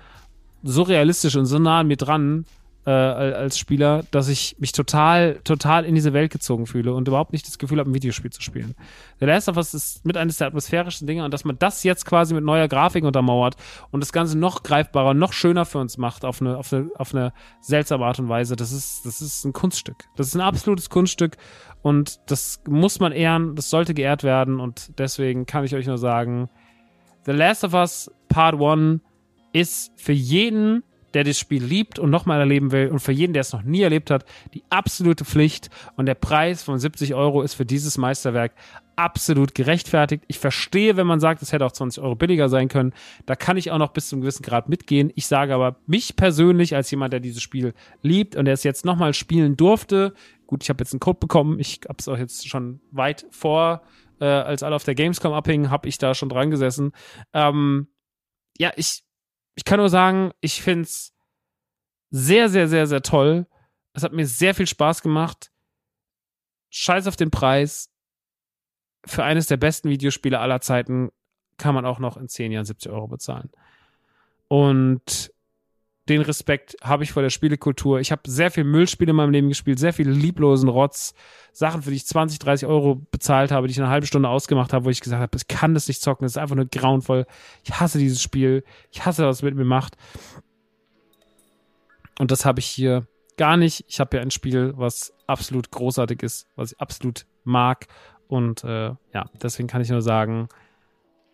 so 0.64 0.82
realistisch 0.82 1.38
und 1.38 1.46
so 1.46 1.60
nah 1.60 1.80
an 1.80 1.88
mir 1.88 1.96
dran, 1.96 2.46
äh, 2.88 2.90
als 2.90 3.58
Spieler, 3.58 4.06
dass 4.12 4.30
ich 4.30 4.56
mich 4.60 4.72
total, 4.72 5.42
total 5.44 5.84
in 5.84 5.94
diese 5.94 6.14
Welt 6.14 6.32
gezogen 6.32 6.68
fühle 6.68 6.94
und 6.94 7.06
überhaupt 7.10 7.34
nicht 7.34 7.46
das 7.46 7.58
Gefühl 7.58 7.80
habe, 7.80 7.92
ein 7.92 7.94
Videospiel 7.94 8.32
zu 8.32 8.42
spielen. 8.42 8.76
The 9.20 9.26
Last 9.26 9.50
of 9.50 9.58
Us 9.58 9.74
ist 9.74 10.06
mit 10.06 10.16
eines 10.16 10.38
der 10.38 10.48
atmosphärischen 10.48 11.06
Dinge 11.06 11.26
und 11.26 11.34
dass 11.34 11.44
man 11.44 11.60
das 11.60 11.84
jetzt 11.84 12.06
quasi 12.06 12.34
mit 12.34 12.46
neuer 12.46 12.70
Grafik 12.70 13.04
untermauert 13.04 13.58
und 13.92 14.00
das 14.00 14.14
Ganze 14.14 14.38
noch 14.38 14.64
greifbarer, 14.64 15.14
noch 15.14 15.34
schöner 15.34 15.66
für 15.66 15.80
uns 15.80 15.98
macht 15.98 16.24
auf 16.24 16.40
eine, 16.40 16.58
auf 16.58 16.72
eine, 16.72 16.90
auf 16.96 17.14
eine 17.14 17.34
seltsame 17.60 18.06
Art 18.06 18.20
und 18.20 18.30
Weise, 18.30 18.56
das 18.56 18.72
ist, 18.72 19.06
das 19.06 19.20
ist 19.20 19.44
ein 19.44 19.52
Kunststück. 19.52 20.06
Das 20.16 20.28
ist 20.28 20.36
ein 20.36 20.42
absolutes 20.42 20.90
Kunststück 20.90 21.36
und 21.82 22.22
das 22.28 22.62
muss 22.70 23.02
man 23.02 23.12
ehren, 23.12 23.56
das 23.56 23.70
sollte 23.70 23.96
geehrt 23.96 24.24
werden 24.24 24.62
und 24.62 24.98
deswegen 24.98 25.46
kann 25.46 25.66
ich 25.66 25.76
euch 25.76 25.88
nur 25.88 25.98
sagen, 25.98 26.50
The 27.26 27.34
Last 27.34 27.66
of 27.66 27.74
Us 27.74 28.10
Part 28.30 28.62
1 28.62 29.02
ist 29.52 29.92
für 29.98 30.14
jeden 30.14 30.84
der 31.14 31.24
das 31.24 31.40
Spiel 31.40 31.64
liebt 31.64 32.00
und 32.00 32.10
nochmal 32.10 32.40
erleben 32.40 32.72
will 32.72 32.90
und 32.90 33.00
für 33.00 33.12
jeden, 33.12 33.34
der 33.34 33.42
es 33.42 33.54
noch 33.54 33.64
nie 33.64 33.82
erlebt 33.82 34.12
hat, 34.12 34.26
die 34.54 34.64
absolute 34.70 35.26
Pflicht 35.26 35.70
und 35.96 36.06
der 36.06 36.16
Preis 36.16 36.64
von 36.64 36.80
70 36.80 37.16
Euro 37.16 37.42
ist 37.42 37.54
für 37.54 37.66
dieses 37.66 37.98
Meisterwerk 37.98 38.54
absolut 38.98 39.54
gerechtfertigt. 39.54 40.24
Ich 40.28 40.40
verstehe, 40.40 40.98
wenn 40.98 41.08
man 41.08 41.20
sagt, 41.20 41.42
es 41.42 41.54
hätte 41.54 41.66
auch 41.66 41.72
20 41.72 42.04
Euro 42.04 42.16
billiger 42.16 42.50
sein 42.50 42.68
können. 42.68 42.94
Da 43.26 43.36
kann 43.36 43.56
ich 43.56 43.72
auch 43.72 43.78
noch 43.78 43.94
bis 43.94 44.10
zu 44.10 44.16
einem 44.16 44.22
gewissen 44.22 44.44
Grad 44.44 44.70
mitgehen. 44.70 45.12
Ich 45.16 45.28
sage 45.28 45.54
aber, 45.54 45.78
mich 45.86 46.16
persönlich 46.16 46.76
als 46.76 46.90
jemand, 46.90 47.14
der 47.14 47.20
dieses 47.20 47.42
Spiel 47.42 47.74
liebt 48.02 48.36
und 48.36 48.46
der 48.46 48.56
es 48.56 48.64
jetzt 48.64 48.86
nochmal 48.86 49.14
spielen 49.14 49.56
durfte, 49.56 50.14
gut, 50.48 50.64
ich 50.64 50.70
habe 50.70 50.82
jetzt 50.82 50.94
einen 50.94 51.00
Code 51.00 51.20
bekommen, 51.20 51.60
ich 51.60 51.82
habe 51.88 51.98
es 52.00 52.08
auch 52.08 52.18
jetzt 52.18 52.48
schon 52.50 52.80
weit 52.92 53.28
vor, 53.30 53.84
äh, 54.20 54.26
als 54.26 54.64
alle 54.64 54.76
auf 54.76 54.84
der 54.84 54.96
Gamescom 54.96 55.34
abhingen, 55.34 55.70
habe 55.70 55.88
ich 55.88 56.00
da 56.00 56.16
schon 56.16 56.30
dran 56.30 56.50
gesessen. 56.50 56.92
Ähm, 57.34 57.88
ja, 58.58 58.72
ich 58.76 59.04
ich 59.58 59.66
kann 59.66 59.80
nur 59.80 59.90
sagen, 59.90 60.32
ich 60.40 60.62
find's 60.62 61.14
sehr, 62.12 62.48
sehr, 62.48 62.68
sehr, 62.68 62.86
sehr 62.88 63.02
toll, 63.02 63.48
Es 63.94 64.04
hat 64.04 64.14
mir 64.14 64.28
sehr 64.28 64.54
viel 64.54 64.68
Spaß 64.68 65.02
gemacht. 65.02 65.52
Scheiß 66.70 67.08
auf 67.08 67.16
den 67.16 67.32
Preis. 67.32 67.90
Für 69.04 69.24
eines 69.24 69.48
der 69.48 69.58
besten 69.58 69.90
Videospiele 69.90 70.38
aller 70.40 70.62
Zeiten 70.62 71.10
kann 71.58 71.74
man 71.74 71.88
auch 71.88 71.98
noch 71.98 72.18
in 72.18 72.30
10 72.30 72.52
Jahren 72.52 72.66
70 72.66 72.92
Euro 72.92 73.08
bezahlen. 73.08 73.50
Und 74.48 75.34
den 76.10 76.22
Respekt 76.22 76.78
habe 76.82 77.04
ich 77.04 77.12
vor 77.12 77.24
der 77.24 77.30
Spielekultur. 77.30 78.00
Ich 78.00 78.12
habe 78.12 78.22
sehr 78.28 78.52
viel 78.52 78.64
Müllspiele 78.64 79.12
in 79.12 79.16
meinem 79.16 79.32
Leben 79.32 79.50
gespielt, 79.50 79.80
sehr 79.80 79.94
viel 79.94 80.10
lieblosen 80.10 80.70
Rotz, 80.70 81.14
Sachen, 81.52 81.82
für 81.82 81.90
die 81.90 81.98
ich 81.98 82.06
20, 82.06 82.40
30 82.40 82.68
Euro 82.68 82.96
bezahlt 83.12 83.52
habe, 83.52 83.68
die 83.68 83.72
ich 83.72 83.80
eine 83.80 83.90
halbe 83.90 84.08
Stunde 84.08 84.30
ausgemacht 84.30 84.74
habe, 84.74 84.86
wo 84.86 84.90
ich 84.90 85.02
gesagt 85.02 85.22
habe, 85.22 85.38
ich 85.38 85.48
kann 85.48 85.74
das 85.74 85.88
nicht 85.88 86.02
zocken, 86.02 86.26
das 86.26 86.34
ist 86.34 86.38
einfach 86.38 86.56
nur 86.56 86.66
grauenvoll. 86.66 87.26
Ich 87.64 87.80
hasse 87.80 88.00
dieses 88.00 88.22
Spiel, 88.22 88.64
ich 88.92 89.06
hasse, 89.06 89.26
was 89.26 89.38
es 89.38 89.44
mit 89.44 89.56
mir 89.56 89.66
macht. 89.66 89.98
Und 92.20 92.32
das 92.32 92.46
habe 92.46 92.60
ich 92.60 92.66
hier 92.66 93.08
gar 93.38 93.58
nicht. 93.58 93.86
Ich 93.88 94.00
habe 94.00 94.18
ja 94.18 94.24
ein 94.24 94.32
Spiel, 94.32 94.74
was 94.76 95.14
absolut 95.28 95.72
großartig 95.72 96.24
ist, 96.24 96.48
was 96.56 96.72
ich 96.72 96.80
absolut 96.80 97.26
mag. 97.44 97.88
Und 98.28 98.64
äh, 98.64 98.94
ja, 99.14 99.30
deswegen 99.42 99.68
kann 99.68 99.82
ich 99.82 99.90
nur 99.90 100.02
sagen, 100.02 100.48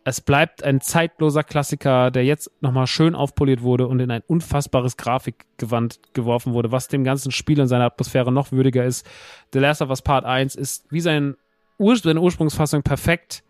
es 0.05 0.19
bleibt 0.19 0.63
ein 0.63 0.81
zeitloser 0.81 1.43
Klassiker, 1.43 2.11
der 2.11 2.25
jetzt 2.25 2.51
nochmal 2.61 2.87
schön 2.87 3.15
aufpoliert 3.15 3.61
wurde 3.61 3.87
und 3.87 3.99
in 3.99 4.11
ein 4.11 4.21
unfassbares 4.27 4.97
Grafikgewand 4.97 5.99
geworfen 6.13 6.53
wurde, 6.53 6.71
was 6.71 6.89
dem 6.89 7.03
ganzen 7.03 7.31
Spiel 7.31 7.61
und 7.61 7.67
seiner 7.67 7.85
Atmosphäre 7.85 8.31
noch 8.31 8.51
würdiger 8.51 8.83
ist. 8.83 9.07
The 9.53 9.59
Last 9.59 9.81
of 9.81 9.89
Us 9.89 10.01
Part 10.01 10.25
1 10.25 10.55
ist 10.55 10.85
wie 10.89 10.99
sein 10.99 11.35
Ur 11.77 11.95
seine 11.97 12.21
Ursprungsfassung 12.21 12.83
perfekt, 12.83 13.43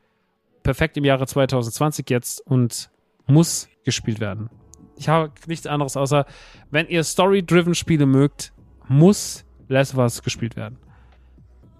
perfekt 0.62 0.96
im 0.98 1.06
Jahre 1.06 1.28
2020 1.28 2.10
jetzt 2.10 2.40
und 2.46 2.90
muss 3.26 3.68
gespielt 3.84 4.20
werden. 4.20 4.50
Ich 4.96 5.10
habe 5.10 5.32
nichts 5.48 5.68
anderes 5.68 5.98
außer, 5.98 6.26
wenn 6.70 6.88
ihr 6.88 7.04
Story-driven 7.04 7.76
Spiele 7.76 8.06
mögt, 8.06 8.54
muss 8.88 9.44
Last 9.68 9.94
of 9.94 10.00
Us 10.00 10.22
gespielt 10.22 10.56
werden. 10.56 10.78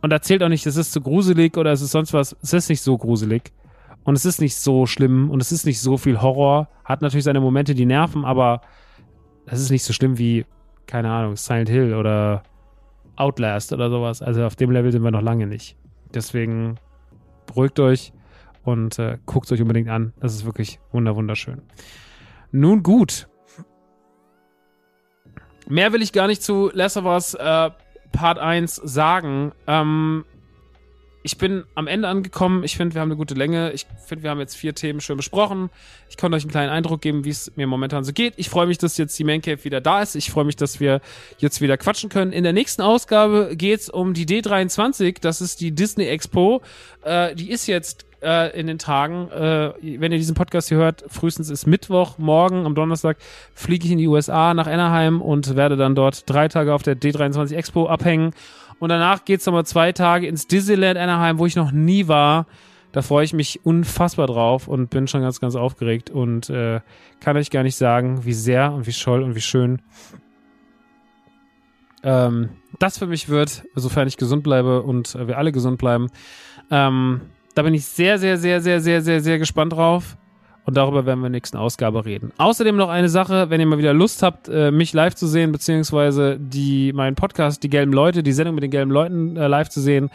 Und 0.02 0.12
erzählt 0.12 0.44
auch 0.44 0.50
nicht, 0.50 0.66
es 0.66 0.76
ist 0.76 0.92
zu 0.92 1.00
gruselig 1.00 1.56
oder 1.58 1.72
es 1.72 1.82
ist 1.82 1.92
sonst 1.92 2.12
was. 2.12 2.36
Es 2.42 2.52
ist 2.52 2.70
nicht 2.70 2.82
so 2.82 2.98
gruselig 2.98 3.54
und 4.04 4.16
es 4.16 4.26
ist 4.26 4.42
nicht 4.42 4.56
so 4.56 4.86
schlimm 4.86 5.30
und 5.30 5.42
es 5.42 5.52
ist 5.52 5.66
nicht 5.66 5.80
so 5.80 5.98
viel 5.98 6.22
Horror. 6.22 6.68
Hat 6.84 7.02
natürlich 7.02 7.24
seine 7.24 7.40
Momente, 7.40 7.74
die 7.74 7.86
nerven, 7.86 8.26
aber 8.26 8.62
es 9.46 9.62
ist 9.62 9.72
nicht 9.72 9.84
so 9.84 9.94
schlimm 9.94 10.18
wie, 10.18 10.46
keine 10.88 11.12
Ahnung, 11.12 11.36
Silent 11.36 11.70
Hill 11.70 11.94
oder 11.94 12.44
Outlast 13.16 13.72
oder 13.74 13.90
sowas. 13.90 14.22
Also 14.22 14.46
auf 14.46 14.56
dem 14.56 14.72
Level 14.72 14.92
sind 14.92 15.04
wir 15.04 15.12
noch 15.12 15.22
lange 15.22 15.48
nicht. 15.48 15.78
Deswegen 16.14 16.76
beruhigt 17.46 17.80
euch 17.80 18.14
und 18.64 19.00
äh, 19.00 19.18
guckt 19.26 19.52
euch 19.52 19.62
unbedingt 19.62 19.90
an. 19.90 20.14
Das 20.20 20.34
ist 20.34 20.46
wirklich 20.46 20.80
wunderschön. 20.92 21.62
Nun 22.52 22.84
gut. 22.84 23.28
Mehr 25.68 25.94
will 25.94 26.02
ich 26.02 26.12
gar 26.12 26.28
nicht 26.28 26.44
zu 26.44 26.70
Last 26.74 26.98
of 26.98 27.06
Us 27.06 27.34
äh, 27.36 27.72
Part 28.12 28.40
1 28.40 28.76
sagen. 28.76 29.54
Ähm, 29.66 30.26
ich 31.24 31.38
bin 31.38 31.64
am 31.74 31.88
Ende 31.88 32.10
angekommen. 32.10 32.64
Ich 32.66 32.76
finde, 32.76 32.96
wir 32.96 33.02
haben 33.02 33.10
eine 33.10 33.16
gute 33.16 33.34
Länge. 33.34 33.72
Ich 33.72 33.88
finde, 34.06 34.24
wir 34.24 34.30
haben 34.30 34.40
jetzt 34.40 34.56
vier 34.56 34.76
Themen 34.76 35.00
schön 35.00 35.16
besprochen. 35.16 35.70
Ich 36.10 36.18
konnte 36.18 36.36
euch 36.36 36.44
einen 36.44 36.52
kleinen 36.52 36.70
Eindruck 36.70 37.02
geben, 37.02 37.24
wie 37.24 37.30
es 37.30 37.56
mir 37.56 37.66
momentan 37.66 38.04
so 38.04 38.12
geht. 38.12 38.34
Ich 38.36 38.50
freue 38.50 38.68
mich, 38.68 38.78
dass 38.78 38.98
jetzt 38.98 39.18
die 39.18 39.24
Man 39.24 39.42
Cave 39.42 39.64
wieder 39.64 39.80
da 39.80 40.02
ist. 40.02 40.16
Ich 40.16 40.32
freue 40.32 40.44
mich, 40.44 40.58
dass 40.58 40.82
wir 40.82 41.00
jetzt 41.38 41.62
wieder 41.62 41.78
quatschen 41.78 42.10
können. 42.10 42.34
In 42.34 42.44
der 42.44 42.52
nächsten 42.52 42.82
Ausgabe 42.82 43.56
geht's 43.56 43.90
um 43.90 44.14
die 44.14 44.26
D23. 44.26 45.22
Das 45.22 45.40
ist 45.40 45.62
die 45.62 45.72
Disney 45.72 46.08
Expo. 46.08 46.62
Äh, 47.04 47.36
die 47.36 47.50
ist 47.50 47.68
jetzt 47.68 48.06
äh, 48.22 48.60
in 48.60 48.68
den 48.68 48.78
Tagen. 48.78 49.30
Äh, 49.30 49.72
wenn 49.82 50.12
ihr 50.12 50.18
diesen 50.18 50.36
Podcast 50.36 50.68
hier 50.68 50.78
hört, 50.78 51.06
frühestens 51.08 51.50
ist 51.50 51.68
Mittwoch, 51.68 52.18
morgen, 52.18 52.66
am 52.66 52.76
Donnerstag, 52.76 53.18
fliege 53.54 53.86
ich 53.86 53.92
in 53.92 53.98
die 53.98 54.08
USA 54.08 54.54
nach 54.54 54.68
Anaheim 54.68 55.22
und 55.22 55.56
werde 55.56 55.78
dann 55.78 55.96
dort 55.96 56.30
drei 56.30 56.50
Tage 56.50 56.74
auf 56.74 56.84
der 56.84 56.98
D23 56.98 57.56
Expo 57.56 57.88
abhängen 57.88 58.34
und 58.84 58.90
danach 58.90 59.24
geht 59.24 59.40
es 59.40 59.46
nochmal 59.46 59.66
zwei 59.66 59.94
Tage 59.94 60.28
ins 60.28 60.46
Disneyland 60.46 61.00
Anaheim, 61.00 61.40
wo 61.40 61.46
ich 61.46 61.56
noch 61.56 61.72
nie 61.72 62.10
war. 62.10 62.48
Da 62.92 63.02
freue 63.02 63.24
ich 63.24 63.32
mich 63.32 63.66
unfassbar 63.66 64.28
drauf 64.28 64.68
und 64.68 64.90
bin 64.90 65.08
schon 65.08 65.22
ganz, 65.22 65.40
ganz 65.40 65.56
aufgeregt 65.56 66.10
und 66.10 66.50
äh, 66.50 66.82
kann 67.22 67.38
euch 67.38 67.50
gar 67.50 67.64
nicht 67.64 67.78
sagen, 67.78 68.26
wie 68.26 68.34
sehr 68.34 68.74
und 68.74 68.86
wie 68.86 68.92
scholl 68.92 69.24
und 69.24 69.36
wie 69.36 69.42
schön 69.42 69.82
ähm, 72.04 72.50
das 72.78 72.98
für 72.98 73.08
mich 73.08 73.30
wird, 73.30 73.64
sofern 73.76 74.10
ich 74.10 74.18
gesund 74.18 74.44
bleibe 74.44 74.84
und 74.84 75.16
äh, 75.16 75.30
wir 75.30 75.38
alle 75.38 75.54
gesund 75.54 75.78
bleiben. 75.78 76.10
Ähm, 76.70 77.22
da 77.56 77.62
bin 77.62 77.74
ich 77.74 77.86
sehr, 77.86 78.20
sehr, 78.20 78.38
sehr, 78.38 78.60
sehr, 78.60 78.82
sehr, 78.82 79.02
sehr, 79.02 79.22
sehr 79.22 79.40
gespannt 79.40 79.72
drauf. 79.72 80.18
Und 80.66 80.78
darüber 80.78 81.06
werden 81.06 81.20
wir 81.20 81.28
in 81.28 81.34
der 81.34 81.40
nächsten 81.40 81.58
Ausgabe 81.58 82.06
reden. 82.06 82.32
Außerdem 82.38 82.76
noch 82.78 82.90
eine 82.90 83.10
Sache, 83.10 83.50
wenn 83.50 83.60
ihr 83.60 83.66
mal 83.66 83.78
wieder 83.78 83.94
Lust 83.94 84.24
habt, 84.24 84.48
äh, 84.48 84.72
mich 84.72 84.94
live 84.94 85.14
zu 85.14 85.28
sehen, 85.28 85.52
beziehungsweise 85.52 86.38
die, 86.40 86.94
meinen 86.94 87.16
Podcast, 87.16 87.64
die 87.64 87.70
gelben 87.70 87.92
Leute, 87.92 88.24
die 88.24 88.32
Sendung 88.32 88.56
mit 88.56 88.64
den 88.64 88.72
gelben 88.72 88.92
Leuten 88.92 89.36
äh, 89.36 89.48
live 89.48 89.70
zu 89.70 89.82
sehen. 89.82 90.10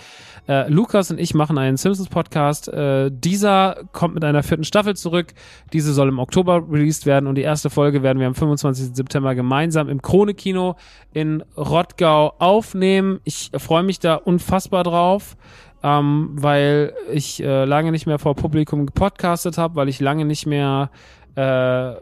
Äh, 0.49 0.71
Lukas 0.71 1.11
und 1.11 1.21
ich 1.21 1.35
machen 1.35 1.59
einen 1.59 1.77
Simpsons-Podcast. 1.77 2.69
Äh, 2.69 3.11
dieser 3.13 3.77
kommt 3.93 4.15
mit 4.15 4.25
einer 4.25 4.43
vierten 4.43 4.65
Staffel 4.65 4.97
zurück. 4.97 5.35
Diese 5.75 5.93
soll 5.93 6.09
im 6.09 6.19
Oktober 6.19 6.65
released 6.71 7.05
werden 7.05 7.27
und 7.27 7.35
die 7.35 7.43
erste 7.43 7.69
Folge 7.69 8.03
werden 8.03 8.19
wir 8.19 8.27
am 8.27 8.35
25. 8.35 8.95
September 8.95 9.35
gemeinsam 9.35 9.91
im 9.91 10.01
Krone-Kino 10.01 10.77
in 11.13 11.45
Rottgau 11.59 12.33
aufnehmen. 12.39 13.21
Ich 13.25 13.51
freue 13.59 13.83
mich 13.83 13.99
da 13.99 14.15
unfassbar 14.15 14.85
drauf 14.85 15.37
ähm, 15.83 16.31
weil 16.33 16.95
ich 17.13 17.43
äh, 17.43 17.65
lange 17.65 17.93
nicht 17.93 18.07
mehr 18.07 18.19
vor 18.19 18.35
Publikum 18.35 18.87
gepodcastet 18.87 19.59
habe, 19.59 19.77
weil 19.77 19.89
ich 19.89 20.01
lange 20.01 20.25
nicht 20.25 20.47
mehr 20.47 20.91
äh, 21.37 21.95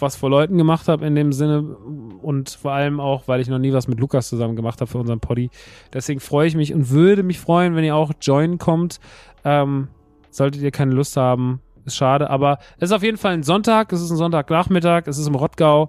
was 0.00 0.16
vor 0.16 0.30
Leuten 0.30 0.56
gemacht 0.58 0.88
habe 0.88 1.06
in 1.06 1.14
dem 1.14 1.32
Sinne 1.32 1.62
und 1.62 2.50
vor 2.50 2.72
allem 2.72 3.00
auch, 3.00 3.26
weil 3.26 3.40
ich 3.40 3.48
noch 3.48 3.58
nie 3.58 3.72
was 3.72 3.88
mit 3.88 4.00
Lukas 4.00 4.28
zusammen 4.28 4.56
gemacht 4.56 4.80
habe 4.80 4.90
für 4.90 4.98
unseren 4.98 5.20
Poddy. 5.20 5.50
Deswegen 5.92 6.20
freue 6.20 6.46
ich 6.46 6.54
mich 6.54 6.74
und 6.74 6.90
würde 6.90 7.22
mich 7.22 7.38
freuen, 7.38 7.74
wenn 7.74 7.84
ihr 7.84 7.96
auch 7.96 8.12
joinen 8.20 8.58
kommt. 8.58 9.00
Ähm, 9.44 9.88
solltet 10.30 10.62
ihr 10.62 10.70
keine 10.70 10.92
Lust 10.92 11.16
haben, 11.16 11.60
ist 11.84 11.96
schade, 11.96 12.30
aber 12.30 12.58
es 12.76 12.90
ist 12.90 12.92
auf 12.92 13.02
jeden 13.02 13.16
Fall 13.16 13.32
ein 13.32 13.42
Sonntag, 13.42 13.92
es 13.92 14.02
ist 14.02 14.10
ein 14.10 14.16
Sonntagnachmittag, 14.16 15.06
es 15.06 15.18
ist 15.18 15.26
im 15.26 15.34
Rottgau 15.34 15.88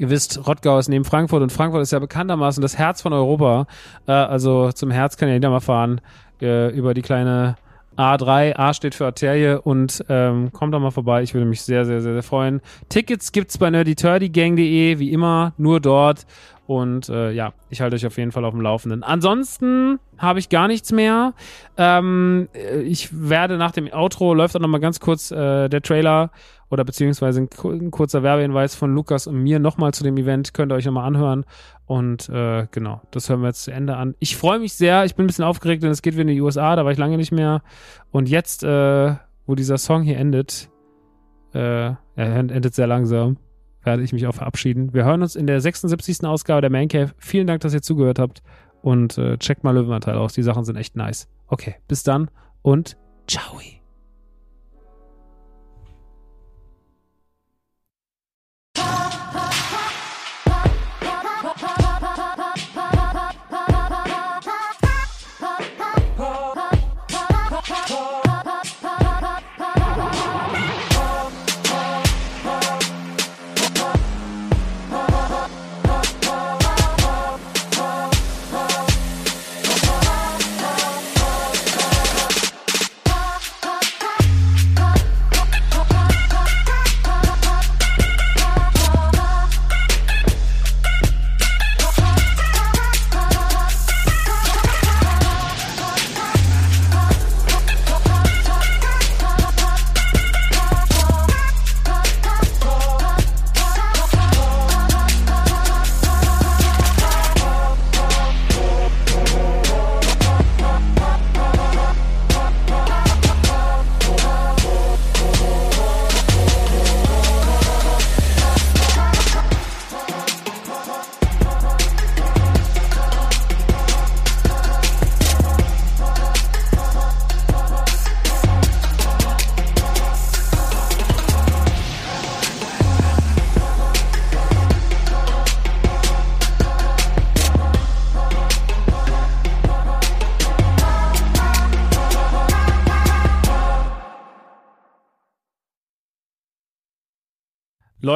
Ihr 0.00 0.08
wisst, 0.08 0.46
Rottgau 0.46 0.78
ist 0.78 0.88
neben 0.88 1.04
Frankfurt 1.04 1.42
und 1.42 1.52
Frankfurt 1.52 1.82
ist 1.82 1.92
ja 1.92 1.98
bekanntermaßen 1.98 2.62
das 2.62 2.78
Herz 2.78 3.02
von 3.02 3.12
Europa. 3.12 3.66
Äh, 4.08 4.12
also 4.12 4.72
zum 4.72 4.90
Herz 4.90 5.18
kann 5.18 5.28
ja 5.28 5.34
jeder 5.34 5.50
mal 5.50 5.60
fahren 5.60 6.00
äh, 6.40 6.74
über 6.74 6.94
die 6.94 7.02
kleine 7.02 7.56
A3. 7.98 8.56
A 8.56 8.72
steht 8.72 8.94
für 8.94 9.04
Arterie 9.04 9.60
und 9.62 10.02
ähm, 10.08 10.52
kommt 10.54 10.72
da 10.72 10.78
mal 10.78 10.90
vorbei. 10.90 11.22
Ich 11.22 11.34
würde 11.34 11.44
mich 11.44 11.60
sehr, 11.60 11.84
sehr, 11.84 12.00
sehr, 12.00 12.14
sehr 12.14 12.22
freuen. 12.22 12.62
Tickets 12.88 13.30
gibt's 13.30 13.58
bei 13.58 13.68
nerdyturdygang.de, 13.68 14.98
wie 14.98 15.12
immer, 15.12 15.52
nur 15.58 15.80
dort. 15.80 16.24
Und 16.66 17.10
äh, 17.10 17.32
ja, 17.32 17.52
ich 17.68 17.82
halte 17.82 17.96
euch 17.96 18.06
auf 18.06 18.16
jeden 18.16 18.32
Fall 18.32 18.46
auf 18.46 18.54
dem 18.54 18.62
Laufenden. 18.62 19.02
Ansonsten 19.02 19.98
habe 20.16 20.38
ich 20.38 20.48
gar 20.48 20.66
nichts 20.66 20.92
mehr. 20.92 21.34
Ähm, 21.76 22.48
äh, 22.54 22.80
ich 22.80 23.10
werde 23.12 23.58
nach 23.58 23.72
dem 23.72 23.92
Outro, 23.92 24.32
läuft 24.32 24.56
auch 24.56 24.60
nochmal 24.60 24.80
ganz 24.80 24.98
kurz 24.98 25.30
äh, 25.30 25.68
der 25.68 25.82
Trailer 25.82 26.30
oder 26.70 26.84
beziehungsweise 26.84 27.40
ein, 27.42 27.48
ein, 27.64 27.90
kurzer 27.90 28.22
Werbehinweis 28.22 28.74
von 28.74 28.94
Lukas 28.94 29.26
und 29.26 29.42
mir 29.42 29.58
nochmal 29.58 29.92
zu 29.92 30.04
dem 30.04 30.16
Event. 30.16 30.54
Könnt 30.54 30.72
ihr 30.72 30.76
euch 30.76 30.86
nochmal 30.86 31.06
anhören. 31.06 31.44
Und 31.84 32.28
äh, 32.28 32.66
genau, 32.70 33.02
das 33.10 33.28
hören 33.28 33.40
wir 33.40 33.48
jetzt 33.48 33.64
zu 33.64 33.72
Ende 33.72 33.96
an. 33.96 34.14
Ich 34.20 34.36
freue 34.36 34.60
mich 34.60 34.74
sehr. 34.74 35.04
Ich 35.04 35.16
bin 35.16 35.24
ein 35.24 35.26
bisschen 35.26 35.44
aufgeregt, 35.44 35.82
denn 35.82 35.90
es 35.90 36.02
geht 36.02 36.14
wieder 36.14 36.22
in 36.22 36.28
die 36.28 36.40
USA. 36.40 36.76
Da 36.76 36.84
war 36.84 36.92
ich 36.92 36.98
lange 36.98 37.16
nicht 37.16 37.32
mehr. 37.32 37.62
Und 38.10 38.28
jetzt, 38.28 38.62
äh, 38.62 39.14
wo 39.46 39.54
dieser 39.54 39.78
Song 39.78 40.02
hier 40.02 40.16
endet, 40.16 40.70
äh, 41.52 41.90
er 41.90 41.96
endet 42.16 42.74
sehr 42.74 42.86
langsam 42.86 43.36
werde 43.82 44.02
ich 44.02 44.12
mich 44.12 44.26
auch 44.26 44.34
verabschieden. 44.34 44.92
Wir 44.92 45.04
hören 45.04 45.22
uns 45.22 45.36
in 45.36 45.46
der 45.46 45.60
76. 45.60 46.24
Ausgabe 46.24 46.60
der 46.60 46.70
Man 46.70 46.88
Cave. 46.88 47.12
Vielen 47.18 47.46
Dank, 47.46 47.60
dass 47.62 47.74
ihr 47.74 47.82
zugehört 47.82 48.18
habt 48.18 48.42
und 48.82 49.18
äh, 49.18 49.38
checkt 49.38 49.64
mal 49.64 49.74
Löwenanteil 49.74 50.16
aus. 50.16 50.32
Die 50.32 50.42
Sachen 50.42 50.64
sind 50.64 50.76
echt 50.76 50.96
nice. 50.96 51.28
Okay, 51.46 51.76
bis 51.88 52.02
dann 52.02 52.30
und 52.62 52.96
ciao. 53.26 53.60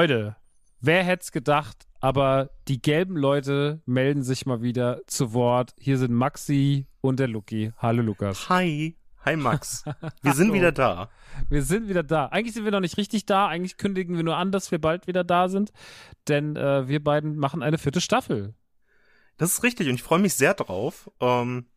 Leute, 0.04 0.36
wer 0.80 1.02
hätte 1.02 1.22
es 1.22 1.32
gedacht, 1.32 1.88
aber 1.98 2.50
die 2.68 2.82
gelben 2.82 3.16
Leute 3.16 3.80
melden 3.86 4.22
sich 4.22 4.44
mal 4.44 4.60
wieder 4.60 5.00
zu 5.06 5.32
Wort. 5.32 5.74
Hier 5.78 5.96
sind 5.96 6.12
Maxi 6.12 6.86
und 7.00 7.18
der 7.18 7.28
Luki. 7.28 7.72
Hallo 7.78 8.02
Lukas. 8.02 8.50
Hi. 8.50 8.98
Hi 9.24 9.34
Max. 9.36 9.82
Wir 10.20 10.34
sind 10.34 10.52
wieder 10.52 10.72
da. 10.72 11.08
Wir 11.48 11.62
sind 11.62 11.88
wieder 11.88 12.02
da. 12.02 12.26
Eigentlich 12.26 12.52
sind 12.52 12.66
wir 12.66 12.72
noch 12.72 12.80
nicht 12.80 12.98
richtig 12.98 13.24
da. 13.24 13.48
Eigentlich 13.48 13.78
kündigen 13.78 14.14
wir 14.14 14.24
nur 14.24 14.36
an, 14.36 14.52
dass 14.52 14.70
wir 14.70 14.78
bald 14.78 15.06
wieder 15.06 15.24
da 15.24 15.48
sind. 15.48 15.72
Denn 16.28 16.54
äh, 16.54 16.86
wir 16.86 17.02
beiden 17.02 17.38
machen 17.38 17.62
eine 17.62 17.78
vierte 17.78 18.02
Staffel. 18.02 18.54
Das 19.38 19.52
ist 19.52 19.62
richtig 19.62 19.88
und 19.88 19.94
ich 19.94 20.02
freue 20.02 20.18
mich 20.18 20.34
sehr 20.34 20.52
drauf, 20.52 21.10
ähm, 21.22 21.70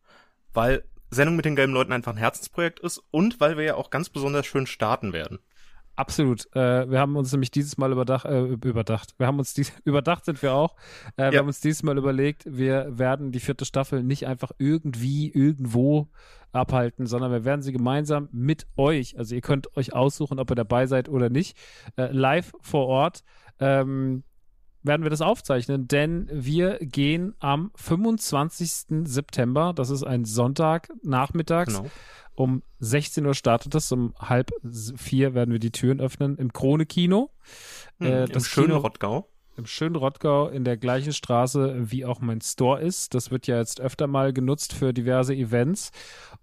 weil 0.52 0.84
Sendung 1.08 1.36
mit 1.36 1.46
den 1.46 1.56
gelben 1.56 1.72
Leuten 1.72 1.92
einfach 1.94 2.12
ein 2.12 2.18
Herzensprojekt 2.18 2.80
ist 2.80 3.02
und 3.10 3.40
weil 3.40 3.56
wir 3.56 3.64
ja 3.64 3.74
auch 3.76 3.88
ganz 3.88 4.10
besonders 4.10 4.44
schön 4.44 4.66
starten 4.66 5.14
werden. 5.14 5.38
Absolut. 5.98 6.46
Äh, 6.54 6.88
wir 6.88 7.00
haben 7.00 7.16
uns 7.16 7.32
nämlich 7.32 7.50
dieses 7.50 7.76
Mal 7.76 7.90
überdacht, 7.90 8.24
äh, 8.24 8.44
überdacht. 8.44 9.14
Wir 9.18 9.26
haben 9.26 9.40
uns 9.40 9.52
dies, 9.52 9.72
überdacht 9.84 10.24
sind 10.24 10.40
wir 10.42 10.52
auch. 10.52 10.76
Äh, 11.16 11.24
ja. 11.24 11.32
Wir 11.32 11.38
haben 11.40 11.48
uns 11.48 11.60
dieses 11.60 11.82
Mal 11.82 11.98
überlegt, 11.98 12.44
wir 12.46 12.96
werden 12.96 13.32
die 13.32 13.40
vierte 13.40 13.64
Staffel 13.64 14.04
nicht 14.04 14.28
einfach 14.28 14.52
irgendwie 14.58 15.28
irgendwo 15.28 16.06
abhalten, 16.52 17.06
sondern 17.06 17.32
wir 17.32 17.44
werden 17.44 17.62
sie 17.62 17.72
gemeinsam 17.72 18.28
mit 18.30 18.68
euch, 18.76 19.18
also 19.18 19.34
ihr 19.34 19.40
könnt 19.40 19.76
euch 19.76 19.92
aussuchen, 19.92 20.38
ob 20.38 20.52
ihr 20.52 20.54
dabei 20.54 20.86
seid 20.86 21.08
oder 21.08 21.30
nicht, 21.30 21.58
äh, 21.96 22.12
live 22.12 22.52
vor 22.60 22.86
Ort. 22.86 23.24
Ähm, 23.58 24.22
werden 24.88 25.04
wir 25.04 25.10
das 25.10 25.20
aufzeichnen, 25.20 25.86
denn 25.86 26.28
wir 26.32 26.78
gehen 26.80 27.34
am 27.38 27.70
25. 27.76 29.04
September, 29.04 29.72
das 29.72 29.90
ist 29.90 30.02
ein 30.02 30.24
Sonntag 30.24 30.88
nachmittags, 31.04 31.76
genau. 31.76 31.88
Um 32.34 32.62
16 32.78 33.26
Uhr 33.26 33.34
startet 33.34 33.74
es, 33.74 33.90
um 33.90 34.14
halb 34.16 34.52
vier 34.96 35.34
werden 35.34 35.50
wir 35.50 35.58
die 35.58 35.72
Türen 35.72 36.00
öffnen 36.00 36.36
im 36.36 36.52
Krone-Kino. 36.52 37.30
Hm, 37.98 38.06
äh, 38.06 38.24
Im 38.26 38.40
schönen 38.40 38.76
Rottgau 38.76 39.28
im 39.58 39.66
schönen 39.66 39.96
Rottgau 39.96 40.48
in 40.48 40.64
der 40.64 40.76
gleichen 40.76 41.12
Straße, 41.12 41.90
wie 41.90 42.06
auch 42.06 42.20
mein 42.20 42.40
Store 42.40 42.80
ist. 42.80 43.14
Das 43.14 43.30
wird 43.30 43.46
ja 43.48 43.58
jetzt 43.58 43.80
öfter 43.80 44.06
mal 44.06 44.32
genutzt 44.32 44.72
für 44.72 44.94
diverse 44.94 45.34
Events. 45.34 45.90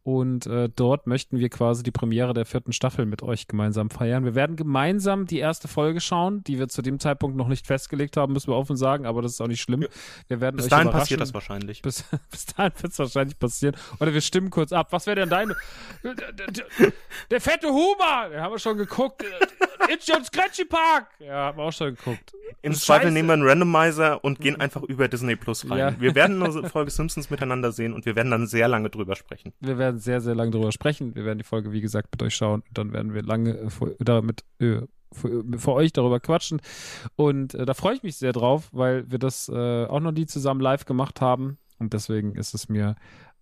Und 0.04 0.46
äh, 0.46 0.70
dort 0.70 1.08
möchten 1.08 1.40
wir 1.40 1.50
quasi 1.50 1.82
die 1.82 1.90
Premiere 1.90 2.36
der 2.36 2.46
vierten 2.46 2.74
Staffel 2.74 3.08
mit 3.08 3.24
euch 3.24 3.48
gemeinsam 3.48 3.90
feiern. 3.90 4.24
Wir 4.24 4.36
werden 4.36 4.56
gemeinsam 4.56 5.26
die 5.26 5.40
erste 5.40 5.68
Folge 5.68 6.00
schauen, 6.00 6.44
die 6.44 6.60
wir 6.60 6.68
zu 6.68 6.84
dem 6.84 7.00
Zeitpunkt 7.00 7.36
noch 7.36 7.48
nicht 7.48 7.66
festgelegt 7.66 8.16
haben, 8.16 8.34
müssen 8.34 8.52
wir 8.52 8.56
offen 8.56 8.76
sagen, 8.76 9.08
aber 9.08 9.24
das 9.24 9.32
ist 9.32 9.42
auch 9.42 9.48
nicht 9.48 9.62
schlimm. 9.62 9.88
Wir 10.28 10.42
werden 10.42 10.58
bis 10.58 10.68
dahin 10.68 10.92
passiert 10.92 11.22
das 11.22 11.34
wahrscheinlich. 11.34 11.82
Bis, 11.82 12.04
bis 12.30 12.46
dahin 12.46 12.74
wird 12.80 12.94
es 12.94 13.00
wahrscheinlich 13.00 13.40
passieren. 13.40 13.76
Oder 14.00 14.14
wir 14.14 14.22
stimmen 14.22 14.52
kurz 14.52 14.72
ab. 14.72 14.90
Was 14.92 15.08
wäre 15.08 15.16
denn 15.16 15.30
deine? 15.30 15.56
der, 16.04 16.14
der, 16.14 16.66
der, 17.32 17.42
fette 17.42 17.70
Huber! 17.70 18.30
Den 18.30 18.42
haben 18.42 18.54
wir 18.54 18.60
schon 18.60 18.78
geguckt. 18.78 19.24
It's 19.90 20.08
your 20.08 20.24
Scratchy 20.24 20.66
Park! 20.66 21.08
Ja, 21.18 21.46
haben 21.46 21.58
wir 21.58 21.64
auch 21.64 21.74
schon 21.74 21.96
geguckt. 21.96 22.36
Im 22.62 22.74
Zweifel 22.74 23.05
nehmen 23.11 23.30
wir 23.30 23.34
einen 23.34 23.48
Randomizer 23.48 24.23
und 24.23 24.40
gehen 24.40 24.60
einfach 24.60 24.84
über 24.84 25.07
Disney 25.07 25.36
Plus 25.36 25.69
rein. 25.69 25.77
Ja. 25.77 25.99
Wir 25.99 26.15
werden 26.15 26.41
eine 26.44 26.69
Folge 26.69 26.91
Simpsons 26.91 27.30
miteinander 27.30 27.72
sehen 27.72 27.94
und 27.94 28.06
wir 28.06 28.15
werden 28.15 28.32
dann 28.32 28.48
sehr 28.48 28.68
lange 28.68 28.90
drüber 28.90 29.15
sprechen. 29.15 29.53
Wir 29.60 29.77
werden 29.77 29.99
sehr, 29.99 30.22
sehr 30.22 30.36
lange 30.36 30.52
drüber 30.52 30.72
sprechen. 30.72 31.15
Wir 31.15 31.26
werden 31.26 31.38
die 31.38 31.44
Folge, 31.44 31.72
wie 31.72 31.82
gesagt, 31.82 32.10
mit 32.11 32.22
euch 32.23 32.36
schauen 32.36 32.64
und 32.68 32.77
dann 32.77 32.94
werden 32.94 33.14
wir 33.14 33.23
lange 33.23 33.52
äh, 33.52 33.69
damit 33.99 34.44
äh, 34.60 34.82
für, 35.11 35.44
für, 35.57 35.73
euch 35.73 35.94
darüber 35.94 36.19
quatschen. 36.19 36.61
Und 37.15 37.53
äh, 37.53 37.65
da 37.65 37.73
freue 37.73 37.95
ich 37.95 38.03
mich 38.03 38.18
sehr 38.18 38.34
drauf, 38.34 38.69
weil 38.72 39.10
wir 39.10 39.19
das 39.19 39.49
äh, 39.49 39.86
auch 39.86 39.99
noch 39.99 40.11
nie 40.11 40.26
zusammen 40.26 40.61
live 40.61 40.86
gemacht 40.86 41.22
haben. 41.22 41.57
Und 41.80 41.94
deswegen 41.94 42.36
ist 42.36 42.53
es 42.53 42.69
mir 42.69 42.95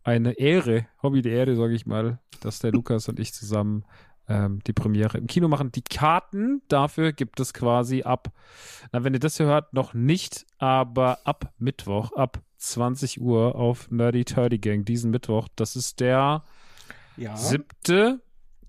eine 0.03 0.34
Ehre, 0.34 0.85
Hobby 1.02 1.22
die 1.22 1.30
Ehre, 1.30 1.56
sage 1.56 1.73
ich 1.73 1.85
mal, 1.85 2.19
dass 2.41 2.60
der 2.60 2.72
Lukas 2.73 3.07
und 3.07 3.19
ich 3.19 3.34
zusammen 3.34 3.85
ähm, 4.28 4.60
die 4.66 4.74
Premiere 4.74 5.18
im 5.18 5.28
Kino 5.28 5.48
machen. 5.48 5.72
Die 5.72 5.82
Karten 5.82 6.62
dafür 6.68 7.12
gibt 7.14 7.40
es 7.40 7.54
quasi 7.54 8.04
ab, 8.04 8.32
na, 8.91 9.04
wenn 9.04 9.14
ihr 9.14 9.20
das 9.20 9.38
hier 9.38 9.45
hört, 9.45 9.74
noch 9.74 9.94
nicht, 9.94 10.45
aber 10.58 11.20
ab 11.26 11.54
Mittwoch, 11.58 12.14
ab 12.14 12.41
20 12.58 13.20
Uhr 13.20 13.56
auf 13.56 13.91
Nerdy 13.91 14.24
Turdy 14.26 14.58
Gang, 14.58 14.86
diesen 14.86 15.12
Mittwoch. 15.12 15.50
Das 15.56 15.76
ist 15.76 16.00
der 16.00 16.44
ja. 17.18 17.36
siebte, 17.36 18.22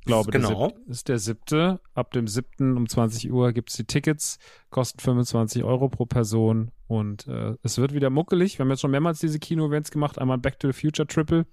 glaube 0.04 0.30
ich. 0.30 0.32
Genau. 0.32 0.68
Siebte, 0.68 0.90
ist 0.90 1.08
der 1.08 1.18
siebte. 1.18 1.80
Ab 1.94 2.12
dem 2.12 2.26
siebten 2.26 2.76
um 2.76 2.88
20 2.88 3.30
Uhr 3.30 3.52
gibt 3.52 3.70
es 3.70 3.76
die 3.76 3.84
Tickets, 3.84 4.38
kosten 4.70 4.98
25 4.98 5.62
Euro 5.62 5.88
pro 5.88 6.06
Person 6.06 6.72
und 6.88 7.28
äh, 7.28 7.54
es 7.62 7.78
wird 7.78 7.94
wieder 7.94 8.10
muckelig. 8.10 8.58
Wir 8.58 8.64
haben 8.64 8.70
jetzt 8.70 8.80
schon 8.80 8.90
mehrmals 8.90 9.20
diese 9.20 9.38
Kino-Events 9.38 9.90
gemacht. 9.92 10.18
Einmal 10.18 10.38
Back 10.38 10.58
to 10.58 10.70
the 10.70 10.78
Future 10.78 11.06
Triple 11.06 11.46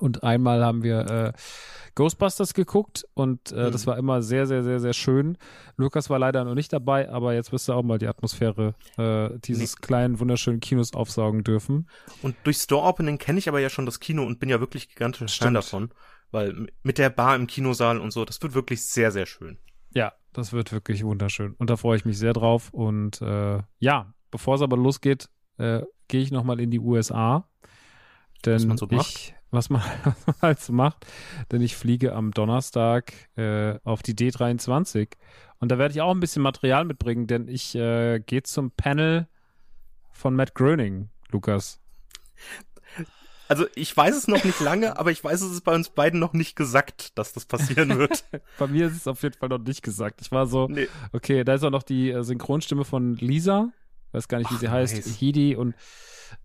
und 0.00 0.22
einmal 0.22 0.64
haben 0.64 0.82
wir 0.82 1.00
äh, 1.10 1.32
Ghostbusters 1.98 2.54
geguckt 2.54 3.04
und 3.14 3.50
äh, 3.50 3.66
mhm. 3.66 3.72
das 3.72 3.86
war 3.88 3.98
immer 3.98 4.22
sehr, 4.22 4.46
sehr, 4.46 4.62
sehr, 4.62 4.78
sehr 4.78 4.92
schön. 4.92 5.36
Lukas 5.76 6.08
war 6.08 6.20
leider 6.20 6.44
noch 6.44 6.54
nicht 6.54 6.72
dabei, 6.72 7.10
aber 7.10 7.34
jetzt 7.34 7.50
wirst 7.50 7.68
du 7.68 7.72
auch 7.72 7.82
mal 7.82 7.98
die 7.98 8.06
Atmosphäre 8.06 8.74
äh, 8.96 9.36
dieses 9.40 9.74
nee. 9.74 9.80
kleinen, 9.82 10.20
wunderschönen 10.20 10.60
Kinos 10.60 10.92
aufsaugen 10.94 11.42
dürfen. 11.42 11.88
Und 12.22 12.36
durch 12.44 12.58
Store 12.58 12.86
Opening 12.86 13.18
kenne 13.18 13.40
ich 13.40 13.48
aber 13.48 13.58
ja 13.58 13.68
schon 13.68 13.84
das 13.84 13.98
Kino 13.98 14.24
und 14.24 14.38
bin 14.38 14.48
ja 14.48 14.60
wirklich 14.60 14.88
gigantisch 14.88 15.38
Fan 15.38 15.54
davon, 15.54 15.90
weil 16.30 16.68
mit 16.84 16.98
der 16.98 17.10
Bar 17.10 17.34
im 17.34 17.48
Kinosaal 17.48 17.98
und 17.98 18.12
so, 18.12 18.24
das 18.24 18.40
wird 18.42 18.54
wirklich 18.54 18.84
sehr, 18.86 19.10
sehr 19.10 19.26
schön. 19.26 19.58
Ja, 19.92 20.12
das 20.32 20.52
wird 20.52 20.70
wirklich 20.70 21.02
wunderschön 21.04 21.54
und 21.54 21.68
da 21.68 21.76
freue 21.76 21.96
ich 21.96 22.04
mich 22.04 22.16
sehr 22.16 22.32
drauf 22.32 22.70
und 22.72 23.20
äh, 23.22 23.58
ja, 23.80 24.14
bevor 24.30 24.54
es 24.54 24.62
aber 24.62 24.76
losgeht, 24.76 25.28
äh, 25.56 25.82
gehe 26.06 26.20
ich 26.20 26.30
nochmal 26.30 26.60
in 26.60 26.70
die 26.70 26.78
USA. 26.78 27.48
Denn 28.44 28.76
so 28.76 28.86
ich 28.90 29.34
was 29.50 29.70
man, 29.70 29.82
was 30.04 30.26
man 30.26 30.36
halt 30.42 30.60
so 30.60 30.72
macht. 30.72 31.06
Denn 31.50 31.60
ich 31.60 31.76
fliege 31.76 32.14
am 32.14 32.32
Donnerstag 32.32 33.12
äh, 33.36 33.78
auf 33.84 34.02
die 34.02 34.14
D23 34.14 35.08
und 35.60 35.70
da 35.70 35.78
werde 35.78 35.92
ich 35.92 36.00
auch 36.00 36.12
ein 36.12 36.20
bisschen 36.20 36.42
Material 36.42 36.84
mitbringen, 36.84 37.26
denn 37.26 37.48
ich 37.48 37.74
äh, 37.74 38.20
gehe 38.20 38.42
zum 38.42 38.70
Panel 38.70 39.26
von 40.12 40.34
Matt 40.34 40.54
Groening, 40.54 41.08
Lukas. 41.30 41.80
Also 43.48 43.66
ich 43.74 43.96
weiß 43.96 44.14
es 44.14 44.28
noch 44.28 44.44
nicht 44.44 44.60
lange, 44.60 44.98
aber 44.98 45.10
ich 45.10 45.24
weiß, 45.24 45.40
es 45.40 45.52
ist 45.52 45.62
bei 45.62 45.74
uns 45.74 45.88
beiden 45.88 46.20
noch 46.20 46.34
nicht 46.34 46.54
gesagt, 46.54 47.18
dass 47.18 47.32
das 47.32 47.46
passieren 47.46 47.98
wird. 47.98 48.24
bei 48.58 48.66
mir 48.66 48.86
ist 48.88 48.96
es 48.96 49.06
auf 49.06 49.22
jeden 49.22 49.38
Fall 49.38 49.48
noch 49.48 49.58
nicht 49.58 49.82
gesagt. 49.82 50.20
Ich 50.20 50.30
war 50.30 50.46
so, 50.46 50.68
nee. 50.68 50.86
okay, 51.12 51.44
da 51.44 51.54
ist 51.54 51.64
auch 51.64 51.70
noch 51.70 51.82
die 51.82 52.10
äh, 52.10 52.22
Synchronstimme 52.22 52.84
von 52.84 53.16
Lisa, 53.16 53.72
weiß 54.18 54.28
gar 54.28 54.38
nicht, 54.38 54.50
wie 54.50 54.56
Ach, 54.56 54.60
sie 54.60 54.68
heißt, 54.68 54.94
nice. 54.94 55.16
Hidi 55.16 55.56
und 55.56 55.74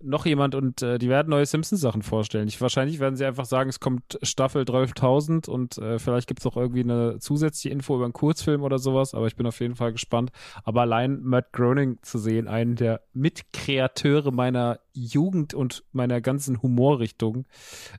noch 0.02 0.26
jemand 0.26 0.56
und 0.56 0.82
äh, 0.82 0.98
die 0.98 1.10
werden 1.10 1.30
neue 1.30 1.46
Simpsons-Sachen 1.46 2.02
vorstellen. 2.02 2.48
Ich, 2.48 2.60
wahrscheinlich 2.62 3.00
werden 3.00 3.16
sie 3.16 3.26
einfach 3.26 3.46
sagen, 3.46 3.70
es 3.70 3.80
kommt 3.80 4.20
Staffel 4.22 4.64
12.000 4.64 5.50
und 5.50 5.78
äh, 5.78 6.00
vielleicht 6.00 6.28
gibt 6.28 6.40
es 6.42 6.46
auch 6.46 6.58
irgendwie 6.58 6.82
eine 6.82 7.20
zusätzliche 7.20 7.70
Info 7.70 7.96
über 7.96 8.06
einen 8.06 8.14
Kurzfilm 8.14 8.64
oder 8.64 8.80
sowas, 8.80 9.14
aber 9.14 9.28
ich 9.28 9.36
bin 9.36 9.46
auf 9.46 9.60
jeden 9.60 9.76
Fall 9.76 9.92
gespannt. 9.92 10.32
Aber 10.64 10.82
allein 10.82 11.22
Matt 11.22 11.54
Groening 11.54 12.00
zu 12.02 12.18
sehen, 12.18 12.48
einen 12.48 12.76
der 12.76 13.02
Mitkreateure 13.14 14.32
meiner 14.32 14.80
Jugend 14.94 15.54
und 15.54 15.84
meiner 15.92 16.22
ganzen 16.22 16.62
Humorrichtung, 16.62 17.46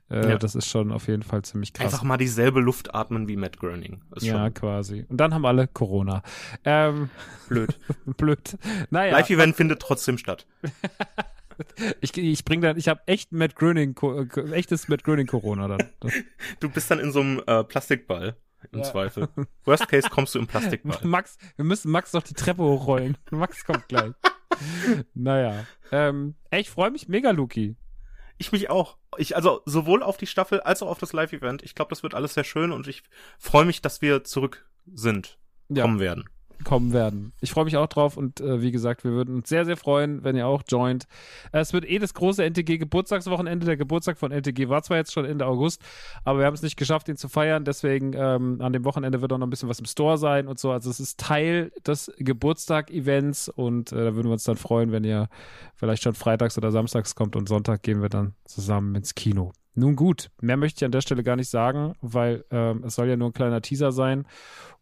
äh, 0.09 0.29
ja. 0.29 0.37
das 0.37 0.55
ist 0.55 0.67
schon 0.67 0.91
auf 0.91 1.07
jeden 1.07 1.23
Fall 1.23 1.41
ziemlich 1.43 1.73
krass. 1.73 1.93
Einfach 1.93 2.03
mal 2.03 2.17
dieselbe 2.17 2.61
Luft 2.61 2.95
atmen 2.95 3.27
wie 3.27 3.35
Matt 3.35 3.57
Groening. 3.57 4.01
ja, 4.19 4.49
quasi. 4.49 5.05
Und 5.09 5.17
dann 5.17 5.33
haben 5.33 5.45
alle 5.45 5.67
Corona. 5.67 6.23
Ähm, 6.63 7.09
blöd. 7.49 7.77
blöd. 8.17 8.57
Naja. 8.89 9.11
Live-Event 9.11 9.55
findet 9.65 9.81
trotzdem 9.81 10.17
statt. 10.17 10.45
Ich, 12.01 12.17
ich 12.17 12.43
bring 12.43 12.59
dann, 12.59 12.75
ich 12.75 12.89
habe 12.89 12.99
echt 13.05 13.31
Matt 13.31 13.55
Gröning, 13.55 13.95
äh, 14.03 14.51
echtes 14.51 14.89
Matt 14.89 15.05
Gröning 15.05 15.25
Corona 15.25 15.69
dann. 15.69 15.89
Du 16.59 16.67
bist 16.67 16.91
dann 16.91 16.99
in 16.99 17.13
so 17.13 17.21
einem 17.21 17.41
äh, 17.47 17.63
Plastikball 17.63 18.35
im 18.73 18.79
ja. 18.79 18.83
Zweifel. 18.83 19.29
Worst 19.63 19.87
Case 19.87 20.09
kommst 20.09 20.35
du 20.35 20.39
im 20.39 20.47
Plastikball. 20.47 20.99
Max, 21.03 21.37
wir 21.55 21.63
müssen 21.63 21.91
Max 21.91 22.11
noch 22.11 22.23
die 22.23 22.33
Treppe 22.33 22.61
hochrollen. 22.61 23.17
Max 23.31 23.63
kommt 23.63 23.87
gleich. 23.87 24.11
naja. 25.13 25.65
Ähm, 25.93 26.35
ey, 26.49 26.59
ich 26.59 26.69
freue 26.69 26.91
mich 26.91 27.07
mega, 27.07 27.31
Luki. 27.31 27.77
Ich 28.37 28.51
mich 28.51 28.69
auch. 28.69 28.97
Ich, 29.17 29.37
also 29.37 29.61
sowohl 29.63 30.03
auf 30.03 30.17
die 30.17 30.27
Staffel 30.27 30.59
als 30.59 30.83
auch 30.83 30.89
auf 30.89 30.99
das 30.99 31.13
Live-Event. 31.13 31.63
Ich 31.63 31.73
glaube, 31.73 31.87
das 31.87 32.03
wird 32.03 32.15
alles 32.15 32.33
sehr 32.33 32.43
schön 32.43 32.73
und 32.73 32.85
ich 32.89 33.03
freue 33.39 33.63
mich, 33.63 33.81
dass 33.81 34.01
wir 34.01 34.25
zurück 34.25 34.69
sind, 34.93 35.39
ja. 35.69 35.83
kommen 35.83 36.01
werden 36.01 36.25
kommen 36.63 36.93
werden. 36.93 37.33
Ich 37.41 37.51
freue 37.51 37.65
mich 37.65 37.77
auch 37.77 37.87
drauf 37.87 38.17
und 38.17 38.39
äh, 38.39 38.61
wie 38.61 38.71
gesagt, 38.71 39.03
wir 39.03 39.11
würden 39.11 39.35
uns 39.35 39.49
sehr, 39.49 39.65
sehr 39.65 39.77
freuen, 39.77 40.23
wenn 40.23 40.35
ihr 40.35 40.47
auch 40.47 40.63
joint. 40.67 41.07
Es 41.51 41.73
wird 41.73 41.85
eh 41.85 41.99
das 41.99 42.13
große 42.13 42.43
NTG 42.43 42.77
Geburtstagswochenende. 42.77 43.65
Der 43.65 43.77
Geburtstag 43.77 44.17
von 44.17 44.31
NTG 44.31 44.69
war 44.69 44.81
zwar 44.83 44.97
jetzt 44.97 45.13
schon 45.13 45.25
Ende 45.25 45.45
August, 45.45 45.81
aber 46.23 46.39
wir 46.39 46.45
haben 46.45 46.53
es 46.53 46.61
nicht 46.61 46.77
geschafft, 46.77 47.09
ihn 47.09 47.17
zu 47.17 47.27
feiern. 47.27 47.65
Deswegen 47.65 48.13
ähm, 48.15 48.61
an 48.61 48.73
dem 48.73 48.85
Wochenende 48.85 49.21
wird 49.21 49.33
auch 49.33 49.37
noch 49.37 49.47
ein 49.47 49.49
bisschen 49.49 49.69
was 49.69 49.79
im 49.79 49.85
Store 49.85 50.17
sein 50.17 50.47
und 50.47 50.59
so. 50.59 50.71
Also 50.71 50.89
es 50.89 50.99
ist 50.99 51.19
Teil 51.19 51.71
des 51.85 52.11
Geburtstag-Events 52.17 53.49
und 53.49 53.91
äh, 53.91 53.95
da 53.95 54.15
würden 54.15 54.27
wir 54.27 54.33
uns 54.33 54.43
dann 54.43 54.57
freuen, 54.57 54.91
wenn 54.91 55.03
ihr 55.03 55.29
vielleicht 55.75 56.03
schon 56.03 56.15
freitags 56.15 56.57
oder 56.57 56.71
samstags 56.71 57.15
kommt 57.15 57.35
und 57.35 57.49
Sonntag 57.49 57.83
gehen 57.83 58.01
wir 58.01 58.09
dann 58.09 58.33
zusammen 58.45 58.95
ins 58.95 59.15
Kino. 59.15 59.51
Nun 59.75 59.97
gut, 59.97 60.31
mehr 60.39 60.55
möchte 60.55 60.79
ich 60.79 60.85
an 60.85 60.91
der 60.91 61.01
Stelle 61.01 61.21
gar 61.21 61.35
nicht 61.35 61.49
sagen, 61.49 61.95
weil 62.01 62.45
ähm, 62.49 62.83
es 62.85 62.95
soll 62.95 63.09
ja 63.09 63.17
nur 63.17 63.29
ein 63.29 63.33
kleiner 63.33 63.61
Teaser 63.61 63.91
sein. 63.91 64.25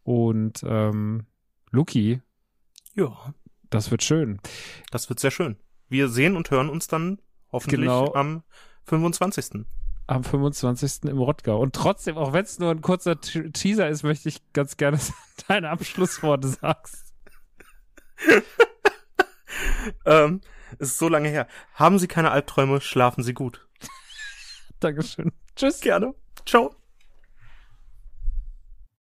Und 0.04 0.62
ähm, 0.66 1.26
Luki. 1.74 2.22
Ja. 2.94 3.34
Das 3.68 3.90
wird 3.90 4.02
schön. 4.02 4.40
Das 4.90 5.08
wird 5.08 5.20
sehr 5.20 5.30
schön. 5.30 5.56
Wir 5.88 6.08
sehen 6.08 6.36
und 6.36 6.50
hören 6.50 6.70
uns 6.70 6.86
dann 6.86 7.20
hoffentlich 7.50 7.80
genau. 7.80 8.14
am 8.14 8.42
25. 8.84 9.66
Am 10.06 10.22
25. 10.22 11.04
im 11.04 11.18
Rottgau. 11.18 11.60
Und 11.60 11.74
trotzdem, 11.74 12.16
auch 12.16 12.32
wenn 12.32 12.44
es 12.44 12.58
nur 12.58 12.70
ein 12.70 12.82
kurzer 12.82 13.20
Teaser 13.20 13.88
ist, 13.88 14.02
möchte 14.02 14.28
ich 14.28 14.40
ganz 14.52 14.76
gerne, 14.76 14.98
deine 15.48 15.70
Abschlussworte 15.70 16.48
sagst. 16.48 17.12
ähm, 20.04 20.40
es 20.78 20.90
ist 20.90 20.98
so 20.98 21.08
lange 21.08 21.28
her. 21.28 21.48
Haben 21.74 21.98
Sie 21.98 22.06
keine 22.06 22.30
Albträume, 22.30 22.80
schlafen 22.80 23.24
Sie 23.24 23.34
gut. 23.34 23.66
Dankeschön. 24.80 25.32
Tschüss. 25.56 25.80
Gerne. 25.80 26.14
Ciao. 26.46 26.74